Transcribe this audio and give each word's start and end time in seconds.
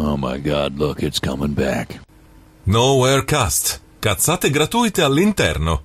Oh 0.00 0.16
my 0.16 0.38
god, 0.38 0.78
look, 0.78 1.02
it's 1.02 1.18
coming 1.18 1.54
back. 1.54 2.00
Nowhere 2.62 3.24
Cast. 3.24 3.80
Cazzate 3.98 4.48
gratuite 4.50 5.02
all'interno. 5.02 5.82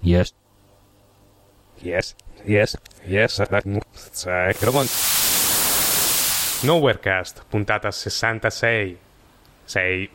Yes. 0.00 0.32
Yes, 1.84 2.14
yes, 2.46 2.76
yes. 3.06 3.38
uh, 3.40 3.46
Come 3.46 4.76
on. 4.76 4.86
Nowherecast, 6.64 7.42
puntata 7.50 7.92
66. 7.92 8.98
6. 9.66 10.10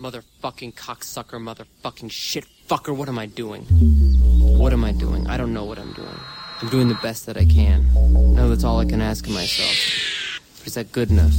Motherfucking 0.00 0.74
cocksucker, 0.74 1.38
motherfucking 1.38 2.10
shit 2.10 2.44
fucker, 2.68 2.94
what 2.96 3.08
am 3.08 3.18
I 3.18 3.26
doing? 3.26 3.62
What 4.58 4.72
am 4.72 4.82
I 4.84 4.90
doing? 4.90 5.26
I 5.28 5.36
don't 5.36 5.52
know 5.54 5.64
what 5.64 5.78
I'm 5.78 5.92
doing. 5.92 6.18
I'm 6.60 6.68
doing 6.68 6.88
the 6.88 6.94
best 6.96 7.26
that 7.26 7.36
I 7.36 7.44
can. 7.44 7.86
No, 8.34 8.48
that's 8.48 8.64
all 8.64 8.80
I 8.80 8.84
can 8.84 9.00
ask 9.00 9.24
of 9.26 9.32
myself. 9.32 10.17
Is 10.68 10.74
that 10.74 10.92
good 10.92 11.10
enough? 11.10 11.32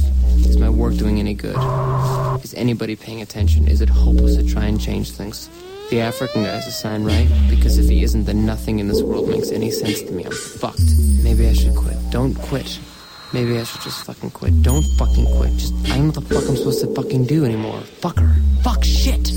Is 0.44 0.56
my 0.56 0.68
work 0.68 0.96
doing 0.96 1.20
any 1.20 1.34
good? 1.34 1.54
Is 2.42 2.52
anybody 2.54 2.96
paying 2.96 3.22
attention? 3.22 3.68
Is 3.68 3.80
it 3.80 3.88
hopeless 3.88 4.34
to 4.34 4.42
try 4.42 4.64
and 4.64 4.80
change 4.80 5.12
things? 5.12 5.48
The 5.90 6.00
African 6.00 6.42
guy's 6.42 6.66
a 6.66 6.72
sign, 6.72 7.04
right? 7.04 7.28
Because 7.48 7.78
if 7.78 7.88
he 7.88 8.02
isn't, 8.02 8.24
then 8.24 8.44
nothing 8.44 8.80
in 8.80 8.88
this 8.88 9.02
world 9.02 9.28
makes 9.28 9.52
any 9.52 9.70
sense 9.70 10.02
to 10.02 10.10
me. 10.10 10.24
I'm 10.24 10.32
fucked. 10.32 10.82
Maybe 11.22 11.46
I 11.46 11.52
should 11.52 11.76
quit. 11.76 11.96
Don't 12.10 12.34
quit. 12.34 12.80
Maybe 13.32 13.56
I 13.56 13.62
should 13.62 13.82
just 13.82 14.04
fucking 14.04 14.32
quit. 14.32 14.64
Don't 14.64 14.82
fucking 14.98 15.26
quit. 15.36 15.52
Just, 15.56 15.74
I 15.84 15.90
don't 15.90 15.98
know 15.98 16.06
what 16.06 16.14
the 16.14 16.34
fuck 16.34 16.48
I'm 16.48 16.56
supposed 16.56 16.80
to 16.80 16.92
fucking 16.92 17.26
do 17.26 17.44
anymore. 17.44 17.82
Fucker. 18.02 18.34
Fuck 18.64 18.82
shit. 18.82 19.30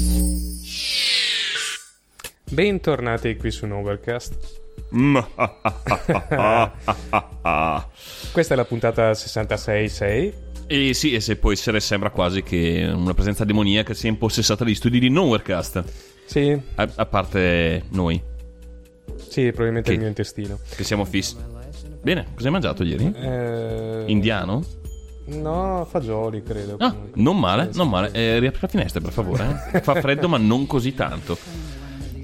Bentornati 2.49 3.37
qui 3.37 3.51
su 3.51 3.67
Nowherecast. 3.67 4.62
Questa 8.31 8.53
è 8.53 8.57
la 8.57 8.65
puntata 8.65 9.11
66-6. 9.11 10.33
E 10.67 10.93
sì, 10.93 11.13
e 11.13 11.19
se 11.19 11.35
può 11.35 11.51
essere, 11.51 11.79
sembra 11.79 12.09
quasi 12.09 12.41
che 12.43 12.89
una 12.93 13.13
presenza 13.13 13.43
demoniaca 13.43 13.93
sia 13.93 14.09
impossessata 14.09 14.63
degli 14.63 14.75
studi 14.75 14.99
di 14.99 15.09
Nowherecast. 15.09 15.83
Sì, 16.25 16.57
A, 16.75 16.89
a 16.95 17.05
parte 17.05 17.83
noi, 17.89 18.21
sì, 19.27 19.43
probabilmente 19.47 19.89
Che? 19.89 19.93
il 19.93 19.99
mio 19.99 20.07
intestino. 20.07 20.57
che 20.75 20.83
siamo 20.83 21.05
fissi. 21.05 21.35
Bene, 22.01 22.27
cosa 22.33 22.45
hai 22.47 22.51
mangiato 22.51 22.83
ieri? 22.83 23.11
Eh, 23.15 24.03
Indiano? 24.07 24.63
No, 25.25 25.85
fagioli, 25.89 26.43
credo. 26.43 26.75
Ah, 26.79 26.95
non 27.15 27.39
male, 27.39 27.69
non 27.73 27.89
male. 27.89 28.11
Eh, 28.11 28.39
riapri 28.39 28.59
la 28.61 28.67
finestra, 28.67 28.99
per 29.01 29.11
favore. 29.11 29.69
eh. 29.73 29.79
Fa 29.81 29.99
freddo, 30.01 30.27
ma 30.27 30.37
non 30.37 30.65
così 30.65 30.93
tanto. 30.93 31.37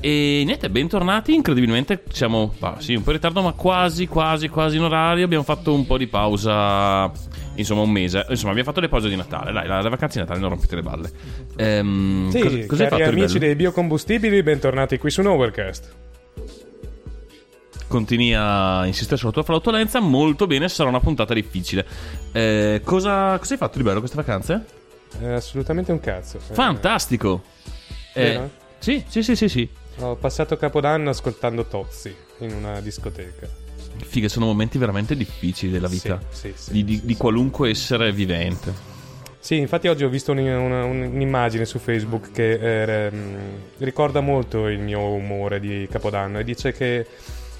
E 0.01 0.43
niente, 0.45 0.69
bentornati. 0.69 1.33
Incredibilmente 1.33 2.03
siamo, 2.11 2.53
bah, 2.57 2.77
sì, 2.79 2.93
un 2.95 3.03
po' 3.03 3.09
in 3.09 3.17
ritardo, 3.17 3.41
ma 3.41 3.51
quasi, 3.51 4.07
quasi, 4.07 4.47
quasi 4.47 4.77
in 4.77 4.83
orario. 4.83 5.25
Abbiamo 5.25 5.43
fatto 5.43 5.73
un 5.73 5.85
po' 5.85 5.97
di 5.97 6.07
pausa, 6.07 7.11
insomma, 7.55 7.81
un 7.81 7.91
mese. 7.91 8.25
Insomma, 8.29 8.51
abbiamo 8.51 8.69
fatto 8.69 8.79
le 8.79 8.87
pause 8.87 9.09
di 9.09 9.15
Natale. 9.17 9.51
Dai, 9.51 9.67
la- 9.67 9.81
le 9.81 9.89
vacanze 9.89 10.15
di 10.19 10.21
Natale 10.21 10.39
non 10.39 10.49
rompete 10.51 10.75
le 10.75 10.81
balle. 10.81 11.11
Ehm, 11.57 12.29
Sì, 12.29 12.39
cosa, 12.41 12.65
cosa 12.67 12.87
cari 12.87 13.03
amici 13.03 13.39
dei 13.39 13.55
biocombustibili, 13.55 14.41
bentornati 14.41 14.97
qui 14.97 15.09
su 15.11 15.21
Nowherecast. 15.21 15.95
Continui 17.87 18.33
a 18.35 18.85
insistere 18.85 19.17
sulla 19.17 19.31
tua 19.31 19.43
flautolenza. 19.43 19.99
Molto 19.99 20.47
bene, 20.47 20.69
sarà 20.69 20.87
una 20.89 20.99
puntata 21.01 21.33
difficile. 21.33 21.85
Eh, 22.31 22.81
cosa, 22.85 23.35
cosa 23.37 23.53
hai 23.53 23.59
fatto 23.59 23.77
di 23.77 23.83
bello 23.83 23.99
queste 23.99 24.15
vacanze? 24.15 24.63
Eh, 25.21 25.33
assolutamente 25.33 25.91
un 25.91 25.99
cazzo. 25.99 26.39
Fantastico. 26.39 27.41
Eh, 28.13 28.39
sì, 28.77 29.03
sì, 29.07 29.23
sì, 29.23 29.35
sì, 29.35 29.49
sì. 29.49 29.69
Ho 30.01 30.15
passato 30.15 30.55
Capodanno 30.57 31.09
ascoltando 31.09 31.65
Tozzi 31.65 32.13
in 32.39 32.53
una 32.53 32.79
discoteca. 32.79 33.47
Fighe, 34.05 34.29
sono 34.29 34.45
momenti 34.45 34.77
veramente 34.77 35.15
difficili 35.15 35.71
della 35.71 35.87
vita. 35.89 36.19
Sì, 36.29 36.53
sì, 36.55 36.63
sì, 36.63 36.71
di, 36.71 36.83
di- 36.85 37.01
di 37.03 37.15
qualunque 37.17 37.69
essere 37.69 38.11
vivente. 38.13 38.87
Sì, 39.39 39.57
infatti 39.57 39.87
oggi 39.87 40.03
ho 40.05 40.09
visto 40.09 40.31
un- 40.31 40.37
una- 40.39 40.83
un'immagine 40.85 41.65
su 41.65 41.79
Facebook 41.79 42.31
che 42.31 43.05
eh, 43.07 43.11
ricorda 43.79 44.21
molto 44.21 44.67
il 44.67 44.79
mio 44.79 45.01
umore 45.01 45.59
di 45.59 45.87
Capodanno 45.89 46.39
e 46.39 46.43
dice 46.43 46.71
che 46.71 47.05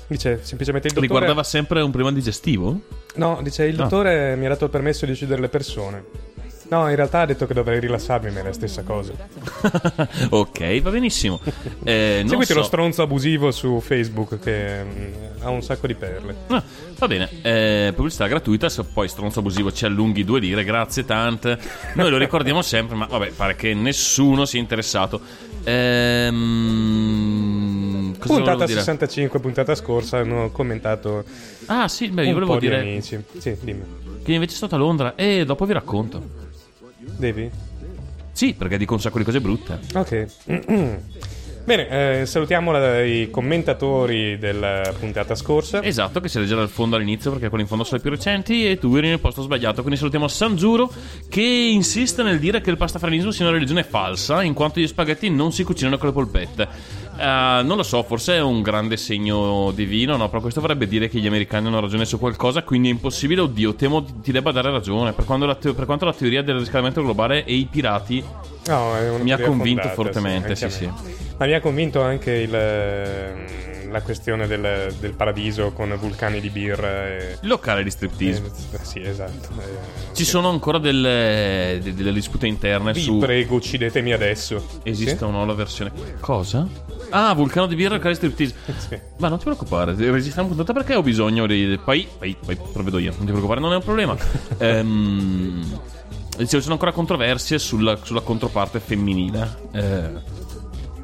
dice 0.08 0.40
semplicemente 0.44 0.88
il 0.88 0.94
dottore 0.94 1.08
Riguardava 1.14 1.44
sempre 1.44 1.82
un 1.82 1.92
problema 1.92 2.16
digestivo? 2.16 2.80
No, 3.16 3.40
dice 3.44 3.66
il 3.66 3.80
Ah. 3.80 3.84
dottore 3.84 4.36
mi 4.38 4.46
ha 4.46 4.50
dato 4.50 4.66
il 4.66 4.72
permesso 4.72 5.06
di 5.06 5.12
uccidere 5.12 5.42
le 5.42 5.50
persone. 5.50 6.04
No, 6.70 6.88
in 6.88 6.96
realtà 6.96 7.22
ha 7.22 7.26
detto 7.26 7.48
che 7.48 7.56
dovrei 7.56 7.80
rilassarmi, 7.80 8.30
ma 8.30 8.42
è 8.42 8.44
la 8.44 8.54
stessa 8.54 8.84
cosa. 8.84 9.12
ok, 10.30 10.82
va 10.82 10.92
benissimo. 10.92 11.40
Eh, 11.84 12.24
Seguite 12.28 12.54
so. 12.54 12.60
lo 12.60 12.64
stronzo 12.64 13.02
abusivo 13.02 13.50
su 13.52 13.80
Facebook 13.80 14.40
che 14.40 14.84
mm, 14.84 15.12
ha 15.42 15.50
un 15.50 15.64
sacco 15.64 15.88
di 15.88 15.96
perle. 15.96 16.36
Ah, 16.48 16.64
va 16.98 17.08
bene, 17.08 17.28
eh, 17.42 17.92
pubblicità 17.96 18.28
gratuita. 18.28 18.70
Se 18.70 18.84
poi 18.84 19.08
stronzo 19.08 19.40
abusivo 19.40 19.72
ci 19.72 19.86
allunghi 19.86 20.24
due 20.24 20.40
lire, 20.40 20.64
grazie 20.64 21.06
tante. 21.06 21.58
Noi 21.96 22.12
lo 22.12 22.18
ricordiamo 22.18 22.62
sempre, 22.62 22.96
ma 22.96 23.08
vabbè, 23.08 23.32
pare 23.32 23.56
che 23.56 23.74
nessuno 23.74 24.46
sia 24.46 24.60
interessato. 24.60 25.20
Ehm, 26.70 28.16
Puntata 28.20 28.42
volevo 28.52 28.66
dire? 28.66 28.80
65, 28.80 29.40
puntata 29.40 29.74
scorsa, 29.76 30.18
hanno 30.18 30.52
commentato 30.52 31.24
Ah, 31.68 31.88
sì, 31.88 32.10
beh, 32.10 32.22
io 32.24 32.28
un 32.28 32.34
volevo 32.34 32.54
po' 32.54 32.60
di 32.60 32.68
dire 32.68 32.80
amici. 32.80 33.20
Sì, 33.38 33.56
dimmi. 33.62 33.82
che 34.24 34.34
invece 34.34 34.56
sono 34.56 34.68
stato 34.68 34.76
a 34.76 34.78
Londra 34.86 35.16
e 35.16 35.46
dopo 35.46 35.66
vi 35.66 35.74
racconto. 35.74 36.48
Devi? 37.18 37.50
Sì, 38.32 38.54
perché 38.54 38.78
dico 38.78 38.94
un 38.94 39.02
sacco 39.02 39.18
di 39.18 39.24
cose 39.24 39.42
brutte. 39.42 39.80
Ok. 39.94 40.26
Bene, 41.66 42.22
eh, 42.22 42.26
salutiamo 42.26 42.72
la- 42.72 43.04
i 43.04 43.30
commentatori 43.30 44.40
della 44.40 44.92
puntata 44.98 45.36
scorsa. 45.36 45.84
Esatto, 45.84 46.20
che 46.20 46.28
si 46.28 46.40
legge 46.40 46.56
dal 46.56 46.70
fondo 46.70 46.96
all'inizio 46.96 47.30
perché 47.32 47.48
quelli 47.50 47.64
in 47.64 47.70
fondo 47.70 47.84
sono 47.84 47.98
i 47.98 48.02
più 48.02 48.10
recenti 48.10 48.68
e 48.68 48.80
tu 48.80 48.96
eri 48.96 49.10
nel 49.10 49.20
posto 49.20 49.44
sbagliato. 49.44 49.82
Quindi 49.82 49.98
salutiamo 50.00 50.28
Sangiuro 50.28 50.92
che 51.30 51.42
insiste 51.42 52.24
nel 52.24 52.40
dire 52.40 52.62
che 52.62 52.72
il 52.72 52.78
pastafranismo 52.78 53.30
sia 53.30 53.46
una 53.46 53.54
religione 53.54 53.84
falsa 53.84 54.42
in 54.42 54.54
quanto 54.54 54.80
gli 54.80 54.88
spaghetti 54.88 55.30
non 55.30 55.52
si 55.52 55.64
cucinano 55.64 55.98
con 56.00 56.08
le 56.08 56.14
polpette. 56.14 56.68
Eh, 57.20 57.64
non 57.64 57.76
lo 57.76 57.84
so, 57.84 58.02
forse 58.04 58.36
è 58.36 58.42
un 58.42 58.62
grande 58.62 58.96
segno 58.96 59.72
divino, 59.72 60.16
no? 60.16 60.30
Però 60.30 60.42
questo 60.42 60.62
vorrebbe 60.62 60.88
dire 60.88 61.10
che 61.10 61.20
gli 61.20 61.28
americani 61.28 61.68
hanno 61.68 61.82
ragione 61.82 62.06
su 62.06 62.18
qualcosa, 62.18 62.64
quindi 62.64 62.88
è 62.88 62.92
impossibile. 62.92 63.42
Oddio, 63.42 63.76
temo 63.76 64.04
ti 64.04 64.32
debba 64.32 64.52
dare 64.52 64.72
ragione. 64.72 65.12
Per, 65.14 65.26
la 65.28 65.56
te- 65.56 65.74
per 65.74 65.86
quanto 65.86 66.06
la 66.06 66.14
teoria 66.14 66.42
del 66.42 66.58
riscaldamento 66.60 67.02
globale 67.02 67.44
e 67.44 67.54
i 67.54 67.68
pirati 67.70 68.24
No, 68.68 68.94
mi 69.22 69.32
ha 69.32 69.40
convinto 69.40 69.82
fondata, 69.82 69.90
fortemente, 69.90 70.56
sì, 70.56 70.70
sì, 70.70 70.84
sì. 70.84 70.90
Ma 71.38 71.46
mi 71.46 71.54
ha 71.54 71.60
convinto 71.60 72.02
anche 72.02 72.32
il, 72.32 72.50
la 73.92 74.02
questione 74.02 74.48
del, 74.48 74.94
del 75.00 75.14
paradiso 75.14 75.72
con 75.72 75.96
vulcani 76.00 76.40
di 76.40 76.50
birra 76.50 77.08
e... 77.08 77.38
Locale 77.42 77.84
di 77.84 77.90
striptease. 77.90 78.44
eh, 78.72 78.80
sì, 78.84 79.02
esatto. 79.02 79.50
Eh, 79.60 80.16
Ci 80.16 80.26
sono 80.26 80.50
ancora 80.50 80.78
delle, 80.78 81.80
de- 81.82 81.94
delle 81.94 82.12
dispute 82.14 82.48
interne 82.48 82.94
Vi 82.94 83.02
su 83.02 83.18
prego, 83.18 83.56
uccidetemi 83.56 84.14
adesso. 84.14 84.66
Esiste 84.84 85.18
Sì? 85.18 85.24
o 85.24 85.32
no 85.32 85.46
la 85.46 85.54
versione. 85.54 85.92
Cosa? 86.20 86.68
Ah, 87.12 87.34
vulcano 87.34 87.66
di 87.68 87.76
birra 87.76 87.94
e 87.94 87.98
locale 87.98 88.16
striptease. 88.16 88.54
Sì. 88.90 89.00
Ma 89.18 89.28
non 89.28 89.38
ti 89.38 89.44
preoccupare, 89.46 89.94
resistiamo 89.96 90.48
puntata 90.48 90.74
perché 90.74 90.96
ho 90.96 91.02
bisogno 91.02 91.46
di. 91.48 91.80
Poi, 91.84 92.08
poi, 92.18 92.36
poi 92.44 92.58
provvedo 92.72 92.98
io, 92.98 93.10
non 93.12 93.20
ti 93.26 93.32
preoccupare, 93.32 93.60
non 93.60 93.74
è 93.74 93.76
un 93.76 93.84
problema. 93.84 94.16
Ehm, 94.60 95.62
dicevo, 96.38 96.58
ci 96.58 96.62
sono 96.62 96.74
ancora 96.74 96.92
controversie 96.92 97.58
sulla, 97.60 97.98
sulla 98.02 98.22
controparte 98.22 98.80
femminile. 98.80 99.58
Eh, 99.74 100.10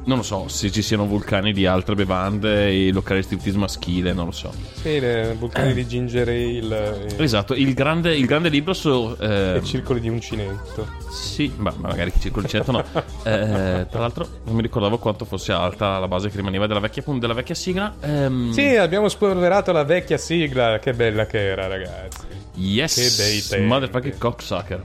non 0.06 0.18
lo 0.18 0.22
so 0.22 0.48
se 0.48 0.70
ci 0.70 0.82
siano 0.82 1.04
vulcani 1.06 1.52
di 1.52 1.66
altre 1.66 1.94
bevande 1.94 2.68
e 2.68 2.90
locali 2.92 3.22
striptease 3.22 3.58
maschile, 3.58 4.12
non 4.12 4.26
lo 4.26 4.30
so. 4.32 4.52
Sì, 4.74 4.98
le 5.00 5.34
vulcani 5.38 5.74
di 5.74 5.86
ginger 5.86 6.28
ale 6.28 7.06
e, 7.16 7.22
Esatto, 7.22 7.54
il 7.54 7.74
grande, 7.74 8.14
il 8.16 8.24
grande 8.26 8.48
libro 8.48 8.72
su. 8.72 9.16
eh, 9.20 9.56
e 9.56 9.62
circoli 9.64 10.00
di 10.00 10.08
uncinetto. 10.08 10.86
Sì, 11.10 11.52
ma 11.56 11.72
ma 11.76 11.88
magari 11.88 12.12
che 12.12 12.20
circolicetto 12.20 12.72
no. 12.72 12.84
Eh, 13.26 13.86
tra 13.90 14.00
l'altro, 14.00 14.26
non 14.44 14.54
mi 14.54 14.62
ricordavo 14.62 14.98
quanto 14.98 15.24
fosse 15.24 15.50
alta 15.52 15.98
la 15.98 16.08
base 16.08 16.28
che 16.30 16.36
rimaneva 16.36 16.66
della 16.66 16.80
vecchia, 16.80 17.02
della 17.18 17.34
vecchia 17.34 17.54
sigla. 17.56 17.94
Ehm, 18.00 18.52
Sì, 18.52 18.76
abbiamo 18.76 19.08
spolverato 19.08 19.72
la 19.72 19.82
vecchia 19.84 20.16
sigla. 20.18 20.78
Che 20.78 20.92
bella 20.94 21.26
che 21.26 21.44
era, 21.48 21.66
ragazzi. 21.66 22.24
Yes, 22.54 22.94
Che 22.94 23.22
bei 23.22 23.42
tempi. 23.46 23.66
motherfucking 23.66 24.18
cocksucker. 24.18 24.84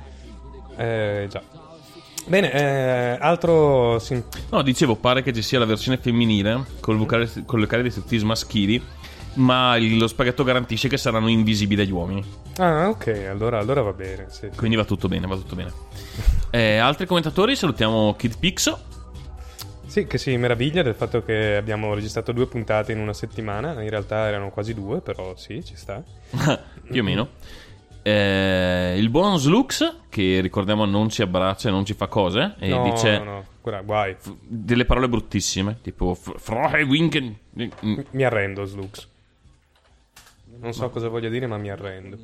Eh, 0.77 1.27
già. 1.29 1.41
Bene, 2.27 2.51
eh, 2.51 3.17
altro... 3.19 3.99
Sì. 3.99 4.21
No, 4.49 4.61
dicevo, 4.61 4.95
pare 4.95 5.21
che 5.23 5.33
ci 5.33 5.41
sia 5.41 5.59
la 5.59 5.65
versione 5.65 5.97
femminile 5.97 6.65
col 6.79 6.97
vocale, 6.97 7.29
con 7.45 7.59
le 7.59 7.81
di 7.81 7.89
striptease 7.89 8.25
maschili, 8.25 8.81
ma 9.35 9.77
lo 9.77 10.07
spaghetto 10.07 10.43
garantisce 10.43 10.87
che 10.87 10.97
saranno 10.97 11.29
invisibili 11.29 11.81
agli 11.81 11.91
uomini. 11.91 12.23
Ah, 12.57 12.89
ok, 12.89 13.27
allora, 13.29 13.59
allora 13.59 13.81
va 13.81 13.93
bene. 13.93 14.27
Sì. 14.29 14.49
Quindi 14.55 14.75
va 14.75 14.85
tutto 14.85 15.07
bene, 15.07 15.27
va 15.27 15.35
tutto 15.35 15.55
bene. 15.55 15.71
Eh, 16.53 16.75
altri 16.75 17.05
commentatori, 17.05 17.55
salutiamo 17.55 18.13
Kid 18.17 18.37
Pixo. 18.37 18.77
Sì, 19.85 20.05
che 20.05 20.17
si 20.17 20.35
meraviglia 20.35 20.81
del 20.83 20.95
fatto 20.95 21.23
che 21.23 21.55
abbiamo 21.55 21.93
registrato 21.93 22.33
due 22.33 22.45
puntate 22.45 22.91
in 22.91 22.99
una 22.99 23.13
settimana. 23.13 23.81
In 23.81 23.89
realtà 23.89 24.27
erano 24.27 24.49
quasi 24.49 24.73
due, 24.73 24.99
però 24.99 25.33
sì, 25.37 25.63
ci 25.63 25.77
sta. 25.77 26.03
Più 26.91 26.99
o 26.99 27.03
meno. 27.03 27.29
Eh, 28.03 28.95
il 28.97 29.09
buon 29.09 29.37
Slux, 29.37 29.97
che 30.09 30.39
ricordiamo 30.41 30.85
non 30.85 31.09
ci 31.09 31.21
abbraccia 31.21 31.69
e 31.69 31.71
non 31.71 31.85
ci 31.85 31.93
fa 31.93 32.07
cose, 32.07 32.55
e 32.59 32.69
no, 32.69 32.83
dice 32.83 33.17
no, 33.19 33.23
no, 33.23 33.45
guarda, 33.61 33.81
guai. 33.81 34.15
delle 34.39 34.85
parole 34.85 35.07
bruttissime, 35.07 35.77
tipo 35.81 36.13
"Fr- 36.15 36.37
Frohe 36.39 36.81
Winken. 36.83 37.37
Mi 38.11 38.23
arrendo, 38.23 38.65
Slux. 38.65 39.07
Non 40.59 40.73
so 40.73 40.89
cosa 40.89 41.07
voglia 41.09 41.29
dire, 41.29 41.47
ma 41.47 41.57
mi 41.57 41.69
arrendo. 41.69 42.17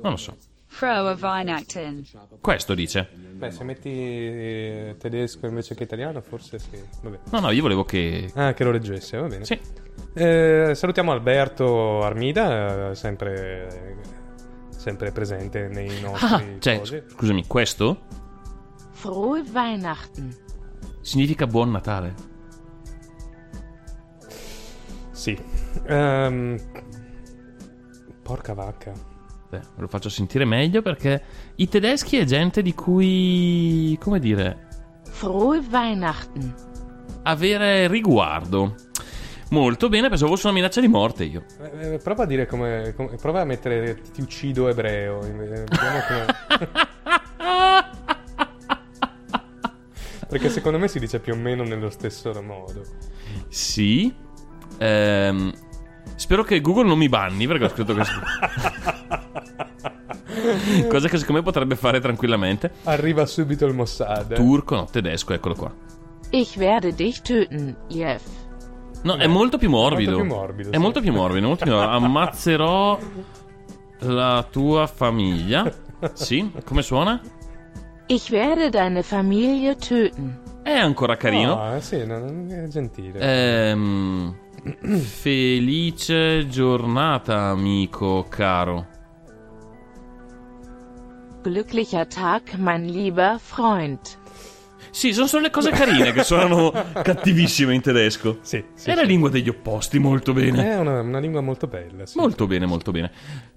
Non 0.00 0.10
lo 0.12 0.16
so. 0.16 0.36
Questo 2.40 2.74
dice. 2.74 3.08
Beh, 3.14 3.50
se 3.50 3.64
metti 3.64 3.88
eh, 3.90 4.96
tedesco 4.98 5.46
invece 5.46 5.74
che 5.74 5.84
italiano, 5.84 6.20
forse 6.20 6.58
sì. 6.58 6.78
Vabbè. 7.02 7.18
No, 7.30 7.40
no, 7.40 7.50
io 7.50 7.62
volevo 7.62 7.84
che. 7.84 8.30
Ah, 8.34 8.52
che 8.52 8.64
lo 8.64 8.70
leggesse, 8.70 9.16
va 9.16 9.26
bene. 9.28 9.44
Sì. 9.46 9.58
Eh, 10.14 10.72
salutiamo 10.74 11.10
Alberto 11.12 12.02
Armida, 12.02 12.90
eh, 12.90 12.94
sempre, 12.94 13.96
sempre 14.78 15.10
presente 15.12 15.66
nei 15.68 15.98
Ah, 16.04 16.08
nostri 16.10 16.56
cioè, 16.60 16.78
cosi. 16.78 17.02
scusami, 17.08 17.46
questo 17.46 18.00
Frohe 18.92 19.42
Weihnachten. 19.52 20.34
significa 21.02 21.46
buon 21.46 21.70
Natale. 21.72 22.14
Sì. 25.10 25.36
Ehm, 25.86 26.56
porca 28.22 28.54
vacca. 28.54 28.92
Beh, 29.50 29.58
ve 29.58 29.80
lo 29.80 29.88
faccio 29.88 30.08
sentire 30.08 30.44
meglio 30.44 30.82
perché 30.82 31.22
i 31.56 31.68
tedeschi 31.68 32.18
è 32.18 32.24
gente 32.24 32.62
di 32.62 32.74
cui. 32.74 33.96
come 34.00 34.18
dire. 34.20 34.66
Frohe 35.04 35.58
Weihnachten. 35.70 36.54
avere 37.24 37.88
riguardo. 37.88 38.74
Molto 39.50 39.88
bene, 39.88 40.08
pensavo 40.10 40.32
fosse 40.32 40.46
una 40.46 40.56
minaccia 40.56 40.80
di 40.80 40.88
morte 40.88 41.24
io. 41.24 41.44
Eh, 41.60 41.94
eh, 41.94 41.98
prova 41.98 42.24
a 42.24 42.26
dire 42.26 42.46
come, 42.46 42.92
come- 42.94 43.16
Prova 43.16 43.40
a 43.40 43.44
mettere 43.44 43.98
ti 44.12 44.20
uccido 44.20 44.68
ebreo. 44.68 45.22
eh, 45.22 45.30
Vediamo 45.32 46.00
come. 46.06 46.26
Perché 50.28 50.50
secondo 50.50 50.78
me 50.78 50.88
si 50.88 50.98
dice 50.98 51.20
più 51.20 51.32
o 51.32 51.36
meno 51.36 51.62
nello 51.64 51.88
stesso 51.88 52.30
modo. 52.42 52.82
Sì. 53.48 54.14
Ehm, 54.76 55.50
spero 56.16 56.42
che 56.44 56.60
Google 56.60 56.86
non 56.86 56.98
mi 56.98 57.08
banni 57.08 57.46
perché 57.46 57.64
ho 57.64 57.68
scritto 57.70 57.94
questo. 57.94 58.20
Cosa 60.88 61.08
che 61.08 61.16
secondo 61.16 61.40
me 61.40 61.42
potrebbe 61.42 61.76
fare 61.76 62.00
tranquillamente. 62.00 62.70
Arriva 62.84 63.24
subito 63.24 63.64
il 63.64 63.72
Mossad. 63.74 64.34
Turco, 64.34 64.74
no, 64.74 64.84
tedesco, 64.84 65.32
eccolo 65.32 65.54
qua. 65.54 65.74
Ich 66.30 66.56
werde 66.58 66.94
dich 66.94 67.22
töten, 67.22 67.74
Jeff. 67.88 68.22
No, 69.02 69.14
è 69.16 69.26
molto 69.26 69.58
più 69.58 69.70
morbido. 69.70 70.10
molto 70.18 70.24
più 70.26 70.34
morbido, 70.34 70.70
È 70.70 70.74
sì. 70.74 70.80
molto 70.80 71.00
più 71.00 71.12
morbido. 71.12 71.46
molto 71.46 71.64
più 71.64 71.72
morbido. 71.74 71.96
Ammazzerò 72.06 72.98
la 74.00 74.46
tua 74.50 74.86
famiglia. 74.86 75.72
Sì, 76.12 76.50
come 76.64 76.82
suona? 76.82 77.20
Ich 78.06 78.30
werde 78.30 78.70
deine 78.70 79.02
Familie 79.02 79.74
töten. 79.76 80.40
È 80.62 80.72
ancora 80.72 81.16
carino. 81.16 81.54
No, 81.72 81.80
sì, 81.80 82.04
no, 82.06 82.18
non 82.18 82.50
è 82.50 82.66
gentile. 82.68 83.18
Ehm, 83.20 84.34
felice 85.00 86.46
giornata, 86.48 87.44
amico 87.48 88.26
caro. 88.28 88.86
Glücklicher 91.42 92.06
Tag, 92.06 92.54
mein 92.58 92.84
lieber 92.86 93.38
Freund. 93.38 93.98
Sì, 94.90 95.12
sono 95.12 95.26
solo 95.26 95.42
le 95.42 95.50
cose 95.50 95.70
carine 95.70 96.12
che 96.12 96.22
suonano 96.24 96.70
cattivissime 97.02 97.74
in 97.74 97.80
tedesco. 97.80 98.38
Sì, 98.42 98.62
sì, 98.74 98.90
È 98.90 98.94
la 98.94 99.02
sì. 99.02 99.06
lingua 99.06 99.28
degli 99.28 99.48
opposti, 99.48 99.98
molto 99.98 100.32
bene. 100.32 100.70
È 100.72 100.76
una, 100.78 101.00
una 101.00 101.18
lingua 101.18 101.40
molto 101.40 101.66
bella. 101.66 102.06
Sì. 102.06 102.18
Molto 102.18 102.46
bene, 102.46 102.66
molto 102.66 102.90
bene. 102.90 103.10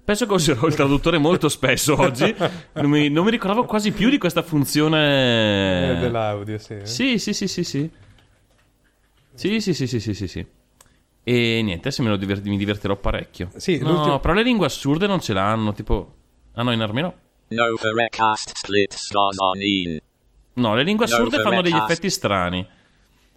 Penso 0.04 0.26
che 0.26 0.32
userò 0.32 0.66
il 0.66 0.74
traduttore 0.74 1.18
molto 1.18 1.48
spesso 1.48 1.98
oggi. 2.00 2.34
Non 2.72 2.90
mi, 2.90 3.08
non 3.08 3.24
mi 3.24 3.30
ricordavo 3.30 3.64
quasi 3.64 3.92
più 3.92 4.08
di 4.10 4.18
questa 4.18 4.42
funzione. 4.42 5.96
Eh, 5.96 6.00
dell'audio, 6.00 6.58
sì. 6.58 6.74
eh. 6.74 6.86
Sì, 6.86 7.18
sì, 7.18 7.32
sì, 7.32 7.46
sì, 7.48 7.64
sì. 7.64 7.90
Sì, 9.34 9.60
sì, 9.60 9.74
sì, 9.74 9.86
sì, 9.86 10.00
sì, 10.00 10.14
sì, 10.14 10.28
sì. 10.28 10.46
E 11.24 11.60
niente, 11.62 11.90
se 11.90 12.02
me 12.02 12.08
lo 12.08 12.16
diver- 12.16 12.42
mi 12.44 12.56
divertirò 12.56 12.96
parecchio. 12.96 13.50
Sì, 13.56 13.78
no, 13.78 13.90
l'ultimo- 13.92 14.20
però 14.20 14.34
le 14.34 14.42
lingue 14.42 14.66
assurde 14.66 15.06
non 15.06 15.20
ce 15.20 15.32
l'hanno, 15.32 15.72
tipo... 15.72 16.14
Ah 16.54 16.62
no, 16.62 16.72
in 16.72 16.80
armeno? 16.80 17.14
No 17.48 17.64
Verrecast 17.80 18.52
split 18.56 18.92
stars 18.94 19.38
on 19.38 19.60
in. 19.62 19.98
No, 20.54 20.74
le 20.74 20.82
lingue 20.82 21.04
assurde 21.06 21.40
fanno 21.40 21.62
degli 21.62 21.72
cast. 21.72 21.90
effetti 21.90 22.10
strani. 22.10 22.66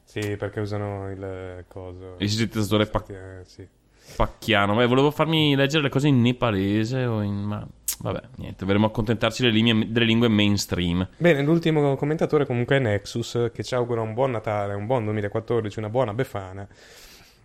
Sì, 0.03 0.35
perché 0.37 0.59
usano 0.59 1.09
il 1.11 1.65
coso. 1.67 2.15
Il 2.19 2.29
sintetizzatore 2.29 2.85
pac- 2.85 3.09
Eh, 3.09 3.41
sì. 3.45 3.67
pacchiano. 4.15 4.75
Beh, 4.75 4.85
volevo 4.85 5.11
farmi 5.11 5.55
leggere 5.55 5.83
le 5.83 5.89
cose 5.89 6.07
in 6.07 6.21
nepalese 6.21 7.05
o 7.05 7.21
in... 7.21 7.33
Ma 7.43 7.67
vabbè, 7.99 8.21
niente, 8.35 8.65
dovremmo 8.65 8.87
accontentarci 8.87 9.41
delle, 9.41 9.53
linee- 9.53 9.91
delle 9.91 10.05
lingue 10.05 10.27
mainstream. 10.27 11.07
Bene, 11.17 11.41
l'ultimo 11.41 11.95
commentatore 11.95 12.45
comunque 12.45 12.75
è 12.75 12.79
Nexus, 12.79 13.49
che 13.53 13.63
ci 13.63 13.73
augura 13.73 14.01
un 14.01 14.13
buon 14.13 14.31
Natale, 14.31 14.73
un 14.73 14.85
buon 14.85 15.05
2014, 15.05 15.79
una 15.79 15.89
buona 15.89 16.13
Befana. 16.13 16.67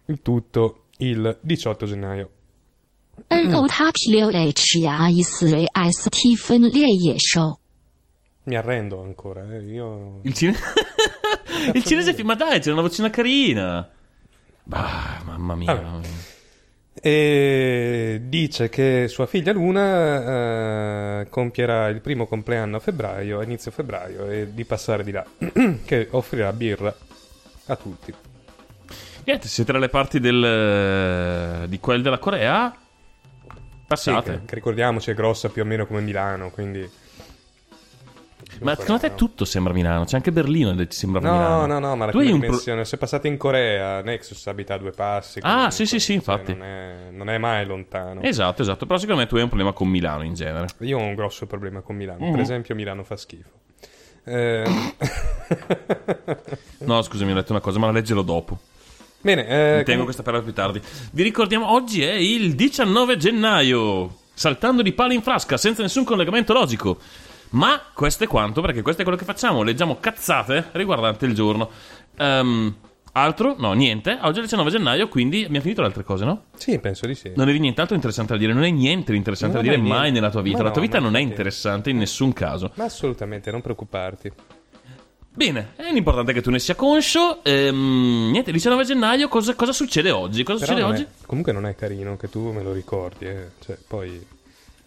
Il 0.07 0.21
tutto 0.23 0.87
il 0.99 1.39
18 1.41 1.87
gennaio. 1.87 2.31
N 3.29 3.49
Mi 8.51 8.57
arrendo 8.57 9.01
ancora, 9.01 9.47
eh, 9.49 9.61
io... 9.61 10.19
Il, 10.23 10.35
cine... 10.35 10.57
il 11.73 11.85
cinese 11.85 12.15
fi- 12.15 12.25
Ma 12.25 12.35
dai, 12.35 12.59
c'è 12.59 12.73
una 12.73 12.81
vocina 12.81 13.09
carina. 13.09 13.89
Bah, 14.65 15.21
mamma 15.25 15.55
mia. 15.55 15.73
Vabbè. 15.73 16.09
E 17.01 18.23
dice 18.25 18.69
che 18.69 19.07
sua 19.07 19.27
figlia 19.27 19.53
Luna 19.53 21.21
eh, 21.21 21.29
compierà 21.29 21.87
il 21.87 22.01
primo 22.01 22.27
compleanno 22.27 22.79
a 22.79 22.81
febbraio, 22.81 23.39
a 23.39 23.45
inizio 23.45 23.71
febbraio, 23.71 24.29
e 24.29 24.53
di 24.53 24.65
passare 24.65 25.05
di 25.05 25.13
là, 25.13 25.25
che 25.87 26.09
offrirà 26.11 26.53
birra 26.53 26.93
a 27.67 27.77
tutti. 27.77 28.13
Niente, 29.27 29.47
siete 29.47 29.71
dalle 29.71 29.89
parti 29.89 30.19
del... 30.19 31.69
di 31.69 31.79
quel 31.79 32.03
della 32.03 32.19
Corea? 32.19 32.77
Sì, 32.77 33.57
Passate. 33.87 34.33
che, 34.41 34.45
che 34.47 34.55
ricordiamoci 34.57 35.13
è 35.13 35.15
grossa 35.15 35.51
più 35.51 35.63
o 35.63 35.65
meno 35.65 35.87
come 35.87 36.01
Milano, 36.01 36.51
quindi... 36.51 36.99
Ma 38.61 38.75
secondo 38.77 39.01
te 39.01 39.15
tutto 39.15 39.45
sembra 39.45 39.73
Milano? 39.73 40.05
C'è 40.05 40.17
anche 40.17 40.33
Berlino 40.33 40.75
che 40.75 40.87
sembra 40.91 41.21
No, 41.21 41.33
Milano. 41.33 41.67
no, 41.67 41.79
no, 41.79 41.97
ma 41.97 42.07
la 42.07 42.11
tu 42.13 42.19
come 42.19 42.31
un 42.31 42.39
pro- 42.39 42.49
dimensione, 42.49 42.85
se 42.85 42.97
passate 42.99 43.29
in 43.29 43.37
Corea, 43.37 44.03
Nexus 44.03 44.47
abita 44.47 44.75
a 44.75 44.79
due 44.79 44.91
passi. 44.91 45.39
Ah, 45.41 45.49
comunque, 45.51 45.73
sì, 45.73 45.87
sì, 45.87 45.99
sì, 45.99 46.07
cioè, 46.07 46.15
infatti. 46.17 46.53
non, 46.55 46.63
è, 46.65 46.95
non 47.11 47.29
è 47.31 47.39
mai 47.39 47.65
lontano. 47.67 48.21
Esatto, 48.23 48.63
esatto. 48.63 48.87
Però 48.87 48.99
secondo 48.99 49.21
me 49.21 49.27
tu 49.27 49.37
hai 49.37 49.43
un 49.43 49.49
problema 49.49 49.73
con 49.73 49.89
Milano 49.89 50.23
in 50.25 50.35
genere. 50.35 50.67
Io 50.81 50.99
ho 50.99 51.03
un 51.03 51.15
grosso 51.15 51.47
problema 51.47 51.81
con 51.81 51.97
Milano. 51.97 52.25
Mhm. 52.27 52.31
Per 52.33 52.41
esempio, 52.41 52.75
Milano 52.75 53.03
fa 53.05 53.17
schifo. 53.17 53.49
Eh, 54.25 54.65
No, 56.79 57.03
scusami, 57.03 57.33
ho 57.33 57.35
letto 57.35 57.53
una 57.53 57.61
cosa, 57.61 57.79
ma 57.79 57.87
la 57.87 57.93
leggerò 57.93 58.23
dopo. 58.23 58.59
Bene, 59.23 59.79
eh, 59.81 59.83
tengo 59.85 60.05
questa 60.05 60.23
parola 60.23 60.43
più 60.43 60.53
tardi. 60.53 60.81
Vi 61.13 61.23
ricordiamo, 61.23 61.71
oggi 61.73 62.03
è 62.03 62.13
il 62.13 62.55
19 62.55 63.17
gennaio. 63.17 64.17
Saltando 64.33 64.81
di 64.81 64.93
palo 64.93 65.13
in 65.13 65.21
frasca, 65.21 65.59
senza 65.59 65.83
nessun 65.83 66.05
collegamento 66.05 66.55
logico. 66.55 66.99
Ma 67.51 67.81
questo 67.93 68.25
è 68.25 68.27
quanto, 68.27 68.61
perché 68.61 68.83
questo 68.83 69.01
è 69.03 69.05
quello 69.05 69.19
che 69.19 69.25
facciamo. 69.25 69.63
Leggiamo 69.63 69.99
cazzate 69.99 70.69
riguardante 70.73 71.27
il 71.27 71.35
giorno. 71.35 71.69
Ehm, 72.17 72.75
altro? 73.13 73.57
No, 73.59 73.73
niente. 73.73 74.13
Oggi 74.21 74.35
è 74.37 74.43
il 74.43 74.43
19 74.45 74.71
gennaio, 74.71 75.09
quindi 75.09 75.43
abbiamo 75.45 75.61
finito 75.63 75.81
le 75.81 75.89
altre 75.89 76.05
cose, 76.05 76.25
no? 76.25 76.45
Sì, 76.57 76.79
penso 76.79 77.07
di 77.07 77.15
sì. 77.17 77.29
Non 77.31 77.41
avevi 77.43 77.59
nient'altro 77.59 77.95
interessante 77.97 78.35
da 78.35 78.39
dire. 78.39 78.53
Non 78.53 78.63
hai 78.63 78.73
niente 78.73 79.11
di 79.11 79.19
interessante 79.19 79.57
Non 79.57 79.65
da 79.65 79.71
dire 79.73 79.83
mai 79.83 80.13
nella 80.13 80.31
tua 80.31 80.43
vita. 80.43 80.59
Ma 80.59 80.65
La 80.65 80.71
tua 80.71 80.81
no, 80.81 80.87
vita 80.87 80.99
non 81.01 81.17
è 81.17 81.21
interessante 81.21 81.91
in 81.91 81.97
nessun 81.99 82.33
caso. 82.33 82.71
Ma 82.75 82.85
assolutamente, 82.85 83.51
non 83.51 83.61
preoccuparti. 83.63 84.33
Bene, 85.33 85.73
è 85.77 85.89
importante 85.93 86.33
che 86.33 86.43
tu 86.43 86.51
ne 86.51 86.59
sia 86.59 86.75
conscio. 86.75 87.43
Ehm, 87.45 88.29
niente, 88.31 88.53
19 88.53 88.85
gennaio, 88.85 89.29
cosa, 89.29 89.55
cosa 89.55 89.73
succede 89.73 90.11
oggi? 90.11 90.43
Cosa 90.45 90.65
Però 90.65 90.73
succede 90.77 90.81
non 90.87 90.91
è- 90.97 90.99
oggi? 91.01 91.07
comunque 91.27 91.53
non 91.53 91.67
è 91.67 91.75
carino 91.75 92.17
che 92.17 92.29
tu 92.29 92.51
me 92.53 92.63
lo 92.63 92.73
ricordi. 92.73 93.27
Eh. 93.27 93.49
Cioè, 93.65 93.77
poi... 93.89 94.39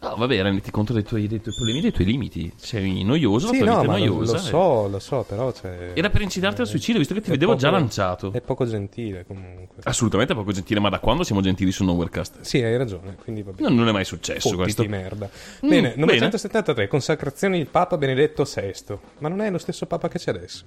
No, 0.03 0.15
vabbè, 0.17 0.41
renditi 0.41 0.69
conto 0.69 0.91
dei 0.91 1.03
tuoi, 1.03 1.27
dei 1.27 1.39
tuoi 1.39 1.55
problemi, 1.55 1.79
dei 1.79 1.91
tuoi 1.93 2.05
limiti. 2.05 2.51
Sei 2.57 3.03
noioso, 3.03 3.48
Sì, 3.48 3.60
la 3.60 3.65
tua 3.65 3.74
no, 3.75 3.81
vita 3.81 3.95
è 3.95 4.07
lo, 4.07 4.13
noiosa. 4.15 4.33
lo 4.33 4.38
so, 4.39 4.88
lo 4.89 5.00
so, 5.00 5.24
però... 5.27 5.51
Cioè, 5.53 5.91
Era 5.93 6.10
per 6.10 6.22
incitarti 6.22 6.60
al 6.62 6.67
suicidio, 6.67 7.00
visto 7.00 7.13
che 7.13 7.22
ti 7.22 7.27
è 7.29 7.31
vedevo 7.31 7.55
già 7.55 7.69
poco- 7.69 7.79
lanciato. 7.79 8.31
È 8.33 8.41
poco 8.41 8.65
gentile, 8.65 9.25
comunque. 9.25 9.81
Assolutamente 9.83 10.33
poco 10.33 10.51
gentile, 10.51 10.81
ma 10.81 10.89
da 10.89 11.00
quando 11.00 11.24
siamo 11.24 11.39
gentili 11.41 11.72
su 11.72 11.86
Nowherecast? 11.86 12.41
Sì, 12.41 12.62
hai 12.62 12.75
ragione, 12.75 13.15
quindi 13.24 13.43
va 13.43 13.51
bene. 13.51 13.67
Non, 13.69 13.77
non 13.77 13.88
è 13.88 13.91
mai 13.93 14.03
successo 14.05 14.50
Fottiti 14.50 14.62
questo. 14.62 14.86
merda. 14.89 15.29
Mm, 15.65 15.69
bene, 15.69 15.88
numero 15.91 16.05
bene. 16.07 16.17
173, 16.19 16.88
consacrazione 16.89 17.57
di 17.57 17.65
Papa 17.65 17.98
Benedetto 17.98 18.43
VI. 18.43 18.98
Ma 19.19 19.29
non 19.29 19.39
è 19.41 19.50
lo 19.50 19.57
stesso 19.57 19.86
Papa 19.86 20.10
che 20.10 20.19
c'è 20.19 20.31
adesso. 20.31 20.63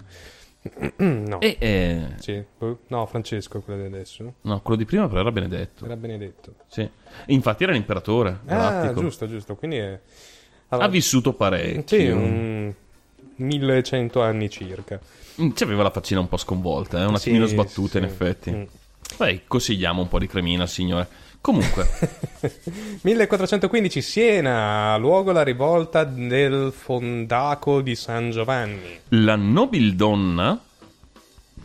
No. 0.97 1.41
E, 1.41 1.57
eh, 1.59 2.07
Sì, 2.19 2.43
no, 2.89 3.07
Francesco 3.07 3.61
quello 3.61 3.81
di 3.83 3.87
adesso. 3.95 4.35
no, 4.43 4.61
quello 4.61 4.77
di 4.79 4.85
prima 4.85 5.09
però 5.09 5.21
era 5.21 5.33
Benedetto. 5.33 5.85
Era 5.85 5.97
Benedetto. 5.97 6.55
Sì. 6.69 6.89
Infatti 7.27 7.63
era 7.65 7.73
l'imperatore 7.73 8.41
Ah, 8.47 8.93
giusto, 8.95 9.29
giusto. 9.29 9.57
Quindi 9.57 9.77
è... 9.77 10.01
Ha 10.69 10.89
vissuto 10.89 11.33
parecchio. 11.33 11.99
Sì, 11.99 12.09
un... 12.09 12.75
1100 13.37 14.23
anni 14.23 14.49
circa. 14.51 14.99
Mm, 15.41 15.51
C'aveva 15.55 15.83
la 15.83 15.91
faccina 15.91 16.21
un 16.21 16.29
po' 16.29 16.37
sconvolta, 16.39 17.01
eh? 17.03 17.05
un 17.05 17.15
attimino 17.15 17.47
Sì, 17.47 17.53
sbattuta 17.53 17.99
in 17.99 18.05
sì. 18.05 18.11
effetti. 18.11 18.51
Mm. 18.51 18.63
Beh, 19.19 19.43
consigliamo 19.47 20.03
un 20.03 20.09
po' 20.09 20.19
di 20.19 20.27
cremina 20.27 20.67
signore. 20.67 21.07
Comunque, 21.47 21.87
1415 23.03 24.03
Siena, 24.03 24.97
luogo 24.97 25.31
la 25.31 25.45
rivolta 25.45 26.03
del 26.03 26.73
Fondaco 26.77 27.83
di 27.83 27.95
San 27.95 28.33
Giovanni. 28.33 28.99
la 29.11 29.37
nobildonna 29.37 30.61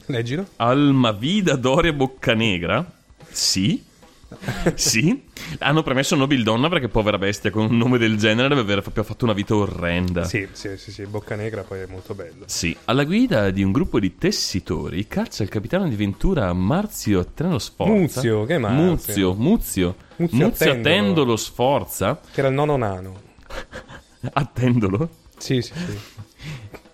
Leggilo. 0.06 0.46
Almavida 0.58 1.56
Doria 1.56 1.94
Boccanegra, 1.94 2.86
sì, 3.32 3.84
sì, 4.76 5.24
hanno 5.60 5.84
premesso 5.84 6.16
nobildonna 6.16 6.70
perché 6.70 6.88
povera 6.88 7.18
bestia 7.18 7.52
con 7.52 7.66
un 7.70 7.78
nome 7.78 7.98
del 7.98 8.18
genere 8.18 8.48
deve 8.50 8.62
aver 8.62 8.82
proprio 8.82 9.04
fatto 9.04 9.26
una 9.26 9.34
vita 9.34 9.56
orrenda. 9.56 10.24
Sì, 10.24 10.48
sì, 10.52 10.78
sì, 10.78 10.92
sì, 10.92 11.06
Bocca 11.06 11.36
Negra 11.36 11.64
poi 11.64 11.82
è 11.82 11.86
molto 11.86 12.14
bello. 12.14 12.46
Sì, 12.46 12.76
alla 12.86 13.04
guida 13.04 13.50
di 13.52 13.62
un 13.64 13.72
gruppo 13.72 14.00
di 14.00 14.18
tessitori 14.18 15.08
caccia 15.08 15.44
il 15.44 15.50
capitano 15.50 15.88
di 15.88 15.96
Ventura 15.96 16.52
Marzio 16.54 17.26
Treno 17.34 17.60
Sforza. 17.60 17.92
Muzio, 17.92 18.46
che 18.46 18.58
Marzio? 18.58 18.82
Muzio, 18.84 19.34
Muzio. 19.34 19.96
Muzio 20.18 20.46
Muzio 20.48 20.72
Attendolo. 20.72 21.36
Sforza. 21.36 22.20
Che 22.32 22.40
era 22.40 22.50
il 22.50 22.54
nono 22.56 22.78
nano. 22.78 23.22
Attendolo. 24.34 25.10
Sì, 25.38 25.62
sì, 25.62 25.74
sì. 25.74 25.98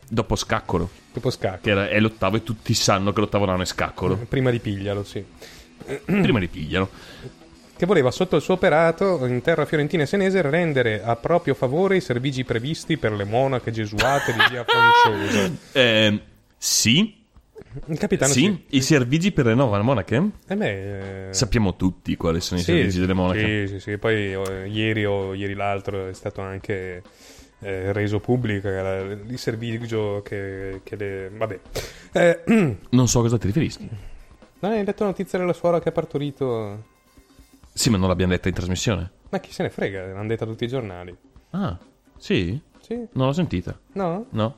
Dopo 0.09 0.35
Scaccolo, 0.37 0.89
Tipo 1.11 1.29
scacco. 1.29 1.59
che 1.63 1.69
era- 1.69 1.89
è 1.89 1.99
l'ottavo 1.99 2.37
e 2.37 2.43
tutti 2.43 2.73
sanno 2.73 3.11
che 3.11 3.19
l'ottavo 3.19 3.43
nano 3.45 3.61
è 3.61 3.65
Scaccolo. 3.65 4.15
Prima 4.29 4.51
di 4.51 4.59
piglialo, 4.59 5.03
sì. 5.03 5.23
Prima 6.05 6.39
li 6.39 6.47
pigliano. 6.47 6.89
Che 7.77 7.85
voleva, 7.85 8.09
sotto 8.09 8.35
il 8.37 8.41
suo 8.41 8.55
operato, 8.55 9.23
in 9.27 9.41
terra 9.41 9.65
fiorentina 9.65 10.01
e 10.03 10.07
senese, 10.07 10.41
rendere 10.41 11.03
a 11.03 11.15
proprio 11.15 11.53
favore 11.53 11.97
i 11.97 12.01
servigi 12.01 12.43
previsti 12.43 12.97
per 12.97 13.11
le 13.11 13.23
monache 13.23 13.69
gesuate 13.69 14.33
di 14.33 14.39
via 14.49 14.65
Franciosa. 15.05 15.51
Eh, 15.73 16.19
sì, 16.57 17.23
Il 17.85 17.97
capitano 17.99 18.33
sì, 18.33 18.41
sì. 18.41 18.63
i 18.77 18.81
servigi 18.81 19.31
per 19.31 19.45
le 19.45 19.53
nuove 19.53 19.79
monache. 19.83 20.29
E 20.47 20.55
me... 20.55 21.27
eh, 21.29 21.33
Sappiamo 21.33 21.75
tutti 21.75 22.15
quali 22.17 22.41
sono 22.41 22.59
i 22.59 22.63
sì, 22.63 22.71
servigi 22.71 22.91
sì, 22.93 22.99
delle 22.99 23.13
monache. 23.13 23.67
Sì, 23.67 23.73
sì, 23.75 23.79
sì. 23.91 23.97
Poi 23.99 24.33
eh, 24.33 24.67
ieri 24.67 25.05
o 25.05 25.35
ieri 25.35 25.53
l'altro 25.53 26.07
è 26.07 26.13
stato 26.13 26.41
anche 26.41 27.03
eh, 27.59 27.91
reso 27.93 28.19
pubblico 28.19 28.67
era 28.69 29.01
il 29.01 29.37
servigio 29.37 30.23
che, 30.23 30.81
che 30.83 30.95
le... 30.95 31.29
Vabbè. 31.31 31.59
Eh, 32.13 32.39
Non 32.89 33.07
so 33.07 33.19
a 33.19 33.21
cosa 33.21 33.37
ti 33.37 33.45
riferisci. 33.45 33.87
Non 34.59 34.71
hai 34.71 34.83
letto 34.85 35.03
la 35.03 35.09
notizia 35.09 35.37
della 35.39 35.53
suora 35.53 35.79
che 35.79 35.89
ha 35.89 35.91
partorito... 35.91 36.95
Sì, 37.73 37.89
ma 37.89 37.97
non 37.97 38.07
l'abbiamo 38.07 38.31
detta 38.33 38.47
in 38.47 38.55
trasmissione. 38.55 39.11
Ma 39.29 39.39
chi 39.39 39.51
se 39.51 39.63
ne 39.63 39.69
frega, 39.69 40.07
l'hanno 40.07 40.27
detta 40.27 40.45
tutti 40.45 40.63
i 40.63 40.67
giornali. 40.67 41.15
Ah, 41.51 41.77
sì? 42.17 42.59
Sì? 42.79 43.07
Non 43.13 43.27
l'ho 43.27 43.33
sentita. 43.33 43.77
No? 43.93 44.25
No. 44.29 44.55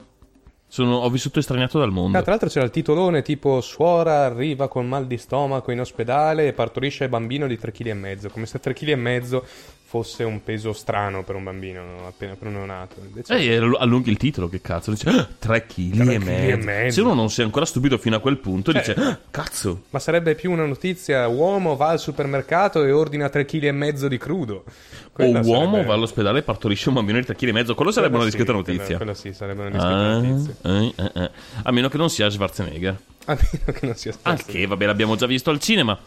Sono- 0.67 0.97
ho 0.97 1.09
vissuto 1.09 1.39
estraniato 1.39 1.79
dal 1.79 1.91
mondo. 1.91 2.17
Ah, 2.17 2.21
tra 2.21 2.31
l'altro 2.31 2.47
c'era 2.47 2.63
il 2.65 2.71
titolone 2.71 3.23
tipo 3.23 3.59
suora 3.59 4.25
arriva 4.25 4.67
con 4.67 4.87
mal 4.87 5.07
di 5.07 5.17
stomaco 5.17 5.71
in 5.71 5.79
ospedale 5.79 6.47
e 6.47 6.53
partorisce 6.53 7.09
bambino 7.09 7.47
di 7.47 7.57
3,5 7.57 7.71
kg, 8.17 8.31
come 8.31 8.45
se 8.45 8.59
3,5 8.61 9.19
kg 9.19 9.43
fosse 9.89 10.23
un 10.23 10.43
peso 10.43 10.71
strano 10.71 11.23
per 11.23 11.33
un 11.33 11.43
bambino 11.43 11.81
no? 11.83 12.05
appena 12.07 12.35
neonato. 12.41 12.97
Invece 13.03 13.33
Eh, 13.35 13.55
allunghi 13.79 14.11
il 14.11 14.17
titolo, 14.17 14.47
che 14.47 14.61
cazzo? 14.61 14.91
Dice, 14.91 15.09
ah, 15.09 15.27
3 15.39 15.65
kg 15.65 15.93
Tre 16.03 16.11
e 16.11 16.13
e 16.13 16.19
mezzo. 16.19 16.65
mezzo. 16.65 16.93
Se 16.93 17.01
uno 17.01 17.15
non 17.15 17.31
si 17.31 17.41
è 17.41 17.43
ancora 17.43 17.65
stupito 17.65 17.97
fino 17.97 18.15
a 18.15 18.19
quel 18.19 18.37
punto, 18.37 18.71
dice, 18.71 18.93
Eh. 18.93 19.01
"Ah, 19.01 19.19
cazzo. 19.31 19.85
Ma 19.89 19.97
sarebbe 19.97 20.35
più 20.35 20.51
una 20.51 20.67
notizia 20.67 21.27
uomo 21.27 21.75
va 21.75 21.87
al 21.89 21.99
supermercato 21.99 22.83
e 22.83 22.91
ordina 22.91 23.29
3,5 23.29 23.91
kg 23.91 24.05
di 24.07 24.17
crudo. 24.19 24.63
O 24.65 25.09
Quella 25.11 25.39
uomo 25.39 25.71
sarebbe- 25.71 25.87
va 25.87 25.93
all'ospedale 25.95 26.39
e 26.39 26.41
partorisce 26.43 26.89
un 26.89 26.93
bambino 26.95 27.17
di 27.19 27.25
3 27.25 27.35
kg 27.35 27.47
e 27.47 27.51
mezzo. 27.51 27.73
Quello 27.73 27.89
sarebbe 27.91 28.15
quella 28.17 28.29
una 28.29 28.35
discreta 28.37 28.51
sì, 28.63 28.71
notizia. 28.71 28.97
Quella, 28.97 29.13
sì, 29.15 29.33
sarebbe 29.33 29.61
una 29.61 29.69
discreta 29.71 29.95
Ah, 29.95 30.19
notizia. 30.19 30.53
eh, 30.61 30.93
eh, 31.19 31.23
eh. 31.23 31.31
A 31.63 31.71
meno 31.71 31.89
che 31.89 31.97
non 31.97 32.11
sia 32.11 32.29
Schwarzenegger. 32.29 32.95
A 33.25 33.35
meno 33.35 33.77
che 33.79 33.85
non 33.87 33.95
sia 33.95 34.11
stato. 34.11 34.29
Al 34.29 34.45
che, 34.45 34.67
vabbè, 34.67 34.85
l'abbiamo 34.85 35.15
già 35.15 35.25
visto 35.25 35.49
al 35.49 35.59
cinema. 35.59 35.97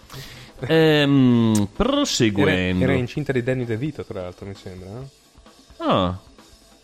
Ehm, 0.67 1.53
Era, 1.57 1.67
proseguendo. 1.77 2.85
era 2.85 2.93
incinta 2.95 3.33
di 3.33 3.43
Danny 3.43 3.65
DeVito, 3.65 4.05
tra 4.05 4.23
l'altro, 4.23 4.47
mi 4.47 4.55
sembra. 4.55 4.89
no? 4.91 5.09
Ah, 5.79 6.19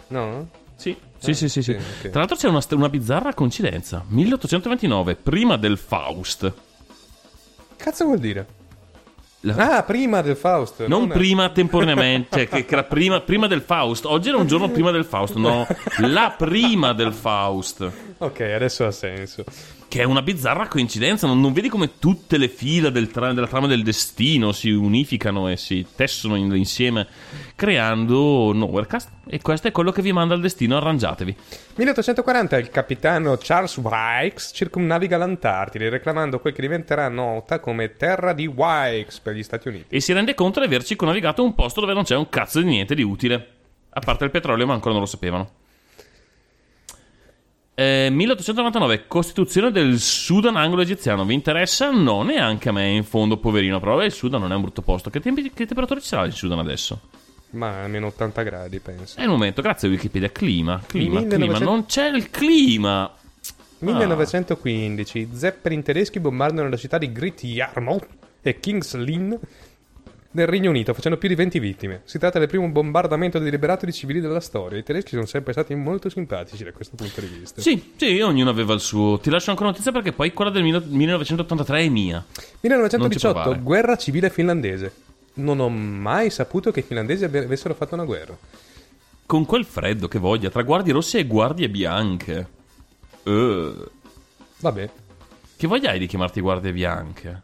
No? 0.09 0.49
sì. 0.77 0.97
Sì, 1.19 1.35
sì, 1.35 1.49
sì, 1.49 1.63
sì. 1.63 1.73
sì, 1.73 2.05
ok. 2.05 2.11
Tra 2.11 2.21
l'altro 2.21 2.37
c'è 2.37 2.49
una, 2.49 2.61
una 2.71 2.89
bizzarra 2.89 3.35
coincidenza. 3.35 4.05
1829, 4.09 5.17
prima 5.17 5.57
del 5.57 5.77
Faust. 5.77 6.53
Cazzo 7.77 8.05
vuol 8.05 8.19
dire? 8.19 8.47
La- 9.41 9.77
Ah, 9.79 9.83
prima 9.83 10.21
del 10.23 10.37
Faust. 10.37 10.87
Non 10.87 11.09
prima 11.09 11.49
temporaneamente, 11.55 12.37
cioè 12.39 12.49
che, 12.49 12.65
che 12.65 12.73
era 12.73 12.85
prima, 12.85 13.21
prima 13.21 13.47
del 13.49 13.61
Faust. 13.63 14.05
Oggi 14.05 14.29
era 14.29 14.39
un 14.39 14.47
giorno 14.47 14.69
prima 14.71 14.91
del 14.93 15.05
Faust, 15.05 15.35
no, 15.37 15.67
la 15.99 16.35
prima 16.37 16.93
del 16.93 17.13
Faust. 17.13 17.91
Ok, 18.19 18.41
adesso 18.41 18.85
ha 18.87 18.91
senso. 18.93 19.45
Che 19.89 20.03
è 20.03 20.05
una 20.05 20.21
bizzarra 20.21 20.69
coincidenza. 20.69 21.27
Non, 21.27 21.41
non 21.41 21.55
vedi 21.55 21.71
come 21.71 21.99
tutte 21.99 22.37
le 22.37 22.49
fila 22.49 22.91
del 22.91 23.11
tra- 23.11 23.33
della 23.33 23.47
trama 23.47 23.67
del 23.67 23.83
destino 23.83 24.53
si 24.53 24.71
unificano 24.71 25.49
e 25.49 25.57
si 25.57 25.87
tessono 25.97 26.37
in- 26.37 26.55
insieme, 26.55 27.07
creando 27.57 28.53
Nowherecast. 28.53 29.11
E 29.27 29.41
questo 29.41 29.69
è 29.69 29.71
quello 29.71 29.91
che 29.91 30.03
vi 30.03 30.13
manda 30.13 30.35
il 30.35 30.43
destino. 30.43 30.77
Arrangiatevi. 30.77 31.35
1840 31.77 32.59
il 32.59 32.69
capitano 32.69 33.39
Charles 33.41 33.79
Wilkes 33.79 34.51
circumnaviga 34.55 35.17
l'Antartide 35.17 35.89
reclamando 35.89 36.39
quel 36.39 36.53
che 36.53 36.61
diventerà 36.61 37.09
nota 37.09 37.59
come 37.59 37.95
terra 37.95 38.35
di 38.35 38.47
Wilkes 38.47 39.21
per 39.21 39.35
gli 39.35 39.43
Stati 39.43 39.69
Uniti. 39.69 39.95
E 39.95 40.01
si 40.01 40.13
rende 40.13 40.35
conto 40.35 40.61
di 40.61 40.67
aver 40.67 40.85
circonnavigato 40.85 41.43
un 41.43 41.55
posto 41.55 41.81
dove 41.81 41.95
non 41.95 42.05
c'è 42.05 42.15
un 42.15 42.29
cazzo 42.29 42.61
di 42.61 42.67
niente 42.67 42.95
di 42.95 43.03
utile. 43.03 43.49
A 43.89 44.01
parte 44.01 44.25
il 44.25 44.31
petrolio, 44.31 44.67
ma 44.67 44.75
ancora 44.75 44.93
non 44.93 45.01
lo 45.03 45.09
sapevano. 45.09 45.51
Eh, 47.81 48.09
1899, 48.11 49.07
Costituzione 49.07 49.71
del 49.71 50.01
Sudan 50.01 50.57
anglo-egiziano. 50.57 51.25
Vi 51.25 51.33
interessa? 51.33 51.93
No, 51.93 52.25
neanche 52.25 52.71
a 52.71 52.73
me, 52.73 52.89
in 52.89 53.05
fondo, 53.05 53.37
poverino. 53.37 53.79
Però 53.79 54.03
il 54.03 54.11
Sudan 54.11 54.41
non 54.41 54.51
è 54.51 54.57
un 54.57 54.63
brutto 54.63 54.83
posto. 54.83 55.11
Che, 55.11 55.21
tempi, 55.21 55.53
che 55.53 55.65
temperatura 55.65 56.01
ci 56.01 56.09
sarà 56.09 56.25
il 56.25 56.33
Sudan 56.33 56.59
adesso? 56.59 56.99
Ma 57.51 57.85
almeno 57.85 58.09
80 58.09 58.43
gradi, 58.43 58.81
penso. 58.81 59.21
È 59.21 59.23
il 59.23 59.29
momento, 59.29 59.63
grazie 59.63 59.87
a 59.87 59.93
Wikipedia. 59.93 60.29
Clima, 60.31 60.83
clima, 60.85 61.21
1900 61.21 61.55
clima. 61.55 61.71
Non 61.71 61.87
c'è 61.87 62.09
il 62.09 62.31
clima. 62.31 63.15
1915 63.79 65.29
Zeppelin 65.35 65.83
tedeschi 65.85 66.19
bombardano 66.19 66.69
la 66.69 66.77
città 66.77 66.99
di 66.99 67.13
Great 67.13 67.45
Yarmouth 67.45 68.09
e 68.43 68.59
King's 68.59 68.97
Lynn 68.97 69.35
nel 70.31 70.47
Regno 70.47 70.69
Unito, 70.71 70.93
facendo 70.93 71.17
più 71.17 71.29
di 71.29 71.35
20 71.35 71.59
vittime. 71.59 72.03
Si 72.05 72.19
tratta 72.19 72.39
del 72.39 72.49
primo 72.49 72.69
bombardamento 72.69 73.39
deliberato 73.39 73.87
di 73.87 73.93
civili 73.93 74.21
della 74.21 74.41
storia. 74.41 74.79
I 74.79 74.83
tedeschi 74.83 75.11
sono 75.11 75.25
sempre 75.27 75.53
stati 75.53 75.75
molto 75.75 76.11
simpatici 76.11 76.65
da 76.65 76.73
questo 76.73 76.97
punto 76.97 77.21
di 77.21 77.27
vista. 77.27 77.61
Sì, 77.61 77.93
sì, 77.97 78.21
ognuno 78.21 78.51
aveva 78.51 78.75
il 78.75 78.81
suo. 78.81 79.19
Ti 79.19 79.31
lascio 79.31 79.51
ancora 79.51 79.71
notizia 79.71 79.91
perché 79.91 80.13
poi 80.13 80.33
quella 80.33 80.51
del 80.51 80.63
mil- 80.63 80.85
1983 80.87 81.81
è 81.81 81.89
mia. 81.89 82.17
Non 82.17 82.25
ci 82.51 82.59
1918, 82.61 83.41
provare. 83.41 83.63
guerra 83.63 83.97
civile 83.97 84.29
finlandese. 84.31 84.93
Non 85.35 85.61
ho 85.61 85.69
mai 85.71 86.31
saputo 86.31 86.71
che 86.71 86.81
i 86.81 86.83
finlandesi 86.83 87.25
avessero 87.25 87.75
fatto 87.75 87.95
una 87.95 88.05
guerra. 88.05 88.37
Con 89.25 89.47
quel 89.47 89.65
freddo 89.65 90.09
che 90.09 90.19
voglia, 90.19 90.51
tra 90.51 90.63
guardie 90.63 90.93
rosse 90.93 91.19
e 91.19 91.27
guardie 91.27 91.69
bianche. 91.69 92.49
Eh, 93.23 93.73
Vabbè, 94.61 94.91
che 95.57 95.67
voglia 95.67 95.91
hai 95.91 95.99
di 95.99 96.07
chiamarti 96.07 96.41
guardie 96.41 96.73
bianche? 96.73 97.43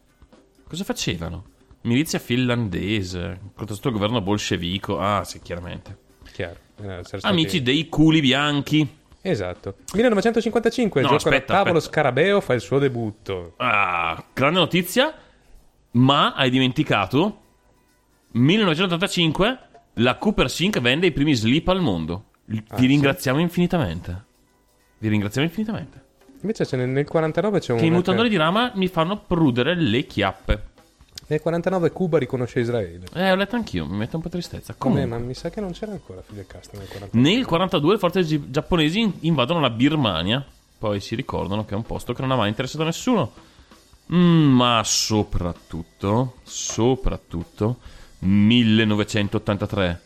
Cosa 0.67 0.83
facevano? 0.85 1.45
Milizia 1.85 2.19
finlandese, 2.19 3.41
contro 3.55 3.75
il 3.75 3.93
governo 3.93 4.21
bolscevico. 4.23 4.99
Ah, 4.99 5.23
sì, 5.25 5.41
chiaramente. 5.43 5.99
chiaro. 6.33 6.57
Eh, 6.83 7.01
stati- 7.05 7.27
Amici 7.27 7.63
dei 7.63 7.89
culi 7.89 8.21
bianchi. 8.21 8.87
Esatto. 9.21 9.77
1955, 9.95 11.01
il 11.01 11.07
No, 11.07 11.13
gioco 11.17 11.29
da 11.29 11.35
aspetta, 11.37 11.55
tavolo 11.55 11.79
aspetta. 11.79 11.95
Scarabeo 11.95 12.41
fa 12.41 12.55
il 12.55 12.61
suo 12.61 12.79
debutto. 12.79 13.55
Ah, 13.59 14.23
grande 14.33 14.59
notizia. 14.59 15.15
Ma 15.93 16.33
hai 16.35 16.51
dimenticato? 16.51 17.41
1985, 18.33 19.59
la 19.95 20.17
Cooper 20.17 20.51
Sync 20.51 20.81
vende 20.81 21.07
i 21.07 21.13
primi 21.13 21.35
slip 21.35 21.69
al 21.69 21.81
mondo. 21.81 22.31
Vi 22.47 22.63
Ah, 22.69 22.79
sì? 22.79 22.87
ringraziamo 22.87 23.39
infinitamente. 23.39 24.25
Vi 24.99 25.09
ringraziamo 25.09 25.47
infinitamente. 25.47 26.03
Invece 26.41 26.77
nel, 26.77 26.89
nel 26.89 27.07
49 27.07 27.61
c'è 27.61 27.73
un... 27.73 27.79
Che 27.79 27.87
i 27.87 27.91
mutandori 27.91 28.29
di 28.29 28.37
rama 28.37 28.73
mi 28.75 28.89
fanno 28.89 29.19
prudere 29.21 29.75
le 29.75 30.05
chiappe. 30.07 30.73
Nel 31.27 31.41
49 31.41 31.91
Cuba 31.91 32.19
riconosce 32.19 32.61
Israele. 32.61 33.07
Eh, 33.15 33.31
ho 33.31 33.35
letto 33.35 33.57
anch'io, 33.57 33.87
mi 33.87 33.97
mette 33.97 34.17
un 34.17 34.23
po' 34.23 34.29
tristezza. 34.29 34.75
Come? 34.77 35.07
Ma 35.07 35.17
mi 35.19 35.33
sa 35.35 35.49
che 35.51 35.61
non 35.61 35.73
c'era 35.73 35.93
ancora 35.93 36.21
Fidel 36.23 36.47
Castro 36.47 36.79
nel 36.79 36.87
49. 36.89 37.31
nel 37.37 37.47
42 37.47 37.93
le 37.93 37.99
forze 37.99 38.23
gi- 38.25 38.51
giapponesi 38.51 39.01
in- 39.01 39.13
invadono 39.21 39.61
la 39.61 39.71
Birmania. 39.71 40.45
Poi 40.79 41.01
si 41.01 41.15
ricordano 41.15 41.65
che 41.65 41.73
è 41.73 41.77
un 41.77 41.83
posto 41.85 42.13
che 42.13 42.21
non 42.21 42.33
ha 42.33 42.37
mai 42.37 42.49
interessato 42.49 42.83
a 42.83 42.87
nessuno. 42.87 43.33
Mm, 44.13 44.55
ma 44.55 44.83
soprattutto, 44.85 46.37
soprattutto, 46.43 47.79
1983. 48.19 50.01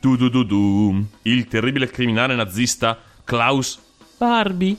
Du 0.00 0.16
du 0.16 0.28
du 0.30 0.44
du, 0.44 1.04
il 1.22 1.48
terribile 1.48 1.88
criminale 1.90 2.34
nazista 2.34 2.98
Klaus 3.24 3.78
Barbie 4.16 4.76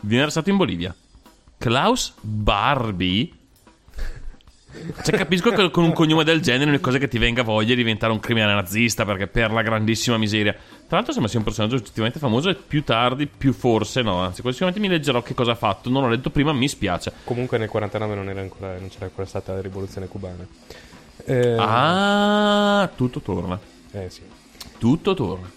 viene 0.00 0.22
arrestato 0.24 0.50
in 0.50 0.56
Bolivia. 0.56 0.94
Klaus 1.58 2.14
Barbie 2.20 3.30
Cioè, 5.02 5.16
capisco 5.16 5.50
che 5.50 5.70
con 5.70 5.82
un 5.84 5.92
cognome 5.92 6.22
del 6.22 6.40
genere 6.40 6.70
una 6.70 6.78
cosa 6.78 6.98
che 6.98 7.08
ti 7.08 7.18
venga 7.18 7.42
voglia 7.42 7.70
di 7.70 7.76
diventare 7.76 8.12
un 8.12 8.20
criminale 8.20 8.54
nazista 8.54 9.04
perché 9.04 9.26
per 9.26 9.50
la 9.50 9.62
grandissima 9.62 10.16
miseria. 10.18 10.52
Tra 10.52 10.96
l'altro 10.96 11.10
sembra 11.12 11.28
sia 11.30 11.38
un 11.40 11.44
personaggio 11.44 11.74
oggettivamente 11.76 12.18
famoso 12.20 12.48
e 12.48 12.54
più 12.54 12.84
tardi, 12.84 13.26
più 13.26 13.52
forse 13.52 14.02
no. 14.02 14.20
Anzi, 14.20 14.42
sicuramente 14.42 14.78
mi 14.78 14.88
leggerò 14.88 15.20
che 15.22 15.34
cosa 15.34 15.52
ha 15.52 15.56
fatto. 15.56 15.90
Non 15.90 16.02
l'ho 16.02 16.08
letto 16.10 16.30
prima, 16.30 16.52
mi 16.52 16.68
spiace. 16.68 17.12
Comunque 17.24 17.58
nel 17.58 17.68
49 17.68 18.14
non, 18.14 18.28
era 18.28 18.40
ancora, 18.40 18.78
non 18.78 18.88
c'era 18.88 19.06
ancora 19.06 19.26
stata 19.26 19.52
la 19.52 19.60
rivoluzione 19.60 20.06
cubana. 20.06 20.46
Eh, 21.24 21.56
Ah, 21.58 22.88
tutto 22.94 23.20
torna. 23.20 23.58
eh, 23.92 24.08
sì. 24.10 24.22
Tutto 24.78 25.14
torna. 25.14 25.50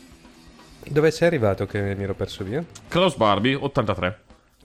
Dove 0.84 1.12
sei 1.12 1.28
arrivato 1.28 1.68
che 1.68 1.80
mi 1.96 2.04
ero 2.04 2.16
perso 2.16 2.44
via? 2.44 2.64
Klaus 2.88 3.16
Barbie, 3.16 3.54
83. 3.54 4.20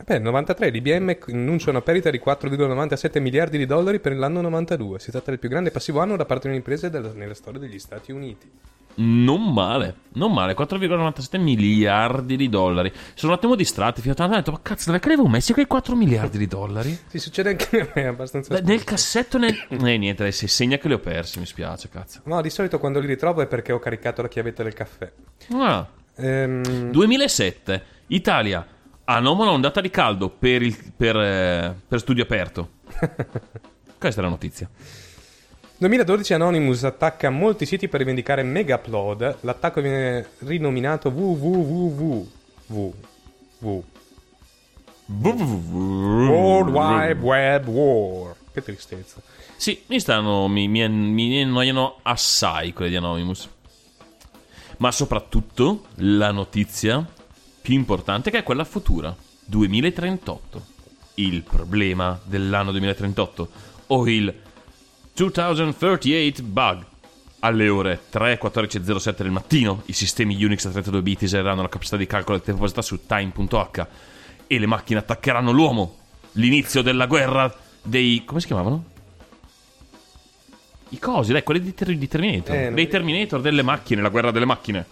Beh, 0.05 0.19
93 0.19 0.69
l'IBM 0.71 1.17
annuncia 1.33 1.71
una 1.71 1.81
perdita 1.81 2.11
di 2.11 2.21
4,97 2.25 3.21
miliardi 3.21 3.59
di 3.59 3.67
dollari 3.67 3.99
per 3.99 4.17
l'anno 4.17 4.41
92. 4.43 4.99
Si 4.99 5.11
tratta 5.11 5.31
del 5.31 5.39
più 5.39 5.49
grande 5.49 5.71
passivo 5.71 6.01
anno 6.01 6.17
da 6.17 6.25
parte 6.27 6.49
di 6.49 6.55
un'impresa 6.55 6.89
della- 6.89 7.13
nella 7.15 7.35
storia 7.35 7.59
degli 7.61 7.79
Stati 7.79 8.13
Uniti. 8.13 8.51
Non 8.99 9.53
male, 9.53 9.95
non 10.15 10.33
male, 10.33 10.55
4,97 10.55 11.39
miliardi 11.39 12.35
di 12.37 12.49
dollari. 12.49 12.91
Sono 13.13 13.33
un 13.33 13.39
attimo 13.39 13.55
distratti, 13.55 14.01
fino 14.01 14.15
a 14.15 14.17
tanto 14.17 14.33
ho 14.35 14.37
detto, 14.39 14.53
ma 14.53 14.61
cazzo, 14.63 14.87
dove 14.87 15.01
che 15.01 15.07
avevo 15.13 15.29
messi 15.29 15.53
quei 15.53 15.67
4 15.67 15.95
miliardi 15.95 16.39
di 16.39 16.47
dollari? 16.47 16.99
Sì, 17.07 17.19
succede 17.19 17.51
anche 17.51 17.81
a 17.81 17.89
me, 17.95 18.07
abbastanza... 18.07 18.55
Beh, 18.55 18.63
nel 18.63 18.85
cassetto, 18.85 19.37
nel... 19.37 19.55
Eh, 19.69 19.99
niente, 19.99 20.31
si 20.33 20.47
segna 20.47 20.79
che 20.79 20.89
li 20.89 20.95
ho 20.95 20.99
persi, 20.99 21.39
mi 21.39 21.45
spiace, 21.47 21.91
cazzo. 21.91 22.21
No, 22.25 22.41
di 22.41 22.49
solito 22.49 22.79
quando 22.79 22.99
li 22.99 23.07
ritrovo 23.07 23.43
è 23.43 23.47
perché 23.47 23.73
ho 23.73 23.79
caricato 23.79 24.23
la 24.23 24.29
chiavetta 24.29 24.63
del 24.63 24.73
caffè. 24.75 25.13
Ah, 25.53 25.87
Ehm, 26.19 26.91
2007, 26.93 27.83
Italia, 28.07 28.67
anomala 29.07 29.51
ondata 29.51 29.81
di 29.81 29.91
caldo 29.91 30.29
per, 30.29 30.63
il- 30.63 30.93
per, 30.97 31.17
eh, 31.17 31.75
per 31.89 31.99
studio 32.01 32.23
aperto. 32.23 32.69
Questa 33.99 34.21
è 34.21 34.25
la 34.25 34.31
notizia. 34.31 34.69
2012 35.79 36.33
Anonymous 36.35 36.85
attacca 36.85 37.29
molti 37.31 37.67
siti 37.67 37.89
per 37.89 38.01
rivendicare 38.01 38.43
mega 38.43 38.77
upload. 38.77 39.39
L'attacco 39.41 39.81
viene 39.81 40.29
rinominato 40.39 41.09
www. 41.11 42.27
World 45.09 46.69
Wide 46.71 47.21
Web 47.21 47.69
War. 47.69 48.35
Che 48.53 48.63
tristezza. 48.63 49.21
Sì, 49.57 49.83
mi 49.87 50.01
stanno. 50.01 50.49
Mi, 50.49 50.67
mi, 50.69 50.89
mi 50.89 51.43
annoiano 51.43 51.99
assai 52.03 52.73
quelle 52.73 52.91
di 52.91 52.97
Anonymous. 52.97 53.49
Ma 54.79 54.91
soprattutto 54.91 55.85
la 55.97 56.33
notizia 56.33 57.05
più 57.67 57.75
importante 57.75 58.31
che 58.31 58.39
è 58.39 58.43
quella 58.45 58.63
futura: 58.63 59.13
2038. 59.45 60.67
Il 61.15 61.43
problema 61.43 62.17
dell'anno 62.23 62.71
2038 62.71 63.49
o 63.89 64.09
il 64.09 64.33
2038 65.13 66.43
bug. 66.45 66.85
Alle 67.41 67.69
ore 67.69 68.03
3.14.07 68.13 69.17
del 69.17 69.31
mattino 69.33 69.83
i 69.87 69.93
sistemi 69.93 70.43
Unix 70.45 70.65
a 70.67 70.71
32 70.71 71.03
bit 71.03 71.23
esereranno 71.25 71.63
la 71.63 71.69
capacità 71.69 71.97
di 71.97 72.07
calcolo 72.07 72.37
del 72.37 72.47
tempo 72.47 72.61
basata 72.61 72.83
su 72.83 73.05
time.h 73.05 73.87
e 74.47 74.59
le 74.61 74.67
macchine 74.67 75.01
attaccheranno 75.01 75.51
l'uomo. 75.51 75.97
L'inizio 76.33 76.83
della 76.83 77.07
guerra 77.07 77.53
dei... 77.83 78.25
come 78.25 78.39
si 78.39 78.47
chiamavano? 78.47 78.85
I 80.91 80.99
cosi, 81.01 81.33
dai, 81.33 81.43
quelli 81.43 81.61
di, 81.61 81.75
Ter- 81.75 81.97
di 81.97 82.09
Terminator. 82.09 82.55
Eh, 82.55 82.73
dei 82.73 82.85
mi- 82.85 82.89
Terminator 82.89 83.41
delle 83.41 83.63
macchine, 83.63 84.03
la 84.03 84.09
guerra 84.09 84.31
delle 84.31 84.47
macchine. 84.47 84.87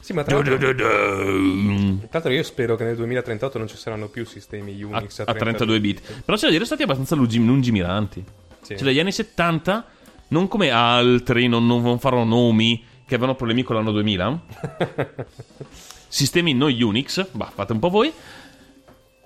Sì, 0.00 0.12
ma 0.14 0.24
tra 0.24 0.36
l'altro, 0.36 0.56
tra 0.56 0.86
A, 0.86 1.96
l'altro 2.10 2.32
io 2.32 2.42
spero 2.42 2.74
che 2.74 2.84
nel 2.84 2.96
2038 2.96 3.58
non 3.58 3.68
ci 3.68 3.76
saranno 3.76 4.08
più 4.08 4.24
sistemi 4.24 4.82
Unix 4.82 5.20
a, 5.20 5.24
a 5.26 5.34
32 5.34 5.80
bit. 5.80 6.00
Però 6.24 6.36
c'è 6.36 6.46
da 6.46 6.52
dire, 6.52 6.64
sono 6.64 6.76
stati 6.76 6.82
abbastanza 6.82 7.14
lungi- 7.14 7.44
lungimiranti. 7.44 8.24
Sì. 8.62 8.76
Cioè, 8.76 8.84
dagli 8.84 8.98
anni 8.98 9.12
70, 9.12 9.86
non 10.28 10.48
come 10.48 10.70
altri, 10.70 11.48
non, 11.48 11.66
non 11.66 11.98
farò 11.98 12.24
nomi, 12.24 12.82
che 13.06 13.14
avevano 13.14 13.36
problemi 13.36 13.62
con 13.62 13.76
l'anno 13.76 13.92
2000. 13.92 14.40
Sistemi 16.08 16.54
non 16.54 16.72
Unix, 16.72 17.28
bah, 17.32 17.52
fate 17.54 17.72
un 17.72 17.78
po' 17.78 17.90
voi. 17.90 18.12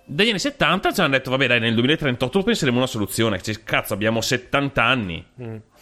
Dagli 0.07 0.29
anni 0.29 0.39
70 0.39 0.93
ci 0.93 1.01
hanno 1.01 1.11
detto, 1.11 1.31
vabbè 1.31 1.47
dai, 1.47 1.61
nel 1.61 1.75
2038 1.75 2.43
penseremo 2.43 2.77
una 2.77 2.87
soluzione. 2.87 3.41
Cioè, 3.41 3.63
cazzo, 3.65 3.95
abbiamo 3.95 4.21
70 4.21 4.83
anni. 4.85 5.27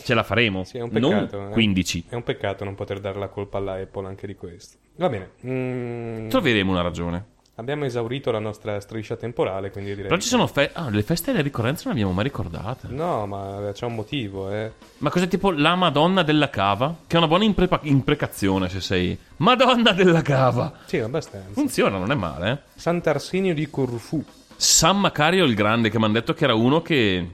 Ce 0.02 0.14
la 0.14 0.22
faremo. 0.22 0.60
Mm. 0.60 0.62
Sì, 0.62 0.78
è 0.78 0.80
un 0.80 0.90
peccato. 0.90 1.38
non 1.38 1.48
eh. 1.50 1.52
15. 1.52 2.04
È 2.08 2.14
un 2.14 2.22
peccato 2.22 2.64
non 2.64 2.74
poter 2.74 3.00
dare 3.00 3.18
la 3.18 3.28
colpa 3.28 3.58
alla 3.58 3.74
Apple 3.74 4.06
anche 4.06 4.26
di 4.26 4.34
questo. 4.34 4.78
Va 4.96 5.08
bene. 5.08 5.30
mm, 5.46 6.28
Troveremo 6.28 6.70
una 6.70 6.82
ragione. 6.82 7.26
Abbiamo 7.56 7.84
esaurito 7.84 8.30
la 8.30 8.38
nostra 8.38 8.80
striscia 8.80 9.16
temporale, 9.16 9.70
quindi 9.70 9.90
direi... 9.90 10.08
Però 10.08 10.20
ci 10.20 10.28
sono 10.28 10.46
fe- 10.46 10.70
ah, 10.72 10.88
le 10.88 11.02
feste 11.02 11.32
delle 11.32 11.42
ricorrenze 11.42 11.84
non 11.84 11.94
le 11.94 12.00
abbiamo 12.00 12.14
mai 12.16 12.24
ricordate. 12.24 12.88
No, 12.90 13.26
ma 13.26 13.70
c'è 13.72 13.86
un 13.86 13.94
motivo, 13.94 14.50
eh. 14.50 14.72
Ma 14.98 15.10
cos'è 15.10 15.28
tipo 15.28 15.50
la 15.50 15.74
Madonna 15.74 16.22
della 16.22 16.50
Cava? 16.50 16.94
Che 17.06 17.14
è 17.14 17.18
una 17.18 17.28
buona 17.28 17.44
imprepa- 17.44 17.80
imprecazione 17.82 18.68
se 18.68 18.80
sei 18.80 19.16
Madonna 19.36 19.92
della 19.92 20.22
Cava. 20.22 20.72
Sì, 20.86 20.98
abbastanza. 20.98 21.50
Funziona, 21.52 21.98
non 21.98 22.10
è 22.10 22.14
male, 22.14 22.50
eh. 22.50 22.58
Sant'Arsenio 22.78 23.54
di 23.54 23.68
Corfù. 23.68 24.24
San 24.56 25.00
Macario 25.00 25.44
il 25.44 25.54
Grande 25.54 25.90
che 25.90 25.98
mi 25.98 26.04
hanno 26.04 26.12
detto 26.14 26.34
che 26.34 26.44
era 26.44 26.54
uno 26.54 26.82
che 26.82 27.28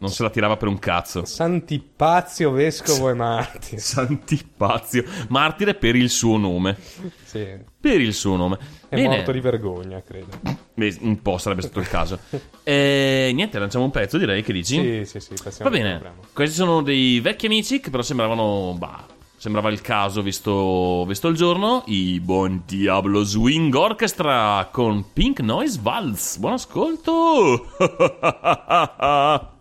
non 0.00 0.10
se 0.10 0.22
la 0.22 0.30
tirava 0.30 0.56
per 0.56 0.68
un 0.68 0.78
cazzo. 0.78 1.24
Sant'Ipazio, 1.24 2.50
vescovo 2.50 3.10
e 3.10 3.14
martire. 3.14 3.78
Santipazio, 3.80 5.04
martire 5.28 5.74
per 5.74 5.96
il 5.96 6.08
suo 6.10 6.36
nome. 6.36 6.76
Sì, 7.24 7.46
Per 7.80 8.00
il 8.00 8.14
suo 8.14 8.36
nome. 8.36 8.58
è 8.88 8.94
Bene. 8.96 9.08
morto 9.16 9.32
di 9.32 9.40
vergogna, 9.40 10.02
credo. 10.02 10.28
Beh, 10.74 10.96
un 11.00 11.20
po' 11.20 11.38
sarebbe 11.38 11.62
stato 11.62 11.80
il 11.80 11.88
caso. 11.88 12.18
E 12.68 13.30
niente, 13.34 13.58
lanciamo 13.58 13.84
un 13.84 13.90
pezzo, 13.90 14.18
direi 14.18 14.42
che 14.42 14.52
dici. 14.52 14.74
Sì, 14.74 15.04
sì, 15.06 15.20
sì, 15.20 15.34
passiamo 15.42 15.70
Va 15.70 15.76
bene, 15.76 16.02
questi 16.34 16.56
sono 16.56 16.82
dei 16.82 17.18
vecchi 17.20 17.46
amici 17.46 17.80
che 17.80 17.88
però 17.88 18.02
sembravano, 18.02 18.74
bah, 18.76 19.06
sembrava 19.38 19.70
il 19.70 19.80
caso 19.80 20.20
visto, 20.20 21.06
visto 21.06 21.28
il 21.28 21.34
giorno. 21.36 21.82
I 21.86 22.20
Buon 22.20 22.64
Diablo 22.66 23.22
Swing 23.22 23.72
Orchestra 23.74 24.68
con 24.70 25.12
Pink 25.14 25.40
Noise 25.40 25.78
Valse. 25.80 26.38
Buon 26.40 26.52
ascolto! 26.52 27.68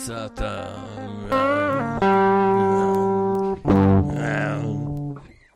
Stronzata. 0.00 0.88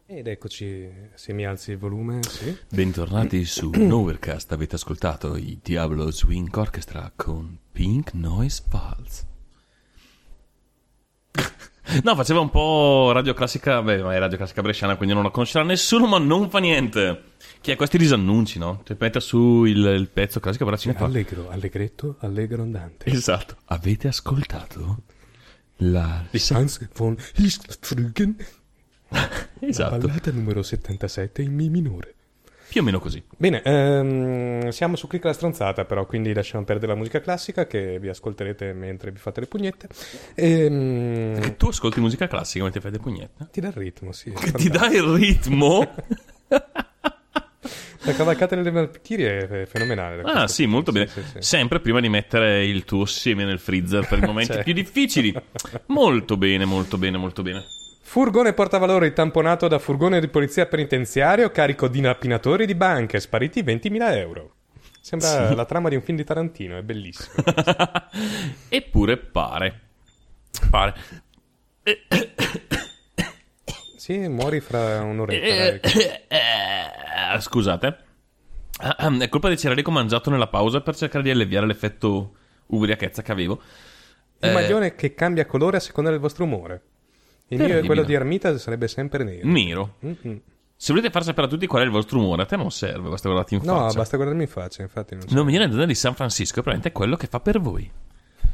Ed 0.06 0.26
eccoci, 0.26 0.86
se 1.14 1.32
mi 1.32 1.46
alzi 1.46 1.70
il 1.70 1.78
volume, 1.78 2.22
sì. 2.22 2.54
Bentornati 2.68 3.46
su 3.46 3.70
Nowherecast, 3.74 4.52
avete 4.52 4.74
ascoltato 4.74 5.36
i 5.36 5.58
Diablo 5.62 6.10
Swing 6.10 6.54
Orchestra 6.54 7.10
con 7.16 7.58
Pink 7.72 8.12
Noise 8.12 8.62
Falls. 8.68 9.26
No, 12.02 12.14
faceva 12.14 12.40
un 12.40 12.50
po' 12.50 13.12
radio 13.12 13.32
classica, 13.32 13.80
beh, 13.80 14.02
ma 14.02 14.14
è 14.14 14.18
radio 14.18 14.36
classica 14.36 14.60
bresciana, 14.60 14.96
quindi 14.96 15.14
non 15.14 15.24
la 15.24 15.30
conoscerà 15.30 15.64
nessuno, 15.64 16.06
ma 16.06 16.18
non 16.18 16.50
fa 16.50 16.58
niente. 16.58 17.32
Che 17.64 17.72
ha 17.72 17.76
questi 17.76 17.96
disannunci, 17.96 18.58
no? 18.58 18.82
Cioè, 18.84 18.94
mette 19.00 19.20
su 19.20 19.64
il, 19.64 19.78
il 19.78 20.10
pezzo 20.12 20.38
classico, 20.38 20.66
però 20.66 20.76
ce 20.76 20.88
ne 20.90 20.94
fa. 20.98 21.06
Allegro, 21.06 21.48
allegretto, 21.48 22.16
allegro 22.18 22.60
andante. 22.60 23.08
Esatto. 23.10 23.56
Avete 23.64 24.06
ascoltato 24.06 24.98
la... 25.76 26.24
Hans 26.50 26.86
von 26.94 27.16
Histfrügen, 27.36 28.36
Esatto, 29.60 29.96
ballata 29.96 30.30
numero 30.30 30.62
77 30.62 31.40
in 31.40 31.54
Mi 31.54 31.70
minore. 31.70 32.14
più 32.68 32.82
o 32.82 32.84
meno 32.84 32.98
così. 33.00 33.22
Bene, 33.34 33.62
ehm, 33.62 34.68
siamo 34.68 34.94
su 34.96 35.06
Click 35.06 35.24
la 35.24 35.32
stronzata 35.32 35.86
però, 35.86 36.04
quindi 36.04 36.34
lasciamo 36.34 36.64
perdere 36.64 36.92
la 36.92 36.98
musica 36.98 37.22
classica 37.22 37.66
che 37.66 37.98
vi 37.98 38.08
ascolterete 38.10 38.74
mentre 38.74 39.10
vi 39.10 39.18
fate 39.18 39.40
le 39.40 39.46
pugnette. 39.46 39.88
Ehm, 40.34 41.56
Tu 41.56 41.68
ascolti 41.68 41.98
musica 42.00 42.26
classica 42.26 42.62
mentre 42.62 42.82
fai 42.82 42.90
le 42.90 42.98
pugnette? 42.98 43.48
ti 43.50 43.60
dà 43.62 43.68
il 43.68 43.74
ritmo, 43.74 44.12
sì. 44.12 44.30
Che 44.32 44.52
ti 44.52 44.68
dà 44.68 44.86
il 44.92 45.02
ritmo? 45.02 45.94
La 48.04 48.12
cavalcata 48.14 48.54
delle 48.54 48.70
Valchirie 48.70 49.62
è 49.62 49.66
fenomenale. 49.66 50.22
Ah, 50.24 50.46
sì, 50.46 50.66
molto 50.66 50.92
bene. 50.92 51.06
Sì, 51.06 51.22
sì. 51.22 51.36
Sempre 51.38 51.80
prima 51.80 52.00
di 52.00 52.08
mettere 52.08 52.64
il 52.66 52.84
tuo 52.84 53.04
seme 53.06 53.44
nel 53.44 53.58
freezer 53.58 54.06
per 54.06 54.18
i 54.18 54.22
momenti 54.26 54.48
Certo. 54.52 54.62
più 54.64 54.72
difficili. 54.74 55.34
Molto 55.86 56.36
bene, 56.36 56.64
molto 56.64 56.98
bene, 56.98 57.16
molto 57.16 57.42
bene. 57.42 57.64
Furgone 58.02 58.52
portavalori 58.52 59.12
tamponato 59.12 59.66
da 59.68 59.78
furgone 59.78 60.20
di 60.20 60.28
polizia 60.28 60.66
penitenziario 60.66 61.50
carico 61.50 61.88
di 61.88 62.00
rapinatori 62.02 62.66
di 62.66 62.74
banche, 62.74 63.18
spariti 63.20 63.62
20.000 63.62 64.16
euro. 64.18 64.54
Sembra 65.00 65.48
Sì. 65.48 65.54
la 65.54 65.64
trama 65.64 65.88
di 65.88 65.96
un 65.96 66.02
film 66.02 66.16
di 66.18 66.24
Tarantino, 66.24 66.76
è 66.78 66.82
bellissimo. 66.82 67.32
Eppure 68.68 69.16
pare. 69.16 69.80
Pare. 70.70 70.94
Sì, 74.04 74.28
muori 74.28 74.60
fra 74.60 75.00
un'oretta. 75.02 75.46
Eh, 75.46 75.80
dai. 75.80 76.02
eh, 76.28 77.40
Scusate. 77.40 77.96
È 78.78 79.28
colpa 79.30 79.48
dei 79.48 79.56
cereali 79.56 79.82
che 79.82 79.88
ho 79.88 79.92
mangiato 79.94 80.28
nella 80.28 80.46
pausa 80.48 80.82
per 80.82 80.94
cercare 80.94 81.24
di 81.24 81.30
alleviare 81.30 81.64
l'effetto 81.64 82.34
ubriachezza 82.66 83.22
che 83.22 83.32
avevo. 83.32 83.62
Il 84.40 84.50
Eh, 84.50 84.52
maglione 84.52 84.94
che 84.94 85.14
cambia 85.14 85.46
colore 85.46 85.78
a 85.78 85.80
seconda 85.80 86.10
del 86.10 86.18
vostro 86.18 86.44
umore. 86.44 86.82
Il 87.48 87.62
mio 87.62 87.78
e 87.78 87.82
quello 87.86 88.02
di 88.02 88.12
Ermita 88.12 88.58
sarebbe 88.58 88.88
sempre 88.88 89.24
nero. 89.24 89.48
Nero. 89.48 89.94
Mhm. 90.00 90.40
Se 90.76 90.92
volete 90.92 91.10
far 91.10 91.22
sapere 91.24 91.46
a 91.46 91.48
tutti 91.48 91.66
qual 91.66 91.80
è 91.80 91.84
il 91.86 91.90
vostro 91.90 92.18
umore, 92.18 92.42
a 92.42 92.44
te 92.44 92.56
non 92.56 92.70
serve, 92.70 93.08
basta 93.08 93.28
guardarti 93.30 93.54
in 93.54 93.60
No, 93.64 93.78
faccia. 93.78 93.96
basta 93.96 94.16
guardarmi 94.16 94.42
in 94.42 94.48
faccia, 94.50 94.82
infatti 94.82 95.14
non. 95.14 95.24
Non 95.30 95.46
venire 95.46 95.66
da 95.66 95.86
di 95.86 95.94
San 95.94 96.14
Francisco 96.14 96.58
è 96.60 96.62
probabilmente 96.62 96.92
quello 96.92 97.16
che 97.16 97.26
fa 97.26 97.40
per 97.40 97.58
voi. 97.58 97.90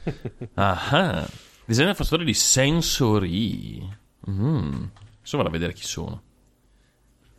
Ah, 0.54 1.26
disegno 1.64 1.92
fascitore 1.94 2.22
di 2.22 2.34
Sensory. 2.34 3.88
Mm. 4.30 4.82
Adesso 5.20 5.36
vado 5.36 5.48
a 5.48 5.52
vedere 5.52 5.72
chi 5.72 5.84
sono. 5.84 6.22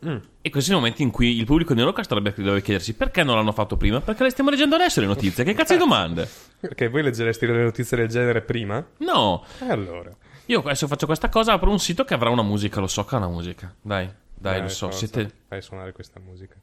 E 0.04 0.50
questi 0.50 0.70
sono 0.70 0.78
i 0.78 0.80
momenti 0.80 1.02
in 1.02 1.12
cui 1.12 1.36
il 1.36 1.44
pubblico 1.44 1.74
di 1.74 1.80
Eurocast 1.80 2.12
dovrebbe, 2.12 2.60
chiedersi 2.60 2.94
perché 2.94 3.22
non 3.22 3.36
l'hanno 3.36 3.52
fatto 3.52 3.76
prima? 3.76 4.00
Perché 4.00 4.24
le 4.24 4.30
stiamo 4.30 4.50
leggendo 4.50 4.74
adesso 4.74 5.00
le 5.00 5.06
notizie. 5.06 5.44
Che 5.44 5.54
cazzo 5.54 5.74
di 5.74 5.78
domande? 5.78 6.28
Perché 6.58 6.88
voi 6.88 7.04
leggeresti 7.04 7.46
le 7.46 7.62
notizie 7.62 7.96
del 7.96 8.08
genere 8.08 8.42
prima? 8.42 8.84
No, 8.98 9.44
E 9.60 9.70
allora? 9.70 10.10
io 10.46 10.58
adesso 10.58 10.88
faccio 10.88 11.06
questa 11.06 11.28
cosa, 11.28 11.52
apro 11.52 11.70
un 11.70 11.78
sito 11.78 12.04
che 12.04 12.14
avrà 12.14 12.30
una 12.30 12.42
musica, 12.42 12.80
lo 12.80 12.88
so 12.88 13.04
che 13.04 13.14
ha 13.14 13.18
una 13.18 13.28
musica. 13.28 13.72
Dai, 13.80 14.10
dai, 14.34 14.62
lo 14.62 14.68
so. 14.68 14.86
forza, 14.86 15.06
Siete... 15.06 15.30
Fai 15.46 15.62
suonare 15.62 15.92
questa 15.92 16.18
musica. 16.18 16.56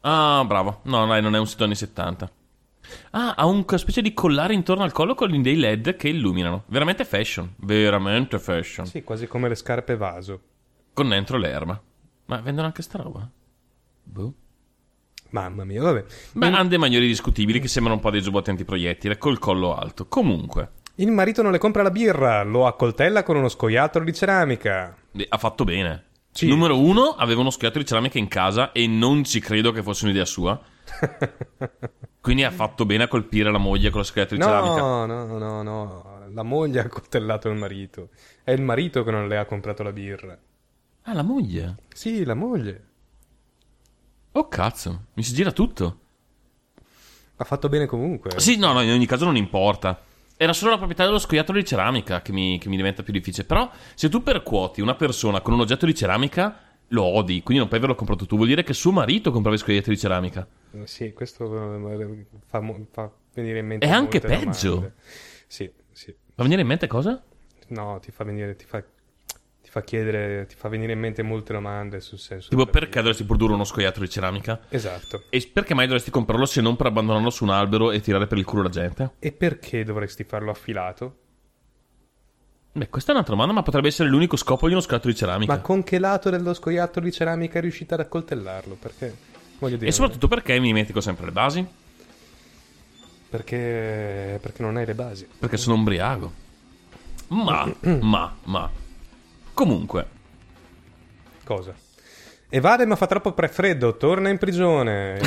Ah, 0.00 0.44
bravo. 0.46 0.80
No, 0.84 1.06
dai, 1.06 1.22
non 1.22 1.34
è 1.34 1.38
un 1.38 1.46
sito 1.46 1.64
anni 1.64 1.76
70. 1.76 2.30
Ah, 3.12 3.32
ha 3.34 3.46
un 3.46 3.64
una 3.66 3.78
specie 3.78 4.02
di 4.02 4.12
collare 4.12 4.52
intorno 4.52 4.82
al 4.82 4.92
collo 4.92 5.14
con 5.14 5.40
dei 5.40 5.56
LED 5.56 5.96
che 5.96 6.10
illuminano. 6.10 6.64
Veramente 6.66 7.06
fashion. 7.06 7.50
Veramente 7.56 8.38
fashion. 8.38 8.84
Sì, 8.84 9.02
quasi 9.02 9.26
come 9.26 9.48
le 9.48 9.54
scarpe 9.54 9.96
vaso. 9.96 10.40
Con 10.94 11.08
dentro 11.08 11.36
l'erba. 11.36 11.80
Ma 12.26 12.40
vendono 12.40 12.68
anche 12.68 12.82
sta 12.82 12.98
roba? 12.98 13.28
Boh. 14.04 14.32
Mamma 15.30 15.64
mia, 15.64 15.82
vabbè. 15.82 16.04
Beh, 16.32 16.46
hanno 16.46 16.68
dei 16.68 16.78
manieri 16.78 17.08
discutibili 17.08 17.58
che 17.58 17.66
sembrano 17.66 17.96
un 17.98 18.02
po' 18.02 18.10
dei 18.10 18.22
giubbotti 18.22 18.50
antiproiettile 18.50 19.18
col 19.18 19.40
collo 19.40 19.74
alto. 19.74 20.06
Comunque, 20.06 20.70
Il 20.96 21.10
marito 21.10 21.42
non 21.42 21.50
le 21.50 21.58
compra 21.58 21.82
la 21.82 21.90
birra, 21.90 22.44
lo 22.44 22.66
accoltella 22.68 23.24
con 23.24 23.34
uno 23.34 23.48
scoiattolo 23.48 24.04
di 24.04 24.14
ceramica. 24.14 24.96
ha 25.28 25.38
fatto 25.38 25.64
bene. 25.64 26.04
Sì. 26.30 26.46
Numero 26.46 26.78
uno, 26.78 27.10
aveva 27.16 27.40
uno 27.40 27.50
schiatto 27.50 27.78
di 27.78 27.84
ceramica 27.84 28.18
in 28.18 28.28
casa 28.28 28.70
e 28.70 28.86
non 28.86 29.24
ci 29.24 29.40
credo 29.40 29.72
che 29.72 29.82
fosse 29.82 30.04
un'idea 30.04 30.24
sua. 30.24 30.60
Quindi 32.20 32.44
ha 32.44 32.50
fatto 32.50 32.86
bene 32.86 33.04
a 33.04 33.08
colpire 33.08 33.50
la 33.50 33.58
moglie 33.58 33.90
con 33.90 34.00
lo 34.00 34.06
schiatto 34.06 34.34
di 34.34 34.40
ceramica. 34.40 34.80
No, 34.80 35.06
no, 35.06 35.38
no, 35.38 35.62
no. 35.62 36.22
La 36.32 36.42
moglie 36.42 36.80
ha 36.80 36.84
accoltellato 36.84 37.48
il 37.48 37.56
marito. 37.56 38.10
È 38.42 38.52
il 38.52 38.62
marito 38.62 39.02
che 39.04 39.10
non 39.10 39.26
le 39.28 39.36
ha 39.36 39.44
comprato 39.44 39.82
la 39.82 39.92
birra. 39.92 40.38
Ah, 41.06 41.12
la 41.12 41.22
moglie. 41.22 41.76
Sì, 41.92 42.24
la 42.24 42.34
moglie. 42.34 42.84
Oh 44.32 44.48
cazzo, 44.48 45.06
mi 45.14 45.22
si 45.22 45.34
gira 45.34 45.52
tutto. 45.52 46.00
Ha 47.36 47.44
fatto 47.44 47.68
bene 47.68 47.86
comunque. 47.86 48.38
Sì, 48.40 48.56
no, 48.56 48.72
no, 48.72 48.80
in 48.80 48.90
ogni 48.90 49.06
caso 49.06 49.24
non 49.24 49.36
importa. 49.36 50.02
Era 50.36 50.52
solo 50.52 50.72
la 50.72 50.76
proprietà 50.78 51.04
dello 51.04 51.18
scoiattolo 51.18 51.58
di 51.58 51.64
ceramica 51.64 52.22
che 52.22 52.32
mi, 52.32 52.58
che 52.58 52.68
mi 52.68 52.76
diventa 52.76 53.02
più 53.02 53.12
difficile. 53.12 53.46
Però, 53.46 53.70
se 53.94 54.08
tu 54.08 54.22
percuoti 54.22 54.80
una 54.80 54.94
persona 54.94 55.40
con 55.40 55.52
un 55.52 55.60
oggetto 55.60 55.84
di 55.84 55.94
ceramica, 55.94 56.58
lo 56.88 57.04
odi, 57.04 57.42
quindi 57.42 57.58
non 57.58 57.68
puoi 57.68 57.80
averlo 57.80 57.96
comprato 57.96 58.24
tu. 58.26 58.36
Vuol 58.36 58.48
dire 58.48 58.62
che 58.62 58.72
suo 58.72 58.90
marito 58.90 59.30
comprava 59.30 59.56
i 59.56 59.58
scoiattoli 59.60 59.94
di 59.94 60.00
ceramica. 60.00 60.46
Sì, 60.84 61.12
questo 61.12 61.44
eh, 61.90 62.26
fa, 62.46 62.62
fa 62.90 63.12
venire 63.34 63.58
in 63.58 63.66
mente. 63.66 63.86
È 63.86 63.90
anche 63.90 64.20
peggio. 64.20 64.68
domande. 64.70 64.94
Sì, 65.46 65.70
sì. 65.92 66.14
Va 66.34 66.42
venire 66.42 66.62
in 66.62 66.66
mente 66.66 66.86
cosa? 66.86 67.22
No, 67.68 67.98
ti 68.00 68.10
fa 68.10 68.24
venire, 68.24 68.56
ti 68.56 68.64
fa, 68.64 68.82
fa 69.74 69.82
chiedere, 69.82 70.46
ti 70.46 70.54
fa 70.54 70.68
venire 70.68 70.92
in 70.92 71.00
mente 71.00 71.24
molte 71.24 71.52
domande 71.52 71.98
sul 71.98 72.16
senso. 72.20 72.48
Tipo, 72.48 72.64
perché 72.66 72.86
vita. 72.86 73.00
dovresti 73.00 73.24
produrre 73.24 73.54
uno 73.54 73.64
scoiattolo 73.64 74.04
di 74.04 74.10
ceramica? 74.10 74.60
Esatto. 74.68 75.24
E 75.30 75.50
perché 75.52 75.74
mai 75.74 75.86
dovresti 75.86 76.12
comprarlo 76.12 76.46
se 76.46 76.60
non 76.60 76.76
per 76.76 76.86
abbandonarlo 76.86 77.28
su 77.28 77.42
un 77.42 77.50
albero 77.50 77.90
e 77.90 78.00
tirare 78.00 78.28
per 78.28 78.38
il 78.38 78.44
culo 78.44 78.62
la 78.62 78.68
gente? 78.68 79.14
E 79.18 79.32
perché 79.32 79.82
dovresti 79.82 80.22
farlo 80.22 80.52
affilato? 80.52 81.16
Beh, 82.70 82.88
questa 82.88 83.10
è 83.10 83.14
un'altra 83.14 83.34
domanda, 83.34 83.52
ma 83.52 83.62
potrebbe 83.64 83.88
essere 83.88 84.08
l'unico 84.08 84.36
scopo 84.36 84.66
di 84.68 84.74
uno 84.74 84.80
scoiattolo 84.80 85.12
di 85.12 85.18
ceramica. 85.18 85.52
Ma 85.52 85.60
con 85.60 85.82
che 85.82 85.98
lato 85.98 86.30
dello 86.30 86.54
scoiattolo 86.54 87.04
di 87.04 87.10
ceramica 87.12 87.58
è 87.58 87.60
riuscita 87.60 87.94
ad 87.94 88.00
accoltellarlo? 88.02 88.76
Perché, 88.76 89.12
voglio 89.58 89.76
dire, 89.76 89.88
E 89.88 89.92
soprattutto 89.92 90.28
perché 90.28 90.56
mi 90.60 90.66
dimentico 90.68 91.00
sempre 91.00 91.24
le 91.26 91.32
basi? 91.32 91.66
perché, 93.28 94.38
perché 94.40 94.62
non 94.62 94.76
hai 94.76 94.86
le 94.86 94.94
basi. 94.94 95.26
Perché 95.36 95.56
sono 95.56 95.74
ubriaco. 95.80 96.32
Ma, 97.28 97.68
ma, 98.00 98.36
ma. 98.44 98.70
Comunque, 99.54 100.06
Cosa? 101.44 101.74
Evade 102.48 102.86
ma 102.86 102.96
fa 102.96 103.06
troppo 103.06 103.32
pre- 103.32 103.48
freddo, 103.48 103.96
torna 103.96 104.30
in 104.30 104.38
prigione. 104.38 105.20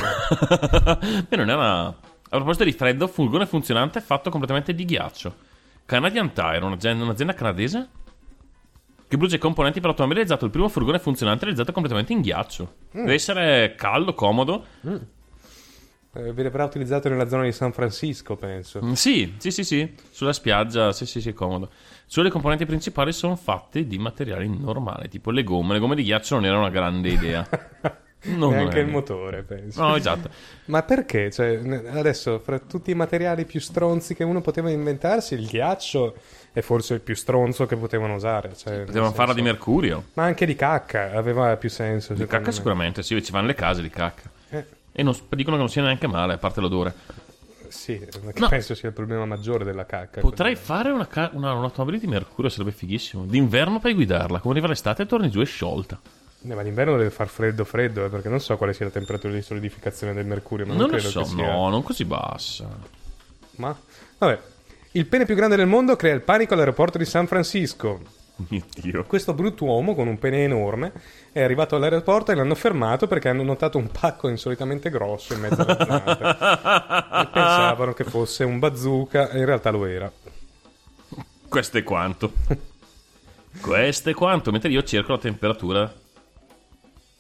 Beh, 1.28 1.36
non 1.36 1.50
era. 1.50 1.86
A 1.86 1.96
proposito 2.30 2.64
di 2.64 2.72
freddo, 2.74 3.08
furgone 3.08 3.46
funzionante 3.46 4.02
fatto 4.02 4.30
completamente 4.30 4.74
di 4.74 4.86
ghiaccio. 4.86 5.36
Canadian 5.86 6.34
Tire, 6.34 6.64
un'azienda, 6.66 7.04
un'azienda 7.04 7.34
canadese 7.34 7.90
che 9.08 9.16
produce 9.16 9.38
i 9.38 9.40
componenti 9.40 9.80
per 9.80 9.92
automobili, 9.92 10.20
ha 10.20 10.24
realizzato 10.24 10.46
il 10.46 10.52
primo 10.52 10.68
furgone 10.68 11.00
funzionante 11.00 11.46
realizzato 11.46 11.72
completamente 11.72 12.12
in 12.12 12.20
ghiaccio. 12.22 12.74
Deve 12.92 13.14
essere 13.14 13.76
caldo, 13.76 14.14
comodo. 14.14 14.66
Eh, 16.18 16.34
verrà 16.34 16.64
utilizzato 16.66 17.10
nella 17.10 17.28
zona 17.28 17.44
di 17.44 17.52
San 17.52 17.72
Francisco, 17.72 18.36
penso. 18.36 18.84
Mm, 18.84 18.94
Sì, 18.94 19.36
sì, 19.38 19.52
sì, 19.52 19.64
sì. 19.64 19.96
Sulla 20.10 20.34
spiaggia, 20.34 20.92
sì, 20.92 21.06
sì, 21.06 21.22
sì, 21.22 21.34
comodo. 21.34 21.70
Solo 22.06 22.28
le 22.28 22.32
componenti 22.32 22.66
principali 22.66 23.12
sono 23.12 23.36
fatte 23.36 23.86
di 23.86 23.98
materiali 23.98 24.48
normali, 24.48 25.10
tipo 25.10 25.30
le 25.32 25.44
gomme. 25.44 25.74
Le 25.74 25.80
gomme 25.80 25.96
di 25.96 26.04
ghiaccio 26.04 26.36
non 26.36 26.46
era 26.46 26.58
una 26.58 26.70
grande 26.70 27.10
idea. 27.10 27.48
Non 28.20 28.50
Neanche 28.50 28.80
è- 28.80 28.84
il 28.84 28.88
motore, 28.88 29.44
penso. 29.44 29.80
No, 29.80 29.96
esatto. 29.96 30.30
Ma 30.66 30.82
perché? 30.82 31.30
Cioè, 31.32 31.62
adesso, 31.92 32.40
fra 32.40 32.58
tutti 32.58 32.90
i 32.90 32.96
materiali 32.96 33.46
più 33.46 33.60
stronzi 33.62 34.16
che 34.16 34.24
uno 34.24 34.42
poteva 34.42 34.72
inventarsi, 34.72 35.36
il 35.36 35.46
ghiaccio 35.46 36.16
è 36.52 36.62
forse 36.62 36.96
il 36.96 37.02
più 37.02 37.14
stronzo 37.16 37.68
che 37.68 37.76
potevano 37.78 38.16
usare. 38.16 38.54
Cioè, 38.56 38.84
Potevano 38.86 39.14
farla 39.14 39.36
di 39.36 39.44
mercurio. 39.44 40.06
Ma 40.16 40.24
anche 40.24 40.48
di 40.48 40.56
cacca 40.56 41.12
aveva 41.14 41.56
più 41.58 41.70
senso. 41.70 42.16
Di 42.16 42.26
cacca 42.26 42.48
me. 42.48 42.52
sicuramente, 42.52 43.04
sì, 43.04 43.24
ci 43.24 43.32
vanno 43.32 43.48
le 43.48 43.54
case 43.54 43.84
di 43.84 43.90
cacca. 43.90 44.30
Eh, 44.50 44.66
E 45.00 45.04
non, 45.04 45.16
dicono 45.30 45.56
che 45.56 45.62
non 45.62 45.70
sia 45.70 45.84
neanche 45.84 46.08
male, 46.08 46.34
a 46.34 46.38
parte 46.40 46.60
l'odore. 46.60 46.92
sì, 47.68 48.04
No. 48.36 48.48
penso 48.48 48.74
sia 48.74 48.88
il 48.90 48.96
problema 48.96 49.26
maggiore 49.26 49.64
della 49.64 49.86
cacca. 49.86 50.22
Potrei 50.22 50.56
fare 50.56 50.90
una, 50.90 51.06
ca- 51.06 51.30
una- 51.34 51.54
un'automobile 51.54 52.00
di 52.00 52.08
mercurio, 52.08 52.50
sarebbe 52.50 52.72
fighissimo. 52.72 53.26
D'inverno 53.26 53.80
puoi 53.80 53.94
guidarla, 53.94 54.40
come 54.40 54.54
arriva 54.54 54.68
l'estate 54.70 55.06
torni 55.06 55.30
giù 55.30 55.40
e 55.40 55.46
sciolta. 55.46 56.00
Eh, 56.48 56.56
ma 56.56 56.64
d'inverno 56.64 56.98
deve 56.98 57.12
far 57.12 57.28
freddo, 57.28 57.64
freddo, 57.64 58.06
eh, 58.06 58.10
perché 58.10 58.28
non 58.30 58.40
so 58.40 58.58
quale 58.58 58.74
sia 58.74 58.86
la 58.86 58.92
temperatura 58.92 59.34
di 59.34 59.42
solidificazione 59.44 60.14
del 60.14 60.26
mercurio. 60.26 60.66
Ma 60.66 60.74
non, 60.74 60.90
non 60.90 61.00
lo 61.00 61.00
so, 61.00 61.24
sia. 61.26 61.46
no, 61.52 61.70
non 61.70 61.84
così 61.84 62.04
bassa. 62.06 62.68
Ma 63.58 63.78
vabbè. 64.18 64.40
Il 64.94 65.06
pene 65.06 65.26
più 65.26 65.36
grande 65.36 65.56
del 65.58 65.68
mondo 65.68 65.96
crea 65.96 66.16
il 66.16 66.22
panico 66.22 66.56
all'aeroporto 66.56 66.98
di 66.98 67.06
San 67.06 67.28
Francisco. 67.28 68.02
Mio 68.50 68.64
Dio. 68.82 69.04
Questo 69.06 69.34
brutto 69.34 69.66
uomo 69.66 69.96
con 69.96 70.08
un 70.08 70.20
pene 70.20 70.44
enorme 70.44 70.92
è 71.32 71.42
arrivato 71.42 71.76
all'aeroporto 71.76 72.32
e 72.32 72.36
l'hanno 72.36 72.56
fermato 72.56 73.08
perché 73.08 73.30
hanno 73.30 73.44
notato 73.44 73.78
un 73.78 73.90
pacco 73.90 74.30
insolitamente 74.30 74.90
grosso 74.90 75.34
in 75.34 75.40
mezzo 75.40 75.62
alla 75.62 75.78
zampe. 75.78 76.12
e 77.22 77.28
pensavano 77.34 77.94
che 77.94 78.04
fosse 78.04 78.44
un 78.44 78.60
bazooka 78.60 79.32
e 79.32 79.40
in 79.40 79.46
realtà 79.46 79.72
lo 79.72 79.86
era. 79.86 80.12
Questo 81.48 81.78
è 81.78 81.84
quanto. 81.84 82.32
Questo 83.60 84.10
è 84.10 84.14
quanto. 84.14 84.52
Mentre 84.52 84.70
io 84.70 84.84
cerco 84.84 85.14
la 85.14 85.18
temperatura 85.20 85.92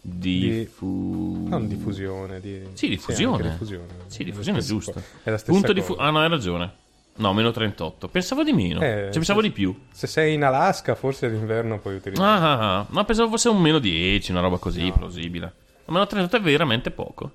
di... 0.02 0.40
Di- 0.50 0.66
fu- 0.66 1.46
Non 1.48 1.68
diffusione. 1.68 2.40
Di... 2.40 2.62
Sì, 2.74 2.90
diffusione. 2.90 3.36
anche 3.38 3.50
diffusione. 3.50 3.86
Sì, 4.08 4.24
diffusione 4.24 4.60
è 4.60 4.62
giusto. 4.62 5.02
È 5.24 5.30
la 5.32 5.38
stessa 5.38 5.52
Punto 5.52 5.74
di 5.74 5.80
cosa. 5.82 5.94
fu- 5.94 6.00
Ah, 6.00 6.10
no, 6.12 6.20
hai 6.20 6.30
ragione. 6.30 6.72
No, 7.18 7.34
meno 7.34 7.52
38. 7.52 8.08
Pensavo 8.08 8.44
di 8.44 8.54
meno. 8.54 8.82
Eh, 8.82 9.06
cioè, 9.06 9.10
pensavo 9.12 9.42
sì. 9.42 9.48
di 9.48 9.54
più. 9.54 9.76
Se 9.92 10.08
sei 10.08 10.34
in 10.34 10.44
Alaska, 10.44 10.96
forse 10.96 11.30
d'inverno 11.30 11.80
puoi 11.80 11.96
utilizzare. 11.96 12.30
Ah, 12.30 12.52
ah, 12.52 12.80
ah. 12.80 12.86
Ma 12.90 13.04
pensavo 13.06 13.30
fosse 13.30 13.50
un 13.50 13.62
meno 13.62 13.80
10, 13.80 14.32
una 14.32 14.42
roba 14.42 14.58
così, 14.58 14.92
plausibile. 14.96 15.54
Ma 15.86 15.94
meno 15.94 16.08
38 16.08 16.38
è 16.38 16.42
veramente 16.42 16.92
poco. 16.92 17.32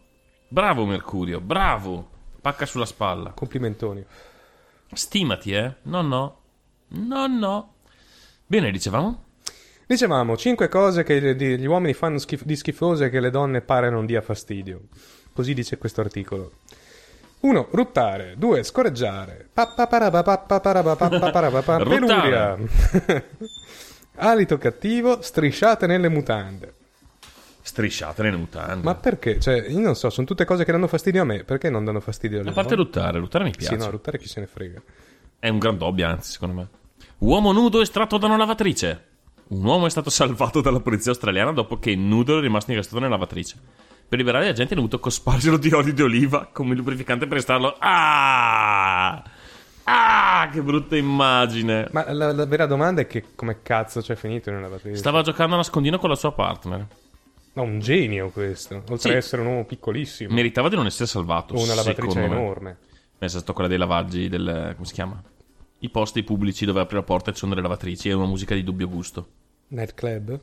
Bravo, 0.49 0.85
Mercurio, 0.85 1.41
bravo. 1.41 2.11
Pacca 2.41 2.67
sulla 2.67 2.87
spalla. 2.87 3.31
Complimentoni. 3.31 4.05
Stimati, 4.93 5.53
eh. 5.53 5.75
No, 5.83 6.03
no. 6.03 6.39
No, 6.89 7.27
no. 7.27 7.75
Bene, 8.47 8.71
dicevamo? 8.71 9.25
Dicevamo, 9.87 10.37
5 10.37 10.69
cose 10.69 11.03
che 11.03 11.35
gli 11.37 11.67
uomini 11.67 11.93
fanno 11.93 12.19
schif- 12.19 12.45
di 12.45 12.57
schifose 12.57 13.11
che 13.11 13.21
le 13.21 13.31
donne 13.31 13.63
pare 13.63 13.91
non 13.91 14.07
dia 14.07 14.21
fastidio. 14.21 14.83
Così 15.33 15.55
dice 15.55 15.79
questo 15.79 16.01
articolo. 16.01 16.53
1. 17.43 17.69
Ruttare. 17.73 18.35
2. 18.37 18.63
Scorreggiare. 18.63 19.49
Peluria. 21.89 22.57
Alito 24.17 24.59
cattivo. 24.59 25.21
Strisciate 25.21 25.87
nelle 25.87 26.09
mutande. 26.09 26.75
Strisciate 27.61 28.23
nelle 28.23 28.37
mutande. 28.37 28.85
Ma 28.85 28.95
perché? 28.95 29.41
Cioè, 29.41 29.67
io 29.69 29.81
non 29.81 29.97
so, 29.97 30.09
sono 30.11 30.27
tutte 30.27 30.45
cose 30.45 30.65
che 30.65 30.71
danno 30.71 30.87
fastidio 30.87 31.23
a 31.23 31.25
me. 31.25 31.43
Perché 31.43 31.69
non 31.69 31.85
danno 31.85 31.99
fastidio 31.99 32.41
alle 32.41 32.51
A 32.51 32.53
parte 32.53 32.77
ruttare, 32.77 33.19
ruttare 33.19 33.45
mi 33.45 33.51
piace. 33.51 33.77
Sì, 33.77 33.85
no, 33.85 33.91
ruttare 33.91 34.19
chi 34.19 34.29
se 34.29 34.39
ne 34.39 34.47
frega. 34.47 34.81
È 35.41 35.49
un 35.49 35.59
gran 35.59 35.77
hobby, 35.81 36.03
anzi, 36.03 36.31
secondo 36.31 36.55
me. 36.55 36.69
Uomo 37.19 37.51
nudo 37.51 37.81
estratto 37.81 38.19
da 38.19 38.27
una 38.27 38.37
lavatrice. 38.37 39.11
Un 39.49 39.65
uomo 39.65 39.87
è 39.87 39.91
stato 39.91 40.11
salvato 40.11 40.61
dalla 40.61 40.81
polizia 40.81 41.11
australiana 41.11 41.51
dopo 41.51 41.81
che 41.81 41.97
nudo 41.97 42.39
è 42.39 42.41
rimasto 42.41 42.71
incastrato 42.71 43.03
nella 43.03 43.17
lavatrice. 43.17 43.57
Per 44.13 44.21
liberare 44.21 44.45
la 44.45 44.53
gente 44.53 44.75
hanno 44.75 44.83
dovuto 44.83 45.01
cospargerlo 45.01 45.57
di 45.57 45.73
olio 45.73 45.95
di 45.95 46.03
oliva 46.03 46.51
come 46.53 46.75
lubrificante 46.75 47.25
per 47.27 47.37
restarlo. 47.39 47.77
Ah! 47.79 49.23
Ah, 49.85 50.51
che 50.53 50.61
brutta 50.61 50.99
immagine. 50.99 51.89
Ma 51.93 52.13
la, 52.13 52.31
la 52.31 52.45
vera 52.45 52.67
domanda 52.67 53.01
è 53.01 53.07
che 53.07 53.25
come 53.35 53.63
cazzo 53.63 54.03
c'è 54.03 54.15
finito 54.15 54.51
nella 54.51 54.65
lavatrice? 54.65 54.99
Stava 54.99 55.23
giocando 55.23 55.55
a 55.55 55.57
nascondino 55.57 55.97
con 55.99 56.11
la 56.11 56.15
sua 56.15 56.31
partner. 56.33 56.87
Ma 57.55 57.63
un 57.63 57.79
genio 57.79 58.29
questo. 58.29 58.75
Oltre 58.75 58.99
Sì. 58.99 59.09
ad 59.09 59.15
essere 59.15 59.41
un 59.41 59.49
uomo 59.49 59.65
piccolissimo. 59.65 60.35
Meritava 60.35 60.69
di 60.69 60.77
non 60.77 60.85
essere 60.85 61.07
salvato. 61.07 61.55
una 61.55 61.75
lavatrice 61.75 62.23
enorme. 62.23 62.77
È 63.17 63.27
stato 63.29 63.55
quella 63.55 63.71
dei 63.71 63.79
lavaggi 63.79 64.29
del. 64.29 64.73
come 64.75 64.87
si 64.87 64.93
chiama? 64.93 65.23
I 65.79 65.89
posti 65.89 66.23
pubblici 66.23 66.67
dove 66.67 66.83
apri 66.83 66.97
la 66.97 67.03
porta 67.03 67.31
e 67.31 67.33
ci 67.33 67.39
sono 67.39 67.55
delle 67.55 67.67
lavatrici. 67.67 68.11
È 68.11 68.13
una 68.13 68.27
musica 68.27 68.55
di 68.55 68.63
dubbio 68.63 68.91
gusto. 68.91 69.27
Nightclub? 69.69 70.39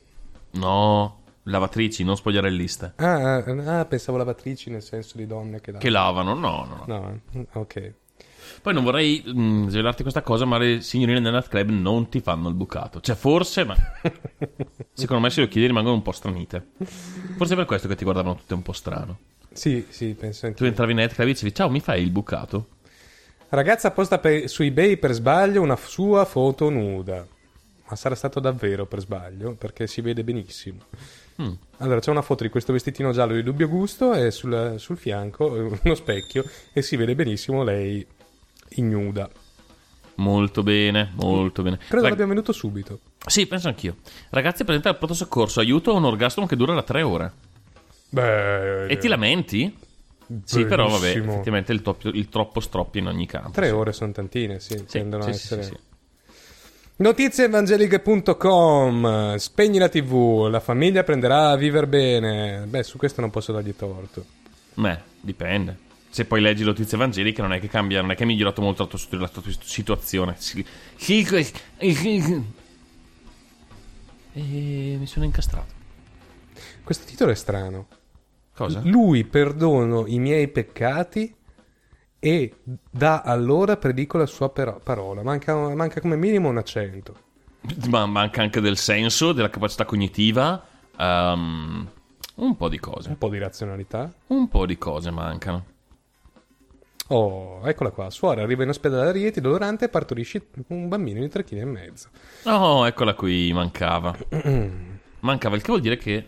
No, 0.54 1.19
Lavatrici, 1.44 2.04
non 2.04 2.16
spogliarelliste. 2.16 2.92
Ah, 2.96 3.36
ah, 3.36 3.78
ah, 3.80 3.84
pensavo 3.86 4.18
lavatrici 4.18 4.70
nel 4.70 4.82
senso 4.82 5.16
di 5.16 5.26
donne 5.26 5.60
che 5.60 5.72
lavano. 5.72 5.78
Che 5.78 5.90
lavano? 5.90 6.34
No, 6.34 6.64
no, 6.64 6.84
no. 6.86 6.98
No, 6.98 7.20
mm, 7.36 7.42
ok. 7.52 7.92
Poi 8.62 8.74
non 8.74 8.84
vorrei 8.84 9.22
mh, 9.24 9.68
svelarti 9.68 10.02
questa 10.02 10.22
cosa, 10.22 10.44
ma 10.44 10.58
le 10.58 10.80
signorine 10.82 11.20
del 11.20 11.46
club 11.48 11.70
non 11.70 12.08
ti 12.08 12.20
fanno 12.20 12.48
il 12.48 12.54
bucato. 12.54 13.00
Cioè, 13.00 13.16
forse, 13.16 13.64
ma. 13.64 13.74
Secondo 14.92 15.22
me, 15.22 15.30
se 15.30 15.40
lo 15.40 15.48
chiedi, 15.48 15.66
rimangono 15.68 15.94
un 15.94 16.02
po' 16.02 16.12
stranite. 16.12 16.72
Forse 17.36 17.54
è 17.54 17.56
per 17.56 17.64
questo 17.64 17.88
che 17.88 17.96
ti 17.96 18.04
guardavano 18.04 18.36
tutte 18.36 18.54
un 18.54 18.62
po' 18.62 18.72
strano. 18.72 19.18
Sì, 19.52 19.86
sì, 19.88 20.14
penso 20.14 20.52
Tu 20.52 20.64
entravi 20.64 20.92
in 20.92 20.98
netclub 20.98 21.26
e 21.28 21.32
dicevi, 21.32 21.54
ciao, 21.54 21.70
mi 21.70 21.80
fai 21.80 22.02
il 22.02 22.10
bucato? 22.10 22.66
Ragazza 23.48 23.90
posta 23.90 24.18
per- 24.18 24.48
su 24.48 24.62
eBay 24.62 24.96
per 24.96 25.12
sbaglio 25.12 25.62
una 25.62 25.76
sua 25.76 26.24
foto 26.24 26.68
nuda. 26.70 27.26
Ma 27.88 27.96
sarà 27.96 28.14
stato 28.14 28.38
davvero 28.38 28.86
per 28.86 29.00
sbaglio, 29.00 29.54
perché 29.54 29.86
si 29.88 30.00
vede 30.00 30.22
benissimo. 30.22 30.78
Mm. 31.40 31.52
Allora, 31.78 32.00
c'è 32.00 32.10
una 32.10 32.22
foto 32.22 32.42
di 32.42 32.50
questo 32.50 32.72
vestitino 32.72 33.12
giallo 33.12 33.34
di 33.34 33.42
dubbio 33.42 33.68
gusto 33.68 34.12
e 34.14 34.30
sul, 34.30 34.74
sul 34.78 34.96
fianco 34.98 35.56
eh, 35.56 35.78
uno 35.82 35.94
specchio 35.94 36.44
e 36.72 36.82
si 36.82 36.96
vede 36.96 37.14
benissimo 37.14 37.62
lei 37.62 38.06
ignuda. 38.70 39.28
Molto 40.16 40.62
bene, 40.62 41.10
molto 41.14 41.62
bene. 41.62 41.78
Credo 41.78 42.02
Rag- 42.02 42.10
l'abbia 42.10 42.26
venuto 42.26 42.52
subito. 42.52 43.00
Sì, 43.26 43.46
penso 43.46 43.68
anch'io. 43.68 43.96
Ragazzi, 44.28 44.64
presenta 44.64 44.90
al 44.90 44.96
pronto 44.98 45.14
soccorso, 45.14 45.60
aiuto 45.60 45.92
a 45.92 45.94
un 45.94 46.04
orgasmo 46.04 46.46
che 46.46 46.56
dura 46.56 46.74
da 46.74 46.82
tre 46.82 47.00
ore. 47.02 47.32
Beh, 48.10 48.86
E 48.88 48.98
ti 48.98 49.08
lamenti? 49.08 49.74
Sì, 50.44 50.64
però 50.66 50.88
vabbè, 50.88 51.00
Benissimo. 51.00 51.32
effettivamente 51.32 51.72
il, 51.72 51.80
toppio- 51.82 52.10
il 52.10 52.28
troppo 52.28 52.60
stroppia 52.60 53.00
in 53.00 53.06
ogni 53.08 53.26
campo. 53.26 53.50
Tre 53.52 53.68
sì. 53.68 53.72
ore 53.72 53.92
sono 53.92 54.12
tantine, 54.12 54.60
sì, 54.60 54.76
Sì, 54.76 54.84
tendono 54.86 55.24
a 55.24 55.32
sì, 55.32 55.38
sì, 55.38 55.44
essere... 55.54 55.62
sì, 55.62 55.68
sì. 55.70 55.78
Notizieevangeliche.com 57.00 59.36
Spegni 59.36 59.78
la 59.78 59.88
tv, 59.88 60.48
la 60.50 60.60
famiglia 60.60 61.02
prenderà 61.02 61.48
a 61.48 61.56
viver 61.56 61.86
bene. 61.86 62.66
Beh, 62.66 62.82
su 62.82 62.98
questo 62.98 63.22
non 63.22 63.30
posso 63.30 63.52
dargli 63.52 63.74
torto. 63.74 64.26
Beh, 64.74 64.98
dipende. 65.18 65.78
Se 66.10 66.26
poi 66.26 66.42
leggi 66.42 66.62
notizie 66.62 66.98
evangeliche 66.98 67.40
non 67.40 67.54
è 67.54 67.60
che 67.60 67.68
cambia, 67.68 68.02
non 68.02 68.10
è 68.10 68.14
che 68.14 68.24
è 68.24 68.26
migliorato 68.26 68.60
molto 68.60 68.82
la 68.82 68.88
tua, 68.90 68.98
la 69.18 69.28
tua 69.28 69.42
situazione. 69.62 70.34
Sì, 70.36 70.62
sì, 70.96 71.24
que- 71.24 71.50
E 71.78 72.42
mi 74.98 75.06
sono 75.06 75.24
incastrato. 75.24 75.72
Questo 76.84 77.06
titolo 77.06 77.30
è 77.30 77.34
strano. 77.34 77.86
Cosa? 78.54 78.82
Lui 78.84 79.24
perdono 79.24 80.06
i 80.06 80.18
miei 80.18 80.48
peccati 80.48 81.34
e 82.20 82.54
da 82.90 83.22
allora 83.22 83.76
predico 83.76 84.18
la 84.18 84.26
sua 84.26 84.50
parola. 84.50 85.22
Manca, 85.22 85.56
manca 85.74 86.00
come 86.00 86.16
minimo 86.16 86.48
un 86.48 86.58
accento. 86.58 87.14
Ma 87.88 88.06
manca 88.06 88.42
anche 88.42 88.60
del 88.60 88.76
senso, 88.76 89.32
della 89.32 89.50
capacità 89.50 89.84
cognitiva. 89.84 90.62
ehm, 90.96 91.88
un 92.36 92.56
po' 92.56 92.68
di 92.68 92.78
cose. 92.78 93.08
Un 93.08 93.18
po' 93.18 93.28
di 93.28 93.38
razionalità. 93.38 94.12
Un 94.28 94.48
po' 94.48 94.64
di 94.66 94.78
cose 94.78 95.10
mancano. 95.10 95.64
Oh, 97.08 97.60
eccola 97.64 97.90
qua. 97.90 98.08
Suora 98.10 98.42
arriva 98.42 98.62
in 98.62 98.68
ospedale 98.68 99.08
a 99.08 99.12
Rieti, 99.12 99.40
dolorante 99.40 99.86
e 99.86 99.88
partorisce 99.88 100.46
un 100.68 100.88
bambino 100.88 101.20
di 101.20 101.28
3 101.28 101.42
kg 101.44 101.56
e 101.56 101.64
mezzo. 101.64 102.08
Oh, 102.44 102.86
eccola 102.86 103.14
qui, 103.14 103.52
mancava. 103.52 104.16
Mancava, 105.20 105.56
il 105.56 105.60
che 105.62 105.68
vuol 105.68 105.80
dire 105.80 105.96
che... 105.98 106.24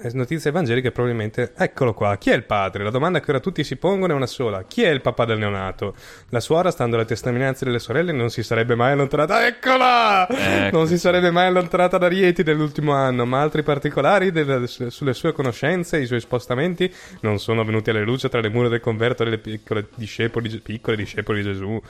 Eh, 0.00 0.10
Notizie 0.12 0.50
evangeliche 0.50 0.92
probabilmente... 0.92 1.52
Eccolo 1.56 1.92
qua. 1.92 2.16
Chi 2.18 2.30
è 2.30 2.34
il 2.34 2.44
padre? 2.44 2.84
La 2.84 2.90
domanda 2.90 3.18
che 3.20 3.30
ora 3.30 3.40
tutti 3.40 3.64
si 3.64 3.76
pongono 3.76 4.12
è 4.12 4.16
una 4.16 4.26
sola. 4.26 4.62
Chi 4.62 4.82
è 4.82 4.90
il 4.90 5.00
papà 5.00 5.24
del 5.24 5.38
neonato? 5.38 5.94
La 6.28 6.38
suora, 6.38 6.70
stando 6.70 6.94
alle 6.94 7.04
testimonianze 7.04 7.64
delle 7.64 7.80
sorelle, 7.80 8.12
non 8.12 8.30
si 8.30 8.44
sarebbe 8.44 8.76
mai 8.76 8.92
allontanata... 8.92 9.44
Eccola! 9.44 10.28
Ecco. 10.28 10.76
Non 10.76 10.86
si 10.86 10.98
sarebbe 10.98 11.32
mai 11.32 11.46
allontanata 11.48 11.98
da 11.98 12.06
Rieti 12.06 12.44
nell'ultimo 12.44 12.92
anno, 12.92 13.26
ma 13.26 13.40
altri 13.40 13.64
particolari 13.64 14.30
delle- 14.30 14.66
sulle 14.68 15.14
sue 15.14 15.32
conoscenze 15.32 15.96
e 15.96 16.02
i 16.02 16.06
suoi 16.06 16.20
spostamenti 16.20 16.92
non 17.22 17.38
sono 17.38 17.64
venuti 17.64 17.90
alle 17.90 18.04
luce 18.04 18.28
tra 18.28 18.40
le 18.40 18.50
mura 18.50 18.68
del 18.68 18.80
converto 18.80 19.24
delle 19.24 19.38
piccole 19.38 19.88
discepoli, 19.96 20.48
piccole 20.60 20.96
discepoli 20.96 21.42
di 21.42 21.48
Gesù. 21.50 21.82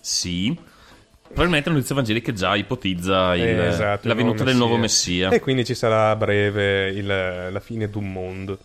Sì. 0.00 0.58
Probabilmente 1.30 1.68
la 1.68 1.74
notizia 1.76 1.94
evangelica 1.94 2.32
già 2.32 2.56
ipotizza 2.56 3.34
il- 3.36 3.42
Eh, 3.42 3.66
esatto, 3.68 4.08
la 4.08 4.14
venuta 4.14 4.42
del 4.44 4.56
nuovo 4.56 4.76
Messia. 4.76 5.30
E 5.30 5.40
quindi 5.40 5.64
ci 5.64 5.74
sarà 5.74 6.10
a 6.10 6.16
breve 6.16 6.88
il- 6.90 7.06
la 7.52 7.60
fine 7.60 7.88
d'un 7.88 8.10
mondo. 8.10 8.58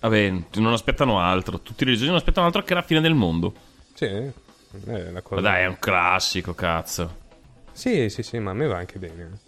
Vabbè, 0.00 0.34
non 0.56 0.72
aspettano 0.72 1.20
altro. 1.20 1.60
Tutti 1.60 1.82
i 1.82 1.86
religiosi 1.86 2.08
non 2.08 2.18
aspettano 2.18 2.46
altro 2.46 2.62
che 2.62 2.74
la 2.74 2.82
fine 2.82 3.00
del 3.00 3.14
mondo. 3.14 3.54
Sì, 3.94 4.04
è 4.06 4.32
una 4.84 5.22
cosa... 5.22 5.40
Ma 5.40 5.40
dai, 5.40 5.62
è 5.62 5.66
un 5.66 5.78
classico, 5.78 6.52
cazzo. 6.52 7.22
Sì, 7.72 8.08
sì, 8.10 8.22
sì, 8.22 8.38
ma 8.38 8.50
a 8.50 8.54
me 8.54 8.66
va 8.66 8.76
anche 8.76 8.98
bene. 8.98 9.38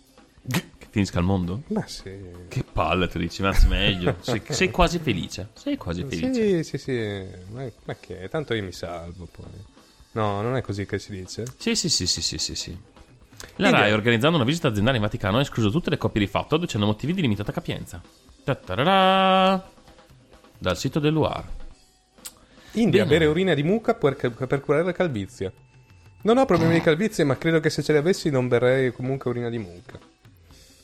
Che 0.49 0.87
finisca 0.89 1.19
il 1.19 1.25
mondo? 1.25 1.63
Ma 1.69 1.85
sì. 1.87 2.11
Che 2.49 2.65
palle, 2.73 3.09
tu 3.09 3.19
dici, 3.19 3.43
ma 3.43 3.49
anzi 3.49 3.67
meglio. 3.67 4.17
Sei, 4.23 4.41
sei 4.49 4.71
quasi 4.71 4.99
felice. 5.01 5.49
Sei 5.55 5.77
quasi 5.77 6.05
felice. 6.09 6.63
Sì, 6.63 6.65
sì, 6.65 6.79
sì. 6.79 7.27
Ma, 7.53 7.65
ma 7.85 7.97
che? 8.01 8.29
Tanto 8.31 8.55
io 8.55 8.63
mi 8.63 8.73
salvo 8.73 9.27
poi. 9.31 9.45
No, 10.17 10.41
non 10.41 10.57
è 10.57 10.63
così 10.63 10.87
che 10.87 10.99
si 10.99 11.11
dice. 11.13 11.45
Sì, 11.59 11.77
sì, 11.77 11.91
sì, 11.91 12.07
sì, 12.07 12.23
sì, 12.23 12.39
sì, 12.39 12.55
sì. 12.55 12.79
La. 13.57 13.69
RAI, 13.69 13.93
organizzando 13.93 14.39
una 14.39 14.47
visita 14.47 14.69
aziendale 14.69 14.97
in 14.97 15.03
Vaticano, 15.03 15.37
ha 15.37 15.43
escluso 15.43 15.71
tutte 15.71 15.91
le 15.91 15.99
coppie 15.99 16.23
di 16.23 16.27
fatto, 16.27 16.55
adducendo 16.55 16.87
motivi 16.87 17.13
di 17.13 17.21
limitata 17.21 17.53
capienza. 17.53 18.01
Ta-ta-ra-ra. 18.43 19.63
Dal 20.59 20.79
sito 20.79 21.01
dell'UAR. 21.01 21.45
India, 22.73 23.05
Bene. 23.05 23.19
bere 23.19 23.31
urina 23.31 23.53
di 23.53 23.63
mucca 23.63 23.95
per, 23.95 24.17
per 24.17 24.61
curare 24.63 24.85
la 24.85 24.93
calvizie. 24.93 25.53
Non 26.23 26.39
ho 26.39 26.47
problemi 26.47 26.73
di 26.73 26.81
calvizie, 26.81 27.25
ma 27.25 27.37
credo 27.37 27.61
che 27.61 27.69
se 27.69 27.83
ce 27.83 27.93
li 27.93 27.99
avessi 27.99 28.31
non 28.31 28.49
berrei 28.49 28.95
comunque 28.95 29.29
urina 29.29 29.51
di 29.51 29.59
mucca. 29.59 29.99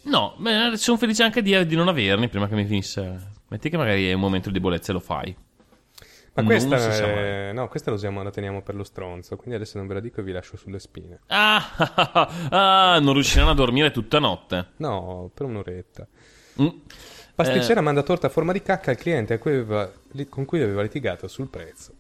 No, 0.03 0.35
beh, 0.37 0.77
sono 0.77 0.99
felice 0.99 1.23
anche 1.23 1.41
di, 1.41 1.67
di 1.67 1.75
non 1.75 1.89
averne 1.89 2.29
prima 2.29 2.49
che 2.49 2.55
mi 2.55 2.67
finisse. 2.67 3.31
Metti 3.49 3.71
che 3.71 3.79
magari 3.79 4.11
è 4.11 4.13
un 4.13 4.21
momento 4.21 4.49
di 4.49 4.55
debolezza 4.55 4.91
e 4.91 4.95
lo 4.95 5.01
fai. 5.01 5.35
Ma 6.35 6.45
questa, 6.45 6.77
è- 6.77 7.53
no, 7.53 7.69
questa 7.69 7.91
la, 7.91 7.97
usiamo, 7.97 8.23
la 8.23 8.31
teniamo 8.31 8.63
per 8.63 8.75
lo 8.75 8.85
stronzo, 8.85 9.37
quindi 9.37 9.57
adesso 9.57 9.77
non 9.77 9.87
ve 9.87 9.95
la 9.95 10.01
dico 10.01 10.21
e 10.21 10.23
vi 10.23 10.33
lascio 10.33 10.57
sulle 10.57 10.79
spine. 10.79 11.21
Ah, 11.27 11.57
ah, 11.77 11.93
ah, 12.51 12.93
ah, 12.95 12.99
non 13.01 13.13
riusciranno 13.13 13.51
a 13.51 13.55
dormire 13.55 13.91
tutta 13.91 14.19
notte. 14.19 14.69
No, 14.77 15.31
per 15.35 15.47
un'oretta. 15.47 16.07
Mm. 16.61 16.69
Pasticcera 17.35 17.81
Eh, 17.81 17.83
manda 17.83 18.03
torta 18.03 18.29
a 18.29 18.31
forma 18.31 18.53
di 18.53 18.63
cacca 18.63 18.91
al 18.91 18.97
cliente 18.97 19.39
cui 19.39 19.53
aveva- 19.53 19.91
con 20.29 20.45
cui 20.47 20.63
aveva 20.63 20.81
litigato 20.83 21.29
sul 21.29 21.49
prezzo. 21.49 21.93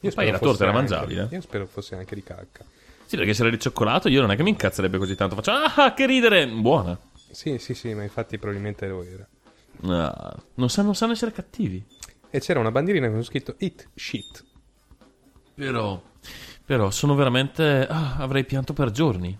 Io 0.00 0.10
poi 0.12 0.30
la 0.30 0.38
torta 0.38 0.64
era 0.64 0.76
anche- 0.76 0.92
mangiabile? 0.92 1.28
Io 1.30 1.40
spero 1.40 1.66
fosse 1.66 1.94
anche 1.94 2.14
di 2.14 2.22
cacca. 2.22 2.64
Sì, 3.06 3.16
perché 3.16 3.32
se 3.34 3.42
era 3.42 3.50
di 3.50 3.58
cioccolato 3.58 4.08
io 4.08 4.20
non 4.20 4.30
è 4.30 4.36
che 4.36 4.42
mi 4.42 4.50
incazzerebbe 4.50 4.98
così 4.98 5.14
tanto. 5.14 5.34
Faccio, 5.36 5.52
ah, 5.52 5.94
che 5.94 6.06
ridere! 6.06 6.46
Buona. 6.48 6.98
Sì, 7.30 7.58
sì, 7.58 7.74
sì, 7.74 7.94
ma 7.94 8.02
infatti 8.02 8.38
probabilmente 8.38 8.86
lo 8.88 9.02
era. 9.04 9.26
Ah, 9.86 10.34
non, 10.54 10.68
sanno, 10.70 10.86
non 10.86 10.94
sanno 10.96 11.12
essere 11.12 11.32
cattivi. 11.32 11.84
E 12.34 12.40
c'era 12.40 12.58
una 12.58 12.72
bandierina 12.72 13.08
con 13.08 13.22
scritto 13.22 13.54
Eat 13.58 13.90
Shit. 13.94 14.44
Però, 15.54 16.02
però 16.64 16.90
sono 16.90 17.14
veramente... 17.14 17.86
ah, 17.88 18.16
avrei 18.16 18.42
pianto 18.44 18.72
per 18.72 18.90
giorni. 18.90 19.38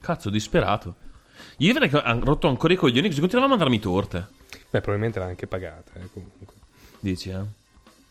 Cazzo, 0.00 0.28
disperato. 0.28 0.96
Io 1.58 1.70
avrei 1.70 1.88
rotto 2.24 2.48
ancora 2.48 2.72
i 2.72 2.76
coglioni 2.76 3.06
così 3.06 3.20
continuava 3.20 3.46
a 3.46 3.50
mandarmi 3.50 3.78
torte. 3.78 4.26
Beh, 4.70 4.80
probabilmente 4.80 5.20
l'ha 5.20 5.26
anche 5.26 5.46
pagata, 5.46 5.92
eh, 6.00 6.10
comunque. 6.12 6.46
Dici, 6.98 7.30
eh? 7.30 7.44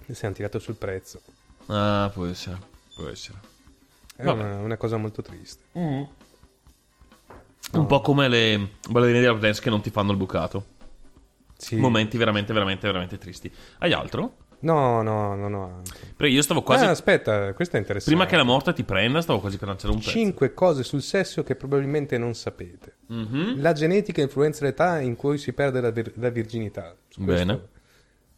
E 0.06 0.14
si 0.14 0.26
hanno 0.26 0.36
tirato 0.36 0.60
sul 0.60 0.76
prezzo. 0.76 1.20
Ah, 1.66 2.10
può 2.14 2.26
essere. 2.26 2.58
Può 2.96 3.10
essere. 3.10 3.38
È 4.16 4.30
una, 4.30 4.60
una 4.60 4.78
cosa 4.78 4.96
molto 4.96 5.24
triste. 5.24 5.62
Un 5.74 6.08
po' 7.86 8.00
come 8.00 8.30
le 8.30 8.70
ballerine 8.90 9.20
di 9.20 9.40
dance 9.40 9.60
che 9.60 9.70
non 9.70 9.82
ti 9.82 9.90
fanno 9.90 10.12
il 10.12 10.18
bucato. 10.18 10.68
Sì. 11.58 11.76
Momenti 11.78 12.18
veramente, 12.18 12.54
veramente, 12.54 12.86
veramente 12.88 13.18
tristi. 13.18 13.52
Hai 13.80 13.94
altro? 13.94 14.38
No, 14.60 15.02
no, 15.02 15.36
no, 15.36 15.48
no. 15.48 15.82
Perché 16.16 16.34
io 16.34 16.42
stavo 16.42 16.64
quasi... 16.64 16.86
Ah, 16.86 16.90
aspetta, 16.90 17.54
questo 17.54 17.76
è 17.76 17.80
interessante. 17.80 18.16
prima 18.16 18.30
che 18.30 18.36
la 18.36 18.44
morte 18.44 18.74
ti 18.74 18.84
prenda, 18.84 19.22
stavo 19.22 19.40
quasi 19.40 19.58
per 19.58 19.68
lanciare 19.68 19.94
un 19.94 20.00
pezzo. 20.00 20.12
5 20.12 20.54
cose 20.54 20.84
sul 20.84 21.02
sesso 21.02 21.44
che 21.44 21.56
probabilmente 21.56 22.18
non 22.18 22.34
sapete. 22.34 22.96
Mhm. 23.08 23.62
La 23.62 23.74
genetica 23.74 24.22
influenza 24.22 24.66
l'età 24.66 25.00
in 25.00 25.16
cui 25.16 25.38
si 25.38 25.54
perde 25.54 25.82
la, 25.82 25.92
vir- 25.92 26.14
la 26.16 26.30
virginità. 26.30 26.96
Su 27.08 27.24
questo 27.24 27.46
Bene. 27.46 27.68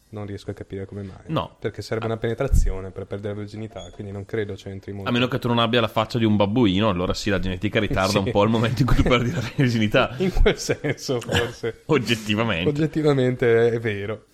Non 0.10 0.26
riesco 0.26 0.52
a 0.52 0.54
capire 0.54 0.86
come 0.86 1.02
mai. 1.04 1.18
No. 1.26 1.58
Perché 1.60 1.82
serve 1.82 2.06
una 2.06 2.16
penetrazione 2.16 2.92
per 2.92 3.06
perdere 3.06 3.34
la 3.34 3.40
virginità, 3.42 3.90
quindi 3.94 4.14
non 4.14 4.24
credo 4.26 4.54
c'entri 4.54 4.94
molto. 4.94 5.10
A 5.10 5.12
meno 5.12 5.28
che 5.28 5.38
tu 5.38 5.50
non 5.50 5.60
abbia 5.60 5.82
la 5.82 5.90
faccia 5.90 6.18
di 6.18 6.24
un 6.24 6.38
babbuino, 6.38 6.88
allora 6.88 7.14
sì, 7.14 7.30
la 7.30 7.40
genetica 7.40 7.80
ritarda 7.82 8.12
Sì. 8.12 8.18
un 8.20 8.32
po' 8.32 8.44
il 8.44 8.50
momento 8.50 8.82
in 8.84 8.88
cui 8.88 8.96
tu 8.96 9.04
perdi 9.10 9.32
la 9.32 9.42
virginità. 9.56 10.16
In 10.20 10.32
quel 10.32 10.58
senso, 10.58 11.20
forse. 11.20 11.82
Oggettivamente. 11.88 12.70
Oggettivamente 12.70 13.70
è 13.70 13.80
vero. 13.80 14.28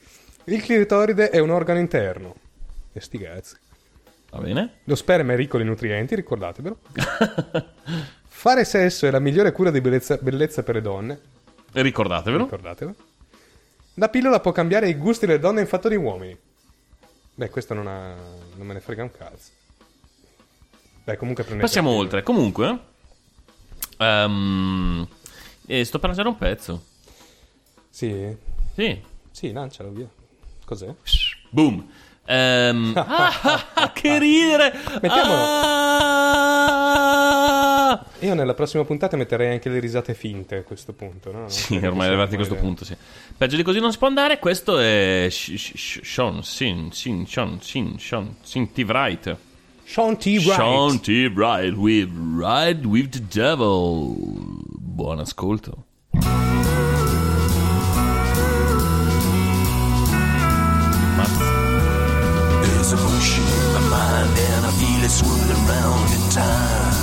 Il 0.46 0.62
clitoride 0.62 1.30
è 1.32 1.40
un 1.40 1.50
organo 1.50 1.80
interno. 1.80 2.36
E 2.94 3.00
sti 3.00 3.18
cazzi. 3.18 3.56
Va 4.30 4.40
bene? 4.40 4.70
Lo 4.84 4.96
sperma 4.96 5.34
è 5.34 5.36
ricco 5.36 5.58
di 5.58 5.64
nutrienti, 5.64 6.14
ricordatevelo. 6.14 6.78
Fare 8.28 8.66
sesso 8.66 9.08
è 9.08 9.12
la 9.12 9.20
migliore 9.20 9.52
cura 9.52 9.72
di 9.72 9.82
bellezza, 9.82 10.18
bellezza 10.22 10.62
per 10.64 10.76
le 10.76 10.82
donne. 10.82 11.20
E 11.72 11.82
ricordatevelo. 11.82 12.48
La 13.96 14.10
pillola 14.10 14.39
può 14.39 14.52
cambiare 14.52 14.89
i 14.89 14.96
gusti 14.96 15.26
delle 15.26 15.39
donne 15.39 15.62
in 15.62 15.68
fatto 15.68 15.88
di 15.88 15.96
uomini. 15.96 16.38
Beh, 17.36 17.50
questo 17.50 17.74
non, 17.74 17.88
ha, 17.88 18.14
non 18.56 18.66
me 18.66 18.74
ne 18.74 18.80
frega 18.80 19.04
un 19.04 19.12
cazzo. 19.12 19.52
Beh, 21.04 21.18
comunque 21.18 21.44
prendete 21.44 21.68
Passiamo 21.68 21.91
oltre. 21.91 22.24
Comunque, 22.24 22.91
Ehm, 23.98 25.08
e 25.66 25.86
sto 25.86 26.00
per 26.00 26.08
lanciare 26.10 26.30
un 26.30 26.38
pezzo. 26.38 26.84
Sì? 27.89 28.36
Sì. 28.74 29.02
Sì, 29.32 29.52
lancialo 29.52 29.91
via. 29.91 30.08
Cos'è? 30.66 30.94
Boom. 31.50 31.88
Ehm, 32.26 32.94
ah, 32.96 33.91
che 33.94 34.18
ridere! 34.20 34.74
Mettiamolo. 35.02 35.41
Ah! 35.41 36.54
Io 38.20 38.34
nella 38.34 38.54
prossima 38.54 38.84
puntata 38.84 39.18
metterei 39.18 39.52
anche 39.52 39.70
le 39.70 39.80
risate 39.80 40.14
finte 40.14 40.56
a 40.58 40.64
questo 40.64 40.94
punto, 40.94 41.32
no? 41.32 41.50
Sì, 41.50 41.80
che 41.80 41.88
ormai 41.88 42.08
arrivati 42.08 42.34
a 42.34 42.36
questo 42.36 42.54
idea. 42.54 42.66
punto, 42.66 42.86
sì. 42.86 42.96
Peggio 43.38 43.56
di 43.56 43.64
così 43.64 43.80
non 43.80 43.91
si 43.91 43.98
può 43.98 44.08
andare. 44.08 44.39
Questo 44.39 44.80
è 44.80 45.28
Sh- 45.30 45.56
Sh- 45.56 45.76
Sh- 45.76 46.02
Sean, 46.04 46.44
Sin, 46.44 46.91
Sin, 46.91 47.26
Sean, 47.28 47.60
Sin, 47.62 47.98
Sean, 48.00 48.36
Sin, 48.41 48.72
T. 48.72 48.84
Wright. 48.86 49.36
Sean 49.86 50.18
T. 50.18 50.26
Wright. 50.38 50.54
Sean 50.54 51.00
T. 51.02 51.28
Wright 51.34 51.74
with 51.76 52.10
Ride 52.38 52.86
with 52.86 53.10
the 53.10 53.22
Devil. 53.30 54.16
Buon 54.80 55.20
ascolto. 55.20 55.86
There's 61.54 62.91
emotion 62.94 63.44
in 63.44 63.74
my 63.74 63.84
mind 63.89 64.38
and 64.39 64.66
I 64.66 64.72
feel 64.80 65.04
it 65.04 65.10
swirling 65.10 65.66
round 65.68 66.10
in 66.12 66.30
time. 66.32 67.03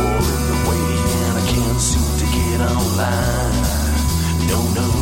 And 0.00 1.38
I 1.38 1.44
can't 1.46 1.80
seem 1.80 2.08
to 2.20 2.26
get 2.36 2.60
online. 2.60 3.56
No, 4.48 4.60
no. 4.74 5.00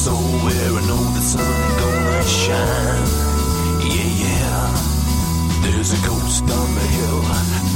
Where 0.00 0.52
I 0.52 0.86
know 0.86 1.04
the 1.12 1.20
sun 1.20 1.42
ain't 1.42 1.78
gonna 1.78 2.22
shine. 2.24 3.08
Yeah, 3.94 4.10
yeah. 4.24 4.72
There's 5.62 5.92
a 5.92 6.06
ghost 6.06 6.42
on 6.42 6.74
the 6.74 6.86
hill, 6.96 7.20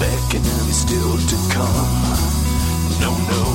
beckoning 0.00 0.66
me 0.66 0.72
still 0.72 1.18
to 1.18 1.36
come. 1.52 1.90
No, 3.00 3.10
no. 3.28 3.53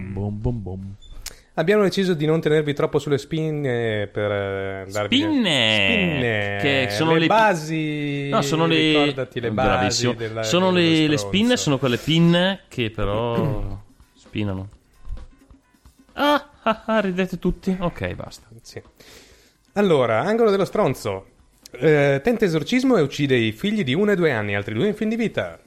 Bom, 0.00 0.40
bom, 0.40 0.62
bom. 0.62 0.94
Abbiamo 1.54 1.82
deciso 1.82 2.14
di 2.14 2.24
non 2.24 2.40
tenervi 2.40 2.72
troppo 2.72 3.00
sulle 3.00 3.18
spinne 3.18 4.08
per 4.12 4.30
eh, 4.30 4.86
darvi 4.90 5.16
Spinne! 5.16 5.86
Spinne! 5.86 6.58
Che 6.60 6.88
sono 6.92 7.14
le, 7.14 7.18
le- 7.18 7.26
basi. 7.26 8.28
No, 8.28 8.42
sono 8.42 8.66
le. 8.66 8.76
Ricordati 8.76 9.40
le 9.40 9.50
basi. 9.50 9.68
Bravissimo. 9.68 10.12
della- 10.12 10.42
sono 10.44 10.70
le, 10.70 11.08
le 11.08 11.16
spinne, 11.18 11.56
sono 11.56 11.78
quelle 11.78 11.96
pinne 11.96 12.60
che 12.68 12.90
però 12.90 13.80
spinano. 14.14 14.68
Ah, 16.12 16.48
ah, 16.62 16.82
ah, 16.86 17.00
ridete 17.00 17.38
tutti. 17.38 17.76
Ok, 17.78 18.14
basta. 18.14 18.46
Sì. 18.62 18.80
Allora, 19.72 20.20
angolo 20.20 20.50
dello 20.50 20.64
stronzo. 20.64 21.26
Eh, 21.72 22.20
tenta 22.22 22.44
esorcismo 22.44 22.96
e 22.96 23.02
uccide 23.02 23.36
i 23.36 23.52
figli 23.52 23.84
di 23.84 23.94
uno 23.94 24.12
e 24.12 24.16
due 24.16 24.32
anni, 24.32 24.54
altri 24.54 24.74
due 24.74 24.86
in 24.88 24.94
fin 24.94 25.08
di 25.08 25.16
vita. 25.16 25.58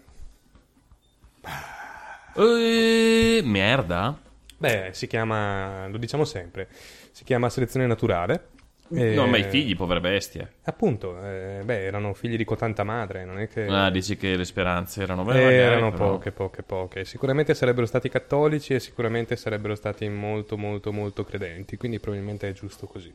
Eh, 2.36 3.42
merda. 3.44 4.18
Beh, 4.58 4.92
si 4.94 5.08
chiama, 5.08 5.88
lo 5.88 5.98
diciamo 5.98 6.24
sempre, 6.24 6.70
si 7.12 7.24
chiama 7.24 7.50
selezione 7.50 7.88
naturale. 7.88 8.50
Eh, 8.94 9.14
No, 9.14 9.26
ma 9.28 9.38
i 9.38 9.44
figli, 9.44 9.76
povere 9.76 10.00
bestie. 10.02 10.48
Appunto, 10.64 11.16
eh, 11.24 11.62
beh, 11.64 11.84
erano 11.86 12.14
figli 12.14 12.36
di 12.36 12.44
cotanta 12.44 12.84
madre, 12.84 13.24
non 13.26 13.40
è 13.40 13.48
che... 13.48 13.66
Ah, 13.68 13.90
dici 13.90 14.18
che 14.18 14.36
le 14.36 14.44
speranze 14.46 15.02
erano 15.02 15.22
Eh, 15.22 15.26
belle. 15.26 15.38
magari, 15.44 15.56
erano 15.58 15.92
però- 15.92 16.10
poche, 16.12 16.32
poche, 16.32 16.64
poche. 16.64 17.06
Sicuramente 17.06 17.54
sarebbero 17.54 17.86
stati 17.86 18.10
cattolici 18.10 18.74
e 18.74 18.80
sicuramente 18.80 19.36
sarebbero 19.36 19.76
stati 19.76 20.08
molto, 20.10 20.58
molto, 20.58 20.92
molto 20.92 21.24
credenti. 21.24 21.78
Quindi 21.78 22.00
probabilmente 22.00 22.50
è 22.50 22.54
giusto 22.54 22.86
così. 22.88 23.12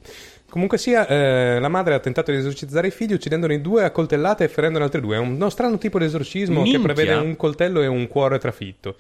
Comunque 0.49 0.79
sia, 0.79 1.07
eh, 1.07 1.59
la 1.61 1.69
madre 1.69 1.95
ha 1.95 1.99
tentato 1.99 2.31
di 2.31 2.39
esorcizzare 2.39 2.87
i 2.89 2.91
figli 2.93 3.13
uccidendone 3.13 3.61
due 3.61 3.85
a 3.85 3.91
coltellate 3.91 4.45
e 4.45 4.49
ferendone 4.49 4.85
altri 4.85 5.01
due. 5.01 5.17
È 5.17 5.19
uno 5.19 5.51
strano 5.51 5.77
tipo 5.79 5.99
di 5.99 6.05
esorcismo 6.07 6.63
Minchia. 6.63 6.79
che 6.79 6.85
prevede 6.85 7.15
un 7.15 7.37
coltello 7.37 7.83
e 7.83 7.87
un 7.87 8.07
cuore 8.09 8.39
trafitto. 8.39 8.97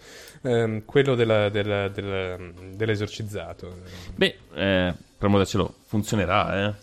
Ehm, 0.46 0.84
quello 0.84 1.14
della- 1.14 1.48
della- 1.48 1.88
della- 1.88 2.36
dell'esorcizzato. 2.72 3.78
Beh, 4.14 4.38
eh, 4.54 4.94
cielo, 5.44 5.74
funzionerà, 5.86 6.68
eh. 6.68 6.74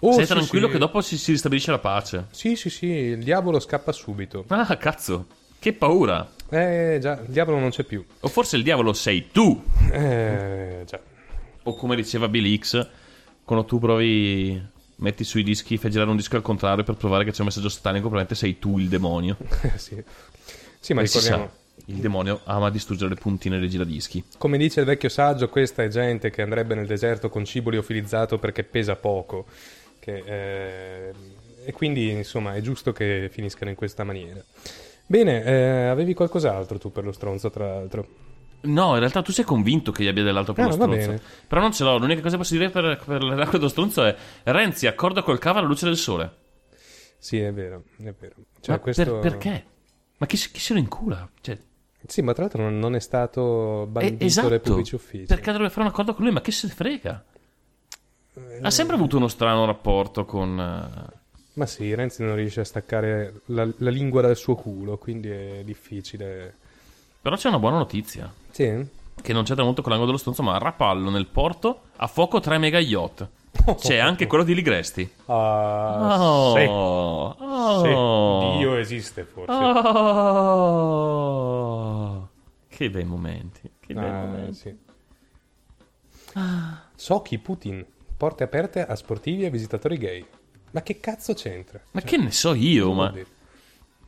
Oh, 0.00 0.12
Sei 0.12 0.26
sì, 0.26 0.32
tranquillo 0.32 0.66
sì. 0.66 0.72
che 0.72 0.78
dopo 0.78 1.00
si, 1.00 1.16
si 1.16 1.30
ristabilisce 1.32 1.70
la 1.70 1.78
pace. 1.78 2.26
Sì, 2.30 2.54
sì, 2.56 2.68
sì, 2.68 2.86
il 2.86 3.22
diavolo 3.24 3.58
scappa 3.60 3.92
subito. 3.92 4.44
Ah, 4.48 4.76
cazzo. 4.76 5.26
Che 5.58 5.72
paura. 5.72 6.28
Eh, 6.50 6.98
già, 7.00 7.18
il 7.20 7.32
diavolo 7.32 7.58
non 7.58 7.70
c'è 7.70 7.82
più. 7.84 8.04
O 8.20 8.28
forse 8.28 8.56
il 8.56 8.62
diavolo 8.62 8.92
sei 8.92 9.30
tu. 9.32 9.62
Eh, 9.90 10.82
già. 10.86 11.00
O 11.62 11.74
come 11.74 11.96
diceva 11.96 12.28
Bill 12.28 12.58
X, 12.58 12.86
quando 13.44 13.64
tu 13.64 13.78
provi... 13.78 14.74
Metti 14.98 15.24
sui 15.24 15.42
dischi, 15.42 15.76
fai 15.76 15.90
girare 15.90 16.08
un 16.08 16.16
disco 16.16 16.36
al 16.36 16.42
contrario 16.42 16.82
per 16.82 16.94
provare 16.94 17.22
che 17.24 17.30
c'è 17.30 17.40
un 17.40 17.46
messaggio 17.46 17.68
satanico, 17.68 18.08
probabilmente 18.08 18.34
sei 18.34 18.58
tu 18.58 18.78
il 18.78 18.88
demonio. 18.88 19.36
sì. 19.76 20.02
Sì, 20.80 20.94
ma 20.94 21.02
E 21.02 21.06
si 21.06 21.18
ricordiamo... 21.18 21.52
il 21.86 21.96
demonio 21.96 22.40
ama 22.44 22.70
distruggere 22.70 23.10
le 23.10 23.20
puntine 23.20 23.58
dei 23.58 23.68
giradischi. 23.68 24.24
Come 24.38 24.58
dice 24.58 24.80
il 24.80 24.86
vecchio 24.86 25.08
saggio, 25.08 25.48
questa 25.48 25.82
è 25.82 25.88
gente 25.88 26.30
che 26.30 26.42
andrebbe 26.42 26.74
nel 26.74 26.86
deserto 26.86 27.28
con 27.28 27.44
cibo 27.44 27.70
liofilizzato 27.70 28.38
perché 28.38 28.64
pesa 28.64 28.96
poco. 28.96 29.46
Che, 29.98 30.22
eh, 30.24 31.12
e 31.64 31.72
quindi, 31.72 32.10
insomma, 32.10 32.54
è 32.54 32.60
giusto 32.60 32.92
che 32.92 33.28
finiscano 33.30 33.70
in 33.70 33.76
questa 33.76 34.04
maniera. 34.04 34.42
Bene, 35.06 35.44
eh, 35.44 35.86
avevi 35.86 36.14
qualcos'altro 36.14 36.78
tu 36.78 36.90
per 36.90 37.04
lo 37.04 37.12
stronzo, 37.12 37.50
tra 37.50 37.66
l'altro? 37.66 38.06
No, 38.62 38.94
in 38.94 38.98
realtà 38.98 39.22
tu 39.22 39.30
sei 39.30 39.44
convinto 39.44 39.92
che 39.92 40.02
gli 40.02 40.08
abbia 40.08 40.24
dell'altro 40.24 40.52
per 40.52 40.64
Ah, 40.64 40.68
lo 40.68 40.72
stronzo. 40.74 41.20
Però 41.46 41.60
non 41.60 41.72
ce 41.72 41.84
l'ho. 41.84 41.98
L'unica 41.98 42.20
cosa 42.20 42.32
che 42.32 42.42
posso 42.42 42.54
dire 42.54 42.70
per, 42.70 43.00
per 43.04 43.22
l'acqua 43.22 43.58
dello 43.58 43.68
stronzo 43.68 44.02
è 44.04 44.16
Renzi 44.44 44.88
accorda 44.88 45.22
col 45.22 45.38
cavo 45.38 45.58
alla 45.58 45.68
luce 45.68 45.86
del 45.86 45.96
sole. 45.96 46.34
Sì, 47.18 47.38
è 47.38 47.52
vero, 47.52 47.84
è 47.98 48.12
vero. 48.18 48.34
Cioè, 48.60 48.74
Ma 48.74 48.80
questo... 48.80 49.04
per- 49.04 49.20
perché? 49.20 49.64
Ma 50.18 50.26
chi, 50.26 50.36
chi 50.36 50.60
se 50.60 50.72
lo 50.72 50.78
incura? 50.78 51.28
Cioè, 51.40 51.58
Sì, 52.06 52.22
ma 52.22 52.32
tra 52.32 52.42
l'altro 52.42 52.62
non, 52.62 52.78
non 52.78 52.94
è 52.94 53.00
stato 53.00 53.82
eh, 53.82 53.86
bandito 53.86 54.24
esatto. 54.24 54.48
dai 54.48 54.60
pubblici 54.60 54.94
uffici. 54.94 55.24
Perché 55.26 55.50
dovrebbe 55.50 55.70
fare 55.70 55.82
un 55.82 55.92
accordo 55.92 56.14
con 56.14 56.24
lui? 56.24 56.32
Ma 56.32 56.40
che 56.40 56.52
se 56.52 56.66
ne 56.66 56.72
frega? 56.72 57.24
Ha 58.62 58.70
sempre 58.70 58.96
avuto 58.96 59.16
uno 59.16 59.28
strano 59.28 59.64
rapporto 59.64 60.24
con... 60.26 60.58
eh, 60.58 61.14
Ma 61.54 61.66
sì, 61.66 61.94
Renzi 61.94 62.22
non 62.22 62.34
riesce 62.36 62.60
a 62.60 62.64
staccare 62.64 63.40
la, 63.46 63.66
la 63.78 63.90
lingua 63.90 64.20
dal 64.20 64.36
suo 64.36 64.54
culo, 64.56 64.98
quindi 64.98 65.30
è 65.30 65.62
difficile. 65.64 66.54
Però 67.22 67.34
c'è 67.36 67.48
una 67.48 67.58
buona 67.58 67.78
notizia. 67.78 68.32
Sì? 68.50 68.86
Che 69.22 69.32
non 69.32 69.44
c'entra 69.44 69.64
molto 69.64 69.80
con 69.80 69.90
l'angolo 69.90 70.10
dello 70.10 70.20
stronzo, 70.20 70.42
ma 70.42 70.54
a 70.54 70.58
Rapallo 70.58 71.08
nel 71.10 71.26
porto 71.26 71.80
a 71.96 72.06
fuoco 72.06 72.38
3 72.40 72.58
mega 72.58 72.78
yacht. 72.78 73.26
C'è 73.76 73.96
anche 73.98 74.26
quello 74.26 74.44
di 74.44 74.54
Ligresti. 74.54 75.10
Ah, 75.26 76.16
Oh, 76.20 76.56
sì. 76.56 76.64
oh. 76.68 77.34
Sì, 77.82 78.58
Dio 78.58 78.76
esiste 78.76 79.24
forse. 79.24 79.52
Oh. 80.96 82.28
Che 82.68 82.90
bei 82.90 83.04
momenti. 83.04 83.70
Che 83.80 83.94
bei 83.94 84.04
Ah, 84.04 84.24
momenti. 84.24 84.54
sì. 84.54 84.74
Sochi 86.94 87.38
Putin, 87.38 87.84
porte 88.16 88.44
aperte 88.44 88.84
a 88.84 88.94
sportivi 88.94 89.44
e 89.44 89.50
visitatori 89.50 89.96
gay. 89.98 90.24
Ma 90.72 90.82
che 90.82 90.98
cazzo 91.00 91.32
c'entra? 91.34 91.80
Ma 91.92 92.00
che 92.02 92.16
ne 92.18 92.30
so 92.30 92.52
io, 92.54 92.92
ma... 92.92 93.12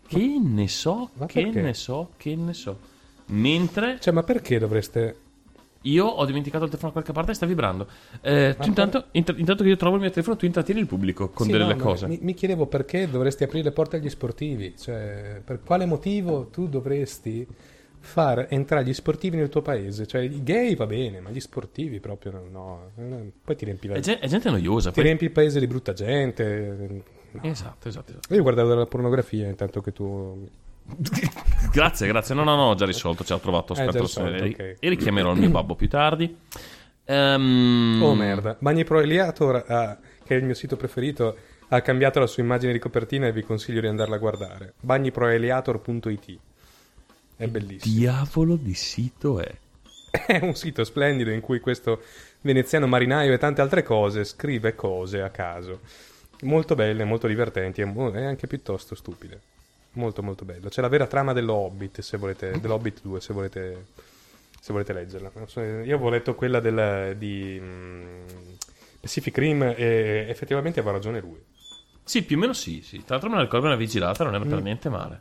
Che 0.06 0.38
ne 0.42 0.68
so, 0.68 1.10
Ma 1.14 1.26
che 1.26 1.42
perché? 1.42 1.60
ne 1.60 1.74
so, 1.74 2.10
che 2.16 2.34
ne 2.36 2.52
so. 2.54 2.78
Mentre 3.26 3.98
Cioè, 4.00 4.12
ma 4.12 4.22
perché 4.22 4.58
dovreste... 4.58 5.20
io 5.82 6.04
ho 6.06 6.24
dimenticato 6.24 6.64
il 6.64 6.70
telefono 6.70 6.92
da 6.92 7.00
qualche 7.00 7.12
parte 7.12 7.30
e 7.30 7.34
sta 7.34 7.46
vibrando. 7.46 7.86
Eh, 8.20 8.56
intanto, 8.62 9.06
int- 9.12 9.34
intanto 9.38 9.62
che 9.62 9.68
io 9.68 9.76
trovo 9.76 9.94
il 9.96 10.00
mio 10.02 10.10
telefono, 10.10 10.36
tu 10.36 10.44
intrattieni 10.46 10.80
il 10.80 10.86
pubblico 10.86 11.28
con 11.30 11.46
Sì, 11.46 11.52
delle 11.52 11.66
no, 11.72 11.76
cose. 11.76 12.06
Mi, 12.08 12.18
mi 12.20 12.34
chiedevo 12.34 12.66
perché 12.66 13.08
dovresti 13.08 13.44
aprire 13.44 13.64
le 13.64 13.72
porte 13.72 13.96
agli 13.96 14.08
sportivi. 14.08 14.74
Cioè, 14.76 15.40
per 15.44 15.60
quale 15.64 15.86
motivo 15.86 16.46
tu 16.48 16.68
dovresti 16.68 17.46
far 18.00 18.46
entrare 18.50 18.84
gli 18.84 18.92
sportivi 18.92 19.36
nel 19.36 19.48
tuo 19.48 19.62
paese? 19.62 20.06
Cioè, 20.06 20.22
i 20.22 20.42
gay 20.42 20.74
va 20.76 20.86
bene, 20.86 21.20
ma 21.20 21.30
gli 21.30 21.40
sportivi 21.40 22.00
proprio 22.00 22.32
no. 22.50 22.90
no. 22.94 23.30
Poi 23.44 23.56
ti 23.56 23.64
riempi, 23.64 23.88
la- 23.88 23.94
È, 23.94 24.00
ge- 24.00 24.18
è 24.18 24.26
gente 24.26 24.50
noiosa. 24.50 24.88
ti 24.88 24.94
poi- 24.96 25.04
riempi 25.04 25.24
il 25.24 25.30
paese 25.32 25.60
di 25.60 25.66
brutta 25.66 25.92
gente. 25.92 27.02
No. 27.30 27.42
Esatto, 27.42 27.88
esatto, 27.88 28.10
esatto. 28.12 28.34
Io 28.34 28.42
guardavo 28.42 28.68
della 28.68 28.86
pornografia 28.86 29.46
intanto 29.46 29.80
che 29.80 29.92
tu... 29.92 30.48
Grazie, 31.72 32.06
grazie. 32.06 32.34
No, 32.34 32.44
no, 32.44 32.56
no, 32.56 32.62
ho 32.70 32.74
già 32.74 32.86
risolto. 32.86 33.24
Ci 33.24 33.32
ho 33.32 33.38
trovato. 33.38 33.74
Eh, 33.74 33.80
Aspetta, 33.80 33.98
risolto, 34.00 34.42
e, 34.44 34.48
ok. 34.48 34.76
e 34.80 34.88
richiamerò 34.88 35.32
il 35.32 35.38
mio 35.38 35.50
babbo 35.50 35.74
più 35.74 35.88
tardi. 35.88 36.36
Ehm, 37.04 38.00
Oh 38.02 38.14
merda. 38.14 38.56
Bagni 38.58 38.84
Pro 38.84 39.00
Eliator, 39.00 39.64
ha- 39.66 39.98
che 40.24 40.34
è 40.34 40.38
il 40.38 40.44
mio 40.44 40.54
sito 40.54 40.76
preferito, 40.76 41.36
ha 41.68 41.80
cambiato 41.82 42.20
la 42.20 42.26
sua 42.26 42.42
immagine 42.42 42.72
di 42.72 42.78
copertina 42.78 43.26
e 43.26 43.32
vi 43.32 43.42
consiglio 43.42 43.80
di 43.80 43.86
andarla 43.86 44.16
a 44.16 44.18
guardare. 44.18 44.74
bagniproeliator.it 44.80 46.38
È 47.36 47.46
bellissimo. 47.46 47.94
Diavolo 47.94 48.56
di 48.56 48.74
sito 48.74 49.40
è. 49.40 49.54
È 50.26 50.38
un 50.42 50.54
sito 50.54 50.84
splendido 50.84 51.30
in 51.30 51.40
cui 51.40 51.60
questo 51.60 52.00
veneziano 52.40 52.86
marinaio 52.86 53.32
e 53.34 53.38
tante 53.38 53.60
altre 53.60 53.82
cose 53.82 54.24
scrive 54.24 54.74
cose 54.74 55.20
a 55.20 55.28
caso. 55.28 55.80
Molto 56.42 56.74
belle, 56.74 57.04
molto 57.04 57.26
divertenti 57.26 57.82
e 57.82 57.84
anche 58.24 58.46
piuttosto 58.46 58.94
stupide. 58.94 59.40
Molto 59.92 60.22
molto 60.22 60.44
bello. 60.44 60.68
C'è 60.68 60.80
la 60.80 60.88
vera 60.88 61.06
trama 61.06 61.32
dello 61.32 61.54
Hobbit, 61.54 62.00
se 62.00 62.16
volete, 62.16 62.60
dell'Hobbit 62.60 63.00
2, 63.02 63.20
se 63.20 63.32
volete, 63.32 63.86
se 64.60 64.72
volete 64.72 64.92
leggerla. 64.92 65.30
Io 65.56 65.94
avevo 65.94 66.08
letto 66.10 66.34
quella 66.34 66.60
del, 66.60 67.16
di 67.16 67.58
mm, 67.60 68.22
Pacific 69.00 69.36
Rim 69.38 69.62
e 69.76 70.26
effettivamente 70.28 70.78
aveva 70.80 70.94
ragione 70.94 71.20
lui. 71.20 71.42
Sì, 72.04 72.22
più 72.22 72.36
o 72.36 72.40
meno 72.40 72.52
sì, 72.52 72.80
sì. 72.82 72.98
Tra 72.98 73.14
l'altro 73.16 73.28
me 73.28 73.36
la 73.36 73.42
ricordo 73.42 73.66
una 73.66 73.76
vigilata, 73.76 74.24
non 74.24 74.34
era 74.34 74.44
Mm. 74.44 74.48
per 74.48 74.62
niente 74.62 74.88
male. 74.88 75.20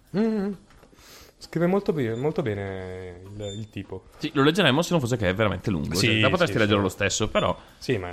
Scrive 1.39 1.67
molto, 1.67 1.93
be- 1.93 2.15
molto 2.15 2.41
bene 2.41 3.21
il, 3.23 3.41
il 3.59 3.69
tipo. 3.69 4.05
Sì, 4.17 4.31
lo 4.33 4.41
leggeremo 4.43 4.81
se 4.81 4.91
non 4.91 4.99
fosse 4.99 5.17
che 5.17 5.29
è 5.29 5.33
veramente 5.35 5.69
lungo. 5.69 5.95
Sì, 5.95 6.19
Cioè, 6.19 6.29
potresti 6.29 6.53
sì, 6.53 6.59
leggerlo 6.59 6.77
sì. 6.77 6.83
lo 6.83 6.89
stesso, 6.89 7.27
però. 7.29 7.55
Sì, 7.77 7.97
ma... 7.97 8.11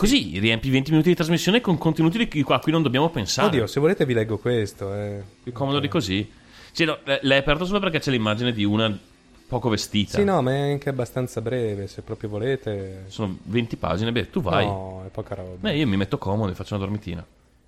Così 0.00 0.38
riempi 0.38 0.70
20 0.70 0.92
minuti 0.92 1.10
di 1.10 1.14
trasmissione 1.14 1.60
con 1.60 1.76
contenuti 1.76 2.16
di 2.16 2.26
cui- 2.42 2.54
a 2.54 2.58
cui 2.58 2.72
non 2.72 2.80
dobbiamo 2.80 3.10
pensare. 3.10 3.48
Oddio, 3.48 3.66
se 3.66 3.80
volete 3.80 4.06
vi 4.06 4.14
leggo 4.14 4.38
questo. 4.38 4.94
Eh. 4.94 5.22
Più 5.42 5.52
comodo 5.52 5.78
di 5.78 5.88
così. 5.88 6.26
Sì, 6.72 6.86
no, 6.86 7.00
l- 7.04 7.18
l'hai 7.20 7.36
aperto 7.36 7.66
solo 7.66 7.80
perché 7.80 7.98
c'è 7.98 8.10
l'immagine 8.10 8.52
di 8.52 8.64
una 8.64 8.98
poco 9.46 9.68
vestita. 9.68 10.16
Sì, 10.16 10.24
no, 10.24 10.40
ma 10.40 10.54
è 10.54 10.70
anche 10.70 10.88
abbastanza 10.88 11.42
breve, 11.42 11.86
se 11.86 12.00
proprio 12.00 12.30
volete. 12.30 13.04
Sono 13.08 13.36
20 13.42 13.76
pagine. 13.76 14.10
Beh, 14.10 14.30
tu 14.30 14.40
vai. 14.40 14.64
No, 14.64 15.02
è 15.06 15.10
poca 15.10 15.34
roba. 15.34 15.56
Beh, 15.58 15.76
io 15.76 15.86
mi 15.86 15.98
metto 15.98 16.16
comodo 16.16 16.50
e 16.50 16.54
faccio 16.54 16.76
una 16.76 16.84
dormitina. 16.84 17.22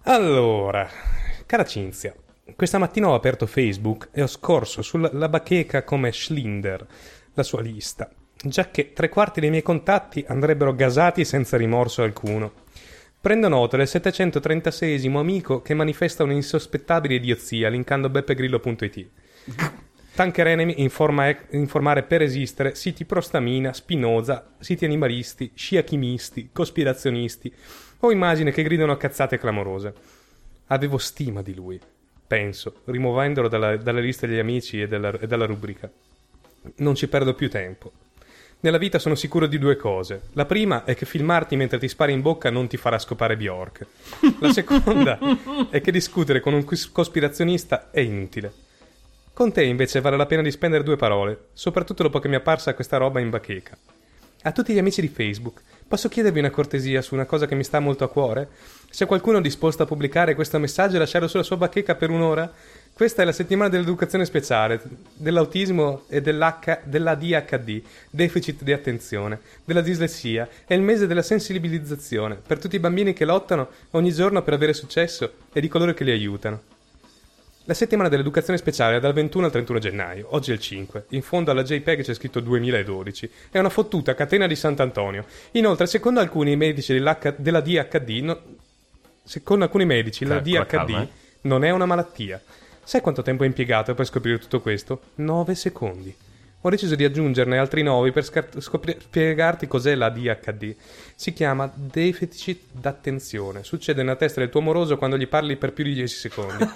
Allora, 0.05 0.89
cara 1.45 1.67
Cinzia, 1.67 2.15
questa 2.57 2.79
mattina 2.79 3.09
ho 3.09 3.15
aperto 3.15 3.45
Facebook 3.45 4.09
e 4.11 4.23
ho 4.23 4.27
scorso 4.27 4.81
sulla 4.81 5.11
la 5.13 5.29
bacheca 5.29 5.85
come 5.85 6.11
Schlinder 6.11 6.87
la 7.35 7.43
sua 7.43 7.61
lista, 7.61 8.09
già 8.45 8.71
che 8.71 8.93
tre 8.93 9.09
quarti 9.09 9.41
dei 9.41 9.51
miei 9.51 9.63
contatti 9.63 10.25
andrebbero 10.27 10.75
gasati 10.75 11.25
senza 11.25 11.57
rimorso 11.57 12.03
alcuno. 12.03 12.53
Prendo 13.21 13.49
nota 13.49 13.77
del 13.77 13.87
736 13.87 15.07
amico 15.15 15.63
che 15.63 15.75
manifesta 15.75 16.25
un'insospettabile 16.25 17.15
idiozia 17.15 17.69
linkando 17.69 18.09
beppegrillo.it. 18.09 19.09
Tanker 20.15 20.47
Enemy 20.47 20.75
informa- 20.79 21.35
informare 21.51 22.03
per 22.03 22.21
esistere 22.21 22.75
siti 22.75 23.05
prostamina, 23.05 23.73
Spinoza, 23.73 24.55
siti 24.59 24.85
animalisti, 24.85 25.53
sciachimisti, 25.55 26.51
cospirazionisti 26.53 27.55
o 28.01 28.11
immagini 28.11 28.51
che 28.51 28.63
gridano 28.63 28.97
cazzate 28.97 29.39
clamorose. 29.39 29.95
Avevo 30.67 30.99
stima 30.99 31.43
di 31.43 31.55
lui, 31.55 31.81
penso, 32.27 32.83
rimuovendolo 32.87 33.49
dalla, 33.49 33.77
dalla 33.77 34.01
lista 34.01 34.27
degli 34.27 34.39
amici 34.39 34.83
e 34.83 34.89
dalla, 34.89 35.13
e 35.19 35.27
dalla 35.27 35.47
rubrica. 35.47 35.91
Non 36.77 36.95
ci 36.95 37.09
perdo 37.09 37.35
più 37.35 37.49
tempo. 37.49 37.93
Nella 38.65 38.79
vita 38.79 39.01
sono 39.01 39.17
sicuro 39.17 39.49
di 39.49 39.59
due 39.59 39.75
cose. 39.75 40.29
La 40.35 40.45
prima 40.45 40.85
è 40.85 40.95
che 40.95 41.05
filmarti 41.05 41.57
mentre 41.57 41.81
ti 41.81 41.89
spari 41.89 42.13
in 42.13 42.21
bocca 42.21 42.49
non 42.49 42.69
ti 42.69 42.77
farà 42.77 42.97
scopare 42.97 43.37
Bjork. 43.37 43.87
La 44.39 44.53
seconda 44.55 45.19
è 45.69 45.81
che 45.81 45.91
discutere 45.91 46.39
con 46.39 46.55
un 46.55 46.63
cos- 46.63 46.93
cospirazionista 46.93 47.91
è 47.91 47.99
inutile. 47.99 48.53
Con 49.33 49.51
te 49.51 49.65
invece 49.65 50.01
vale 50.01 50.17
la 50.17 50.27
pena 50.27 50.43
di 50.43 50.53
spendere 50.53 50.85
due 50.85 50.95
parole, 50.95 51.47
soprattutto 51.53 52.05
dopo 52.05 52.21
che 52.21 52.29
mi 52.29 52.35
è 52.35 52.37
apparsa 52.37 52.75
questa 52.75 52.99
roba 52.99 53.19
in 53.19 53.31
bacheca. 53.31 53.77
A 54.43 54.53
tutti 54.53 54.73
gli 54.73 54.79
amici 54.79 55.01
di 55.01 55.09
Facebook, 55.09 55.61
posso 55.89 56.09
chiedervi 56.09 56.39
una 56.39 56.51
cortesia 56.51 57.03
su 57.03 57.15
una 57.15 57.27
cosa 57.27 57.47
che 57.47 57.57
mi 57.57 57.65
sta 57.65 57.81
molto 57.81 58.05
a 58.05 58.09
cuore? 58.09 58.49
Se 58.91 59.07
qualcuno 59.07 59.39
è 59.39 59.41
disposto 59.41 59.83
a 59.83 59.87
pubblicare 59.87 60.37
questo 60.37 60.61
messaggio 60.61 60.95
e 60.95 60.99
lasciarlo 61.01 61.27
sulla 61.27 61.43
sua 61.43 61.57
bacheca 61.57 61.97
per 61.97 62.11
un'ora? 62.11 62.53
Questa 62.95 63.23
è 63.23 63.25
la 63.25 63.33
settimana 63.33 63.71
dell'educazione 63.71 64.27
speciale, 64.27 64.81
dell'autismo 65.15 66.05
e 66.09 66.21
dell'H- 66.21 66.81
della 66.85 67.15
DHD, 67.15 67.83
deficit 68.11 68.63
di 68.63 68.73
attenzione, 68.73 69.41
della 69.65 69.81
dislessia, 69.81 70.47
è 70.67 70.75
il 70.75 70.83
mese 70.83 71.07
della 71.07 71.23
sensibilizzazione 71.23 72.37
per 72.37 72.59
tutti 72.59 72.77
i 72.77 72.81
bambini 72.81 73.15
che 73.15 73.25
lottano 73.25 73.71
ogni 73.93 74.13
giorno 74.13 74.43
per 74.43 74.53
avere 74.53 74.75
successo 74.75 75.33
e 75.53 75.61
di 75.61 75.69
coloro 75.69 75.95
che 75.95 76.05
li 76.05 76.11
aiutano. 76.11 76.61
La 77.65 77.75
settimana 77.75 78.09
dell'educazione 78.09 78.59
speciale 78.59 78.97
è 78.97 79.01
dal 79.01 79.13
21 79.15 79.47
al 79.47 79.53
31 79.53 79.79
gennaio, 79.79 80.27
oggi 80.31 80.51
è 80.51 80.55
il 80.55 80.61
5. 80.61 81.07
In 81.11 81.23
fondo 81.23 81.51
alla 81.51 81.63
JPEG 81.63 82.03
c'è 82.03 82.13
scritto 82.13 82.41
2012. 82.41 83.31
È 83.51 83.59
una 83.59 83.71
fottuta 83.71 84.15
catena 84.15 84.47
di 84.47 84.57
Sant'Antonio. 84.57 85.25
Inoltre, 85.53 85.87
secondo 85.87 86.21
alcuni 86.21 86.57
medici 86.57 86.93
della 86.93 87.61
DHD, 87.61 88.11
no- 88.21 88.43
secondo 89.23 89.65
alcuni 89.65 89.87
medici 89.87 90.25
la 90.25 90.41
DHD 90.41 90.67
calma, 90.67 91.03
eh. 91.03 91.09
non 91.43 91.65
è 91.65 91.71
una 91.71 91.87
malattia. 91.87 92.41
Sai 92.85 93.01
quanto 93.01 93.23
tempo 93.23 93.45
è 93.45 93.47
impiegato 93.47 93.95
per 93.95 94.07
scoprire 94.07 94.39
tutto 94.39 94.61
questo? 94.61 95.01
9 95.17 95.55
secondi. 95.55 96.15
Ho 96.65 96.71
deciso 96.71 96.95
di 96.95 97.05
aggiungerne 97.05 97.59
altri 97.59 97.83
9 97.83 98.13
per 98.13 98.25
scopri- 98.61 98.97
spiegarti 99.01 99.67
cos'è 99.67 99.95
la 99.95 100.11
DHD. 100.11 100.77
Si 101.15 101.33
chiama 101.33 101.71
deficit 101.75 102.61
d'attenzione. 102.73 103.65
Succede 103.65 104.03
nella 104.03 104.17
testa 104.17 104.41
del 104.41 104.49
tuo 104.49 104.61
amoroso 104.61 104.97
quando 104.97 105.17
gli 105.17 105.27
parli 105.27 105.57
per 105.57 105.73
più 105.73 105.85
di 105.85 105.95
10 105.95 106.15
secondi. 106.15 106.65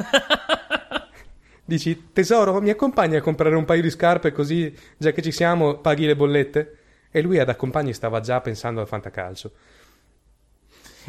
Dici, 1.65 2.11
tesoro, 2.13 2.61
mi 2.61 2.71
accompagni 2.71 3.17
a 3.17 3.21
comprare 3.21 3.57
un 3.57 3.65
paio 3.65 3.83
di 3.83 3.91
scarpe 3.91 4.31
così, 4.33 4.73
già 4.97 5.11
che 5.13 5.23
ci 5.23 5.33
siamo, 5.33 5.79
paghi 5.79 6.07
le 6.07 6.17
bollette? 6.17 6.79
E 7.11 7.21
lui 7.21 7.39
ad 7.39 7.49
accompagni 7.49 7.93
stava 7.93 8.21
già 8.21 8.41
pensando 8.41 8.81
al 8.81 8.87
fantacalcio. 8.87 9.51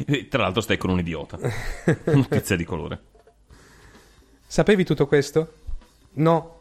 E, 0.06 0.28
Tra 0.28 0.42
l'altro 0.42 0.60
stai 0.60 0.76
con 0.76 0.90
un 0.90 0.98
idiota. 0.98 1.38
Notizia 2.06 2.56
di 2.56 2.64
colore. 2.64 3.00
Sapevi 4.50 4.82
tutto 4.82 5.06
questo? 5.06 5.52
No. 6.14 6.60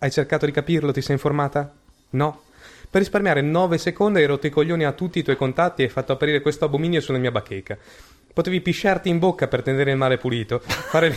Hai 0.00 0.10
cercato 0.10 0.44
di 0.44 0.52
capirlo? 0.52 0.92
Ti 0.92 1.00
sei 1.00 1.14
informata? 1.14 1.72
No. 2.10 2.42
Per 2.90 3.00
risparmiare 3.00 3.40
9 3.40 3.78
secondi 3.78 4.18
hai 4.18 4.26
rotto 4.26 4.46
i 4.46 4.50
coglioni 4.50 4.84
a 4.84 4.92
tutti 4.92 5.18
i 5.18 5.22
tuoi 5.22 5.36
contatti 5.36 5.80
e 5.80 5.86
hai 5.86 5.90
fatto 5.90 6.12
apparire 6.12 6.42
questo 6.42 6.66
abominio 6.66 7.00
sulla 7.00 7.16
mia 7.16 7.30
bacheca. 7.30 7.78
Potevi 8.34 8.60
pisciarti 8.60 9.08
in 9.08 9.18
bocca 9.18 9.48
per 9.48 9.62
tenere 9.62 9.92
il 9.92 9.96
male 9.96 10.18
pulito, 10.18 10.58
fare, 10.58 11.16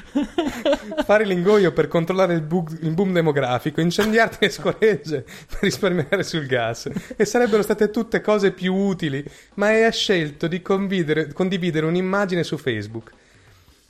fare 1.04 1.26
l'ingoio 1.26 1.72
per 1.72 1.88
controllare 1.88 2.32
il, 2.32 2.40
bug- 2.40 2.78
il 2.80 2.92
boom 2.92 3.12
demografico, 3.12 3.82
incendiarti 3.82 4.38
le 4.40 4.50
scoregge 4.50 5.24
per 5.46 5.58
risparmiare 5.60 6.22
sul 6.22 6.46
gas. 6.46 6.90
E 7.16 7.26
sarebbero 7.26 7.60
state 7.60 7.90
tutte 7.90 8.22
cose 8.22 8.52
più 8.52 8.72
utili, 8.74 9.22
ma 9.56 9.66
hai 9.66 9.92
scelto 9.92 10.46
di 10.46 10.62
condividere 10.62 11.84
un'immagine 11.84 12.42
su 12.42 12.56
Facebook. 12.56 13.12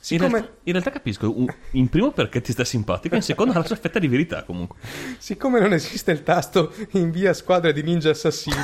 In, 0.02 0.08
Siccome... 0.18 0.30
realtà, 0.32 0.52
in 0.64 0.72
realtà 0.72 0.90
capisco, 0.90 1.46
in 1.70 1.88
primo 1.88 2.10
perché 2.10 2.40
ti 2.40 2.50
sta 2.50 2.64
simpatico, 2.64 3.14
in 3.14 3.22
secondo 3.22 3.52
ha 3.52 3.58
la 3.58 3.64
sua 3.64 3.76
fetta 3.76 4.00
di 4.00 4.08
verità 4.08 4.42
comunque. 4.42 4.76
Siccome 5.18 5.60
non 5.60 5.72
esiste 5.72 6.10
il 6.10 6.24
tasto 6.24 6.74
invia 6.92 7.32
squadra 7.32 7.70
di 7.70 7.82
ninja 7.82 8.10
assassini, 8.10 8.56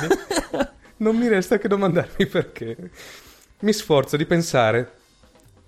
non 0.97 1.15
mi 1.15 1.29
resta 1.29 1.57
che 1.57 1.69
domandarmi 1.69 2.25
perché. 2.25 2.75
Mi 3.59 3.71
sforzo 3.71 4.17
di 4.17 4.25
pensare. 4.25 4.97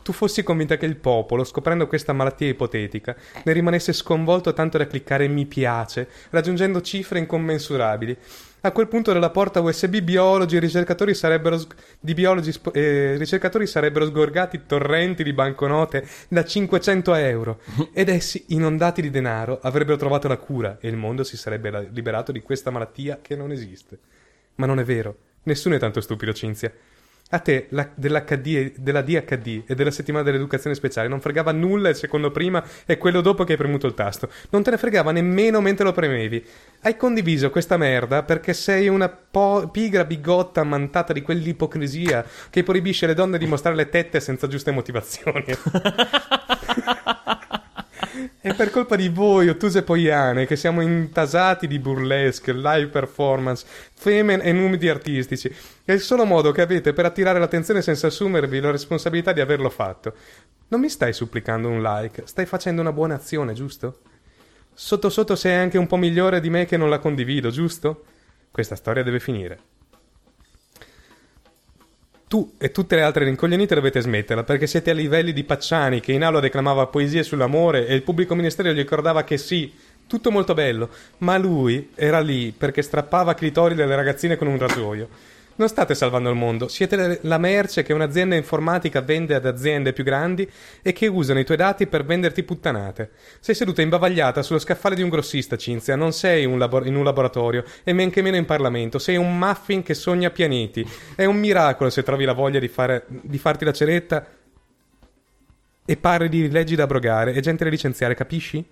Tu 0.04 0.12
fossi 0.12 0.44
convinta 0.44 0.76
che 0.76 0.86
il 0.86 0.98
popolo, 0.98 1.46
scoprendo 1.46 1.88
questa 1.88 2.12
malattia 2.12 2.50
ipotetica, 2.50 3.16
ne 3.44 3.54
rimanesse 3.54 3.94
sconvolto 3.94 4.52
tanto 4.52 4.78
da 4.78 4.88
cliccare 4.88 5.30
mi 5.30 5.46
piace, 5.46 6.10
raggiungendo 6.32 6.82
cifre 6.82 7.20
incommensurabili. 7.20 8.18
A 8.64 8.72
quel 8.72 8.88
punto 8.88 9.12
dalla 9.12 9.32
porta 9.32 9.60
USB 9.60 9.98
biologi 10.02 10.56
e 10.56 10.60
ricercatori 10.60 11.16
sarebbero, 11.16 11.58
s- 11.58 11.66
di 12.00 12.14
biologi 12.14 12.52
sp- 12.52 12.76
eh, 12.76 13.18
ricercatori 13.18 13.66
sarebbero 13.66 14.06
sgorgati 14.06 14.68
torrenti 14.68 15.24
di 15.24 15.34
banconote 15.34 16.08
da 16.28 16.46
500 16.46 17.16
euro 17.16 17.60
ed 17.92 18.08
essi, 18.10 18.46
inondati 18.50 19.02
di 19.02 19.10
denaro, 19.10 19.60
avrebbero 19.64 19.98
trovato 19.98 20.28
la 20.28 20.38
cura 20.38 20.78
e 20.80 20.90
il 20.90 20.96
mondo 20.96 21.24
si 21.24 21.38
sarebbe 21.38 21.90
liberato 21.92 22.32
di 22.32 22.42
questa 22.42 22.70
malattia 22.70 23.18
che 23.20 23.36
non 23.36 23.52
esiste. 23.52 23.98
Ma 24.56 24.68
non 24.68 24.80
è 24.80 24.84
vero. 24.84 25.18
Nessuno 25.44 25.74
è 25.74 25.80
tanto 25.80 26.00
stupido, 26.00 26.32
Cinzia. 26.32 26.72
A 27.34 27.40
te 27.40 27.68
la- 27.70 27.90
dell'HD, 27.94 28.48
e- 28.48 28.74
della 28.78 29.02
DHD 29.02 29.64
e 29.66 29.74
della 29.76 29.92
settimana 29.92 30.24
dell'educazione 30.24 30.76
speciale 30.76 31.08
non 31.08 31.22
fregava 31.22 31.52
nulla 31.52 31.90
il 31.90 31.96
secondo 31.96 32.30
prima 32.30 32.64
e 32.86 32.98
quello 32.98 33.22
dopo 33.22 33.44
che 33.46 33.54
hai 33.54 33.58
premuto 33.58 33.88
il 33.88 33.94
tasto. 33.94 34.30
Non 34.50 34.64
te 34.64 34.72
ne 34.72 34.78
fregava 34.78 35.12
nemmeno 35.12 35.62
mentre 35.62 35.86
lo 35.86 35.92
premevi. 35.94 36.46
Hai 36.82 36.98
condiviso 36.98 37.50
questa 37.50 37.78
merda 37.78 38.24
perché 38.24 38.54
sei 38.54 38.88
una 38.88 39.08
po- 39.10 39.70
pigra 39.72 40.04
bigotta 40.04 40.62
ammantata 40.62 41.14
di 41.14 41.22
quell'ipocrisia 41.22 42.26
che 42.50 42.64
proibisce 42.64 43.06
alle 43.06 43.14
donne 43.14 43.38
di 43.38 43.46
mostrare 43.46 43.76
le 43.76 43.90
tette 43.90 44.20
senza 44.20 44.48
giuste 44.48 44.72
motivazioni. 44.72 45.46
È 48.44 48.56
per 48.56 48.72
colpa 48.72 48.96
di 48.96 49.08
voi, 49.08 49.50
ottuse 49.50 49.84
poiane, 49.84 50.48
che 50.48 50.56
siamo 50.56 50.82
intasati 50.82 51.68
di 51.68 51.78
burlesque, 51.78 52.54
live 52.54 52.88
performance, 52.88 53.68
femen 53.94 54.40
e 54.42 54.52
numidi 54.52 54.90
artistici. 54.90 55.54
È 55.86 55.92
il 55.92 56.00
solo 56.00 56.26
modo 56.26 56.52
che 56.52 56.64
avete 56.64 56.92
per 56.92 57.06
attirare 57.06 57.38
l'attenzione 57.38 57.84
senza 57.84 58.08
assumervi 58.08 58.60
la 58.60 58.72
responsabilità 58.72 59.32
di 59.32 59.42
averlo 59.42 59.70
fatto. 59.70 60.16
Non 60.70 60.80
mi 60.80 60.90
stai 60.90 61.14
supplicando 61.14 61.68
un 61.68 61.84
like, 61.84 62.24
stai 62.26 62.48
facendo 62.48 62.82
una 62.82 62.92
buona 62.92 63.14
azione, 63.14 63.54
giusto? 63.54 64.00
Sotto 64.74 65.12
sotto 65.12 65.36
sei 65.36 65.54
anche 65.54 65.78
un 65.78 65.86
po' 65.86 65.98
migliore 65.98 66.42
di 66.42 66.50
me 66.50 66.66
che 66.66 66.78
non 66.78 66.90
la 66.90 66.98
condivido, 66.98 67.52
giusto? 67.52 68.06
Questa 68.50 68.76
storia 68.76 69.04
deve 69.04 69.20
finire. 69.20 69.60
Tu 72.32 72.54
e 72.58 72.72
tutte 72.72 72.96
le 72.96 73.02
altre 73.02 73.26
rincoglionite 73.26 73.76
dovete 73.76 74.00
smetterla 74.00 74.46
perché 74.46 74.66
siete 74.66 74.92
a 74.92 74.94
livelli 74.94 75.34
di 75.34 75.44
Pacciani 75.44 76.00
che 76.00 76.14
in 76.14 76.24
aula 76.24 76.40
declamava 76.40 76.88
poesie 76.88 77.24
sull'amore 77.24 77.86
e 77.88 77.94
il 77.94 78.04
pubblico 78.04 78.36
ministero 78.36 78.72
gli 78.72 78.78
ricordava 78.78 79.26
che 79.26 79.36
sì, 79.36 79.70
tutto 80.08 80.32
molto 80.32 80.54
bello, 80.54 80.88
ma 81.18 81.38
lui 81.38 81.90
era 81.94 82.22
lì 82.22 82.54
perché 82.58 82.84
strappava 82.84 83.34
clitori 83.34 83.76
delle 83.76 83.98
ragazzine 83.98 84.38
con 84.38 84.48
un 84.48 84.58
rasoio. 84.58 85.10
Non 85.56 85.68
state 85.68 85.96
salvando 85.96 86.30
il 86.30 86.36
mondo, 86.36 86.68
siete 86.68 87.20
la 87.22 87.38
merce 87.38 87.84
che 87.84 87.94
un'azienda 87.94 88.36
informatica 88.36 89.02
vende 89.02 89.36
ad 89.36 89.46
aziende 89.46 89.94
più 89.94 90.04
grandi 90.04 90.50
e 90.82 90.94
che 90.94 91.08
usano 91.08 91.40
i 91.40 91.46
tuoi 91.46 91.58
dati 91.58 91.88
per 91.88 92.06
venderti 92.06 92.44
puttanate. 92.44 93.12
Sei 93.40 93.54
seduta 93.54 93.82
imbavagliata 93.82 94.42
sullo 94.42 94.60
scaffale 94.60 94.96
di 94.96 95.04
un 95.04 95.10
grossista, 95.10 95.58
Cinzia, 95.58 95.96
non 95.96 96.14
sei 96.14 96.46
un 96.46 96.58
labor- 96.58 96.88
in 96.88 96.96
un 96.96 97.04
laboratorio 97.04 97.64
e 97.84 97.94
men 97.94 98.10
che 98.10 98.22
meno 98.22 98.38
in 98.38 98.46
Parlamento, 98.46 98.98
sei 98.98 99.18
un 99.18 99.38
muffin 99.38 99.84
che 99.84 99.94
sogna 99.94 100.30
pianeti. 100.30 100.88
È 101.16 101.26
un 101.26 101.38
miracolo 101.38 101.90
se 101.90 102.02
trovi 102.02 102.26
la 102.26 102.34
voglia 102.34 102.60
di, 102.60 102.68
fare- 102.68 103.06
di 103.08 103.38
farti 103.38 103.66
la 103.66 103.74
ceretta 103.74 104.26
e 105.86 105.98
parli 105.98 106.30
di 106.30 106.50
leggi 106.50 106.76
da 106.76 106.84
abrogare 106.84 107.34
e 107.34 107.42
gente 107.42 107.66
da 107.66 107.70
licenziare, 107.70 108.16
capisci? 108.16 108.66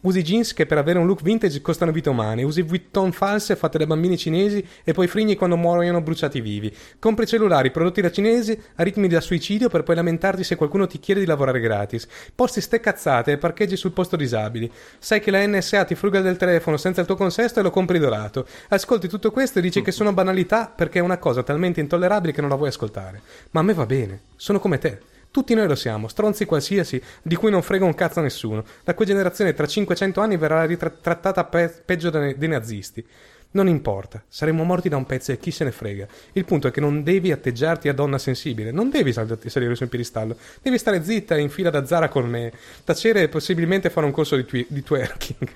Usi 0.00 0.22
jeans 0.22 0.52
che 0.52 0.66
per 0.66 0.76
avere 0.76 0.98
un 0.98 1.06
look 1.06 1.22
vintage 1.22 1.62
costano 1.62 1.90
vite 1.90 2.10
umane, 2.10 2.42
usi 2.42 2.60
Vuitton 2.60 3.12
false 3.12 3.56
fatte 3.56 3.78
da 3.78 3.86
bambini 3.86 4.18
cinesi 4.18 4.64
e 4.84 4.92
poi 4.92 5.06
frigni 5.06 5.36
quando 5.36 5.56
muoiono 5.56 6.02
bruciati 6.02 6.42
vivi. 6.42 6.72
Compri 6.98 7.26
cellulari 7.26 7.70
prodotti 7.70 8.02
da 8.02 8.10
cinesi 8.10 8.56
a 8.74 8.82
ritmi 8.82 9.08
da 9.08 9.22
suicidio 9.22 9.70
per 9.70 9.84
poi 9.84 9.96
lamentarti 9.96 10.44
se 10.44 10.54
qualcuno 10.54 10.86
ti 10.86 11.00
chiede 11.00 11.20
di 11.20 11.26
lavorare 11.26 11.60
gratis. 11.60 12.06
Posti 12.34 12.60
ste 12.60 12.78
cazzate 12.78 13.32
e 13.32 13.38
parcheggi 13.38 13.76
sul 13.76 13.92
posto 13.92 14.16
disabili. 14.16 14.70
Sai 14.98 15.20
che 15.20 15.30
la 15.30 15.44
NSA 15.44 15.86
ti 15.86 15.94
fruga 15.94 16.20
del 16.20 16.36
telefono 16.36 16.76
senza 16.76 17.00
il 17.00 17.06
tuo 17.06 17.16
consenso 17.16 17.58
e 17.58 17.62
lo 17.62 17.70
compri 17.70 17.98
dorato. 17.98 18.46
Ascolti 18.68 19.08
tutto 19.08 19.30
questo 19.30 19.60
e 19.60 19.62
dici 19.62 19.80
che 19.80 19.92
sono 19.92 20.12
banalità 20.12 20.70
perché 20.72 20.98
è 20.98 21.02
una 21.02 21.18
cosa 21.18 21.42
talmente 21.42 21.80
intollerabile 21.80 22.34
che 22.34 22.42
non 22.42 22.50
la 22.50 22.56
vuoi 22.56 22.68
ascoltare. 22.68 23.22
Ma 23.52 23.60
a 23.60 23.64
me 23.64 23.72
va 23.72 23.86
bene, 23.86 24.20
sono 24.36 24.60
come 24.60 24.76
te. 24.76 25.14
Tutti 25.30 25.54
noi 25.54 25.68
lo 25.68 25.74
siamo, 25.74 26.08
stronzi 26.08 26.44
qualsiasi, 26.44 27.00
di 27.22 27.34
cui 27.34 27.50
non 27.50 27.62
frega 27.62 27.84
un 27.84 27.94
cazzo 27.94 28.20
a 28.20 28.22
nessuno. 28.22 28.64
La 28.84 28.94
cui 28.94 29.04
generazione 29.06 29.52
tra 29.54 29.66
500 29.66 30.20
anni 30.20 30.36
verrà 30.36 30.64
ritrattata 30.64 31.44
pe- 31.44 31.82
peggio 31.84 32.10
dei, 32.10 32.36
dei 32.38 32.48
nazisti. 32.48 33.04
Non 33.52 33.68
importa, 33.68 34.22
saremo 34.28 34.64
morti 34.64 34.90
da 34.90 34.96
un 34.96 35.06
pezzo 35.06 35.32
e 35.32 35.38
chi 35.38 35.50
se 35.50 35.64
ne 35.64 35.72
frega. 35.72 36.06
Il 36.32 36.44
punto 36.44 36.68
è 36.68 36.70
che 36.70 36.80
non 36.80 37.02
devi 37.02 37.32
atteggiarti 37.32 37.88
a 37.88 37.94
donna 37.94 38.18
sensibile, 38.18 38.70
non 38.70 38.90
devi 38.90 39.12
sal- 39.12 39.38
salire 39.46 39.74
sul 39.74 39.88
piedistallo, 39.88 40.36
devi 40.60 40.76
stare 40.76 41.02
zitta 41.02 41.38
in 41.38 41.48
fila 41.48 41.70
da 41.70 41.86
Zara 41.86 42.08
con 42.08 42.28
me, 42.28 42.52
tacere 42.84 43.22
e 43.22 43.28
possibilmente 43.28 43.88
fare 43.88 44.04
un 44.04 44.12
corso 44.12 44.36
di, 44.36 44.44
twi- 44.44 44.66
di 44.68 44.82
twerking. 44.82 45.48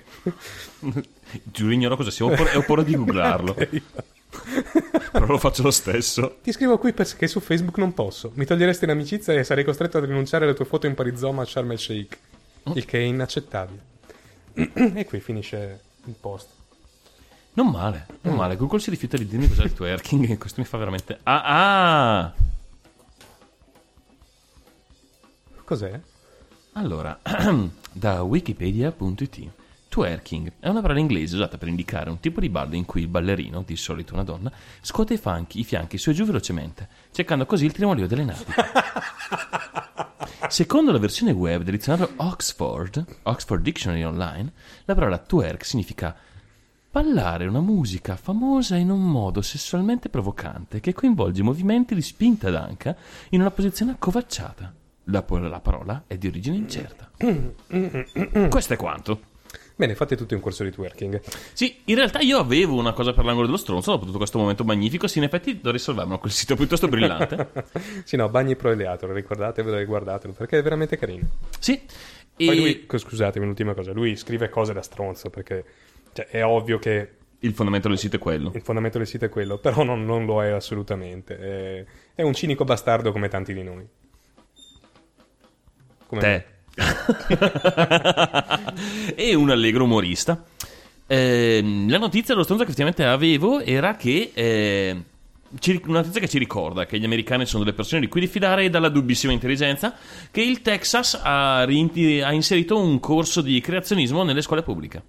Giuro, 1.43 1.71
ignoro 1.73 1.95
cosa 1.95 2.09
sia, 2.09 2.25
ho 2.25 2.63
paura, 2.65 2.81
di 2.81 2.95
googlarlo. 2.95 3.55
Però 5.11 5.25
lo 5.25 5.37
faccio 5.37 5.61
lo 5.61 5.71
stesso. 5.71 6.37
Ti 6.41 6.51
scrivo 6.51 6.77
qui 6.77 6.93
perché 6.93 7.27
su 7.27 7.39
Facebook 7.39 7.77
non 7.77 7.93
posso. 7.93 8.31
Mi 8.35 8.45
toglieresti 8.45 8.85
l'amicizia 8.85 9.33
e 9.33 9.43
sarei 9.43 9.63
costretto 9.63 9.97
a 9.97 10.05
rinunciare 10.05 10.45
alle 10.45 10.53
tue 10.53 10.65
foto 10.65 10.87
in 10.87 10.95
parizoma 10.95 11.41
a 11.41 11.45
Sharm 11.45 11.71
el 11.71 11.79
Sheikh. 11.79 12.17
Il 12.73 12.85
che 12.85 12.99
è 12.99 13.01
inaccettabile. 13.01 13.89
e 14.53 15.05
qui 15.05 15.19
finisce 15.19 15.81
il 16.05 16.15
post. 16.19 16.47
Non 17.53 17.67
male, 17.67 18.05
non 18.21 18.35
male. 18.35 18.55
Google 18.55 18.79
si 18.79 18.89
rifiuta 18.89 19.17
di 19.17 19.27
dirmi 19.27 19.47
cos'è 19.47 19.63
il 19.63 19.73
twerking 19.73 20.29
e 20.29 20.37
questo 20.37 20.61
mi 20.61 20.67
fa 20.67 20.77
veramente... 20.77 21.19
Ah, 21.23 22.23
ah! 22.23 22.33
Cos'è? 25.65 25.99
Allora, 26.73 27.19
da 27.91 28.23
wikipedia.it 28.23 29.49
Twerking 29.91 30.53
è 30.61 30.69
una 30.69 30.79
parola 30.79 31.01
inglese 31.01 31.35
usata 31.35 31.57
per 31.57 31.67
indicare 31.67 32.09
un 32.09 32.21
tipo 32.21 32.39
di 32.39 32.47
ballo 32.47 32.75
in 32.75 32.85
cui 32.85 33.01
il 33.01 33.09
ballerino, 33.09 33.61
di 33.61 33.75
solito 33.75 34.13
una 34.13 34.23
donna, 34.23 34.49
scuote 34.79 35.15
i, 35.15 35.17
fanchi- 35.17 35.59
i 35.59 35.65
fianchi 35.65 35.97
su 35.97 36.11
e 36.11 36.13
giù 36.13 36.23
velocemente, 36.23 36.87
cercando 37.11 37.45
così 37.45 37.65
il 37.65 37.73
tremolio 37.73 38.07
delle 38.07 38.23
natiche. 38.23 38.53
Secondo 40.47 40.93
la 40.93 40.97
versione 40.97 41.33
web 41.33 41.63
del 41.63 41.75
dizionario 41.75 42.13
Oxford, 42.15 43.05
Oxford 43.23 43.61
Dictionary 43.61 44.03
Online, 44.03 44.53
la 44.85 44.95
parola 44.95 45.17
twerk 45.17 45.65
significa 45.65 46.15
ballare 46.89 47.45
una 47.45 47.59
musica 47.59 48.15
famosa 48.15 48.77
in 48.77 48.91
un 48.91 49.03
modo 49.03 49.41
sessualmente 49.41 50.07
provocante 50.07 50.79
che 50.79 50.93
coinvolge 50.93 51.43
movimenti 51.43 51.95
di 51.95 52.01
spinta 52.01 52.49
d'anca 52.49 52.95
in 53.31 53.41
una 53.41 53.51
posizione 53.51 53.91
accovacciata. 53.91 54.73
La, 55.05 55.25
la 55.27 55.59
parola 55.59 56.03
è 56.07 56.17
di 56.17 56.27
origine 56.27 56.55
incerta. 56.55 57.11
Questo 58.47 58.73
è 58.73 58.77
quanto. 58.77 59.30
Bene, 59.75 59.95
fate 59.95 60.15
tutti 60.15 60.33
un 60.33 60.39
corso 60.39 60.63
di 60.63 60.71
twerking. 60.71 61.21
Sì, 61.53 61.81
in 61.85 61.95
realtà 61.95 62.19
io 62.19 62.37
avevo 62.37 62.77
una 62.77 62.93
cosa 62.93 63.13
per 63.13 63.25
l'angolo 63.25 63.45
dello 63.45 63.57
stronzo 63.57 63.91
dopo 63.91 64.05
tutto 64.05 64.17
questo 64.17 64.37
momento 64.37 64.63
magnifico. 64.63 65.07
Sì, 65.07 65.17
in 65.17 65.23
effetti 65.25 65.59
dovrei 65.59 65.79
salvarmelo 65.79 66.19
quel 66.19 66.31
sito 66.31 66.55
piuttosto 66.55 66.87
brillante. 66.87 67.49
sì, 68.03 68.15
no, 68.15 68.29
Bagni 68.29 68.55
Pro 68.55 68.71
Eleator, 68.71 69.09
ricordatevelo 69.09 69.77
e 69.77 69.85
guardatelo 69.85 70.33
perché 70.33 70.59
è 70.59 70.61
veramente 70.61 70.97
carino. 70.97 71.27
Sì. 71.59 71.81
Poi 72.35 72.47
E 72.47 72.55
lui, 72.55 72.85
scusatemi, 72.87 73.43
un'ultima 73.43 73.73
cosa, 73.73 73.91
lui 73.91 74.15
scrive 74.15 74.49
cose 74.49 74.73
da 74.73 74.81
stronzo 74.81 75.29
perché 75.29 75.63
cioè, 76.13 76.27
è 76.27 76.45
ovvio 76.45 76.79
che 76.79 77.09
il 77.39 77.53
fondamento 77.53 77.87
del 77.87 77.97
sito 77.97 78.17
è 78.17 78.19
quello. 78.19 78.51
il 78.53 78.61
fondamento 78.61 78.97
del 78.99 79.07
sito 79.07 79.25
è 79.25 79.29
quello, 79.29 79.57
però 79.57 79.83
non, 79.83 80.05
non 80.05 80.25
lo 80.25 80.43
è 80.43 80.49
assolutamente. 80.49 81.37
È, 81.37 81.85
è 82.15 82.21
un 82.21 82.33
cinico 82.33 82.63
bastardo 82.63 83.11
come 83.11 83.29
tanti 83.29 83.53
di 83.53 83.63
noi. 83.63 83.87
Come 86.07 86.21
Te. 86.21 86.45
E 89.15 89.35
un 89.35 89.49
allegro 89.49 89.83
umorista. 89.83 90.43
Ehm, 91.07 91.89
la 91.89 91.97
notizia 91.97 92.33
dello 92.33 92.43
stronzo 92.43 92.63
che 92.63 92.69
effettivamente 92.69 93.05
avevo 93.05 93.59
era 93.59 93.95
che. 93.95 94.31
eh, 94.33 95.03
una 95.85 95.99
notizia 95.99 96.21
che 96.21 96.29
ci 96.29 96.37
ricorda 96.37 96.85
che 96.85 96.97
gli 96.97 97.03
americani 97.03 97.45
sono 97.45 97.63
delle 97.63 97.75
persone 97.75 97.99
di 97.99 98.07
cui 98.07 98.21
diffidare 98.21 98.63
e 98.63 98.69
dalla 98.69 98.87
dubbissima 98.87 99.33
intelligenza, 99.33 99.93
che 100.31 100.41
il 100.41 100.61
Texas 100.61 101.19
ha, 101.21 101.59
ha 101.61 102.31
inserito 102.31 102.77
un 102.77 102.99
corso 103.01 103.41
di 103.41 103.59
creazionismo 103.59 104.23
nelle 104.23 104.41
scuole 104.41 104.63
pubbliche. 104.63 105.03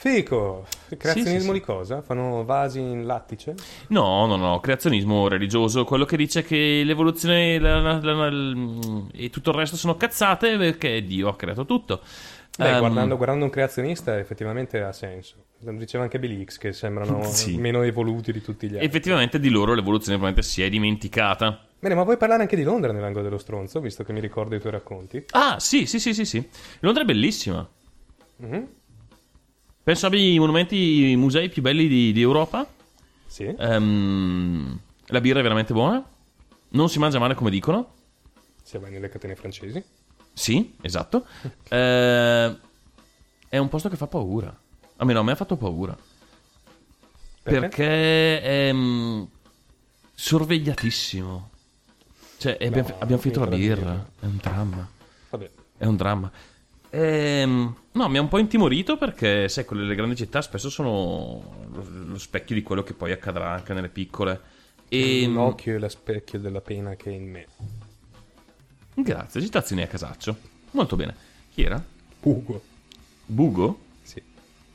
Fico! 0.00 0.66
Creazionismo 0.96 1.30
Sì, 1.34 1.38
sì, 1.40 1.46
sì. 1.46 1.52
di 1.52 1.60
cosa? 1.60 2.00
Fanno 2.00 2.42
vasi 2.46 2.80
in 2.80 3.04
lattice? 3.04 3.54
No, 3.88 4.24
no, 4.24 4.36
no, 4.36 4.58
creazionismo 4.58 5.28
religioso, 5.28 5.84
quello 5.84 6.06
che 6.06 6.16
dice 6.16 6.42
che 6.42 6.80
l'evoluzione 6.86 7.58
la- 7.58 7.80
la- 8.00 8.14
la- 8.30 9.02
e 9.12 9.28
tutto 9.28 9.50
il 9.50 9.56
resto 9.56 9.76
sono 9.76 9.98
cazzate 9.98 10.56
perché 10.56 11.04
Dio 11.04 11.28
ha 11.28 11.36
creato 11.36 11.66
tutto. 11.66 12.00
Beh, 12.56 12.70
Ehm, 12.70 12.78
guardando, 12.78 13.16
guardando 13.16 13.44
un 13.44 13.50
creazionista 13.50 14.18
effettivamente 14.18 14.80
ha 14.80 14.92
senso. 14.92 15.34
Diceva 15.58 16.04
anche 16.04 16.18
Bill 16.18 16.30
Hicks 16.40 16.56
che 16.56 16.72
sembrano 16.72 17.20
meno 17.58 17.82
evoluti 17.82 18.32
di 18.32 18.40
tutti 18.40 18.68
gli 18.68 18.72
altri. 18.72 18.86
Effettivamente 18.86 19.38
di 19.38 19.50
loro 19.50 19.74
l'evoluzione 19.74 20.16
probabilmente 20.16 20.42
si 20.50 20.62
è 20.62 20.70
dimenticata. 20.70 21.60
Bene, 21.78 21.94
ma 21.94 22.04
vuoi 22.04 22.16
parlare 22.16 22.40
anche 22.40 22.56
di 22.56 22.62
Londra 22.62 22.90
nell'angolo 22.90 23.24
dello 23.24 23.36
stronzo, 23.36 23.80
visto 23.80 24.02
che 24.02 24.14
mi 24.14 24.20
ricordo 24.20 24.54
i 24.54 24.60
tuoi 24.60 24.72
racconti? 24.72 25.26
Ah, 25.32 25.60
sì, 25.60 25.84
sì, 25.84 26.00
sì, 26.00 26.14
sì, 26.14 26.24
sì. 26.24 26.48
Londra 26.78 27.02
è 27.02 27.04
bellissima. 27.06 27.68
Mhm. 28.36 28.68
Penso 29.82 30.06
abbia 30.06 30.20
i 30.20 30.38
monumenti, 30.38 31.10
i 31.10 31.16
musei 31.16 31.48
più 31.48 31.62
belli 31.62 31.88
di, 31.88 32.12
di 32.12 32.20
Europa. 32.20 32.66
Sì. 33.26 33.44
Ehm, 33.44 34.78
la 35.06 35.20
birra 35.20 35.40
è 35.40 35.42
veramente 35.42 35.72
buona. 35.72 36.04
Non 36.70 36.88
si 36.88 36.98
mangia 36.98 37.18
male 37.18 37.34
come 37.34 37.50
dicono. 37.50 37.94
Se 38.62 38.78
vai 38.78 38.90
nelle 38.90 39.08
catene 39.08 39.34
francesi. 39.34 39.82
Sì, 40.32 40.74
esatto. 40.80 41.26
Eh, 41.70 42.56
è 43.48 43.58
un 43.58 43.68
posto 43.68 43.88
che 43.88 43.96
fa 43.96 44.06
paura. 44.06 44.56
Almeno 44.96 45.20
a 45.20 45.22
me 45.22 45.32
ha 45.32 45.36
fatto 45.36 45.56
paura. 45.56 45.96
Perché? 47.42 47.60
Perché 47.60 48.42
è 48.42 48.72
mm, 48.72 49.22
sorvegliatissimo. 50.14 51.50
Cioè, 52.36 52.56
e 52.60 52.66
abbiamo, 52.66 52.88
No, 52.88 52.96
abbiamo 52.98 53.20
finito 53.22 53.40
la 53.40 53.56
birra. 53.56 54.10
È 54.20 54.24
un 54.26 54.36
dramma. 54.36 54.88
Vabbè. 55.30 55.50
È 55.76 55.84
un 55.84 55.96
dramma. 55.96 56.30
Ehm, 56.90 57.74
no, 57.92 58.08
mi 58.08 58.18
ha 58.18 58.20
un 58.20 58.28
po' 58.28 58.38
intimorito 58.38 58.96
perché, 58.96 59.48
sai, 59.48 59.64
quelle 59.64 59.84
le 59.84 59.94
grandi 59.94 60.16
città 60.16 60.40
spesso 60.42 60.70
sono 60.70 61.66
lo, 61.72 61.86
lo 62.06 62.18
specchio 62.18 62.54
di 62.54 62.62
quello 62.62 62.82
che 62.82 62.94
poi 62.94 63.12
accadrà 63.12 63.50
anche 63.52 63.72
nelle 63.74 63.88
piccole. 63.88 64.40
E 64.88 65.26
L'occhio 65.26 65.74
e 65.76 65.78
lo 65.78 65.88
specchio 65.88 66.38
della 66.40 66.60
pena 66.60 66.94
che 66.96 67.10
è 67.10 67.14
in 67.14 67.30
me. 67.30 67.46
grazie, 68.94 69.40
citazioni 69.40 69.82
a 69.82 69.86
casaccio. 69.86 70.36
Molto 70.72 70.96
bene. 70.96 71.14
Chi 71.52 71.62
era? 71.62 71.82
Ugo. 72.22 72.62
Bugo? 73.26 73.78
Sì. 74.02 74.20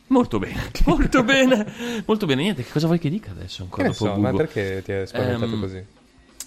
Molto 0.07 0.39
bene, 0.39 0.71
molto 0.85 1.23
bene, 1.23 2.03
molto 2.05 2.25
bene. 2.25 2.41
Niente, 2.43 2.63
che 2.63 2.71
cosa 2.71 2.85
vuoi 2.87 2.99
che 2.99 3.09
dica 3.09 3.31
adesso 3.31 3.57
Che 3.57 3.63
ancora 3.63 3.87
dopo 3.89 4.05
so, 4.05 4.15
ma 4.17 4.29
Bugo? 4.31 4.37
perché 4.37 4.81
ti 4.83 4.91
hai 4.91 5.07
spaventato 5.07 5.53
Ehm, 5.53 5.59
così? 5.59 5.85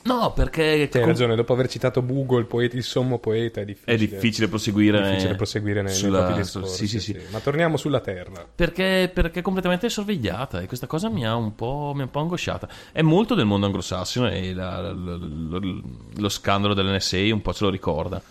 No, 0.04 0.32
perché 0.32 0.88
Hai 0.92 1.04
ragione, 1.04 1.34
dopo 1.36 1.52
aver 1.52 1.68
citato 1.68 2.00
Bugo, 2.02 2.38
il, 2.38 2.46
poeta, 2.46 2.76
il 2.76 2.82
sommo 2.82 3.18
poeta, 3.18 3.60
è 3.60 3.64
difficile. 3.64 3.94
è 3.94 3.98
difficile 3.98 4.48
proseguire, 4.48 5.02
difficile 5.10 5.34
proseguire 5.34 5.82
nei, 5.82 5.90
nei 5.90 6.00
sulla- 6.00 6.22
propri 6.24 6.42
discorsi. 6.42 6.86
Sì, 6.86 6.98
sì, 7.00 7.12
sì. 7.12 7.20
Ma 7.30 7.40
torniamo 7.40 7.76
sulla 7.76 8.00
terra. 8.00 8.46
Perché, 8.54 9.10
perché 9.12 9.40
è 9.40 9.42
completamente 9.42 9.88
sorvegliata 9.90 10.60
e 10.60 10.66
questa 10.66 10.86
cosa 10.86 11.08
mi 11.10 11.26
ha 11.26 11.34
un 11.34 11.54
po', 11.54 11.92
mi 11.94 12.00
ha 12.00 12.04
un 12.04 12.10
po' 12.10 12.20
angosciata. 12.20 12.68
È 12.92 13.02
molto 13.02 13.34
del 13.34 13.44
mondo 13.44 13.66
anglosassone 13.66 14.34
e 14.40 14.54
la- 14.54 14.80
la- 14.80 14.92
la- 14.92 15.16
lo, 15.58 15.82
lo 16.14 16.28
scandalo 16.28 16.72
dell'NSA 16.74 17.18
un 17.32 17.42
po' 17.42 17.52
ce 17.52 17.64
lo 17.64 17.70
ricorda. 17.70 18.22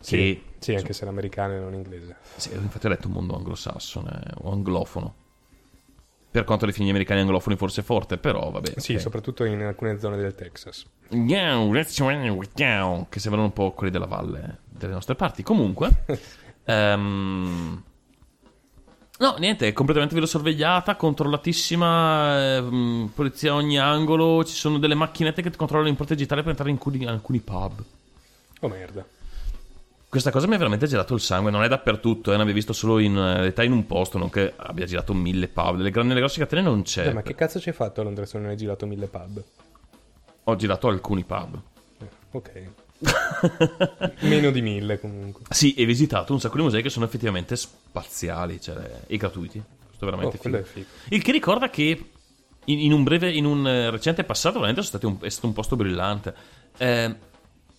Sì, 0.00 0.16
Che, 0.16 0.42
sì, 0.58 0.74
anche 0.74 0.92
se 0.92 1.04
l'americano 1.04 1.54
e 1.54 1.58
non 1.58 1.74
inglese. 1.74 2.16
sì, 2.36 2.50
infatti 2.52 2.86
ho 2.86 2.90
detto 2.90 3.06
un 3.08 3.14
mondo 3.14 3.34
anglosassone 3.36 4.20
o 4.42 4.52
anglofono. 4.52 5.14
Per 6.38 6.46
quanto 6.46 6.66
definire 6.66 6.92
gli 6.92 6.94
americani 6.94 7.20
anglofoni 7.22 7.56
forse 7.56 7.80
è 7.80 7.84
forte, 7.84 8.16
però 8.16 8.52
vabbè. 8.52 8.74
Sì, 8.76 8.94
ok. 8.94 9.00
soprattutto 9.00 9.42
in 9.42 9.60
alcune 9.60 9.98
zone 9.98 10.16
del 10.16 10.36
Texas. 10.36 10.84
Che 13.08 13.18
sembrano 13.18 13.46
un 13.46 13.52
po' 13.52 13.72
quelli 13.72 13.90
della 13.90 14.06
valle 14.06 14.58
delle 14.66 14.92
nostre 14.92 15.16
parti. 15.16 15.42
Comunque, 15.42 16.04
ehm, 16.64 17.82
no, 19.18 19.34
niente, 19.38 19.66
è 19.66 19.72
completamente 19.72 20.14
videosorvegliata, 20.14 20.94
controllatissima. 20.94 22.56
ehm, 22.56 23.10
polizia 23.12 23.50
a 23.50 23.56
ogni 23.56 23.80
angolo. 23.80 24.44
Ci 24.44 24.54
sono 24.54 24.78
delle 24.78 24.94
macchinette 24.94 25.42
che 25.42 25.50
ti 25.50 25.56
controllano 25.56 25.88
l'impronta 25.88 26.14
digitale 26.14 26.42
per 26.42 26.50
entrare 26.50 26.70
in 26.70 26.76
alcuni, 26.76 27.04
alcuni 27.04 27.40
pub. 27.40 27.82
Oh 28.60 28.68
merda. 28.68 29.04
Questa 30.08 30.30
cosa 30.30 30.46
mi 30.46 30.54
ha 30.54 30.58
veramente 30.58 30.86
girato 30.86 31.12
il 31.14 31.20
sangue. 31.20 31.50
Non 31.50 31.62
è 31.62 31.68
dappertutto, 31.68 32.32
eh, 32.32 32.36
ne 32.36 32.42
abbia 32.42 32.54
visto 32.54 32.72
solo 32.72 32.98
in 32.98 33.16
eh, 33.16 33.40
realtà 33.40 33.62
in 33.62 33.72
un 33.72 33.86
posto, 33.86 34.16
non 34.16 34.30
che 34.30 34.54
abbia 34.56 34.86
girato 34.86 35.12
mille 35.12 35.48
pub. 35.48 35.76
Nelle, 35.76 35.90
nelle 36.02 36.20
grosse 36.20 36.38
catene 36.38 36.62
non 36.62 36.82
c'è. 36.82 37.04
Cioè, 37.04 37.12
ma 37.12 37.22
che 37.22 37.34
cazzo 37.34 37.60
ci 37.60 37.68
hai 37.68 37.74
fatto 37.74 38.00
a 38.00 38.04
Londra 38.04 38.24
se 38.24 38.38
non 38.38 38.48
hai 38.48 38.56
girato 38.56 38.86
mille 38.86 39.06
pub? 39.06 39.42
Ho 40.44 40.56
girato 40.56 40.88
alcuni 40.88 41.24
pub. 41.24 41.60
Eh, 42.00 42.06
Ok. 42.30 42.62
Meno 44.20 44.50
di 44.50 44.60
mille 44.62 44.98
comunque. 44.98 45.44
Sì, 45.50 45.74
e 45.74 45.84
visitato 45.84 46.32
un 46.32 46.40
sacco 46.40 46.56
di 46.56 46.62
musei 46.62 46.82
che 46.82 46.88
sono 46.90 47.04
effettivamente 47.04 47.54
spaziali 47.56 48.60
cioè, 48.60 49.02
e 49.06 49.16
gratuiti. 49.16 49.62
Questo 49.86 50.04
è 50.04 50.08
Oh, 50.08 50.10
veramente 50.10 50.38
quello 50.38 50.56
figo. 50.56 50.68
è 50.68 50.72
figo. 50.72 51.14
Il 51.14 51.22
che 51.22 51.32
ricorda 51.32 51.70
che 51.70 52.10
in, 52.64 52.78
in 52.80 52.92
un 52.92 53.02
breve, 53.04 53.30
in 53.30 53.44
un 53.44 53.66
eh, 53.68 53.90
recente 53.90 54.24
passato, 54.24 54.58
veramente 54.58 54.80
un- 55.06 55.18
è 55.20 55.28
stato 55.28 55.46
un 55.46 55.52
posto 55.52 55.76
brillante. 55.76 56.34
Eh, 56.76 57.14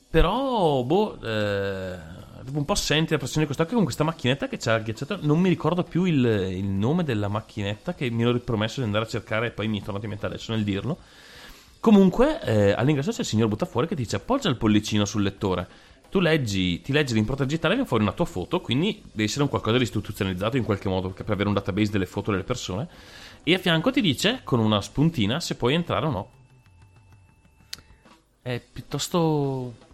però, 0.10 0.84
boh, 0.84 1.22
eh, 1.22 1.98
un 2.54 2.66
po' 2.66 2.76
senti 2.76 3.12
la 3.12 3.18
pressione 3.18 3.42
di 3.42 3.46
quest'occhio 3.46 3.76
con 3.76 3.84
questa 3.84 4.04
macchinetta 4.04 4.48
che 4.48 4.58
ci 4.58 4.70
ha 4.70 4.74
agghiacciato. 4.76 5.20
Non 5.22 5.40
mi 5.40 5.50
ricordo 5.50 5.84
più 5.84 6.06
il, 6.06 6.24
il 6.26 6.66
nome 6.66 7.04
della 7.04 7.28
macchinetta 7.28 7.94
che 7.94 8.10
mi 8.10 8.24
ero 8.24 8.32
ripromesso 8.32 8.80
di 8.80 8.86
andare 8.86 9.06
a 9.06 9.08
cercare 9.08 9.48
e 9.48 9.52
poi 9.52 9.68
mi 9.68 9.80
è 9.80 9.84
tornato 9.84 10.06
in 10.06 10.12
mente 10.12 10.26
adesso 10.26 10.52
nel 10.52 10.64
dirlo. 10.64 10.98
Comunque, 11.80 12.42
eh, 12.42 12.72
all'ingresso 12.72 13.12
c'è 13.12 13.22
il 13.22 13.26
signor 13.26 13.48
Buttafuori 13.48 13.88
che 13.88 13.96
dice 13.96 14.18
appoggia 14.18 14.50
il 14.50 14.58
pollicino 14.58 15.06
sul 15.06 15.22
lettore. 15.22 15.68
Tu 16.10 16.20
leggi, 16.20 16.82
ti 16.82 16.92
leggi 16.92 17.14
l'impronta 17.14 17.44
digitale 17.44 17.74
e 17.74 17.76
viene 17.76 17.88
fuori 17.88 18.04
una 18.04 18.14
tua 18.14 18.26
foto, 18.26 18.62
quindi 18.62 19.00
deve 19.12 19.24
essere 19.26 19.44
un 19.44 19.50
qualcosa 19.50 19.78
di 19.78 19.84
istituzionalizzato 19.84 20.58
in 20.58 20.64
qualche 20.64 20.90
modo, 20.90 21.12
per 21.12 21.30
avere 21.30 21.48
un 21.48 21.54
database 21.54 21.92
delle 21.92 22.08
foto 22.08 22.32
delle 22.32 22.44
persone. 22.44 22.88
E 23.44 23.54
a 23.54 23.60
fianco 23.60 23.92
ti 23.92 24.02
dice, 24.02 24.42
con 24.44 24.60
una 24.60 24.82
spuntina, 24.82 25.40
se 25.40 25.56
puoi 25.56 25.76
entrare 25.76 26.06
o 26.08 26.10
no. 26.10 26.30
È 28.42 28.60
piuttosto 28.74 29.88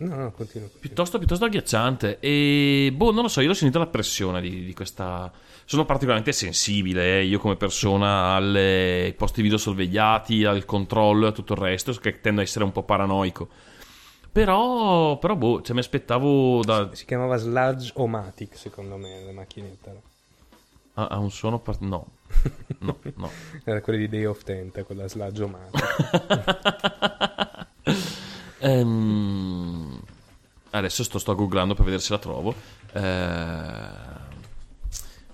No, 0.00 0.14
no, 0.14 0.32
continua. 0.32 0.66
piuttosto, 0.80 1.18
piuttosto 1.18 1.44
agghiacciante. 1.44 2.18
E 2.20 2.90
boh, 2.94 3.12
non 3.12 3.22
lo 3.22 3.28
so, 3.28 3.40
io 3.42 3.50
ho 3.50 3.54
sentito 3.54 3.78
la 3.78 3.86
pressione 3.86 4.40
di, 4.40 4.64
di 4.64 4.72
questa. 4.74 5.30
Sono 5.66 5.84
particolarmente 5.84 6.32
sensibile, 6.32 7.18
eh, 7.20 7.24
io 7.24 7.38
come 7.38 7.56
persona, 7.56 8.34
alle- 8.34 9.02
ai 9.04 9.12
posti 9.12 9.42
video 9.42 9.58
sorvegliati, 9.58 10.44
al 10.44 10.64
controllo 10.64 11.26
e 11.26 11.28
a 11.28 11.32
tutto 11.32 11.52
il 11.52 11.58
resto, 11.60 11.92
che 11.92 12.20
tendo 12.20 12.40
a 12.40 12.44
essere 12.44 12.64
un 12.64 12.72
po' 12.72 12.82
paranoico. 12.82 13.48
Però, 14.32 15.18
però 15.18 15.36
boh, 15.36 15.60
cioè, 15.60 15.74
mi 15.74 15.80
aspettavo 15.80 16.62
da. 16.64 16.88
Si 16.94 17.04
chiamava 17.04 17.36
Sludge 17.36 17.92
O-Matic, 17.96 18.56
secondo 18.56 18.96
me, 18.96 19.22
la 19.24 19.32
macchinetta. 19.32 19.92
Ha, 20.94 21.06
ha 21.08 21.18
un 21.18 21.30
suono. 21.30 21.58
part- 21.58 21.80
no, 21.80 22.06
no, 22.80 22.96
no. 23.16 23.30
Era 23.64 23.80
quella 23.82 23.98
di 23.98 24.08
Day 24.08 24.24
of 24.24 24.42
Tenta, 24.44 24.82
quella 24.84 25.06
Sludge 25.08 25.42
O-Matic. 25.42 25.98
Ehm, 28.62 29.79
adesso 30.70 31.02
sto, 31.04 31.18
sto 31.18 31.34
googlando 31.34 31.74
per 31.74 31.84
vedere 31.84 32.02
se 32.02 32.12
la 32.12 32.18
trovo. 32.18 32.54
Eh, 32.92 34.18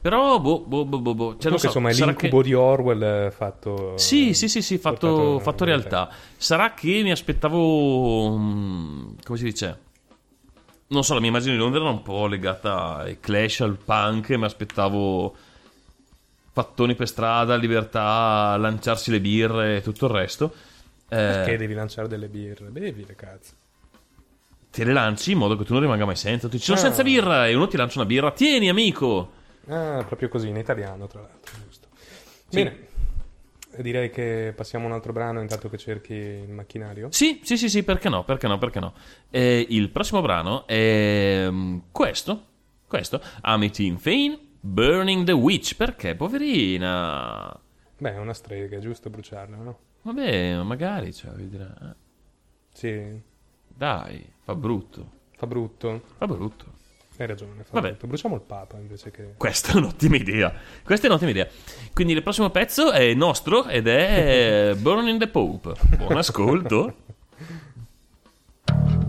Però, 0.00 0.38
boh, 0.38 0.60
boh, 0.60 0.84
boh, 0.84 0.98
boh, 1.00 1.14
boh. 1.14 1.36
Cioè, 1.38 1.58
so, 1.58 1.66
insomma, 1.66 1.90
è 1.90 1.92
l'incubo 1.94 2.40
che- 2.40 2.46
di 2.46 2.54
Orwell 2.54 3.02
eh, 3.02 3.30
fatto... 3.32 3.96
Sì, 3.98 4.34
sì, 4.34 4.48
sì, 4.48 4.62
sì, 4.62 4.78
fatto, 4.78 5.08
portato 5.08 5.38
fatto 5.40 5.64
realtà. 5.64 6.08
Sarà 6.36 6.74
che 6.74 7.02
mi 7.02 7.10
aspettavo. 7.10 8.36
mm, 8.38 9.08
come 9.24 9.38
si 9.38 9.44
dice? 9.44 9.78
Non 10.88 11.02
so, 11.02 11.14
la 11.14 11.20
mia 11.20 11.30
immagine 11.30 11.54
di 11.54 11.58
Londra 11.58 11.80
era 11.80 11.88
un 11.90 12.02
po' 12.02 12.26
legata 12.26 12.98
ai 12.98 13.18
clash, 13.18 13.60
al 13.62 13.76
punk. 13.84 14.30
Mi 14.30 14.44
aspettavo 14.44 15.34
fattoni 16.52 16.94
per 16.94 17.08
strada, 17.08 17.56
libertà, 17.56 18.56
lanciarsi 18.58 19.10
le 19.10 19.20
birre 19.20 19.76
e 19.78 19.82
tutto 19.82 20.06
il 20.06 20.12
resto. 20.12 20.54
Eh, 21.08 21.16
Perché 21.16 21.56
devi 21.56 21.74
lanciare 21.74 22.06
delle 22.06 22.28
birre? 22.28 22.68
Bevi 22.68 23.04
le 23.04 23.16
cazzo. 23.16 23.52
Te 24.76 24.84
le 24.84 24.92
lanci 24.92 25.32
in 25.32 25.38
modo 25.38 25.56
che 25.56 25.64
tu 25.64 25.72
non 25.72 25.80
rimanga 25.80 26.04
mai 26.04 26.16
senza. 26.16 26.48
Tu 26.48 26.56
dici, 26.56 26.66
sono 26.66 26.78
Ah. 26.78 26.82
senza 26.82 27.02
birra 27.02 27.48
e 27.48 27.54
uno 27.54 27.66
ti 27.66 27.78
lancia 27.78 27.98
una 27.98 28.06
birra. 28.06 28.30
Tieni, 28.30 28.68
amico. 28.68 29.32
Ah, 29.68 30.04
proprio 30.06 30.28
così, 30.28 30.48
in 30.48 30.56
italiano, 30.56 31.06
tra 31.06 31.20
l'altro, 31.22 31.54
giusto. 31.64 31.88
Sì. 32.48 32.62
Bene. 32.62 32.84
Direi 33.78 34.10
che 34.10 34.52
passiamo 34.54 34.84
a 34.84 34.88
un 34.88 34.94
altro 34.94 35.12
brano 35.12 35.40
intanto 35.40 35.68
che 35.68 35.76
cerchi 35.78 36.12
il 36.14 36.50
macchinario. 36.50 37.08
Sì, 37.10 37.40
sì, 37.42 37.56
sì, 37.56 37.68
sì, 37.68 37.82
perché 37.82 38.08
no, 38.08 38.24
perché 38.24 38.46
no, 38.46 38.58
perché 38.58 38.80
no. 38.80 38.92
Eh, 39.30 39.66
il 39.70 39.90
prossimo 39.90 40.20
brano 40.22 40.66
è 40.66 41.46
mm, 41.50 41.78
questo, 41.90 42.42
questo, 42.86 43.20
Amityville 43.42 43.98
Fane, 43.98 44.38
Burning 44.60 45.24
the 45.24 45.32
Witch, 45.32 45.74
perché, 45.76 46.14
poverina... 46.14 47.58
Beh, 47.98 48.14
è 48.14 48.18
una 48.18 48.32
strega, 48.34 48.76
è 48.76 48.80
giusto 48.80 49.10
bruciarla, 49.10 49.56
no? 49.56 49.78
Vabbè, 50.02 50.62
magari, 50.62 51.12
cioè, 51.12 51.32
dire, 51.32 51.74
eh, 51.82 51.94
Sì, 52.72 53.20
dai, 53.68 54.26
fa 54.46 54.54
brutto, 54.54 55.10
fa 55.36 55.46
brutto. 55.48 56.02
fa 56.18 56.26
brutto. 56.28 56.64
Hai 57.16 57.26
ragione, 57.26 57.64
fa 57.64 57.72
Vabbè. 57.72 57.88
brutto. 57.88 58.06
Bruciamo 58.06 58.34
il 58.36 58.42
Papa 58.42 58.76
invece 58.76 59.10
che... 59.10 59.34
Questa 59.36 59.72
è 59.72 59.76
un'ottima 59.76 60.14
idea, 60.16 60.54
questa 60.84 61.06
è 61.06 61.08
un'ottima 61.08 61.32
idea. 61.32 61.48
Quindi 61.92 62.12
il 62.12 62.22
prossimo 62.22 62.50
pezzo 62.50 62.92
è 62.92 63.12
nostro 63.14 63.66
ed 63.66 63.88
è 63.88 64.74
Burning 64.78 65.18
the 65.18 65.26
Pope. 65.26 65.74
Buon 65.96 66.16
ascolto. 66.16 66.94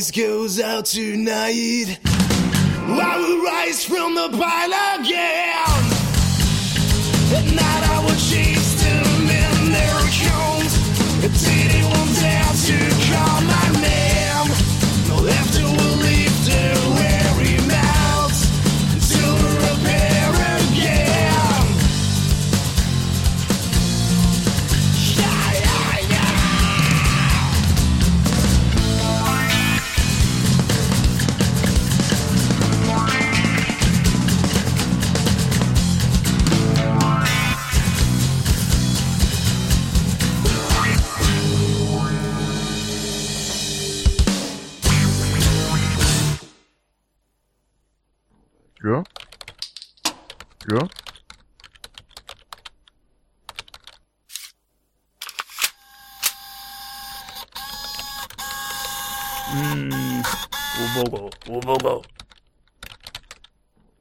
blaze 0.00 0.10
goes 0.10 0.60
out 0.60 0.86
tonight, 0.86 1.98
I 2.04 3.18
will 3.18 3.44
rise 3.44 3.84
from 3.84 4.14
the 4.14 4.30
pile 4.38 5.00
again. 5.00 5.39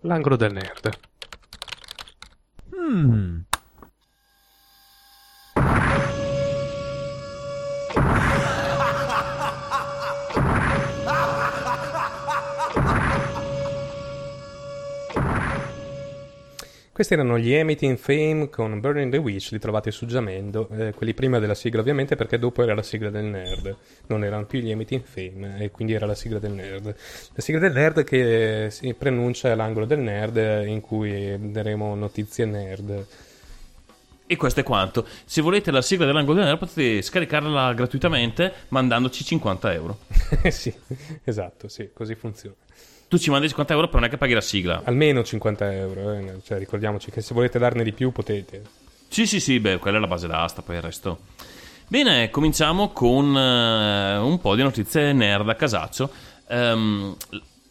L'angolo 0.02 0.38
del 0.38 0.54
nerd. 0.54 0.97
Hmm. 2.74 3.41
Questi 17.00 17.16
erano 17.16 17.39
gli 17.39 17.54
Emiting 17.54 17.95
Fame 17.97 18.50
con 18.50 18.82
Burning 18.82 19.10
the 19.10 19.20
Witch, 19.20 19.52
li 19.52 19.60
trovate 19.60 19.89
su 19.89 20.06
Giamendo, 20.06 20.68
eh, 20.78 20.91
quelli 20.93 21.14
prima 21.14 21.39
della 21.39 21.56
sigla 21.56 21.80
ovviamente 21.80 22.18
perché 22.18 22.38
dopo 22.38 22.62
era 22.62 22.76
la 22.76 22.84
sigla 22.84 23.10
del 23.10 23.24
nerd, 23.24 23.74
non 24.08 24.26
erano 24.26 24.45
più 24.45 24.60
gli 24.60 24.70
Emiting 24.70 25.04
Fame 25.06 25.64
e 25.64 25.72
quindi 25.72 25.93
era 25.93 26.06
la 26.06 26.14
sigla 26.14 26.39
del 26.39 26.52
nerd. 26.52 26.88
La 26.88 27.41
sigla 27.41 27.62
del 27.62 27.72
nerd 27.72 28.04
che 28.04 28.66
eh, 28.66 28.70
si 28.70 28.93
preannuncia 28.95 29.56
l'angolo 29.56 29.86
del 29.86 30.00
nerd 30.00 30.36
eh, 30.36 30.66
in 30.66 30.82
cui 30.82 31.38
daremo 31.39 31.95
notizie 31.95 32.43
nerd. 32.43 33.06
E 34.28 34.36
questo 34.36 34.60
è 34.60 34.64
quanto. 34.64 35.08
Se 35.24 35.39
volete 35.39 35.72
la 35.72 35.82
sigla 35.82 36.06
dell'angolo 36.06 36.39
del 36.39 36.47
nerd 36.47 36.60
potete 36.60 37.02
scaricarla 37.02 37.74
gratuitamente 37.76 38.52
mandandoci 38.68 39.24
50 39.24 39.74
euro. 39.74 40.00
sì, 40.52 40.74
esatto, 41.24 41.70
sì, 41.70 41.91
così 41.93 42.16
funziona. 42.16 42.58
Tu 43.10 43.18
ci 43.18 43.32
mandi 43.32 43.47
50 43.47 43.74
euro 43.74 43.88
però 43.88 43.99
non 43.99 44.07
è 44.07 44.12
che 44.12 44.18
paghi 44.18 44.36
la 44.36 44.41
sigla. 44.41 44.82
Almeno 44.84 45.24
50 45.24 45.74
euro, 45.74 46.14
eh, 46.14 46.36
cioè 46.43 46.60
ricordiamoci 46.60 47.10
che 47.10 47.22
se 47.22 47.34
volete 47.34 47.57
darne 47.57 47.84
di 47.84 47.91
più 47.91 48.12
potete. 48.12 48.62
Sì, 49.07 49.26
sì, 49.26 49.39
sì, 49.39 49.60
beh, 49.60 49.80
quella 49.80 49.97
è 49.97 49.99
la 49.99 50.05
base 50.05 50.28
d'asta, 50.28 50.62
poi 50.62 50.76
il 50.76 50.84
resto. 50.84 51.18
Bene, 51.88 52.30
cominciamo 52.30 52.89
con 52.89 53.36
eh, 53.36 54.18
un 54.18 54.39
po' 54.39 54.53
di 54.53 54.62
notizie 54.62 55.12
nerd 55.12 55.49
a 55.49 55.55
casaccio. 55.55 56.12
Ehm, 56.49 57.16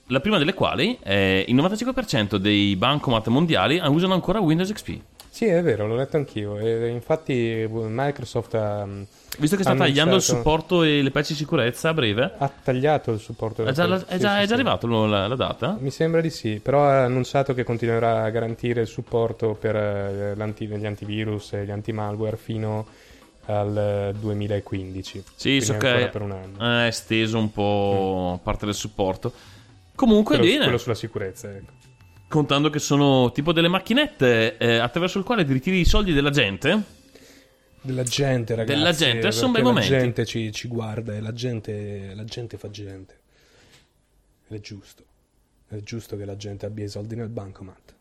la 0.06 0.18
prima 0.18 0.38
delle 0.38 0.54
quali 0.54 0.98
è 1.00 1.44
il 1.46 1.54
95% 1.54 2.34
dei 2.34 2.74
bancomat 2.74 3.28
mondiali 3.28 3.80
usano 3.84 4.14
ancora 4.14 4.40
Windows 4.40 4.72
XP. 4.72 4.98
Sì, 5.30 5.44
è 5.44 5.62
vero, 5.62 5.86
l'ho 5.86 5.94
letto 5.94 6.16
anch'io. 6.16 6.58
E 6.58 6.88
infatti 6.88 7.64
Microsoft 7.70 8.54
ha. 8.54 8.88
Visto 9.38 9.56
che 9.56 9.62
sta 9.62 9.74
tagliando 9.74 10.16
il 10.16 10.22
supporto 10.22 10.82
e 10.82 11.00
le 11.00 11.10
patch 11.10 11.28
di 11.28 11.34
sicurezza 11.34 11.90
a 11.90 11.94
breve, 11.94 12.32
Ha 12.38 12.50
tagliato 12.62 13.12
il 13.12 13.20
supporto. 13.20 13.64
è 13.64 13.72
già, 13.72 13.86
la- 13.86 13.96
è 14.06 14.14
Sì, 14.14 14.18
già- 14.18 14.36
sì, 14.36 14.36
è 14.36 14.40
già 14.40 14.46
sì. 14.46 14.52
arrivato 14.52 14.86
la, 15.06 15.26
la 15.28 15.34
data? 15.36 15.76
Mi 15.80 15.90
sembra 15.90 16.20
di 16.20 16.30
sì, 16.30 16.58
però 16.62 16.84
ha 16.84 17.04
annunciato 17.04 17.54
che 17.54 17.62
continuerà 17.64 18.24
a 18.24 18.30
garantire 18.30 18.80
il 18.80 18.86
supporto 18.88 19.54
per 19.54 19.76
eh, 19.76 20.34
gli 20.36 20.86
antivirus 20.86 21.52
e 21.52 21.64
gli 21.64 21.70
antimalware 21.70 22.36
fino 22.36 22.86
al 23.46 24.10
eh, 24.14 24.14
2015. 24.18 25.22
Sì, 25.34 25.48
Quindi 25.48 25.64
so 25.64 25.76
che 25.76 26.08
per 26.12 26.20
un 26.22 26.32
anno. 26.32 26.82
è 26.82 26.86
esteso 26.88 27.38
un 27.38 27.52
po' 27.52 28.40
parte 28.42 28.64
del 28.66 28.74
supporto. 28.74 29.32
Comunque, 29.94 30.36
Quello, 30.36 30.50
bene. 30.50 30.62
quello 30.64 30.78
sulla 30.78 30.94
sicurezza, 30.94 31.48
ecco. 31.50 31.72
Contando 32.28 32.68
che 32.70 32.78
sono 32.78 33.32
tipo 33.32 33.52
delle 33.52 33.68
macchinette 33.68 34.58
eh, 34.58 34.76
attraverso 34.78 35.18
il 35.18 35.24
quale 35.24 35.44
ti 35.46 35.52
ritiri 35.52 35.80
i 35.80 35.84
soldi 35.86 36.12
della 36.12 36.28
gente. 36.30 36.96
Della 37.88 38.02
gente, 38.02 38.54
ragazzi. 38.54 38.76
Della 38.78 38.92
gente, 38.92 39.32
sono 39.32 39.52
bei 39.52 39.62
perché 39.62 39.68
momenti. 39.68 39.90
La 39.92 39.98
gente 40.00 40.24
ci, 40.26 40.52
ci 40.52 40.68
guarda 40.68 41.14
e 41.14 41.20
la 41.20 41.32
gente, 41.32 42.12
la 42.14 42.24
gente 42.24 42.58
fa 42.58 42.68
gente. 42.70 43.18
Ed 44.48 44.56
è 44.58 44.60
giusto. 44.60 45.04
È 45.68 45.76
giusto 45.76 46.16
che 46.16 46.24
la 46.24 46.36
gente 46.36 46.66
abbia 46.66 46.84
i 46.84 46.88
soldi 46.88 47.14
nel 47.16 47.28
bancomat. 47.28 47.94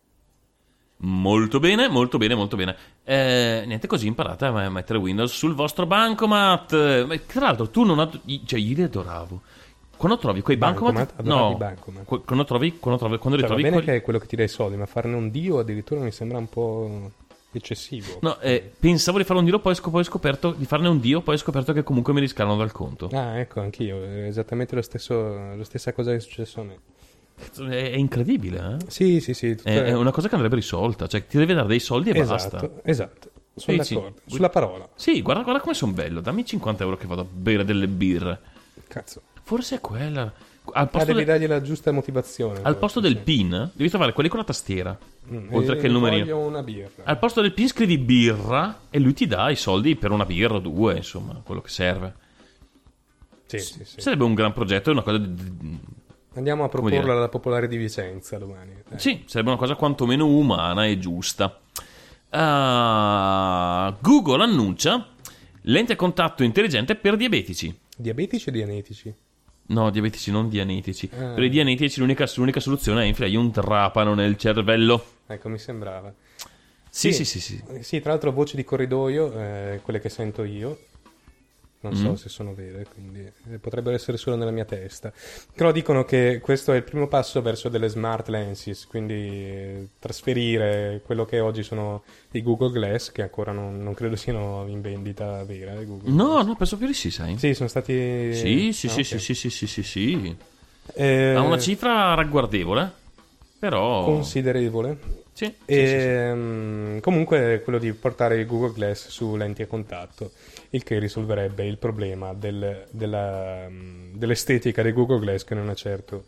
Molto 0.99 1.59
bene, 1.59 1.87
molto 1.87 2.17
bene, 2.17 2.33
molto 2.35 2.55
bene. 2.57 2.75
Eh, 3.03 3.63
niente, 3.67 3.87
così 3.87 4.07
imparate 4.07 4.45
a 4.45 4.69
mettere 4.69 4.97
Windows 4.99 5.31
sul 5.31 5.53
vostro 5.53 5.85
bancomat. 5.85 7.05
Ma 7.05 7.17
Tra 7.19 7.39
l'altro, 7.41 7.69
tu 7.69 7.83
non 7.83 7.99
ad- 7.99 8.19
Cioè, 8.45 8.59
io 8.59 8.75
li 8.75 8.81
adoravo. 8.83 9.41
Quando 9.95 10.17
trovi 10.17 10.41
quei 10.41 10.57
bancomat. 10.57 10.93
Bancomat? 11.15 11.21
No, 11.27 11.55
bancomat. 11.55 12.03
qu- 12.05 12.25
quando 12.25 12.43
trovi. 12.45 12.77
Quando, 12.79 12.99
trovi, 12.99 13.17
quando 13.17 13.39
Cioè, 13.39 13.47
va 13.47 13.55
ritrovi. 13.55 13.61
bene 13.63 13.75
quelli- 13.75 13.85
che 13.85 13.95
è 13.95 14.01
quello 14.03 14.19
che 14.19 14.27
ti 14.27 14.35
dà 14.35 14.43
i 14.43 14.47
soldi, 14.47 14.75
ma 14.75 14.85
farne 14.85 15.15
un 15.15 15.29
dio 15.31 15.59
addirittura 15.59 16.01
mi 16.01 16.11
sembra 16.11 16.37
un 16.39 16.49
po' 16.49 17.11
eccessivo. 17.51 18.19
No, 18.21 18.39
eh, 18.39 18.71
pensavo 18.79 19.17
di 19.17 19.23
fare 19.23 19.39
un 19.39 19.45
dio, 19.45 19.59
poi, 19.59 19.75
ho 19.79 20.03
scoperto 20.03 20.51
di 20.51 20.65
farne 20.65 20.87
un 20.87 20.99
dio, 20.99 21.21
poi 21.21 21.35
ho 21.35 21.37
scoperto 21.37 21.73
che 21.73 21.83
comunque 21.83 22.13
mi 22.13 22.19
riscalano 22.19 22.57
dal 22.57 22.71
conto. 22.71 23.09
Ah, 23.13 23.39
ecco, 23.39 23.61
anch'io. 23.61 24.03
È 24.03 24.25
esattamente 24.27 24.75
lo 24.75 24.81
stesso, 24.81 25.55
la 25.55 25.63
stessa 25.63 25.93
cosa 25.93 26.11
che 26.11 26.17
è 26.17 26.19
successo 26.19 26.61
a 26.61 26.63
me. 26.63 26.79
È, 27.69 27.75
incredibile, 27.95 28.77
eh? 28.79 28.89
Sì, 28.91 29.19
sì, 29.19 29.33
sì. 29.33 29.55
tutte- 29.55 29.69
È, 29.71 29.83
è 29.89 29.93
una 29.95 30.11
cosa 30.11 30.27
che 30.27 30.33
andrebbe 30.35 30.55
risolta. 30.55 31.07
Cioè, 31.07 31.25
ti 31.27 31.37
deve 31.37 31.53
dare 31.53 31.67
dei 31.67 31.79
soldi 31.79 32.09
e 32.09 32.19
esatto, 32.19 32.57
basta. 32.57 32.71
esatto. 32.83 33.29
Sono 33.53 33.77
Sì, 33.77 33.83
sì. 33.89 33.93
d'accordo. 33.95 34.21
Sulla 34.25 34.49
parola. 34.49 34.89
Sì, 34.95 35.21
guarda, 35.21 35.43
guarda 35.43 35.61
come 35.61 35.73
sono 35.73 35.91
bello. 35.91 36.19
Dammi 36.21 36.45
50 36.45 36.83
euro 36.83 36.97
che 36.97 37.05
vado 37.07 37.21
a 37.21 37.25
bere 37.29 37.63
delle 37.63 37.87
birre. 37.87 38.39
Cazzo. 38.87 39.21
Forse 39.43 39.75
è 39.75 39.79
quella. 39.81 40.21
Al 40.73 40.83
Ah, 40.83 40.87
posto, 40.87 41.05
devi 41.07 41.19
de- 41.19 41.25
dargli 41.25 41.47
la 41.47 41.61
giusta 41.61 41.91
motivazione. 41.91 42.59
al 42.61 42.75
posto 42.77 42.99
del 42.99 43.13
sì. 43.15 43.21
pin, 43.23 43.69
devi 43.73 43.89
trovare 43.89 44.11
quelli 44.13 44.27
con 44.29 44.39
la 44.39 44.43
tastiera. 44.45 44.97
Mm, 45.29 45.53
oltre 45.53 45.75
che 45.77 45.87
il 45.87 45.91
numerino. 45.91 46.51
Al 47.03 47.19
posto 47.19 47.41
del 47.41 47.53
pin 47.53 47.67
scrivi 47.67 47.97
birra 47.97 48.81
e 48.89 48.99
lui 48.99 49.13
ti 49.13 49.27
dà 49.27 49.49
i 49.49 49.55
soldi 49.57 49.95
per 49.95 50.11
una 50.11 50.25
birra 50.25 50.55
o 50.55 50.59
due, 50.59 50.95
insomma, 50.95 51.41
quello 51.43 51.61
che 51.61 51.69
serve. 51.69 52.13
Sì, 53.45 53.59
sì, 53.59 53.83
sì. 53.85 53.99
Sarebbe 54.01 54.23
un 54.23 54.33
gran 54.33 54.53
progetto, 54.53 54.91
una 54.91 55.01
cosa. 55.01 55.17
di- 55.17 55.33
di- 55.33 55.79
Andiamo 56.35 56.63
a 56.63 56.69
proporla 56.69 57.13
alla 57.13 57.29
Popolare 57.29 57.67
di 57.67 57.77
Vicenza 57.77 58.37
domani. 58.37 58.71
dai. 58.87 58.99
Sì, 58.99 59.23
sarebbe 59.25 59.49
una 59.49 59.57
cosa 59.57 59.75
quantomeno 59.75 60.27
umana 60.27 60.85
e 60.85 60.97
giusta. 60.99 61.59
Ah, 62.29 63.95
Google 63.99 64.43
annuncia 64.43 65.07
lente 65.63 65.93
a 65.93 65.95
contatto 65.95 66.43
intelligente 66.43 66.95
per 66.95 67.15
diabetici. 67.17 67.75
Diabetici 67.95 68.49
o 68.49 68.51
dianetici? 68.51 69.13
No, 69.69 69.89
diabetici, 69.89 70.31
non 70.31 70.47
dianetici. 70.47 71.09
Ah. 71.13 71.33
Per 71.33 71.43
i 71.43 71.49
dianetici 71.49 71.99
l'unica, 71.99 72.25
l'unica 72.35 72.59
soluzione 72.59 73.03
è 73.03 73.05
infilargli 73.05 73.35
un 73.35 73.51
trapano 73.51 74.13
nel 74.13 74.37
cervello. 74.37 75.03
Ecco, 75.27 75.49
mi 75.49 75.59
sembrava. 75.59 76.13
Sì, 76.89 77.11
sì, 77.11 77.25
sì, 77.25 77.39
sì. 77.39 77.61
Eh, 77.69 77.83
Sì, 77.83 77.99
tra 78.01 78.11
l'altro 78.11 78.31
voci 78.31 78.55
di 78.55 78.63
corridoio, 78.63 79.31
eh, 79.39 79.79
quelle 79.83 79.99
che 79.99 80.09
sento 80.09 80.43
io, 80.43 80.79
non 81.81 81.95
so 81.95 82.09
Mm. 82.11 82.13
se 82.15 82.29
sono 82.29 82.53
vere, 82.55 82.87
quindi 82.91 83.19
eh, 83.51 83.57
potrebbero 83.59 83.93
essere 83.95 84.17
solo 84.17 84.35
nella 84.35 84.49
mia 84.51 84.65
testa. 84.65 85.11
Però 85.53 85.71
dicono 85.71 86.05
che 86.05 86.39
questo 86.41 86.73
è 86.73 86.77
il 86.77 86.83
primo 86.83 87.07
passo 87.07 87.41
verso 87.41 87.69
delle 87.69 87.87
smart 87.87 88.29
lenses, 88.29 88.87
quindi 88.87 89.13
eh, 89.13 89.87
trasferire 89.99 91.01
quello 91.05 91.25
che 91.25 91.39
oggi 91.39 91.61
sono 91.61 92.03
i 92.31 92.41
Google 92.41 92.71
Glass, 92.71 93.11
che 93.11 93.21
ancora 93.21 93.51
non, 93.51 93.83
non 93.83 93.93
credo 93.93 94.15
siano 94.15 94.65
in 94.67 94.81
vendita 94.81 95.43
vera. 95.43 95.73
eh, 95.79 95.85
No, 95.85 95.97
Glass. 96.35 96.45
no, 96.45 96.55
penso 96.55 96.77
più 96.77 96.87
di 96.87 96.93
sì, 96.93 97.11
sai. 97.11 97.37
Sì, 97.37 97.53
sono 97.53 97.69
stati... 97.69 98.33
Sì, 98.33 98.71
sì, 98.73 98.87
Ah, 98.87 98.89
sì, 98.91 98.99
ok. 99.01 99.05
sì, 99.05 99.19
sì, 99.19 99.33
sì, 99.35 99.49
sì, 99.49 99.67
sì, 99.67 99.83
sì. 99.83 100.35
Eh, 100.95 101.33
Ha 101.33 101.41
una 101.41 101.59
cifra 101.59 102.13
ragguardevole, 102.15 102.91
però... 103.59 104.03
considerevole. 104.05 105.25
Sì, 105.33 105.45
sì, 105.65 105.73
Ehm, 105.75 106.99
Comunque 106.99 107.61
quello 107.63 107.77
di 107.77 107.93
portare 107.93 108.37
il 108.39 108.47
Google 108.47 108.73
Glass 108.73 109.07
su 109.09 109.35
lenti 109.35 109.61
a 109.61 109.67
contatto, 109.67 110.31
il 110.71 110.81
che 110.83 110.97
risolverebbe 110.97 111.63
il 111.65 111.77
problema 111.77 112.33
del- 112.33 112.87
della, 112.89 113.67
mm, 113.69 114.15
dell'estetica 114.15 114.81
di 114.81 114.91
Google 114.91 115.19
Glass 115.19 115.43
che 115.43 115.53
non 115.53 115.69
è 115.69 115.75
certo 115.75 116.25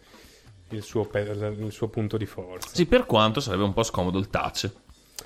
il 0.70 0.84
suo, 0.84 1.06
pe- 1.06 1.22
il 1.22 1.72
suo 1.72 1.88
punto 1.88 2.18
di 2.18 2.28
forza. 2.28 2.70
Sì, 2.72 2.86
per 2.86 3.06
quanto 3.08 3.40
sarebbe 3.40 3.64
un 3.64 3.74
po' 3.74 3.82
scomodo 3.84 4.20
il 4.20 4.30
touch. 4.30 4.70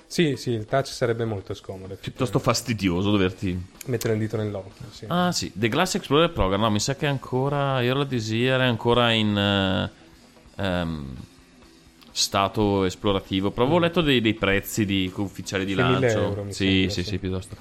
Sì, 0.08 0.36
sì, 0.38 0.52
il 0.52 0.66
touch 0.66 0.88
sarebbe 0.88 1.26
molto 1.26 1.54
scomodo. 1.54 1.96
Piuttosto 2.00 2.40
fastidioso 2.40 3.12
doverti... 3.12 3.60
Mettere 3.88 4.14
il 4.14 4.20
dito 4.20 4.38
nell'occhio, 4.38 4.86
sì. 4.92 5.06
Ah 5.10 5.32
sì, 5.32 5.52
The 5.54 5.68
Glass 5.68 5.96
Explorer 5.96 6.32
Program, 6.32 6.62
no, 6.62 6.70
mi 6.70 6.80
sa 6.80 6.96
che 6.96 7.06
è 7.08 7.10
ancora, 7.10 7.84
Early 7.84 8.08
This 8.08 8.30
Year 8.30 8.62
è 8.62 8.66
ancora 8.66 9.12
in 9.12 9.36
eh, 9.36 9.92
ehm, 10.64 11.16
stato 12.14 12.86
esplorativo, 12.86 13.52
però 13.52 13.64
avevo 13.66 13.80
letto 13.80 14.02
dei, 14.02 14.22
dei 14.22 14.36
prezzi 14.36 14.86
di, 14.86 15.12
ufficiali 15.16 15.66
di 15.66 15.74
Sui 15.74 15.84
1000 15.84 16.00
lancio. 16.00 16.22
euro, 16.22 16.46
sì, 16.52 16.88
sì, 16.90 17.02
sì. 17.02 17.04
sì, 17.04 17.18
piuttosto. 17.20 17.56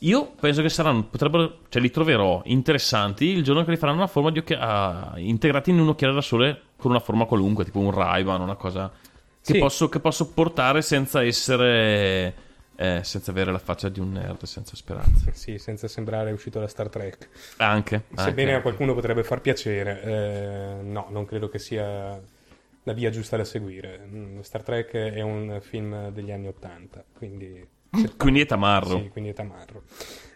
Io 0.00 0.32
penso 0.38 0.60
che 0.60 0.68
saranno, 0.68 1.04
potrebbero, 1.04 1.60
cioè 1.70 1.80
li 1.80 1.90
troverò 1.90 2.42
interessanti 2.44 3.24
il 3.26 3.42
giorno 3.42 3.64
che 3.64 3.70
li 3.70 3.76
faranno 3.78 3.98
una 3.98 4.06
forma 4.06 4.30
di 4.30 4.40
occhi- 4.40 4.52
ah, 4.58 5.12
integrati 5.16 5.70
in 5.70 5.78
un 5.80 5.88
occhiale 5.88 6.12
da 6.12 6.20
sole 6.20 6.60
con 6.76 6.90
una 6.90 7.00
forma 7.00 7.24
qualunque, 7.24 7.64
tipo 7.64 7.78
un 7.78 7.90
Ray-Ban, 7.90 8.40
una 8.42 8.56
cosa 8.56 8.90
che, 8.90 9.52
Sì. 9.54 9.58
posso, 9.58 9.88
che 9.88 10.00
posso 10.00 10.28
portare 10.32 10.82
senza 10.82 11.22
essere, 11.24 12.34
eh, 12.76 13.00
senza 13.02 13.30
avere 13.30 13.50
la 13.52 13.58
faccia 13.58 13.88
di 13.88 14.00
un 14.00 14.12
nerd, 14.12 14.42
senza 14.42 14.76
speranze. 14.76 15.30
Sì, 15.32 15.56
senza 15.58 15.88
sembrare 15.88 16.32
uscito 16.32 16.58
da 16.60 16.66
Star 16.68 16.88
Trek. 16.90 17.28
Anche. 17.58 18.02
Sebbene 18.14 18.48
anche. 18.50 18.58
a 18.58 18.62
qualcuno 18.62 18.92
potrebbe 18.92 19.22
far 19.22 19.40
piacere, 19.40 20.02
eh, 20.02 20.82
no, 20.82 21.06
non 21.10 21.24
credo 21.24 21.48
che 21.48 21.58
sia 21.58 22.20
la 22.84 22.92
via 22.92 23.10
giusta 23.10 23.36
da 23.36 23.44
seguire. 23.44 24.06
Mm, 24.06 24.40
Star 24.40 24.62
Trek 24.62 24.92
è 24.92 25.20
un 25.20 25.58
film 25.60 26.10
degli 26.10 26.30
anni 26.30 26.48
Ottanta, 26.48 27.04
quindi... 27.16 27.72
Quindi 28.16 28.40
è 28.40 28.46
tamarro. 28.46 28.98
Sì, 28.98 29.08
quindi 29.08 29.30
è 29.30 29.34
tamarro. 29.34 29.84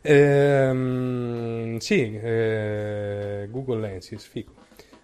Ehm, 0.02 1.78
sì, 1.78 2.16
eh, 2.16 3.48
Google 3.50 3.80
Lenses, 3.80 4.24
figo. 4.26 4.52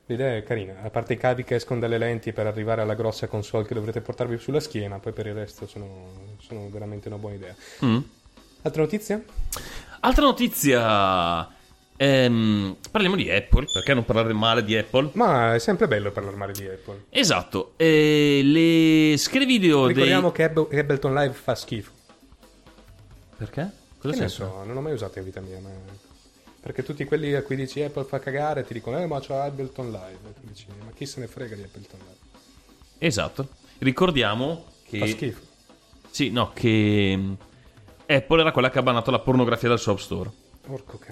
L'idea 0.07 0.37
è 0.37 0.43
carina, 0.45 0.83
a 0.83 0.91
parte 0.91 1.15
i 1.15 1.17
cavi 1.17 1.43
che 1.43 1.57
escono 1.57 1.81
dalle 1.81 1.99
lenti 1.99 2.33
per 2.33 2.47
arrivare 2.47 2.83
alla 2.83 2.95
grossa 2.95 3.27
console 3.27 3.67
che 3.67 3.75
dovrete 3.75 4.03
portarvi 4.03 4.39
sulla 4.39 4.61
schiena, 4.61 5.01
poi 5.01 5.13
per 5.13 5.27
il 5.27 5.35
resto 5.35 5.67
sono, 5.67 6.37
sono 6.39 6.69
veramente 6.69 7.09
una 7.09 7.17
buona 7.17 7.35
idea. 7.35 7.55
Mm. 7.85 7.99
Altra 8.63 8.83
notizia? 8.83 9.23
Altra 10.01 10.25
notizia. 10.25 11.54
Ehm, 11.97 12.77
parliamo 12.91 13.15
di 13.17 13.31
Apple, 13.31 13.67
perché 13.73 13.95
non 13.95 14.05
parlare 14.05 14.33
male 14.33 14.65
di 14.65 14.77
Apple? 14.77 15.11
Ma 15.13 15.55
è 15.55 15.59
sempre 15.59 15.87
bello 15.87 16.11
parlare 16.11 16.37
male 16.37 16.53
di 16.53 16.67
Apple. 16.67 17.05
Esatto, 17.11 17.75
eh, 17.77 18.41
le 18.43 19.17
schede 19.17 19.47
video 19.47 19.87
Ricordiamo 19.87 20.31
dei... 20.31 20.33
che 20.33 20.43
Ab- 20.45 20.73
Ableton 20.73 21.15
Live 21.15 21.35
fa 21.35 21.55
schifo. 21.55 21.93
Perché? 23.37 23.71
Cosa 23.99 24.15
Che 24.15 24.21
ne 24.23 24.29
senso? 24.29 24.45
so, 24.45 24.65
non 24.65 24.75
l'ho 24.75 24.81
mai 24.81 24.93
usato 24.93 25.19
in 25.19 25.25
vita 25.25 25.41
mia. 25.41 25.59
Ma... 25.61 25.71
Perché 26.61 26.83
tutti 26.83 27.05
quelli 27.05 27.35
a 27.35 27.43
cui 27.43 27.57
dici 27.57 27.83
Apple 27.83 28.05
fa 28.05 28.19
cagare 28.19 28.65
ti 28.65 28.73
dicono, 28.73 28.99
eh, 28.99 29.07
ma 29.07 29.21
c'ho 29.21 29.39
Ableton 29.41 29.91
Live. 29.91 30.35
Dici, 30.41 30.67
ma 30.85 30.91
chi 30.95 31.07
se 31.07 31.21
ne 31.21 31.27
frega 31.27 31.55
di 31.55 31.63
Ableton 31.63 32.01
Live? 32.01 32.39
Esatto. 32.99 33.49
Ricordiamo 33.79 34.67
che... 34.89 34.99
Fa 34.99 35.07
schifo. 35.07 35.41
Sì, 36.11 36.31
no, 36.31 36.53
che 36.53 37.19
Apple 38.07 38.41
era 38.41 38.53
quella 38.53 38.71
che 38.71 38.79
ha 38.79 38.83
bannato 38.83 39.11
la 39.11 39.19
pornografia 39.19 39.69
dal 39.69 39.79
suo 39.79 39.93
App 39.93 39.99
Store. 39.99 40.31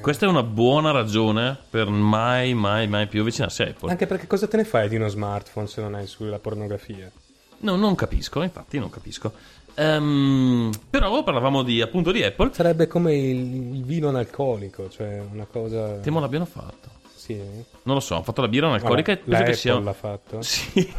Questa 0.00 0.26
è 0.26 0.28
una 0.28 0.42
buona 0.42 0.92
ragione 0.92 1.58
per 1.68 1.88
mai, 1.88 2.54
mai, 2.54 2.88
mai 2.88 3.06
più 3.06 3.20
avvicinarsi 3.20 3.62
a 3.62 3.68
Apple. 3.68 3.90
Anche 3.90 4.06
perché 4.06 4.26
cosa 4.26 4.48
te 4.48 4.56
ne 4.56 4.64
fai 4.64 4.88
di 4.88 4.96
uno 4.96 5.08
smartphone 5.08 5.66
se 5.66 5.82
non 5.82 5.94
hai 5.94 6.06
sulla 6.06 6.38
pornografia? 6.38 7.10
No, 7.58 7.76
non 7.76 7.94
capisco, 7.94 8.42
infatti 8.42 8.78
non 8.78 8.88
capisco. 8.90 9.32
Ehm, 9.74 10.70
però 10.88 11.22
parlavamo 11.22 11.62
di, 11.62 11.80
appunto 11.80 12.12
di 12.12 12.22
Apple. 12.22 12.50
Sarebbe 12.52 12.86
come 12.86 13.14
il, 13.14 13.74
il 13.76 13.84
vino 13.84 14.08
analcolico, 14.08 14.88
cioè 14.88 15.22
una 15.32 15.44
cosa... 15.44 15.98
Temo 15.98 16.18
l'abbiano 16.18 16.46
fatto. 16.46 17.00
Sì. 17.14 17.34
Non 17.34 17.94
lo 17.94 18.00
so, 18.00 18.14
hanno 18.14 18.24
fatto 18.24 18.40
la 18.40 18.48
birra 18.48 18.66
analcolica 18.66 19.12
e 19.12 19.20
Vabbè, 19.24 19.44
penso 19.44 19.44
che 19.44 19.56
sia... 19.56 19.78
L'ha 19.78 19.92
fatto? 19.92 20.42
Sì. 20.42 20.92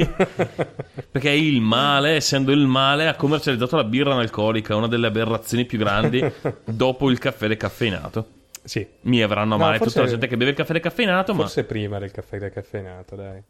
Perché 1.11 1.29
il 1.29 1.59
male, 1.59 2.11
essendo 2.11 2.51
il 2.51 2.65
male, 2.65 3.07
ha 3.07 3.15
commercializzato 3.15 3.75
la 3.75 3.83
birra 3.83 4.13
analcolica, 4.13 4.75
una 4.75 4.87
delle 4.87 5.07
aberrazioni 5.07 5.65
più 5.65 5.77
grandi 5.77 6.23
dopo 6.63 7.09
il 7.09 7.19
caffè 7.19 7.47
decaffeinato. 7.47 8.25
Sì. 8.63 8.85
Mi 9.01 9.21
avranno 9.21 9.55
a 9.55 9.57
No, 9.57 9.63
male 9.65 9.77
forse- 9.77 9.93
tutta 9.93 10.05
la 10.05 10.11
gente 10.11 10.27
che 10.27 10.37
beve 10.37 10.51
il 10.51 10.55
caffè 10.57 10.73
decaffeinato, 10.73 11.33
ma... 11.33 11.41
Forse 11.41 11.63
prima 11.65 11.99
del 11.99 12.11
caffè 12.11 12.37
decaffeinato, 12.39 13.15
dai. 13.15 13.41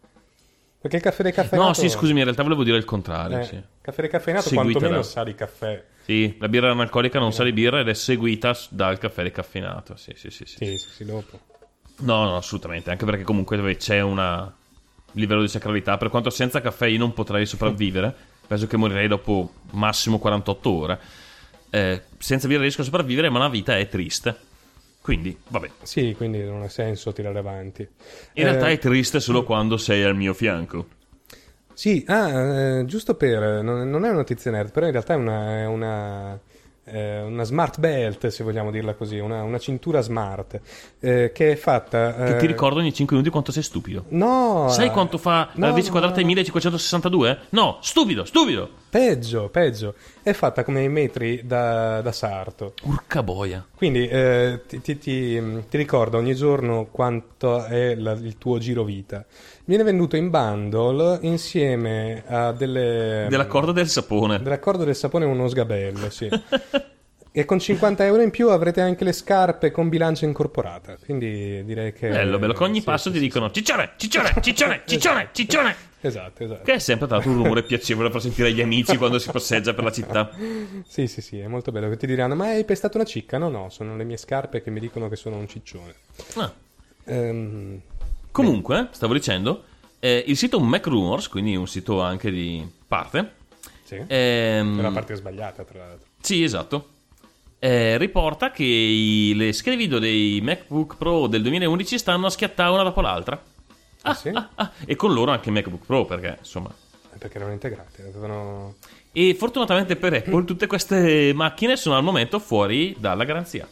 Perché 0.81 0.97
il 0.97 1.03
caffè 1.03 1.23
decaffeinato... 1.23 1.67
No, 1.69 1.73
sì, 1.73 1.87
scusami, 1.89 2.17
in 2.19 2.23
realtà 2.25 2.43
volevo 2.43 2.63
dire 2.63 2.75
il 2.77 2.83
contrario, 2.85 3.39
Eh, 3.39 3.43
sì. 3.43 3.61
Caffè 3.81 4.01
decaffeinato 4.01 4.49
Seguita 4.49 4.71
quantomeno 4.79 5.01
da- 5.01 5.07
sa 5.07 5.23
di 5.23 5.35
caffè. 5.35 5.83
Sì, 6.03 6.35
la 6.39 6.49
birra 6.49 6.71
analcolica 6.71 7.19
non 7.19 7.31
sa 7.31 7.43
di 7.43 7.53
birra 7.53 7.79
ed 7.79 7.87
è 7.87 7.93
seguita 7.93 8.57
dal 8.69 8.97
caffè 8.97 9.23
decaffeinato, 9.23 9.95
sì, 9.95 10.11
sì, 10.15 10.29
sì. 10.29 10.43
sì. 10.45 10.57
Sì, 10.57 10.77
sì, 10.77 10.89
sì, 10.89 11.05
dopo. 11.05 11.39
No, 11.99 12.23
no, 12.25 12.35
assolutamente, 12.35 12.89
anche 12.91 13.05
perché 13.05 13.23
comunque 13.23 13.77
c'è 13.77 14.01
un 14.01 14.51
livello 15.13 15.41
di 15.41 15.47
sacralità, 15.47 15.95
per 15.97 16.09
quanto 16.09 16.29
senza 16.31 16.59
caffè 16.59 16.87
io 16.87 16.97
non 16.97 17.13
potrei 17.13 17.45
sopravvivere, 17.45 18.13
penso 18.45 18.67
che 18.67 18.75
morirei 18.75 19.07
dopo 19.07 19.53
massimo 19.71 20.17
48 20.19 20.69
ore. 20.69 20.99
Eh, 21.69 22.01
senza 22.17 22.47
birra 22.47 22.61
riesco 22.61 22.81
a 22.81 22.83
sopravvivere, 22.83 23.29
ma 23.29 23.39
la 23.39 23.47
vita 23.47 23.77
è 23.77 23.87
triste. 23.87 24.35
Quindi, 25.03 25.37
vabbè. 25.49 25.69
Sì, 25.81 26.13
quindi 26.15 26.41
non 26.41 26.61
ha 26.61 26.69
senso 26.69 27.11
tirare 27.11 27.37
avanti. 27.37 27.85
In 28.35 28.43
realtà 28.45 28.69
Eh, 28.69 28.75
è 28.75 28.77
triste 28.77 29.19
solo 29.19 29.43
quando 29.43 29.75
sei 29.75 30.01
al 30.01 30.15
mio 30.15 30.33
fianco. 30.33 30.87
Sì, 31.73 32.05
ah, 32.07 32.29
eh, 32.29 32.85
giusto 32.85 33.15
per... 33.15 33.61
Non, 33.61 33.89
non 33.89 34.05
è 34.05 34.07
una 34.07 34.19
notizia 34.19 34.49
nerd, 34.49 34.71
però 34.71 34.85
in 34.85 34.93
realtà 34.93 35.13
è 35.13 35.17
una... 35.17 35.57
è 35.57 35.65
una 35.65 36.39
eh, 36.85 37.21
una 37.21 37.43
smart 37.43 37.79
belt, 37.79 38.27
se 38.27 38.43
vogliamo 38.43 38.69
dirla 38.69 38.93
così, 38.93 39.17
una, 39.17 39.43
una 39.43 39.57
cintura 39.57 40.01
smart, 40.01 40.59
eh, 40.99 41.31
che 41.33 41.51
è 41.51 41.55
fatta... 41.55 42.13
Che 42.13 42.35
eh, 42.35 42.37
ti 42.37 42.45
ricordo 42.45 42.79
ogni 42.79 42.93
5 42.93 43.15
minuti 43.15 43.31
quanto 43.31 43.51
sei 43.51 43.63
stupido. 43.63 44.05
No! 44.09 44.67
Sai 44.69 44.87
eh, 44.87 44.91
quanto 44.91 45.17
fa 45.17 45.49
no, 45.53 45.61
la 45.61 45.67
radice 45.67 45.87
no, 45.87 45.91
quadrata 45.91 46.15
di 46.15 46.21
no. 46.21 46.27
1562? 46.27 47.39
No, 47.49 47.77
stupido, 47.81 48.25
stupido! 48.25 48.81
Peggio, 48.93 49.49
peggio. 49.49 49.95
È 50.21 50.33
fatta 50.33 50.63
come 50.63 50.83
i 50.83 50.87
metri 50.87 51.41
da, 51.43 51.99
da 52.01 52.11
sarto. 52.11 52.75
Urca 52.83 53.23
boia. 53.23 53.65
Quindi 53.75 54.07
eh, 54.07 54.61
ti, 54.67 54.81
ti- 54.81 54.99
ti- 54.99 55.41
ti 55.67 55.77
ricorda 55.77 56.17
ogni 56.19 56.35
giorno 56.35 56.85
quanto 56.91 57.65
è 57.65 57.95
la- 57.95 58.11
il 58.11 58.37
tuo 58.37 58.59
giro 58.59 58.83
vita. 58.83 59.25
Viene 59.65 59.81
venduto 59.81 60.15
in 60.15 60.29
bundle 60.29 61.17
insieme 61.21 62.23
a 62.27 62.51
delle... 62.51 63.25
Della 63.31 63.47
corda 63.47 63.71
del 63.71 63.89
sapone. 63.89 64.39
Della 64.39 64.59
corda 64.59 64.83
del 64.83 64.95
sapone 64.95 65.25
e 65.25 65.27
uno 65.27 65.47
sgabello, 65.47 66.11
sì. 66.11 66.29
e 67.31 67.45
con 67.45 67.57
50 67.57 68.05
euro 68.05 68.21
in 68.21 68.29
più 68.29 68.49
avrete 68.49 68.81
anche 68.81 69.03
le 69.03 69.13
scarpe 69.13 69.71
con 69.71 69.89
bilancia 69.89 70.25
incorporata. 70.25 70.97
Quindi 71.03 71.65
direi 71.65 71.93
che... 71.93 72.09
Bello, 72.09 72.37
bello. 72.37 72.53
Che 72.53 72.61
ogni 72.63 72.77
sì, 72.77 72.85
passo 72.85 73.09
sì, 73.09 73.15
ti 73.15 73.21
dicono 73.21 73.49
ciccione, 73.49 73.93
ciccione, 73.97 74.35
ciccione, 74.39 74.83
ciccione, 74.85 75.29
ciccione. 75.31 75.75
Esatto, 76.05 76.43
esatto. 76.43 76.63
Che 76.63 76.73
è 76.73 76.79
sempre 76.79 77.07
dato 77.07 77.29
un 77.29 77.35
rumore 77.35 77.63
piacevole 77.63 78.09
per 78.09 78.19
sentire 78.21 78.51
gli 78.51 78.61
amici 78.61 78.97
quando 78.97 79.19
si 79.19 79.31
passeggia 79.31 79.73
per 79.73 79.85
la 79.85 79.91
città. 79.91 80.31
Sì, 80.85 81.07
sì, 81.07 81.21
sì, 81.21 81.39
è 81.39 81.47
molto 81.47 81.71
bello. 81.71 81.87
Che 81.89 81.95
ti 81.97 82.05
diranno, 82.07 82.35
ma 82.35 82.47
hai 82.47 82.65
pestato 82.65 82.97
una 82.97 83.05
cicca? 83.05 83.37
No, 83.37 83.47
no, 83.49 83.69
sono 83.69 83.95
le 83.95 84.03
mie 84.03 84.17
scarpe 84.17 84.61
che 84.61 84.69
mi 84.69 84.81
dicono 84.81 85.07
che 85.07 85.15
sono 85.15 85.37
un 85.37 85.47
ciccione. 85.47 85.93
Ah. 86.35 86.53
Ehm, 87.05 87.81
Comunque, 88.31 88.89
stavo 88.91 89.13
dicendo, 89.13 89.63
eh, 89.99 90.23
il 90.27 90.35
sito 90.35 90.59
Mac 90.59 90.85
Rumors, 90.87 91.29
quindi 91.29 91.55
un 91.55 91.67
sito 91.67 92.01
anche 92.01 92.31
di 92.31 92.67
parte. 92.87 93.33
sì. 93.83 93.95
ehm, 94.05 94.79
È 94.79 94.81
la 94.81 94.91
parte 94.91 95.15
sbagliata, 95.15 95.63
tra 95.63 95.79
l'altro. 95.79 96.07
Sì, 96.19 96.43
esatto. 96.43 96.89
Eh, 97.59 97.97
riporta 97.97 98.51
che 98.51 98.63
i- 98.65 99.33
le 99.35 99.53
schede 99.53 99.77
video 99.77 99.97
dei 99.99 100.41
MacBook 100.41 100.97
Pro 100.97 101.27
del 101.27 101.41
2011 101.43 101.97
stanno 101.97 102.25
a 102.25 102.29
schiattare 102.29 102.73
una 102.73 102.83
dopo 102.83 102.99
l'altra. 102.99 103.41
Ah, 104.03 104.13
sì? 104.13 104.31
Ah, 104.33 104.71
e 104.85 104.95
con 104.95 105.13
loro 105.13 105.31
anche 105.31 105.51
MacBook 105.51 105.85
Pro, 105.85 106.05
perché 106.05 106.35
insomma. 106.39 106.73
Perché 107.17 107.37
erano 107.37 107.53
integrate, 107.53 108.03
avevano... 108.03 108.75
E 109.11 109.35
fortunatamente 109.35 109.95
per 109.95 110.13
Apple 110.13 110.43
tutte 110.45 110.67
queste 110.67 111.31
macchine 111.33 111.75
sono 111.77 111.95
al 111.95 112.03
momento 112.03 112.39
fuori 112.39 112.95
dalla 112.99 113.23
garanzia. 113.23 113.67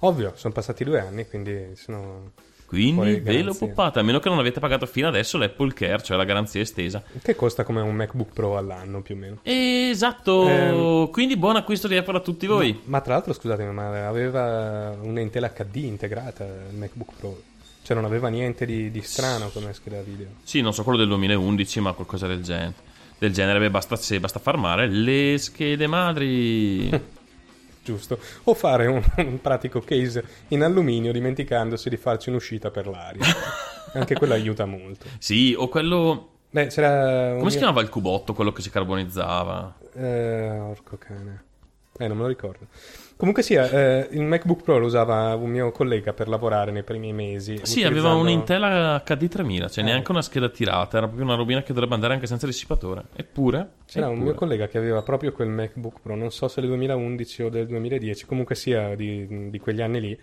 Ovvio, 0.00 0.32
sono 0.36 0.52
passati 0.52 0.84
due 0.84 1.00
anni, 1.00 1.26
quindi 1.28 1.74
sono... 1.76 2.32
Quindi 2.66 3.20
ve 3.20 3.42
lo 3.42 3.54
poppate, 3.54 4.00
a 4.00 4.02
meno 4.02 4.18
che 4.18 4.28
non 4.28 4.40
avete 4.40 4.58
pagato 4.58 4.86
fino 4.86 5.06
adesso 5.06 5.38
l'Apple 5.38 5.72
Care, 5.72 6.02
cioè 6.02 6.16
la 6.16 6.24
garanzia 6.24 6.60
estesa. 6.60 7.00
Che 7.22 7.36
costa 7.36 7.62
come 7.62 7.80
un 7.80 7.94
MacBook 7.94 8.32
Pro 8.32 8.56
all'anno, 8.56 9.02
più 9.02 9.14
o 9.14 9.18
meno. 9.18 9.38
Esatto, 9.42 10.48
Ehm, 10.48 11.10
quindi 11.10 11.36
buon 11.36 11.54
acquisto 11.54 11.86
di 11.86 11.96
Apple 11.96 12.16
a 12.16 12.20
tutti 12.20 12.46
voi. 12.46 12.80
Ma 12.86 13.00
tra 13.00 13.14
l'altro, 13.14 13.32
scusatemi, 13.32 13.72
ma 13.72 14.08
aveva 14.08 14.96
una 15.00 15.20
Intel 15.20 15.48
HD 15.54 15.76
integrata 15.76 16.44
il 16.44 16.76
MacBook 16.76 17.12
Pro. 17.16 17.40
Cioè 17.86 17.94
non 17.94 18.04
aveva 18.04 18.26
niente 18.26 18.66
di, 18.66 18.90
di 18.90 19.00
strano 19.00 19.48
come 19.50 19.72
scheda 19.72 20.00
video. 20.00 20.26
Sì, 20.42 20.60
non 20.60 20.74
so 20.74 20.82
quello 20.82 20.98
del 20.98 21.06
2011, 21.06 21.78
ma 21.78 21.92
qualcosa 21.92 22.26
del 22.26 22.42
genere. 22.42 22.74
Del 23.16 23.32
genere, 23.32 23.60
beh, 23.60 23.70
basta, 23.70 23.94
se 23.94 24.18
basta 24.18 24.40
farmare 24.40 24.88
le 24.88 25.38
schede 25.38 25.86
madri. 25.86 26.90
Giusto. 27.84 28.18
O 28.42 28.54
fare 28.54 28.88
un, 28.88 29.00
un 29.18 29.40
pratico 29.40 29.78
case 29.82 30.24
in 30.48 30.64
alluminio 30.64 31.12
dimenticandosi 31.12 31.88
di 31.88 31.96
farci 31.96 32.28
un'uscita 32.30 32.72
per 32.72 32.88
l'aria. 32.88 33.24
Anche 33.94 34.16
quello 34.16 34.32
aiuta 34.34 34.64
molto. 34.66 35.06
sì, 35.20 35.54
o 35.56 35.68
quello. 35.68 36.30
Beh, 36.50 36.66
c'era 36.66 37.36
Come 37.36 37.50
si 37.50 37.58
mio- 37.58 37.66
chiamava 37.66 37.82
il 37.82 37.88
cubotto, 37.88 38.32
quello 38.34 38.50
che 38.50 38.62
si 38.62 38.70
carbonizzava? 38.70 39.78
Eh, 39.94 40.58
orco 40.58 40.96
cane. 40.98 41.44
Eh, 41.98 42.08
non 42.08 42.16
me 42.16 42.22
lo 42.24 42.28
ricordo. 42.30 42.66
Comunque 43.16 43.42
sia, 43.42 43.70
eh, 43.70 44.08
il 44.10 44.20
MacBook 44.20 44.62
Pro 44.62 44.78
lo 44.78 44.84
usava 44.84 45.34
un 45.36 45.48
mio 45.48 45.70
collega 45.72 46.12
per 46.12 46.28
lavorare 46.28 46.70
nei 46.70 46.82
primi 46.82 47.14
mesi. 47.14 47.58
Sì, 47.62 47.82
aveva 47.82 48.10
utilizzando- 48.10 48.20
un 48.20 48.28
Intel 48.28 49.02
HD 49.06 49.28
3000, 49.28 49.68
cioè 49.70 49.82
Eh. 49.82 49.86
neanche 49.86 50.10
una 50.10 50.20
scheda 50.20 50.50
tirata, 50.50 50.98
era 50.98 51.06
proprio 51.06 51.26
una 51.26 51.34
robina 51.34 51.62
che 51.62 51.72
dovrebbe 51.72 51.94
andare 51.94 52.12
anche 52.12 52.26
senza 52.26 52.44
dissipatore. 52.44 53.04
Eppure, 53.16 53.68
C'era 53.86 54.06
un 54.08 54.12
eppure. 54.16 54.28
mio 54.30 54.38
collega 54.38 54.68
che 54.68 54.76
aveva 54.76 55.00
proprio 55.00 55.32
quel 55.32 55.48
MacBook 55.48 56.00
Pro, 56.02 56.14
non 56.14 56.30
so 56.30 56.46
se 56.48 56.60
del 56.60 56.68
2011 56.68 57.42
o 57.44 57.48
del 57.48 57.66
2010, 57.66 58.26
comunque 58.26 58.54
sia 58.54 58.94
di, 58.94 59.48
di 59.48 59.58
quegli 59.60 59.80
anni 59.80 60.00
lì. 60.00 60.20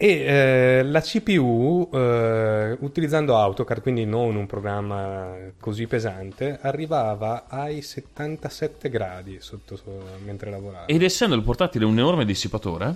E 0.00 0.06
eh, 0.06 0.82
la 0.84 1.00
CPU, 1.00 1.90
eh, 1.92 2.76
utilizzando 2.78 3.36
AutoCAD, 3.36 3.80
quindi 3.80 4.04
non 4.04 4.36
un 4.36 4.46
programma 4.46 5.34
così 5.58 5.88
pesante, 5.88 6.56
arrivava 6.62 7.46
ai 7.48 7.82
77 7.82 8.90
gradi 8.90 9.38
sotto, 9.40 9.74
so- 9.74 10.00
mentre 10.24 10.50
lavorava. 10.50 10.86
Ed 10.86 11.02
essendo 11.02 11.34
il 11.34 11.42
portatile 11.42 11.84
un 11.84 11.98
enorme 11.98 12.24
dissipatore, 12.24 12.94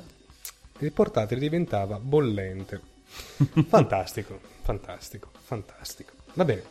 Il 0.78 0.92
portatile 0.92 1.40
diventava 1.40 1.98
bollente. 1.98 2.80
fantastico, 3.66 4.38
fantastico, 4.62 5.28
fantastico. 5.42 6.12
Va 6.34 6.44
bene. 6.44 6.62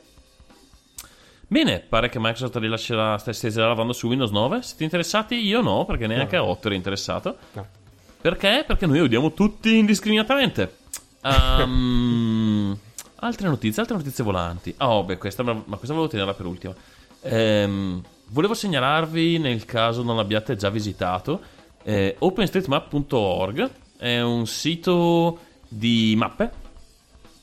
Bene, 1.45 1.79
pare 1.81 2.07
che 2.07 2.19
Microsoft 2.19 2.55
rilascerà 2.55 3.17
stesse 3.17 3.51
lavando 3.59 3.91
su 3.91 4.07
Windows 4.07 4.31
9. 4.31 4.61
Siete 4.61 4.85
interessati? 4.85 5.35
Io 5.35 5.59
no, 5.59 5.83
perché 5.83 6.07
neanche 6.07 6.37
a 6.37 6.45
8 6.45 6.67
ero 6.67 6.75
interessato. 6.75 7.37
No. 7.51 7.79
Perché? 8.21 8.63
Perché 8.65 8.85
noi 8.85 8.99
odiamo 8.99 9.33
tutti 9.33 9.77
indiscriminatamente. 9.77 10.77
Ehm, 11.23 12.77
altre 13.17 13.47
notizie, 13.47 13.81
altre 13.81 13.97
notizie 13.97 14.23
volanti. 14.23 14.73
Oh, 14.77 15.03
beh, 15.03 15.17
questa, 15.17 15.43
ma 15.43 15.53
questa 15.63 15.93
volevo 15.93 16.07
tenerla 16.07 16.33
per 16.33 16.45
ultima. 16.45 16.75
Ehm, 17.21 18.01
volevo 18.27 18.53
segnalarvi, 18.53 19.37
nel 19.39 19.65
caso 19.65 20.03
non 20.03 20.15
l'abbiate 20.15 20.55
già 20.55 20.69
visitato, 20.69 21.41
eh, 21.83 22.15
openstreetmap.org 22.19 23.69
è 23.97 24.21
un 24.21 24.45
sito 24.47 25.39
di 25.67 26.15
mappe 26.17 26.51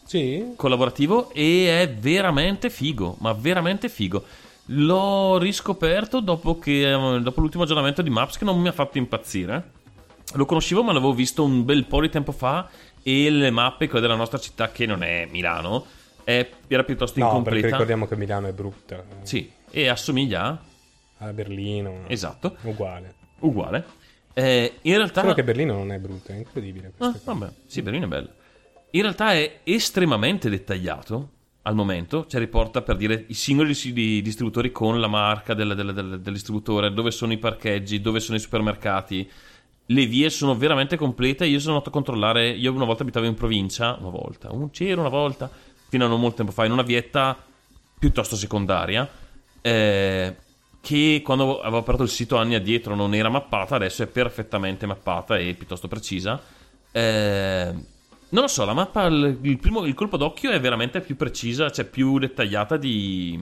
Sì? 0.04 0.52
collaborativo 0.56 1.30
e 1.32 1.82
è 1.82 1.92
veramente 1.92 2.70
figo, 2.70 3.16
ma 3.20 3.32
veramente 3.32 3.88
figo. 3.88 4.24
L'ho 4.72 5.38
riscoperto 5.38 6.20
dopo, 6.20 6.58
che, 6.58 6.90
dopo 7.22 7.40
l'ultimo 7.40 7.62
aggiornamento 7.62 8.02
di 8.02 8.10
Maps 8.10 8.36
che 8.36 8.44
non 8.44 8.60
mi 8.60 8.68
ha 8.68 8.72
fatto 8.72 8.98
impazzire. 8.98 9.76
Lo 10.34 10.44
conoscevo, 10.44 10.82
ma 10.82 10.92
l'avevo 10.92 11.12
visto 11.14 11.42
un 11.44 11.64
bel 11.64 11.84
po' 11.86 12.00
di 12.00 12.10
tempo 12.10 12.32
fa 12.32 12.68
e 13.02 13.30
le 13.30 13.50
mappe, 13.50 13.86
quelle 13.86 14.02
della 14.02 14.14
nostra 14.16 14.38
città, 14.38 14.70
che 14.70 14.84
non 14.86 15.02
è 15.02 15.26
Milano, 15.30 15.86
è- 16.24 16.48
era 16.66 16.84
piuttosto 16.84 17.18
No, 17.20 17.40
perché 17.42 17.66
ricordiamo 17.66 18.06
che 18.06 18.16
Milano 18.16 18.46
è 18.48 18.52
brutta. 18.52 19.02
Sì, 19.22 19.50
e 19.70 19.88
assomiglia 19.88 20.60
a... 21.18 21.32
Berlino. 21.32 22.04
Esatto, 22.06 22.56
Uguale. 22.62 23.14
uguale. 23.40 23.84
Eh, 24.34 24.74
in 24.82 24.96
realtà... 24.96 25.22
Solo 25.22 25.34
che 25.34 25.42
Berlino 25.44 25.72
non 25.74 25.90
è 25.92 25.98
brutta, 25.98 26.32
è 26.32 26.36
incredibile. 26.36 26.92
Ah, 26.98 27.14
vabbè, 27.24 27.48
sì, 27.66 27.80
Berlino 27.82 28.04
è 28.04 28.08
bello. 28.08 28.28
In 28.90 29.02
realtà 29.02 29.32
è 29.32 29.60
estremamente 29.64 30.48
dettagliato 30.50 31.30
al 31.62 31.74
momento, 31.74 32.26
cioè 32.26 32.38
riporta 32.40 32.82
per 32.82 32.96
dire 32.96 33.24
i 33.28 33.34
singoli 33.34 33.68
dis- 33.68 33.90
di- 33.92 34.22
distributori 34.22 34.70
con 34.70 35.00
la 35.00 35.08
marca 35.08 35.54
del, 35.54 35.74
del- 35.74 35.92
del- 35.92 36.20
del 36.20 36.32
distributore, 36.32 36.92
dove 36.92 37.10
sono 37.10 37.32
i 37.32 37.38
parcheggi, 37.38 38.00
dove 38.00 38.20
sono 38.20 38.36
i 38.36 38.40
supermercati. 38.40 39.28
Le 39.90 40.06
vie 40.06 40.28
sono 40.30 40.54
veramente 40.54 40.96
complete. 40.96 41.46
Io 41.46 41.58
sono 41.60 41.72
andato 41.72 41.88
a 41.88 41.92
controllare. 41.92 42.50
Io 42.50 42.72
una 42.72 42.84
volta 42.84 43.02
abitavo 43.02 43.24
in 43.26 43.34
provincia, 43.34 43.96
una 44.00 44.10
volta, 44.10 44.52
un, 44.52 44.70
c'era 44.70 45.00
una 45.00 45.08
volta, 45.08 45.50
fino 45.88 46.04
a 46.04 46.08
non 46.08 46.20
molto 46.20 46.36
tempo 46.36 46.52
fa, 46.52 46.66
in 46.66 46.72
una 46.72 46.82
vietta 46.82 47.36
piuttosto 47.98 48.36
secondaria. 48.36 49.08
eh, 49.62 50.36
che 50.80 51.20
quando 51.24 51.60
avevo 51.60 51.78
aperto 51.78 52.02
il 52.02 52.08
sito 52.08 52.36
anni 52.36 52.54
addietro 52.54 52.94
non 52.94 53.14
era 53.14 53.28
mappata, 53.28 53.74
adesso 53.76 54.02
è 54.02 54.06
perfettamente 54.06 54.86
mappata 54.86 55.36
e 55.36 55.54
piuttosto 55.54 55.88
precisa. 55.88 56.40
Eh, 56.92 57.74
non 58.30 58.42
lo 58.42 58.48
so, 58.48 58.64
la 58.64 58.74
mappa, 58.74 59.06
il, 59.06 59.38
il 59.42 59.58
primo, 59.58 59.84
il 59.84 59.94
colpo 59.94 60.16
d'occhio 60.16 60.50
è 60.50 60.60
veramente 60.60 61.00
più 61.00 61.16
precisa, 61.16 61.70
cioè 61.70 61.84
più 61.84 62.18
dettagliata 62.18 62.76
di, 62.76 63.38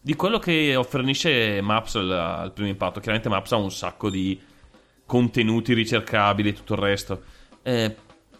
di 0.00 0.14
quello 0.14 0.38
che 0.38 0.80
fornisce 0.88 1.60
Maps 1.60 1.96
al, 1.96 2.10
al 2.10 2.52
primo 2.52 2.68
impatto. 2.68 3.00
Chiaramente 3.00 3.28
Maps 3.28 3.52
ha 3.52 3.56
un 3.56 3.70
sacco 3.70 4.08
di 4.08 4.38
contenuti 5.12 5.74
ricercabili 5.74 6.48
e 6.48 6.52
tutto 6.54 6.72
il 6.72 6.78
resto. 6.78 7.22
Eh, 7.62 7.94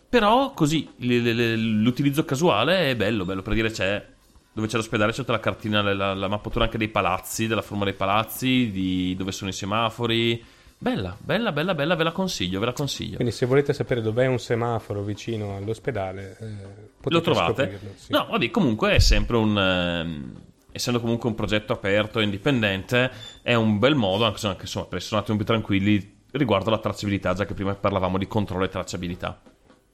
però 0.08 0.54
così 0.54 0.88
l'utilizzo 0.96 2.24
casuale 2.24 2.88
è 2.88 2.96
bello, 2.96 3.26
bello 3.26 3.42
per 3.42 3.52
dire 3.52 3.70
c'è 3.70 4.02
dove 4.54 4.68
c'è 4.68 4.76
l'ospedale 4.76 5.12
c'è 5.12 5.18
tutta 5.18 5.32
la 5.32 5.40
cartina, 5.40 5.82
la, 5.82 6.14
la 6.14 6.28
mappatura 6.28 6.64
anche 6.64 6.78
dei 6.78 6.88
palazzi, 6.88 7.46
della 7.46 7.60
forma 7.60 7.84
dei 7.84 7.92
palazzi, 7.92 8.70
di 8.70 9.14
dove 9.18 9.32
sono 9.32 9.50
i 9.50 9.52
semafori. 9.52 10.42
Bella, 10.78 11.14
bella, 11.18 11.52
bella, 11.52 11.74
bella, 11.74 11.94
ve 11.94 12.04
la 12.04 12.12
consiglio, 12.12 12.58
ve 12.58 12.66
la 12.66 12.72
consiglio. 12.72 13.16
Quindi 13.16 13.34
se 13.34 13.44
volete 13.44 13.74
sapere 13.74 14.00
dov'è 14.00 14.26
un 14.26 14.38
semaforo 14.38 15.02
vicino 15.02 15.56
all'ospedale, 15.56 16.36
eh, 16.40 16.46
potete 17.00 17.14
Lo 17.14 17.20
trovate? 17.20 17.80
sì. 17.96 18.12
No, 18.12 18.28
vabbè, 18.30 18.50
comunque 18.50 18.94
è 18.94 18.98
sempre 18.98 19.36
un. 19.36 19.58
ehm, 19.58 20.40
essendo 20.72 21.00
comunque 21.00 21.28
un 21.28 21.34
progetto 21.34 21.74
aperto 21.74 22.18
e 22.18 22.24
indipendente, 22.24 23.10
è 23.42 23.52
un 23.52 23.78
bel 23.78 23.94
modo, 23.94 24.24
anche 24.24 24.38
se 24.38 24.46
anche, 24.46 24.62
insomma, 24.62 24.86
per 24.86 24.98
essere 24.98 25.16
un 25.16 25.20
attimo 25.20 25.36
più 25.36 25.46
tranquilli 25.46 26.20
riguardo 26.32 26.68
alla 26.68 26.78
tracciabilità, 26.78 27.32
già 27.34 27.44
che 27.44 27.54
prima 27.54 27.74
parlavamo 27.74 28.18
di 28.18 28.26
controllo 28.26 28.64
e 28.64 28.68
tracciabilità. 28.68 29.40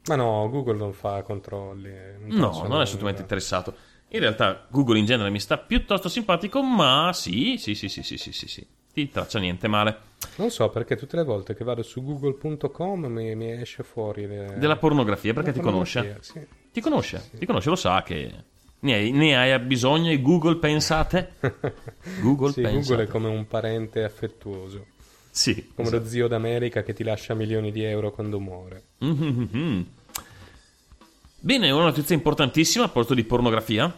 Ma 0.07 0.17
no, 0.17 0.49
Google 0.51 0.77
non 0.77 0.93
fa 0.93 1.23
controlli. 1.23 1.89
eh, 1.89 2.15
No, 2.29 2.49
possono- 2.49 2.69
non 2.69 2.79
è 2.81 2.83
assolutamente 2.83 3.21
interessato. 3.23 3.75
In 4.09 4.21
realtà 4.21 4.67
Google 4.71 4.99
in 4.99 5.05
genere 5.05 5.29
mi 5.31 5.41
sta 5.41 5.59
piuttosto 5.59 6.09
simpatico, 6.09 6.63
ma 6.63 7.11
sì, 7.13 7.57
sì, 7.59 7.75
sì, 7.75 7.89
sì, 7.89 8.03
sì, 8.03 8.17
sì, 8.17 8.33
sì, 8.33 8.49
sì. 8.49 8.67
Ti 8.91 9.09
traccia 9.11 9.39
niente 9.39 9.69
male. 9.69 9.97
Non 10.37 10.51
so 10.51 10.69
perché 10.71 10.97
tutte 10.97 11.17
le 11.17 11.25
volte 11.25 11.55
che 11.55 11.63
vado 11.63 11.83
su 11.83 12.03
google.com 12.03 13.05
mi, 13.07 13.35
mi 13.35 13.53
esce 13.53 13.83
fuori 13.83 14.27
le- 14.27 14.55
Della 14.57 14.77
pornografia, 14.77 15.35
perché 15.35 15.53
ti 15.53 15.59
la 15.59 15.65
conosce. 15.65 15.99
pornografia, 16.01 16.41
sì. 16.41 16.47
Ti 16.73 16.81
conosce, 16.81 17.31
ti 17.39 17.45
conosce, 17.47 17.69
lo 17.69 17.77
sa 17.77 18.03
che 18.03 18.33
ne 18.81 18.95
hai, 18.95 19.11
ne 19.11 19.37
hai 19.37 19.59
bisogno 19.61 20.11
e 20.11 20.21
Google 20.23 20.57
pensa 20.57 20.99
a 21.01 21.05
te. 21.05 21.29
Google 22.21 22.53
Sì, 22.53 22.61
pensa 22.63 22.95
Google 22.95 23.05
è 23.05 23.09
come 23.09 23.29
un 23.29 23.47
parente 23.47 24.05
affettuoso. 24.05 24.87
Sì, 25.39 25.71
Come 25.73 25.87
esatto. 25.87 26.03
lo 26.03 26.09
zio 26.11 26.27
d'America 26.27 26.83
che 26.83 26.93
ti 26.95 27.05
lascia 27.05 27.33
milioni 27.35 27.71
di 27.71 27.85
euro 27.85 28.11
quando 28.11 28.41
muore. 28.41 28.83
Mhm. 28.99 29.87
Bene, 31.41 31.71
una 31.71 31.85
notizia 31.85 32.17
importantissima 32.17 32.87
a 32.87 32.89
posto 32.89 33.15
di 33.15 33.23
pornografia, 33.23 33.97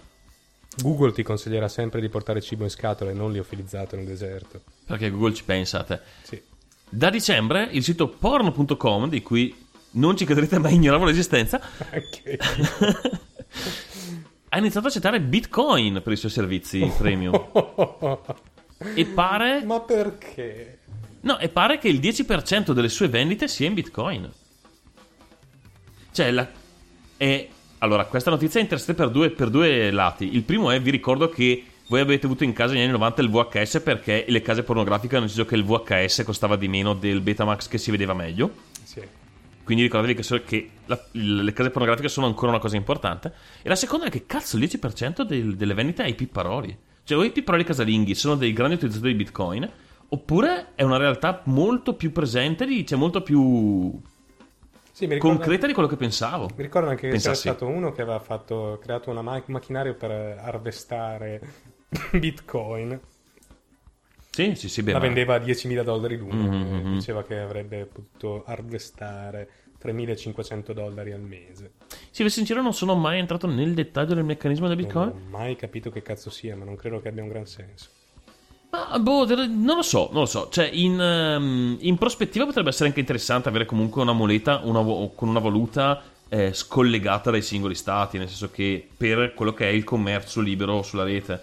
Google 0.83 1.13
ti 1.13 1.23
consiglierà 1.23 1.67
sempre 1.69 2.03
di 2.03 2.11
portare 2.11 2.43
cibo 2.43 2.65
in 2.65 2.69
scatola 2.71 3.11
e 3.11 3.15
non 3.15 3.33
liofilizzato 3.33 3.97
nel 3.97 4.05
deserto. 4.05 4.61
perché 4.85 5.11
Google 5.11 5.33
ci 5.33 5.45
pensa 5.45 5.81
a 5.81 5.85
te. 5.85 6.01
Sì. 6.23 6.43
Da 6.91 7.09
dicembre 7.09 7.69
il 7.71 7.83
sito 7.83 8.09
porno.com, 8.09 9.09
di 9.09 9.23
cui 9.23 9.57
non 9.93 10.17
ci 10.19 10.27
crederete 10.27 10.59
mai 10.59 10.75
ignoravo 10.75 11.07
l'esistenza, 11.07 11.59
Anche 11.91 12.37
ha 14.51 14.59
iniziato 14.59 14.87
a 14.87 14.89
accettare 14.91 15.21
Bitcoin 15.23 16.03
per 16.05 16.13
i 16.13 16.17
suoi 16.17 16.31
servizi 16.31 16.93
premium. 16.99 17.33
E 18.95 19.05
pare, 19.05 19.63
Ma 19.63 19.79
perché? 19.81 20.79
No, 21.23 21.39
e 21.39 21.49
pare 21.49 21.79
che 21.79 21.89
il 21.89 22.01
10% 22.01 22.73
delle 22.73 22.89
sue 22.89 23.09
vendite 23.09 23.49
sia 23.49 23.67
in 23.67 23.75
Bitcoin. 23.75 24.31
Cioè, 26.13 26.31
la, 26.31 26.49
è, 27.17 27.49
allora, 27.79 28.05
questa 28.07 28.31
notizia 28.31 28.61
è 28.61 28.63
interessante 28.63 29.01
per 29.01 29.11
due, 29.11 29.31
per 29.31 29.51
due 29.51 29.91
lati. 29.91 30.35
Il 30.35 30.43
primo 30.43 30.71
è, 30.71 30.81
vi 30.81 30.91
ricordo 30.91 31.29
che 31.29 31.65
voi 31.87 32.01
avete 32.01 32.27
avuto 32.27 32.45
in 32.45 32.53
casa 32.53 32.73
negli 32.73 32.83
anni 32.83 32.93
90 32.93 33.23
il 33.23 33.31
VHS 33.31 33.81
perché 33.83 34.25
le 34.29 34.43
case 34.43 34.63
pornografiche 34.63 35.17
hanno 35.17 35.25
deciso 35.27 35.45
che 35.45 35.57
il 35.57 35.65
VHS 35.65 36.23
costava 36.25 36.57
di 36.57 36.69
meno 36.69 36.95
del 36.95 37.21
Betamax 37.21 37.69
che 37.69 37.79
si 37.79 37.91
vedeva 37.91 38.15
meglio. 38.15 38.53
Sì. 38.85 39.01
Quindi 39.65 39.83
ricordatevi 39.85 40.17
che, 40.17 40.23
so- 40.25 40.43
che 40.45 40.71
la- 40.87 41.01
le 41.13 41.53
case 41.53 41.71
pornografiche 41.71 42.09
sono 42.09 42.27
ancora 42.27 42.51
una 42.51 42.61
cosa 42.61 42.77
importante. 42.77 43.33
E 43.63 43.69
la 43.69 43.77
seconda 43.77 44.07
è 44.07 44.11
che 44.11 44.25
cazzo 44.27 44.57
il 44.57 44.63
10% 44.63 45.23
del- 45.25 45.57
delle 45.57 45.75
vendite 45.75 46.03
è 46.05 46.09
i 46.09 46.15
pipparoli. 46.15 46.77
Cioè, 47.05 47.19
o 47.19 47.25
i 47.25 47.31
pipparoli 47.31 47.65
casalinghi 47.65 48.15
sono 48.15 48.37
dei 48.37 48.53
grandi 48.53 48.75
utilizzatori 48.75 49.13
di 49.13 49.25
Bitcoin, 49.25 49.71
oppure 50.11 50.75
è 50.75 50.83
una 50.83 50.97
realtà 50.99 51.43
molto 51.47 51.95
più 51.95 52.13
presente, 52.13 52.67
cioè 52.85 52.99
molto 52.99 53.23
più 53.23 54.01
Sì, 54.93 55.07
ricordo, 55.07 55.39
concreta 55.39 55.67
di 55.67 55.73
quello 55.73 55.89
che 55.89 55.97
pensavo. 55.97 56.51
mi 56.57 56.63
ricordo 56.63 56.89
anche 56.91 57.03
che 57.03 57.09
Pensassi. 57.11 57.43
c'era 57.43 57.57
stato 57.57 57.71
uno 57.71 57.93
che 57.93 58.03
aveva 58.03 58.21
fatto, 58.21 58.79
creato 58.83 59.11
una 59.11 59.23
ma- 59.23 59.43
macchinario 59.47 59.95
per 59.95 60.11
harvestare 60.11 61.41
Bitcoin. 62.13 63.01
Sì, 64.33 64.55
sì, 64.55 64.69
sì, 64.69 64.83
beh, 64.83 64.93
la 64.93 64.99
vendeva 65.01 65.35
a 65.35 65.39
10.000 65.39 65.83
dollari 65.83 66.17
l'uno. 66.17 66.35
Mhm, 66.35 66.87
e 66.87 66.91
Diceva 66.93 67.25
che 67.25 67.39
avrebbe 67.39 67.85
potuto 67.87 68.45
harvestare 68.47 69.49
3.500 69.79 70.73
dollari 70.73 71.13
al 71.13 71.21
mese. 71.21 71.73
Sì, 72.11 72.23
per 72.23 72.31
sincero 72.31 72.63
non 72.63 72.73
sono 72.73 72.95
mai 72.95 73.19
entrato 73.19 73.47
nel 73.47 73.75
dettaglio 73.75 74.15
del 74.15 74.25
meccanismo 74.25 74.69
del 74.69 74.77
Bitcoin. 74.77 75.09
Non 75.09 75.17
ho 75.17 75.29
mai 75.31 75.57
capito 75.57 75.91
che 75.91 76.03
cazzo 76.03 76.31
sia, 76.31 76.57
ma 76.57 76.65
non 76.65 76.77
credo 76.77 77.01
che 77.01 77.09
abbia 77.09 77.23
un 77.23 77.29
gran 77.29 77.47
senso. 77.47 77.91
Ma 78.71 78.99
boh, 79.01 79.27
non 79.27 79.77
lo 79.77 79.83
so, 79.83 80.09
non 80.13 80.21
lo 80.21 80.27
so. 80.27 80.49
Cioè, 80.49 80.71
in, 80.73 81.01
ehm, 81.01 81.79
in 81.81 81.99
prospettiva 81.99 82.47
potrebbe 82.47 82.69
essere 82.69 82.89
anche 82.89 83.01
interessante 83.01 83.49
avere 83.49 83.65
comunque 83.65 84.01
una 84.01 84.13
moneta 84.13 84.61
una 84.63 84.81
con 84.83 85.29
una 85.29 85.41
valuta 85.41 86.01
eh, 86.29 86.53
scollegata 86.53 87.33
dai 87.33 87.43
singoli 87.43 87.75
stati, 87.75 88.17
nel 88.17 88.29
senso 88.29 88.51
che 88.51 88.87
per 88.97 89.35
quello 89.35 89.53
che 89.53 89.69
è 89.69 89.73
il 89.73 89.83
commercio 89.83 90.41
libero 90.41 90.83
sulla 90.83 91.03
rete, 91.03 91.43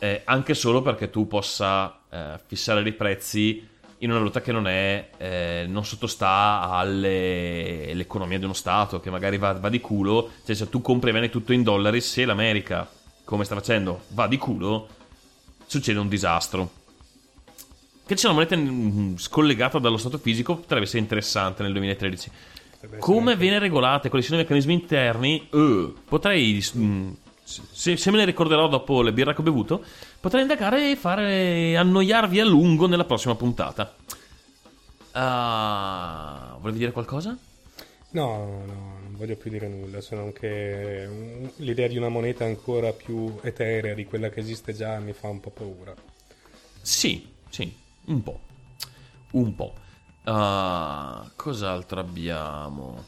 eh, 0.00 0.22
anche 0.24 0.54
solo 0.54 0.82
perché 0.82 1.08
tu 1.08 1.28
possa 1.28 2.00
eh, 2.10 2.40
fissare 2.46 2.82
dei 2.82 2.92
prezzi 2.92 3.68
in 3.98 4.10
una 4.10 4.18
valuta 4.18 4.40
che 4.40 4.50
non 4.50 4.66
è 4.66 5.10
eh, 5.18 5.66
non 5.68 5.84
sottostà 5.84 6.62
alle- 6.70 7.90
all'economia 7.92 8.38
di 8.38 8.44
uno 8.44 8.54
stato 8.54 8.98
che 8.98 9.10
magari 9.10 9.36
va, 9.36 9.52
va 9.52 9.68
di 9.68 9.78
culo 9.78 10.30
cioè 10.42 10.56
se 10.56 10.70
tu 10.70 10.80
compri 10.80 11.10
e 11.10 11.12
vendi 11.12 11.28
tutto 11.28 11.52
in 11.52 11.62
dollari 11.62 12.00
se 12.00 12.24
l'America 12.24 12.88
come 13.24 13.44
sta 13.44 13.54
facendo 13.54 14.04
va 14.08 14.26
di 14.26 14.38
culo 14.38 14.88
succede 15.70 15.98
un 15.98 16.08
disastro. 16.08 16.70
Che 18.04 18.14
c'è 18.16 18.26
una 18.26 18.34
moneta 18.34 18.56
mm, 18.56 19.16
scollegata 19.16 19.78
dallo 19.78 19.96
stato 19.96 20.18
fisico 20.18 20.56
potrebbe 20.56 20.84
essere 20.84 20.98
interessante 20.98 21.62
nel 21.62 21.72
2013 21.72 22.30
come 22.98 23.36
viene 23.36 23.58
regolata 23.58 24.06
e 24.06 24.08
quali 24.08 24.24
sono 24.24 24.38
i 24.38 24.42
meccanismi 24.42 24.72
interni? 24.72 25.48
Eh, 25.52 25.92
potrei 26.08 26.64
mm, 26.76 27.10
se, 27.44 27.96
se 27.96 28.10
me 28.10 28.16
ne 28.16 28.24
ricorderò 28.24 28.68
dopo 28.68 29.02
le 29.02 29.12
birre 29.12 29.34
che 29.34 29.40
ho 29.40 29.44
bevuto 29.44 29.84
potrei 30.18 30.42
indagare 30.42 30.90
e 30.90 30.96
fare 30.96 31.76
annoiarvi 31.76 32.40
a 32.40 32.44
lungo 32.44 32.86
nella 32.86 33.04
prossima 33.04 33.34
puntata. 33.34 33.94
Ah, 35.12 36.56
volevi 36.60 36.78
dire 36.78 36.92
qualcosa? 36.92 37.36
No, 38.12 38.62
no, 38.66 38.66
non 38.66 38.99
voglio 39.20 39.36
più 39.36 39.50
dire 39.50 39.68
nulla, 39.68 40.00
se 40.00 40.16
non 40.16 40.32
che 40.32 41.50
l'idea 41.56 41.86
di 41.86 41.98
una 41.98 42.08
moneta 42.08 42.46
ancora 42.46 42.90
più 42.92 43.38
eterea 43.42 43.92
di 43.92 44.06
quella 44.06 44.30
che 44.30 44.40
esiste 44.40 44.72
già 44.72 44.98
mi 44.98 45.12
fa 45.12 45.28
un 45.28 45.40
po' 45.40 45.50
paura. 45.50 45.94
Sì, 46.80 47.30
sì, 47.50 47.70
un 48.06 48.22
po'. 48.22 48.40
Un 49.32 49.54
po'. 49.54 49.74
Ah, 50.24 51.30
cos'altro 51.36 52.00
abbiamo? 52.00 53.04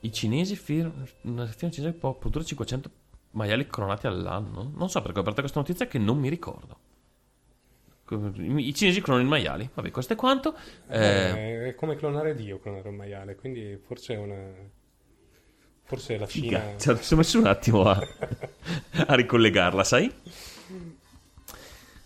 I 0.00 0.12
cinesi 0.12 0.54
firmano. 0.54 1.08
Una 1.22 1.46
sezione 1.48 1.72
cinese 1.72 1.92
può 1.94 2.14
produrre 2.14 2.44
500 2.44 2.90
maiali 3.32 3.66
clonati 3.66 4.06
all'anno? 4.06 4.70
Non 4.76 4.88
so 4.90 5.02
perché 5.02 5.18
ho 5.18 5.22
aperto 5.22 5.40
questa 5.40 5.58
notizia 5.58 5.88
che 5.88 5.98
non 5.98 6.18
mi 6.18 6.28
ricordo. 6.28 6.90
I 8.16 8.74
cinesi 8.74 9.00
clonano 9.00 9.24
i 9.24 9.28
maiali. 9.28 9.68
Vabbè, 9.72 9.90
questo 9.90 10.12
è 10.12 10.16
quanto. 10.16 10.54
Eh, 10.88 10.98
Eh, 10.98 11.68
è 11.68 11.74
come 11.74 11.96
clonare 11.96 12.34
Dio, 12.34 12.58
clonare 12.58 12.88
un 12.88 12.96
maiale, 12.96 13.34
quindi 13.34 13.78
forse 13.84 14.14
è 14.14 14.18
una... 14.18 14.36
Forse 15.84 16.16
la 16.16 16.26
Cina... 16.26 16.74
figa, 16.76 16.98
ci 17.00 17.12
ho 17.12 17.16
messo 17.16 17.38
un 17.38 17.46
attimo 17.46 17.84
a, 17.84 18.00
a 19.06 19.14
ricollegarla, 19.14 19.84
sai? 19.84 20.12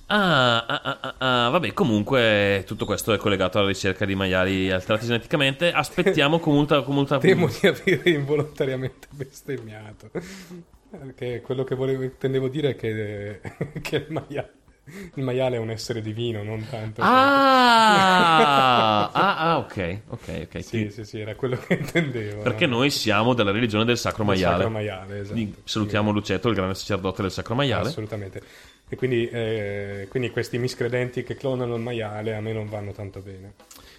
Ah, 0.09 0.65
ah, 0.65 0.81
ah, 0.83 0.99
ah, 1.01 1.47
ah, 1.47 1.49
vabbè, 1.51 1.73
comunque 1.73 2.63
tutto 2.65 2.85
questo 2.85 3.13
è 3.13 3.17
collegato 3.17 3.59
alla 3.59 3.67
ricerca 3.67 4.05
di 4.05 4.15
maiali 4.15 4.71
alterati 4.71 5.07
geneticamente. 5.07 5.73
Aspettiamo 5.73 6.39
con 6.39 6.55
molta 6.55 7.19
Temo 7.19 7.49
di 7.49 7.67
avere 7.67 8.11
involontariamente 8.11 9.09
bestemmiato. 9.11 10.11
Perché 10.89 11.41
quello 11.41 11.65
che 11.65 11.75
volevo, 11.75 12.05
intendevo 12.05 12.49
dire 12.49 12.71
è 12.71 12.77
che, 12.77 13.41
che 13.83 13.97
il, 13.97 14.07
maiale, 14.11 14.53
il 15.15 15.23
maiale 15.23 15.57
è 15.57 15.59
un 15.59 15.71
essere 15.71 16.01
divino, 16.01 16.43
non 16.43 16.67
tanto... 16.69 17.03
Ah, 17.03 19.11
ah, 19.11 19.37
ah, 19.37 19.59
ok, 19.59 19.99
ok, 20.09 20.49
ok. 20.49 20.65
Sì, 20.65 20.91
sì, 20.91 21.05
sì, 21.05 21.19
era 21.19 21.35
quello 21.35 21.57
che 21.57 21.75
intendevo. 21.75 22.43
Perché 22.43 22.67
no? 22.67 22.77
noi 22.77 22.91
siamo 22.91 23.35
della 23.35 23.51
religione 23.51 23.85
del 23.85 23.99
sacro 23.99 24.25
Del 24.25 24.35
maiale. 24.35 24.57
sacro 24.57 24.71
maiale, 24.71 25.19
esatto. 25.19 25.33
Quindi 25.33 25.55
Salutiamo 25.65 26.11
Lucetto, 26.13 26.49
il 26.49 26.55
grande 26.55 26.75
sacerdote 26.75 27.23
del 27.23 27.33
sacro 27.33 27.55
maiale. 27.55 27.89
Assolutamente. 27.89 28.43
E 28.89 28.95
quindi, 28.95 29.29
eh, 29.29 30.07
quindi 30.09 30.31
questi 30.31 30.59
miscredenti 30.59 31.25
che 31.25 31.35
clonano 31.35 31.75
il 31.75 31.83
maiale 31.83 32.37
a 32.37 32.41
me 32.41 32.53
non 32.53 32.69
vanno 32.69 32.93
tanto 32.93 33.21
bene. 33.21 33.55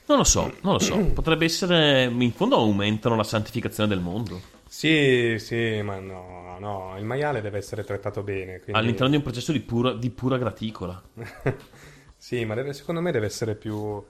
Non 0.05 0.19
lo 0.19 0.23
so, 0.23 0.53
non 0.61 0.73
lo 0.73 0.79
so. 0.79 0.97
Potrebbe 0.97 1.43
essere. 1.43 2.05
In 2.05 2.31
fondo 2.31 2.55
aumentano 2.55 3.17
la 3.17 3.23
santificazione 3.23 3.89
del 3.89 3.99
mondo. 3.99 4.39
Sì, 4.67 5.35
sì, 5.39 5.81
ma 5.81 5.99
no, 5.99 6.57
no, 6.59 6.95
il 6.97 7.05
maiale 7.05 7.41
deve 7.41 7.57
essere 7.57 7.83
trattato 7.83 8.21
bene. 8.23 8.59
quindi- 8.59 8.73
All'interno 8.73 9.09
di 9.09 9.15
un 9.17 9.21
processo 9.23 9.51
di 9.51 9.59
pura, 9.61 9.93
di 9.93 10.09
pura 10.09 10.37
graticola. 10.37 11.01
sì, 12.17 12.43
ma 12.45 12.53
deve- 12.55 12.73
secondo 12.73 13.01
me 13.01 13.11
deve 13.11 13.25
essere 13.27 13.55
più, 13.55 14.03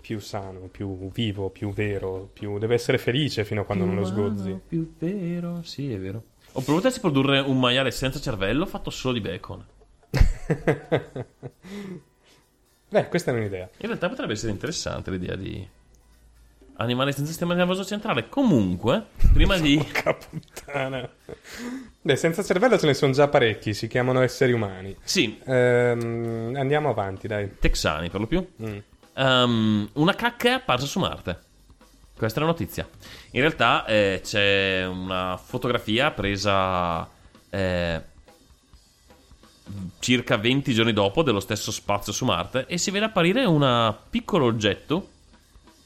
più 0.00 0.18
sano, 0.20 0.68
più 0.68 1.10
vivo, 1.10 1.50
più 1.50 1.72
vero, 1.72 2.30
più- 2.32 2.58
deve 2.58 2.74
essere 2.74 2.98
felice 2.98 3.44
fino 3.44 3.60
a 3.60 3.64
quando 3.64 3.84
non 3.84 3.96
lo 3.96 4.04
sgozzi. 4.04 4.58
Più 4.66 4.94
vero, 4.98 5.62
sì, 5.62 5.92
è 5.92 5.98
vero. 5.98 6.22
Ho 6.52 6.62
provato 6.62 6.88
a 6.88 6.92
produrre 6.98 7.40
un 7.40 7.58
maiale 7.60 7.90
senza 7.90 8.18
cervello 8.20 8.64
fatto 8.66 8.90
solo 8.90 9.14
di 9.14 9.20
bacon. 9.20 9.64
Beh, 12.90 13.08
questa 13.08 13.30
è 13.32 13.34
un'idea. 13.34 13.68
In 13.78 13.86
realtà 13.86 14.08
potrebbe 14.08 14.32
essere 14.32 14.50
interessante 14.52 15.10
l'idea 15.10 15.36
di 15.36 15.66
animale 16.78 17.12
senza 17.12 17.30
sistema 17.30 17.54
nervoso 17.54 17.84
centrale. 17.84 18.28
Comunque, 18.28 19.06
prima 19.32 19.56
di. 19.58 19.76
Porca 19.78 20.14
puttana. 20.14 21.08
Beh, 22.00 22.16
senza 22.16 22.42
cervello 22.42 22.78
ce 22.78 22.86
ne 22.86 22.94
sono 22.94 23.12
già 23.12 23.28
parecchi, 23.28 23.74
si 23.74 23.86
chiamano 23.88 24.20
esseri 24.22 24.52
umani. 24.52 24.96
Sì, 25.02 25.38
Ehm, 25.44 26.54
andiamo 26.56 26.88
avanti, 26.88 27.26
dai. 27.28 27.58
texani 27.58 28.10
per 28.10 28.20
lo 28.20 28.26
più. 28.26 28.46
Mm. 28.62 28.76
Ehm, 29.14 29.88
una 29.94 30.14
cacca 30.14 30.48
è 30.48 30.52
apparsa 30.52 30.86
su 30.86 30.98
Marte. 30.98 31.46
Questa 32.16 32.38
è 32.38 32.42
la 32.42 32.48
notizia. 32.48 32.88
In 33.32 33.40
realtà 33.40 33.84
eh, 33.84 34.20
c'è 34.24 34.84
una 34.86 35.36
fotografia 35.36 36.10
presa 36.10 37.08
eh, 37.50 38.02
circa 40.00 40.36
20 40.36 40.72
giorni 40.72 40.92
dopo 40.92 41.22
dello 41.22 41.40
stesso 41.40 41.70
spazio 41.70 42.12
su 42.12 42.24
Marte 42.24 42.66
e 42.66 42.76
si 42.78 42.90
vede 42.90 43.04
apparire 43.04 43.44
un 43.44 43.94
piccolo 44.10 44.46
oggetto 44.46 45.08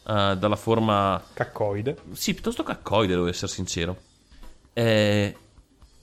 eh, 0.06 0.36
dalla 0.38 0.56
forma 0.56 1.22
Caccoide. 1.32 1.96
sì, 2.12 2.34
piuttosto 2.34 2.62
caccoide, 2.62 3.14
devo 3.14 3.26
essere 3.28 3.50
sincero. 3.50 3.96
Eh, 4.72 5.36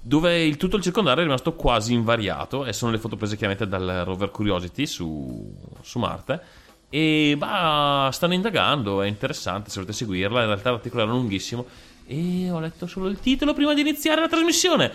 dove 0.02 0.44
il 0.46 0.58
tutto 0.58 0.78
il 0.78 0.84
circondario 0.84 1.22
è 1.22 1.26
rimasto 1.26 1.54
quasi 1.54 1.94
invariato 1.94 2.66
e 2.66 2.72
sono 2.74 2.92
le 2.92 3.00
foto 3.00 3.16
prese 3.18 3.36
chiaramente 3.36 3.68
dal 3.68 4.04
rover 4.06 4.32
Curiosity 4.32 4.86
su, 4.86 5.54
su 5.82 6.00
Marte. 6.00 6.42
E 6.90 7.36
bah, 7.38 8.10
stanno 8.12 8.34
indagando, 8.34 9.02
è 9.02 9.08
interessante 9.08 9.70
se 9.70 9.76
volete 9.76 9.94
seguirla. 9.94 10.42
In 10.42 10.48
realtà 10.48 10.72
l'articolo 10.72 11.04
era 11.04 11.12
lunghissimo 11.12 11.66
e 12.08 12.50
ho 12.50 12.60
letto 12.60 12.88
solo 12.88 13.08
il 13.10 13.20
titolo 13.20 13.54
prima 13.54 13.74
di 13.74 13.82
iniziare 13.82 14.22
la 14.22 14.28
trasmissione. 14.28 14.92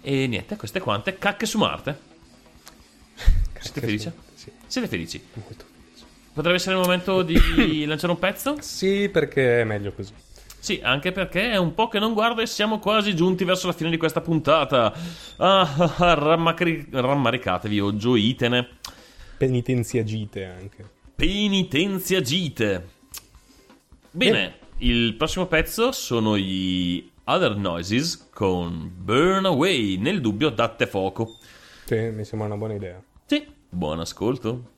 E 0.00 0.26
niente, 0.26 0.56
queste 0.56 0.80
quante 0.80 1.18
cacche 1.18 1.46
su 1.46 1.58
Marte. 1.58 1.98
Siete 3.60 3.80
felici? 3.80 4.10
Sì, 4.34 4.50
Siete 4.66 4.88
felici? 4.88 5.22
molto. 5.34 5.64
Potrebbe 6.36 6.58
essere 6.58 6.74
il 6.76 6.82
momento 6.82 7.22
di 7.22 7.86
lanciare 7.88 8.12
un 8.12 8.18
pezzo? 8.18 8.56
Sì, 8.60 9.08
perché 9.08 9.62
è 9.62 9.64
meglio 9.64 9.90
così. 9.92 10.12
Sì, 10.58 10.78
anche 10.82 11.10
perché 11.10 11.52
è 11.52 11.56
un 11.56 11.72
po' 11.72 11.88
che 11.88 11.98
non 11.98 12.12
guardo 12.12 12.42
e 12.42 12.46
siamo 12.46 12.78
quasi 12.78 13.16
giunti 13.16 13.44
verso 13.44 13.68
la 13.68 13.72
fine 13.72 13.88
di 13.88 13.96
questa 13.96 14.20
puntata. 14.20 14.92
Ah, 15.36 15.94
ah, 15.96 16.12
rammacri- 16.12 16.88
rammaricatevi 16.90 17.80
o 17.80 17.96
gioitene. 17.96 18.68
Penitenziagite 19.38 20.44
anche. 20.44 20.84
Penitenzia 21.14 22.20
gite. 22.20 22.88
Bene, 24.10 24.56
il 24.78 25.14
prossimo 25.14 25.46
pezzo 25.46 25.90
sono 25.90 26.36
gli 26.36 27.12
Other 27.24 27.56
Noises 27.56 28.28
con 28.30 28.92
Burn 28.94 29.46
Away. 29.46 29.96
Nel 29.96 30.20
dubbio, 30.20 30.50
date 30.50 30.86
fuoco. 30.86 31.38
Sì, 31.86 31.96
mi 32.10 32.26
sembra 32.26 32.48
una 32.48 32.58
buona 32.58 32.74
idea. 32.74 33.02
Sì, 33.24 33.42
buon 33.70 34.00
ascolto. 34.00 34.74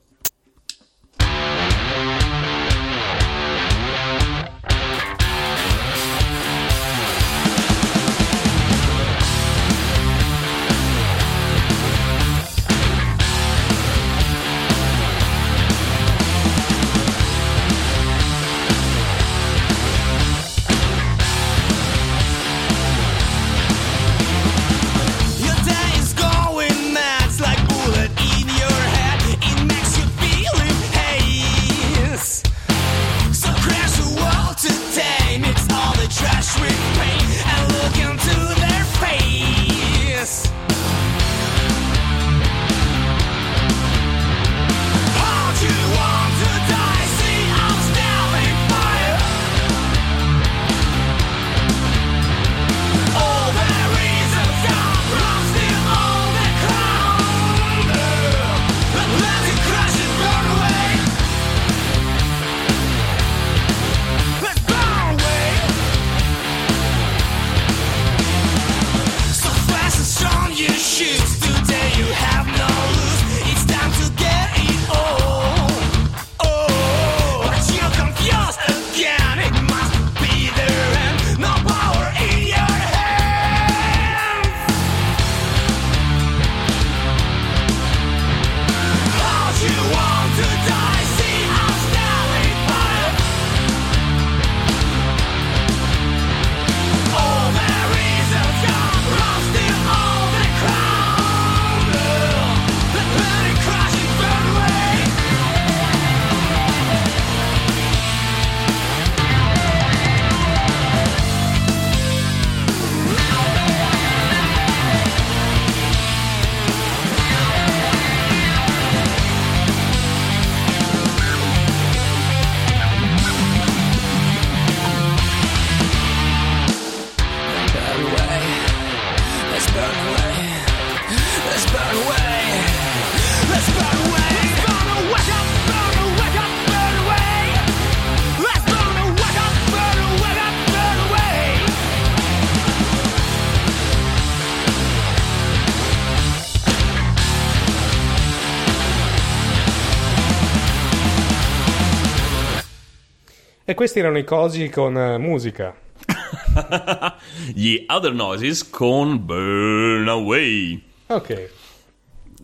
Questi 153.79 154.01
erano 154.01 154.19
i 154.19 154.25
cosi 154.25 154.69
con 154.71 154.99
eh, 154.99 155.19
musica. 155.19 155.73
Gli 157.55 157.85
Other 157.87 158.13
Noises 158.13 158.69
con 158.69 159.25
Burn 159.25 160.09
Away. 160.09 160.83
Ok. 161.07 161.51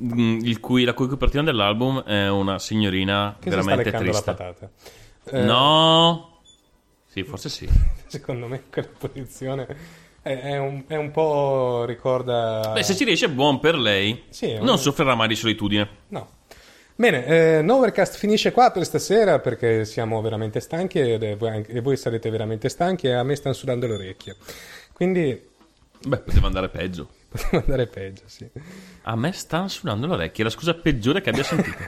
Mm, 0.00 0.38
Il 0.44 0.60
cui, 0.60 0.84
la 0.84 0.92
cui 0.94 1.08
copertina 1.08 1.42
dell'album 1.42 2.04
è 2.04 2.28
una 2.30 2.60
signorina 2.60 3.34
Che 3.40 3.50
si 3.50 3.56
sta 3.56 3.64
veramente 3.64 3.90
leccando 3.90 4.12
la 4.12 4.22
triste. 4.22 4.30
patata. 4.32 4.70
Eh, 5.36 5.42
No. 5.44 6.38
Sì, 7.08 7.24
forse 7.24 7.48
sì. 7.48 7.68
Secondo 8.06 8.46
me 8.46 8.62
quella 8.70 8.88
posizione 8.96 9.66
è, 10.22 10.38
è 10.38 10.56
un, 10.58 10.84
è 10.86 10.94
un 10.94 11.10
po' 11.10 11.84
ricorda... 11.84 12.70
Beh, 12.74 12.84
se 12.84 12.94
ci 12.94 13.02
riesce, 13.02 13.28
buon 13.28 13.58
per 13.58 13.76
lei. 13.76 14.22
Sì, 14.28 14.52
un- 14.52 14.64
Non 14.64 14.78
soffrirà 14.78 15.16
mai 15.16 15.26
di 15.26 15.34
solitudine. 15.34 15.88
No. 16.10 16.28
Bene, 16.96 17.26
eh, 17.58 17.62
Novercast 17.62 18.16
finisce 18.16 18.52
qua 18.52 18.70
per 18.70 18.84
stasera 18.84 19.40
perché 19.40 19.84
siamo 19.84 20.20
veramente 20.20 20.60
stanchi 20.60 21.00
è- 21.00 21.36
voi 21.36 21.48
anche- 21.48 21.72
e 21.72 21.80
voi 21.80 21.96
sarete 21.96 22.30
veramente 22.30 22.68
stanchi 22.68 23.08
e 23.08 23.12
a 23.12 23.22
me 23.24 23.34
stanno 23.34 23.54
sudando 23.54 23.86
le 23.88 23.94
orecchie. 23.94 24.36
Quindi 24.92 25.50
Beh, 26.06 26.18
poteva 26.18 26.46
andare 26.46 26.68
peggio. 26.68 27.08
poteva 27.28 27.62
andare 27.64 27.86
peggio, 27.88 28.22
sì. 28.26 28.48
A 29.02 29.16
me 29.16 29.32
stanno 29.32 29.66
suonando 29.66 30.06
le 30.06 30.12
orecchie, 30.12 30.44
è 30.44 30.46
la 30.46 30.52
scusa 30.52 30.74
peggiore 30.74 31.20
che 31.20 31.30
abbia 31.30 31.42
sentito. 31.42 31.78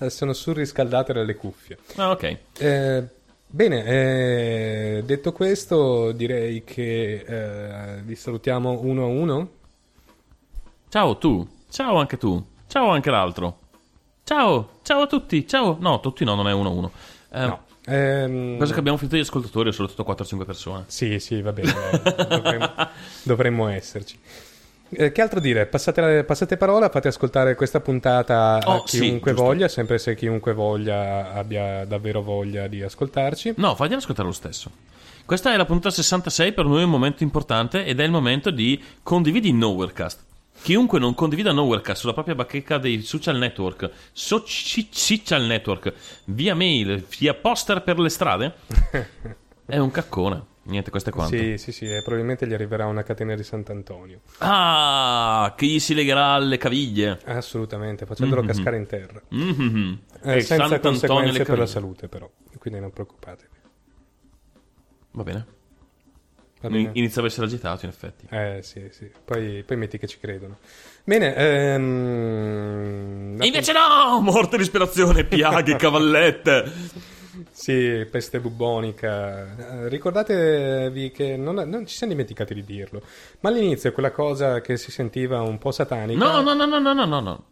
Sono 0.10 0.32
surriscaldate 0.32 1.12
dalle 1.12 1.36
cuffie. 1.36 1.78
ah, 1.96 2.10
ok. 2.10 2.36
Eh, 2.58 3.04
bene, 3.46 3.84
eh, 3.84 5.02
detto 5.06 5.32
questo 5.32 6.10
direi 6.10 6.64
che 6.64 7.24
eh, 7.24 8.00
vi 8.02 8.16
salutiamo 8.16 8.80
uno 8.82 9.04
a 9.04 9.06
uno. 9.06 9.50
Ciao 10.88 11.16
tu. 11.18 11.46
Ciao 11.70 11.96
anche 11.98 12.16
tu. 12.18 12.44
Ciao 12.66 12.88
anche 12.90 13.10
l'altro. 13.10 13.58
Ciao. 14.24 14.78
Ciao 14.82 15.02
a 15.02 15.06
tutti. 15.06 15.46
Ciao. 15.46 15.76
No, 15.80 16.00
tutti 16.00 16.24
no, 16.24 16.34
non 16.34 16.48
è 16.48 16.52
uno 16.52 16.68
a 16.68 16.72
uno. 16.72 16.90
Eh, 17.32 17.46
No. 17.46 17.62
Ehm, 17.86 18.56
Cosa 18.58 18.72
che 18.72 18.78
abbiamo 18.78 18.96
finito 18.96 19.16
gli 19.16 19.20
ascoltatori, 19.20 19.70
salutato 19.70 20.02
4-5 20.10 20.44
persone. 20.46 20.84
Sì, 20.86 21.18
sì, 21.18 21.42
va 21.42 21.52
bene, 21.52 21.72
dovremmo, 22.28 22.70
dovremmo 23.22 23.68
esserci. 23.68 24.18
Eh, 24.88 25.12
che 25.12 25.20
altro 25.20 25.38
dire? 25.38 25.66
Passate, 25.66 26.24
passate 26.24 26.56
parola, 26.56 26.88
fate 26.88 27.08
ascoltare 27.08 27.54
questa 27.54 27.80
puntata 27.80 28.54
a 28.64 28.76
Oh, 28.76 28.86
sì, 28.86 29.00
chiunque 29.00 29.32
giusto. 29.32 29.46
voglia, 29.46 29.68
sempre 29.68 29.98
se 29.98 30.14
chiunque 30.14 30.54
voglia 30.54 31.32
abbia 31.34 31.84
davvero 31.84 32.22
voglia 32.22 32.68
di 32.68 32.82
ascoltarci. 32.82 33.54
No, 33.56 33.74
faglielo 33.74 33.98
ascoltare 33.98 34.28
lo 34.28 34.34
stesso. 34.34 34.70
Questa 35.26 35.52
è 35.52 35.56
la 35.58 35.66
puntata 35.66 35.94
66, 35.94 36.52
per 36.52 36.64
noi 36.64 36.80
è 36.80 36.84
un 36.84 36.90
momento 36.90 37.22
importante 37.22 37.84
ed 37.84 38.00
è 38.00 38.04
il 38.04 38.10
momento 38.10 38.50
di 38.50 38.82
condividi 39.02 39.52
Nowherecast. 39.52 40.20
Chiunque 40.64 40.98
non 40.98 41.12
condivida 41.12 41.52
Nowherecast 41.52 42.00
sulla 42.00 42.14
propria 42.14 42.34
bacheca 42.34 42.78
dei 42.78 43.02
social 43.02 43.36
network, 43.36 43.90
soci- 44.12 44.88
social 44.90 45.42
network, 45.42 45.92
via 46.24 46.54
mail, 46.54 47.04
via 47.18 47.34
poster 47.34 47.82
per 47.82 47.98
le 47.98 48.08
strade, 48.08 48.54
è 49.66 49.76
un 49.76 49.90
caccone. 49.90 50.42
Niente, 50.62 50.88
questo 50.90 51.10
è 51.10 51.12
quanto. 51.12 51.36
Sì, 51.36 51.58
sì, 51.58 51.70
sì, 51.70 51.84
e 51.92 52.00
probabilmente 52.02 52.46
gli 52.46 52.54
arriverà 52.54 52.86
una 52.86 53.02
catena 53.02 53.34
di 53.34 53.42
Sant'Antonio. 53.42 54.20
Ah, 54.38 55.52
che 55.54 55.66
gli 55.66 55.78
si 55.78 55.92
legherà 55.92 56.28
alle 56.28 56.56
caviglie. 56.56 57.20
Assolutamente, 57.26 58.06
facendolo 58.06 58.40
Mhm. 58.40 58.46
cascare 58.46 58.76
in 58.78 58.86
terra. 58.86 59.20
Mhm. 59.28 59.98
Eh, 60.22 60.40
senza 60.40 60.66
Sant'Antonio 60.66 60.80
conseguenze 60.98 61.44
per 61.44 61.58
la 61.58 61.66
salute, 61.66 62.08
però. 62.08 62.30
Quindi 62.58 62.80
non 62.80 62.90
preoccupatevi. 62.90 63.52
Va 65.10 65.22
bene. 65.22 65.46
Bene? 66.68 66.90
Inizia 66.94 67.22
a 67.22 67.26
essere 67.26 67.46
agitato, 67.46 67.84
in 67.84 67.90
effetti. 67.90 68.26
Eh, 68.30 68.60
sì, 68.62 68.88
sì. 68.90 69.10
Poi, 69.24 69.62
poi 69.66 69.76
metti 69.76 69.98
che 69.98 70.06
ci 70.06 70.18
credono. 70.18 70.58
Bene, 71.04 71.34
ehm... 71.34 73.38
Invece 73.40 73.72
no! 73.72 74.20
Morte, 74.20 74.56
respirazione, 74.56 75.24
piaghe, 75.24 75.76
cavallette. 75.76 76.72
Sì, 77.50 78.06
peste 78.10 78.40
bubbonica. 78.40 79.56
Eh, 79.56 79.88
Ricordatevi 79.88 81.10
che 81.10 81.36
non, 81.36 81.56
non 81.56 81.86
ci 81.86 81.96
siamo 81.96 82.12
dimenticati 82.12 82.54
di 82.54 82.64
dirlo, 82.64 83.02
ma 83.40 83.50
all'inizio 83.50 83.92
quella 83.92 84.12
cosa 84.12 84.60
che 84.60 84.76
si 84.76 84.90
sentiva 84.90 85.42
un 85.42 85.58
po' 85.58 85.72
satanica. 85.72 86.18
No, 86.18 86.40
no, 86.40 86.54
no, 86.54 86.64
no, 86.64 86.78
no, 86.78 87.04
no, 87.04 87.20
no. 87.20 87.44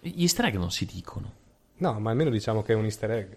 Gli 0.00 0.22
easter 0.22 0.46
egg 0.46 0.56
non 0.56 0.70
si 0.70 0.84
dicono. 0.84 1.40
No, 1.78 1.98
ma 1.98 2.10
almeno 2.10 2.30
diciamo 2.30 2.62
che 2.62 2.72
è 2.72 2.76
un 2.76 2.84
easter 2.84 3.10
egg. 3.10 3.32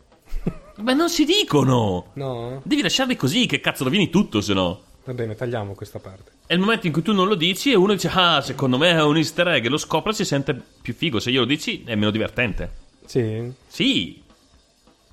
Beh, 0.78 0.94
non 0.94 1.10
si 1.10 1.24
dicono! 1.26 2.08
No? 2.14 2.62
Devi 2.64 2.82
lasciarli 2.82 3.16
così, 3.16 3.46
che 3.46 3.60
cazzo 3.62 3.84
rovini 3.84 4.10
tutto, 4.10 4.42
se 4.42 4.54
no. 4.54 4.82
Va 5.06 5.14
bene, 5.14 5.36
tagliamo 5.36 5.74
questa 5.74 6.00
parte. 6.00 6.32
È 6.48 6.54
il 6.54 6.60
momento 6.60 6.88
in 6.88 6.94
cui 6.94 7.02
tu 7.02 7.14
non 7.14 7.28
lo 7.28 7.36
dici 7.36 7.72
e 7.72 7.76
uno 7.76 7.94
dice, 7.94 8.10
ah, 8.12 8.42
secondo 8.42 8.78
me 8.78 8.92
è 8.92 9.02
un 9.02 9.16
easter 9.18 9.48
egg, 9.48 9.66
e 9.66 9.70
lo 9.70 9.78
scopre 9.78 10.12
e 10.12 10.16
si 10.16 10.26
sente 10.26 10.60
più 10.82 10.94
figo. 10.94 11.20
Se 11.20 11.30
io 11.30 11.42
lo 11.42 11.46
dici 11.46 11.84
è 11.86 11.96
meno 11.96 12.12
divertente. 12.12 12.84
Sì, 13.06 13.52
Sì, 13.68 14.22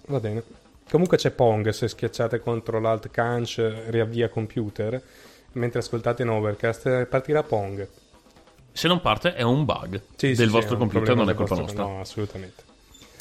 va 0.07 0.19
bene. 0.19 0.43
Comunque 0.91 1.17
c'è 1.17 1.31
Pong, 1.31 1.69
se 1.71 1.89
schiacciate 1.89 2.41
contro 2.41 2.81
l'alt 2.81 3.11
canch 3.11 3.85
riavvia 3.89 4.29
computer, 4.29 5.01
mentre 5.53 5.79
ascoltate 5.81 6.23
in 6.23 6.29
Overcast 6.29 7.05
partirà 7.07 7.43
Pong. 7.43 7.87
se 8.73 8.89
non 8.89 9.01
parte 9.01 9.35
è 9.35 9.43
un 9.43 9.65
bug 9.65 10.01
Sì, 10.17 10.29
del 10.29 10.37
sì, 10.37 10.43
sì, 10.45 10.49
vostro 10.49 10.73
un 10.75 10.81
computer, 10.81 11.15
non 11.15 11.31
è 11.31 11.35
colpa 11.35 11.55
nostra. 11.55 11.83
No, 11.83 12.01
assolutamente. 12.01 12.63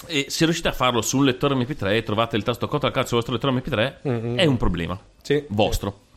E 0.08 0.26
se 0.30 0.46
riuscite 0.46 0.68
a 0.68 0.74
farlo 0.74 1.02
su 1.02 1.18
un 1.18 1.26
lettore 1.26 1.56
MP3 1.56 1.96
e 1.96 2.04
trovate 2.04 2.36
il 2.36 2.44
tasto 2.44 2.68
contro 2.68 2.88
al 2.88 2.94
cazzo 2.94 3.16
del 3.16 3.24
vostro 3.26 3.52
lettore 3.52 3.54
MP3, 4.04 4.10
Mm-mm. 4.10 4.38
è 4.38 4.46
un 4.46 4.58
problema. 4.58 5.00
Sì. 5.22 5.44
Vostro. 5.48 6.10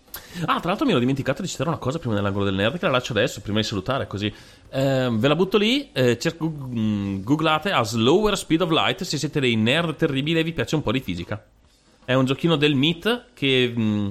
Ah, 0.46 0.60
tra 0.60 0.68
l'altro 0.68 0.84
mi 0.84 0.92
ero 0.92 1.00
dimenticato 1.00 1.42
di 1.42 1.48
citare 1.48 1.68
una 1.68 1.78
cosa 1.78 1.98
prima 1.98 2.14
nell'angolo 2.14 2.44
del 2.44 2.54
nerd, 2.54 2.78
che 2.78 2.86
la 2.86 2.92
lascio 2.92 3.12
adesso, 3.12 3.40
prima 3.40 3.58
di 3.60 3.64
salutare, 3.66 4.06
così. 4.06 4.32
Eh, 4.70 5.08
ve 5.10 5.28
la 5.28 5.34
butto 5.36 5.58
lì, 5.58 5.90
eh, 5.92 6.18
cerco- 6.18 6.48
mm, 6.48 7.22
googlate 7.22 7.70
a 7.70 7.82
Slower 7.82 8.36
Speed 8.36 8.62
of 8.62 8.70
Light 8.70 9.02
se 9.02 9.18
siete 9.18 9.40
dei 9.40 9.56
nerd 9.56 9.96
terribili 9.96 10.38
e 10.38 10.42
vi 10.42 10.52
piace 10.52 10.76
un 10.76 10.82
po' 10.82 10.92
di 10.92 11.00
fisica. 11.00 11.44
È 12.04 12.14
un 12.14 12.24
giochino 12.24 12.56
del 12.56 12.74
Meat 12.74 13.26
che... 13.34 13.72
mm, 13.76 14.08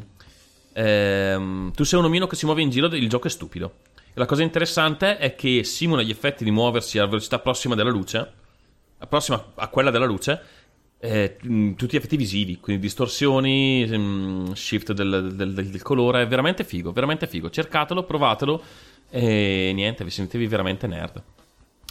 ehm, 0.73 1.71
tu 1.73 1.83
sei 1.83 1.99
un 1.99 2.05
omino 2.05 2.27
che 2.27 2.35
si 2.35 2.45
muove 2.45 2.61
in 2.61 2.69
giro, 2.69 2.87
il 2.87 3.09
gioco 3.09 3.27
è 3.27 3.29
stupido. 3.29 3.73
E 3.95 4.19
la 4.19 4.25
cosa 4.25 4.43
interessante 4.43 5.17
è 5.17 5.35
che 5.35 5.63
simula 5.63 6.01
gli 6.01 6.11
effetti 6.11 6.43
di 6.43 6.51
muoversi 6.51 6.97
alla 6.97 7.07
velocità 7.07 7.39
prossima 7.39 7.75
della 7.75 7.89
luce, 7.89 8.31
prossima 9.07 9.51
a 9.55 9.67
quella 9.67 9.89
della 9.91 10.05
luce, 10.05 10.41
eh, 10.99 11.37
mh, 11.41 11.71
tutti 11.73 11.93
gli 11.93 11.97
effetti 11.97 12.15
visivi, 12.17 12.59
quindi 12.59 12.81
distorsioni, 12.81 13.85
mh, 13.85 14.53
shift 14.53 14.93
del, 14.93 15.33
del- 15.35 15.53
del- 15.53 15.69
del 15.69 15.81
colore, 15.81 16.21
è 16.21 16.27
veramente 16.27 16.63
figo, 16.63 16.91
veramente 16.91 17.27
figo. 17.27 17.49
Cercatelo, 17.49 18.03
provatelo 18.03 18.61
e 19.09 19.71
niente, 19.75 20.03
vi 20.03 20.09
sentitevi 20.09 20.47
veramente 20.47 20.87
nerd. 20.87 21.21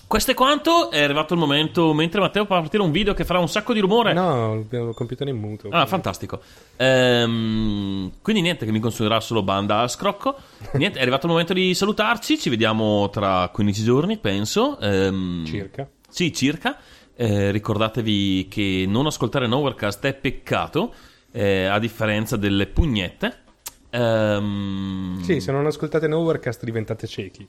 Questo 0.07 0.33
è 0.33 0.35
quanto, 0.35 0.91
è 0.91 1.03
arrivato 1.03 1.33
il 1.33 1.41
momento, 1.41 1.95
mentre 1.95 2.21
Matteo 2.21 2.45
fa 2.45 2.61
partire 2.61 2.83
un 2.83 2.91
video 2.91 3.15
che 3.15 3.25
farà 3.25 3.39
un 3.39 3.49
sacco 3.49 3.73
di 3.73 3.81
rumore. 3.81 4.13
No, 4.13 4.55
il 4.71 4.93
computer 4.95 5.27
in 5.29 5.39
muto. 5.39 5.69
Ah, 5.71 5.87
fantastico. 5.87 6.43
Ehm, 6.77 8.13
quindi 8.21 8.43
niente, 8.43 8.67
che 8.67 8.73
mi 8.73 8.81
consumerà 8.81 9.21
solo 9.21 9.43
banda 9.43 9.81
a 9.81 9.89
scrocco. 9.89 10.37
Niente, 10.75 10.99
è 10.99 11.03
arrivato 11.03 11.25
il 11.27 11.33
momento 11.33 11.53
di 11.55 11.75
salutarci. 11.75 12.39
Ci 12.39 12.51
vediamo 12.51 13.09
tra 13.11 13.49
15 13.49 13.83
giorni, 13.85 14.19
penso. 14.19 14.79
Ehm, 14.81 15.45
Circa. 15.47 15.89
Sì, 16.09 16.33
circa. 16.33 16.77
Eh, 17.25 17.53
ricordatevi 17.53 18.49
che 18.51 18.85
non 18.89 19.07
ascoltare 19.07 19.47
Nowherecast 19.47 20.05
è 20.07 20.13
peccato, 20.15 20.93
eh, 21.31 21.67
a 21.67 21.79
differenza 21.79 22.37
delle 22.37 22.67
pugnette. 22.67 23.43
Ehm, 23.91 25.21
Sì, 25.23 25.39
se 25.41 25.53
non 25.53 25.67
ascoltate 25.67 26.07
Overcast 26.07 26.65
diventate 26.65 27.07
ciechi. 27.07 27.47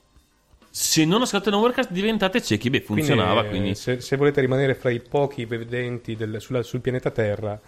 Se 0.70 1.04
non 1.04 1.22
ascoltate 1.22 1.50
Nowherecast 1.50 1.90
diventate 1.90 2.40
ciechi, 2.40 2.70
beh, 2.70 2.82
funzionava. 2.82 3.44
eh, 3.44 3.48
Quindi, 3.48 3.74
Se, 3.74 4.00
se 4.00 4.16
volete 4.16 4.40
rimanere 4.40 4.76
fra 4.76 4.90
i 4.90 5.00
pochi 5.00 5.44
vedenti 5.44 6.14
del- 6.14 6.40
sulla- 6.40 6.62
sul 6.62 6.80
pianeta 6.80 7.10
Terra, 7.10 7.60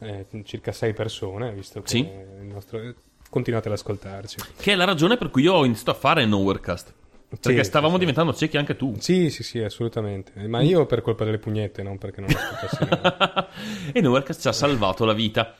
eh, 0.00 0.26
circa 0.44 0.70
sei 0.70 0.92
persone, 0.92 1.52
visto 1.52 1.80
che 1.82 1.88
Sì. 1.88 1.98
il 1.98 2.46
nostro- 2.46 2.94
continuate 3.28 3.66
ad 3.68 3.74
ascoltarci. 3.74 4.36
Che 4.56 4.72
è 4.72 4.76
la 4.76 4.84
ragione 4.84 5.16
per 5.16 5.30
cui 5.30 5.42
io 5.42 5.54
ho 5.54 5.64
iniziato 5.64 5.90
a 5.90 5.94
fare 5.94 6.24
Nowherecast. 6.26 6.94
Perché 7.38 7.62
stavamo 7.62 7.96
diventando 7.96 8.34
ciechi 8.34 8.56
anche 8.56 8.74
tu. 8.74 8.96
Sì, 8.98 9.30
sì, 9.30 9.44
sì, 9.44 9.60
assolutamente. 9.60 10.32
Ma 10.48 10.62
io 10.62 10.84
per 10.86 11.00
colpa 11.00 11.24
delle 11.24 11.38
pugnette, 11.38 11.82
non 11.82 11.96
perché 11.96 12.20
non 12.20 12.30
ascoltassi 12.30 13.92
e 13.94 14.00
Nowherecast 14.00 14.40
ci 14.40 14.48
ha 14.48 14.52
salvato 14.52 15.04
la 15.04 15.12
vita. 15.12 15.54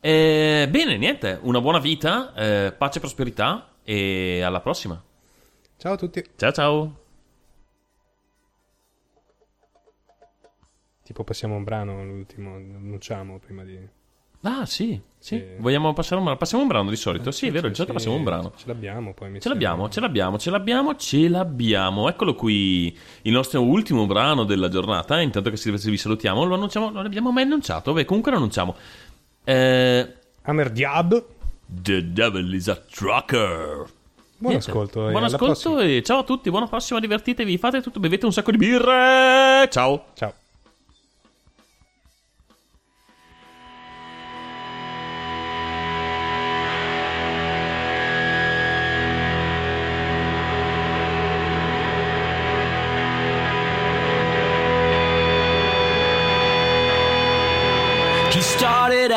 Eh, 0.00 0.66
bene, 0.70 0.96
niente, 0.96 1.38
una 1.42 1.60
buona 1.60 1.80
vita, 1.80 2.32
eh, 2.34 2.72
pace 2.72 2.96
e 2.96 3.00
prosperità 3.00 3.74
e 3.84 4.40
alla 4.40 4.60
prossima. 4.60 5.02
Ciao 5.76 5.92
a 5.92 5.96
tutti. 5.96 6.24
Ciao 6.34 6.52
ciao. 6.52 7.00
Tipo 11.02 11.22
passiamo 11.22 11.56
un 11.56 11.62
brano, 11.62 12.02
l'ultimo, 12.04 12.54
annunciamo 12.54 13.38
prima 13.38 13.62
di... 13.62 13.78
Ah, 14.42 14.64
sì. 14.66 15.00
sì. 15.18 15.42
Vogliamo 15.58 15.92
passare 15.92 16.16
un 16.16 16.22
brano? 16.22 16.38
Passiamo 16.38 16.62
un 16.62 16.68
brano 16.68 16.90
di 16.90 16.96
solito? 16.96 17.30
Sì, 17.30 17.48
è 17.48 17.50
vero, 17.50 17.66
il 17.66 17.74
solito 17.74 17.92
passiamo 17.94 18.16
un 18.16 18.22
brano. 18.24 18.52
Ce 18.56 18.64
l'abbiamo 18.66 19.12
poi. 19.12 19.30
mi 19.30 19.40
Ce 19.40 19.48
l'abbiamo, 19.48 19.88
ce 19.88 20.00
l'abbiamo, 20.00 20.38
ce 20.38 20.50
l'abbiamo, 20.50 20.96
ce 20.96 21.28
l'abbiamo. 21.28 22.08
Eccolo 22.08 22.34
qui, 22.34 22.96
il 23.22 23.32
nostro 23.32 23.62
ultimo 23.62 24.06
brano 24.06 24.44
della 24.44 24.68
giornata. 24.68 25.20
Intanto 25.20 25.50
che 25.50 25.60
vi 25.62 25.90
vi 25.90 25.96
salutiamo, 25.96 26.44
lo 26.44 26.54
annunciamo, 26.54 26.90
non 26.90 27.02
l'abbiamo 27.02 27.32
mai 27.32 27.42
annunciato. 27.42 27.92
Beh, 27.92 28.04
comunque 28.04 28.30
lo 28.30 28.36
annunciamo. 28.36 28.76
Eh, 29.44 30.14
Hammer 30.42 30.70
Diab. 30.70 31.24
The 31.68 32.12
Devil 32.12 32.54
is 32.54 32.68
a 32.68 32.76
Trucker. 32.76 33.84
Buon 34.38 34.52
Niente. 34.52 34.70
ascolto. 34.70 35.08
e 35.08 35.10
Buon 35.10 35.24
ascolto 35.24 35.70
prossima. 35.72 35.82
e 35.82 36.02
ciao 36.04 36.18
a 36.18 36.22
tutti, 36.22 36.50
buona 36.50 36.68
prossima, 36.68 37.00
divertitevi, 37.00 37.56
fate 37.58 37.80
tutto, 37.80 37.98
bevete 37.98 38.26
un 38.26 38.32
sacco 38.32 38.50
di 38.50 38.58
birre. 38.58 39.66
Ciao. 39.70 40.04
Ciao. 40.14 40.32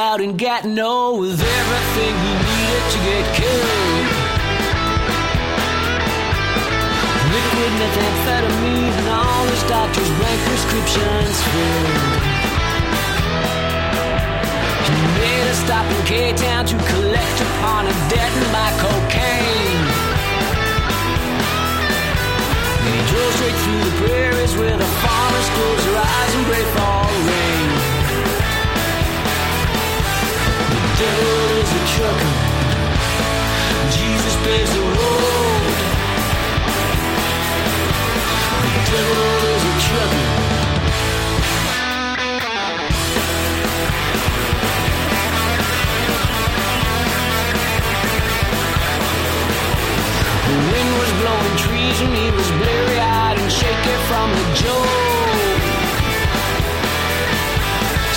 Out 0.10 0.22
in 0.22 0.36
Gatineau 0.38 1.20
with 1.20 1.40
everything 1.40 2.14
he 2.26 2.34
needed 2.50 2.84
to 2.94 3.00
get 3.10 3.24
killed. 3.38 4.08
Liquid 7.30 7.74
methamphetamine 7.82 8.94
and 9.02 9.10
all 9.14 9.44
his 9.54 9.64
doctor's 9.70 10.12
blank 10.18 10.40
prescriptions 10.50 11.36
filled. 11.54 11.94
He 14.90 14.98
made 15.22 15.46
a 15.46 15.56
stop 15.62 15.86
in 15.94 16.02
K-Town 16.10 16.66
to 16.66 16.76
collect 16.90 17.38
upon 17.48 17.86
a 17.86 17.94
debt 18.10 18.32
and 18.42 18.50
buy 18.50 18.72
cocaine. 18.82 19.86
He 22.82 22.98
drove 23.14 23.34
straight 23.38 23.60
through 23.62 23.84
the 23.90 23.96
prairies 24.02 24.54
where 24.58 24.78
the 24.84 24.90
farmers 25.06 25.48
close 25.54 25.82
their 25.86 26.02
eyes 26.02 26.34
and 26.34 26.46
pray 26.50 26.66
for 26.74 27.00
rain. 27.30 27.49
From 54.10 54.32
the 54.32 54.46
jolt. 54.60 54.90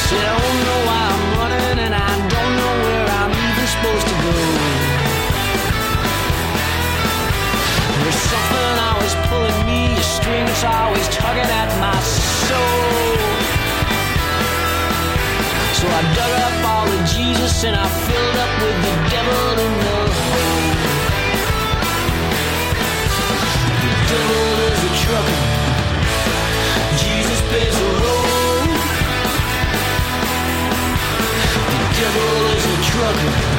Said, 0.05 0.25
I 0.25 0.39
don't 0.39 0.61
know 0.67 0.87
why 0.87 1.02
something 8.33 8.77
always 8.89 9.15
pulling 9.29 9.61
me, 9.69 9.93
a 9.93 10.05
string 10.17 10.45
that's 10.47 10.65
always 10.65 11.07
tugging 11.09 11.51
at 11.61 11.69
my 11.85 11.99
soul. 12.01 13.13
So 15.79 15.85
I 16.01 16.03
dug 16.17 16.35
up 16.47 16.57
all 16.73 16.89
of 16.97 17.01
Jesus 17.17 17.65
and 17.65 17.77
I 17.77 17.87
filled 18.07 18.37
up 18.45 18.53
with 18.65 18.79
the 18.87 18.95
devil 19.13 19.45
in 19.65 19.73
the 19.85 19.99
hole. 20.17 20.65
The 23.85 23.93
devil 24.11 24.45
is 24.69 24.81
a 24.89 24.93
trucker. 25.03 25.41
Jesus 27.05 27.41
pays 27.53 27.77
the 27.83 27.91
road. 28.03 28.71
The 31.73 31.81
devil 32.01 32.31
is 32.57 32.65
a 32.73 32.77
trucker. 32.89 33.52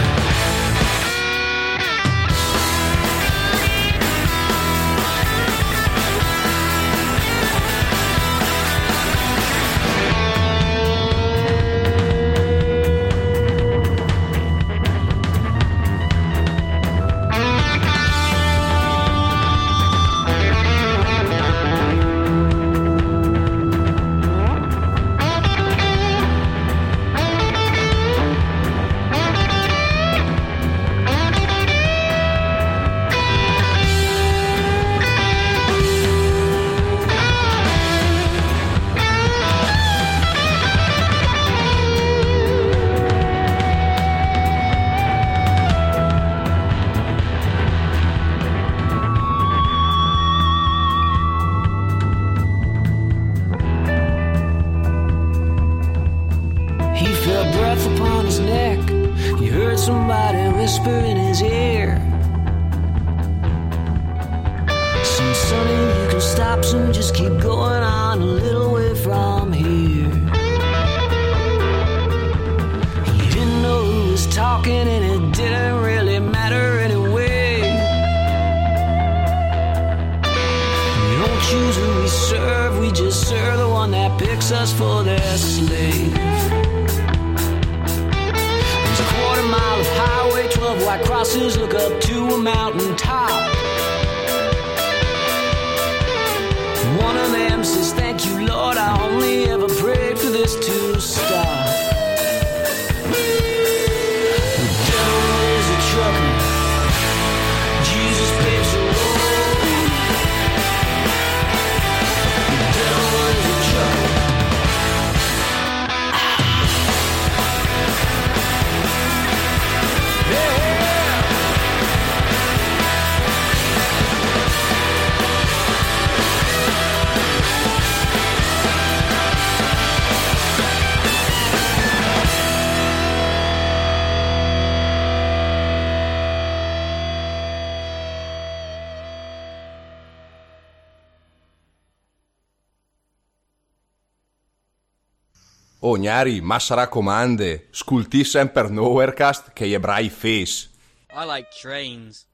Gnari, 145.98 146.42
massa 146.42 146.76
raccomande, 146.76 147.68
sculti 147.72 148.24
sempre 148.24 148.70
Nowherecast 148.70 149.54
che 149.54 149.68
gli 149.68 149.74
ebrai 149.74 150.10
face. 150.10 150.70
I 151.12 151.26
like 151.26 151.50
trains. 151.60 152.26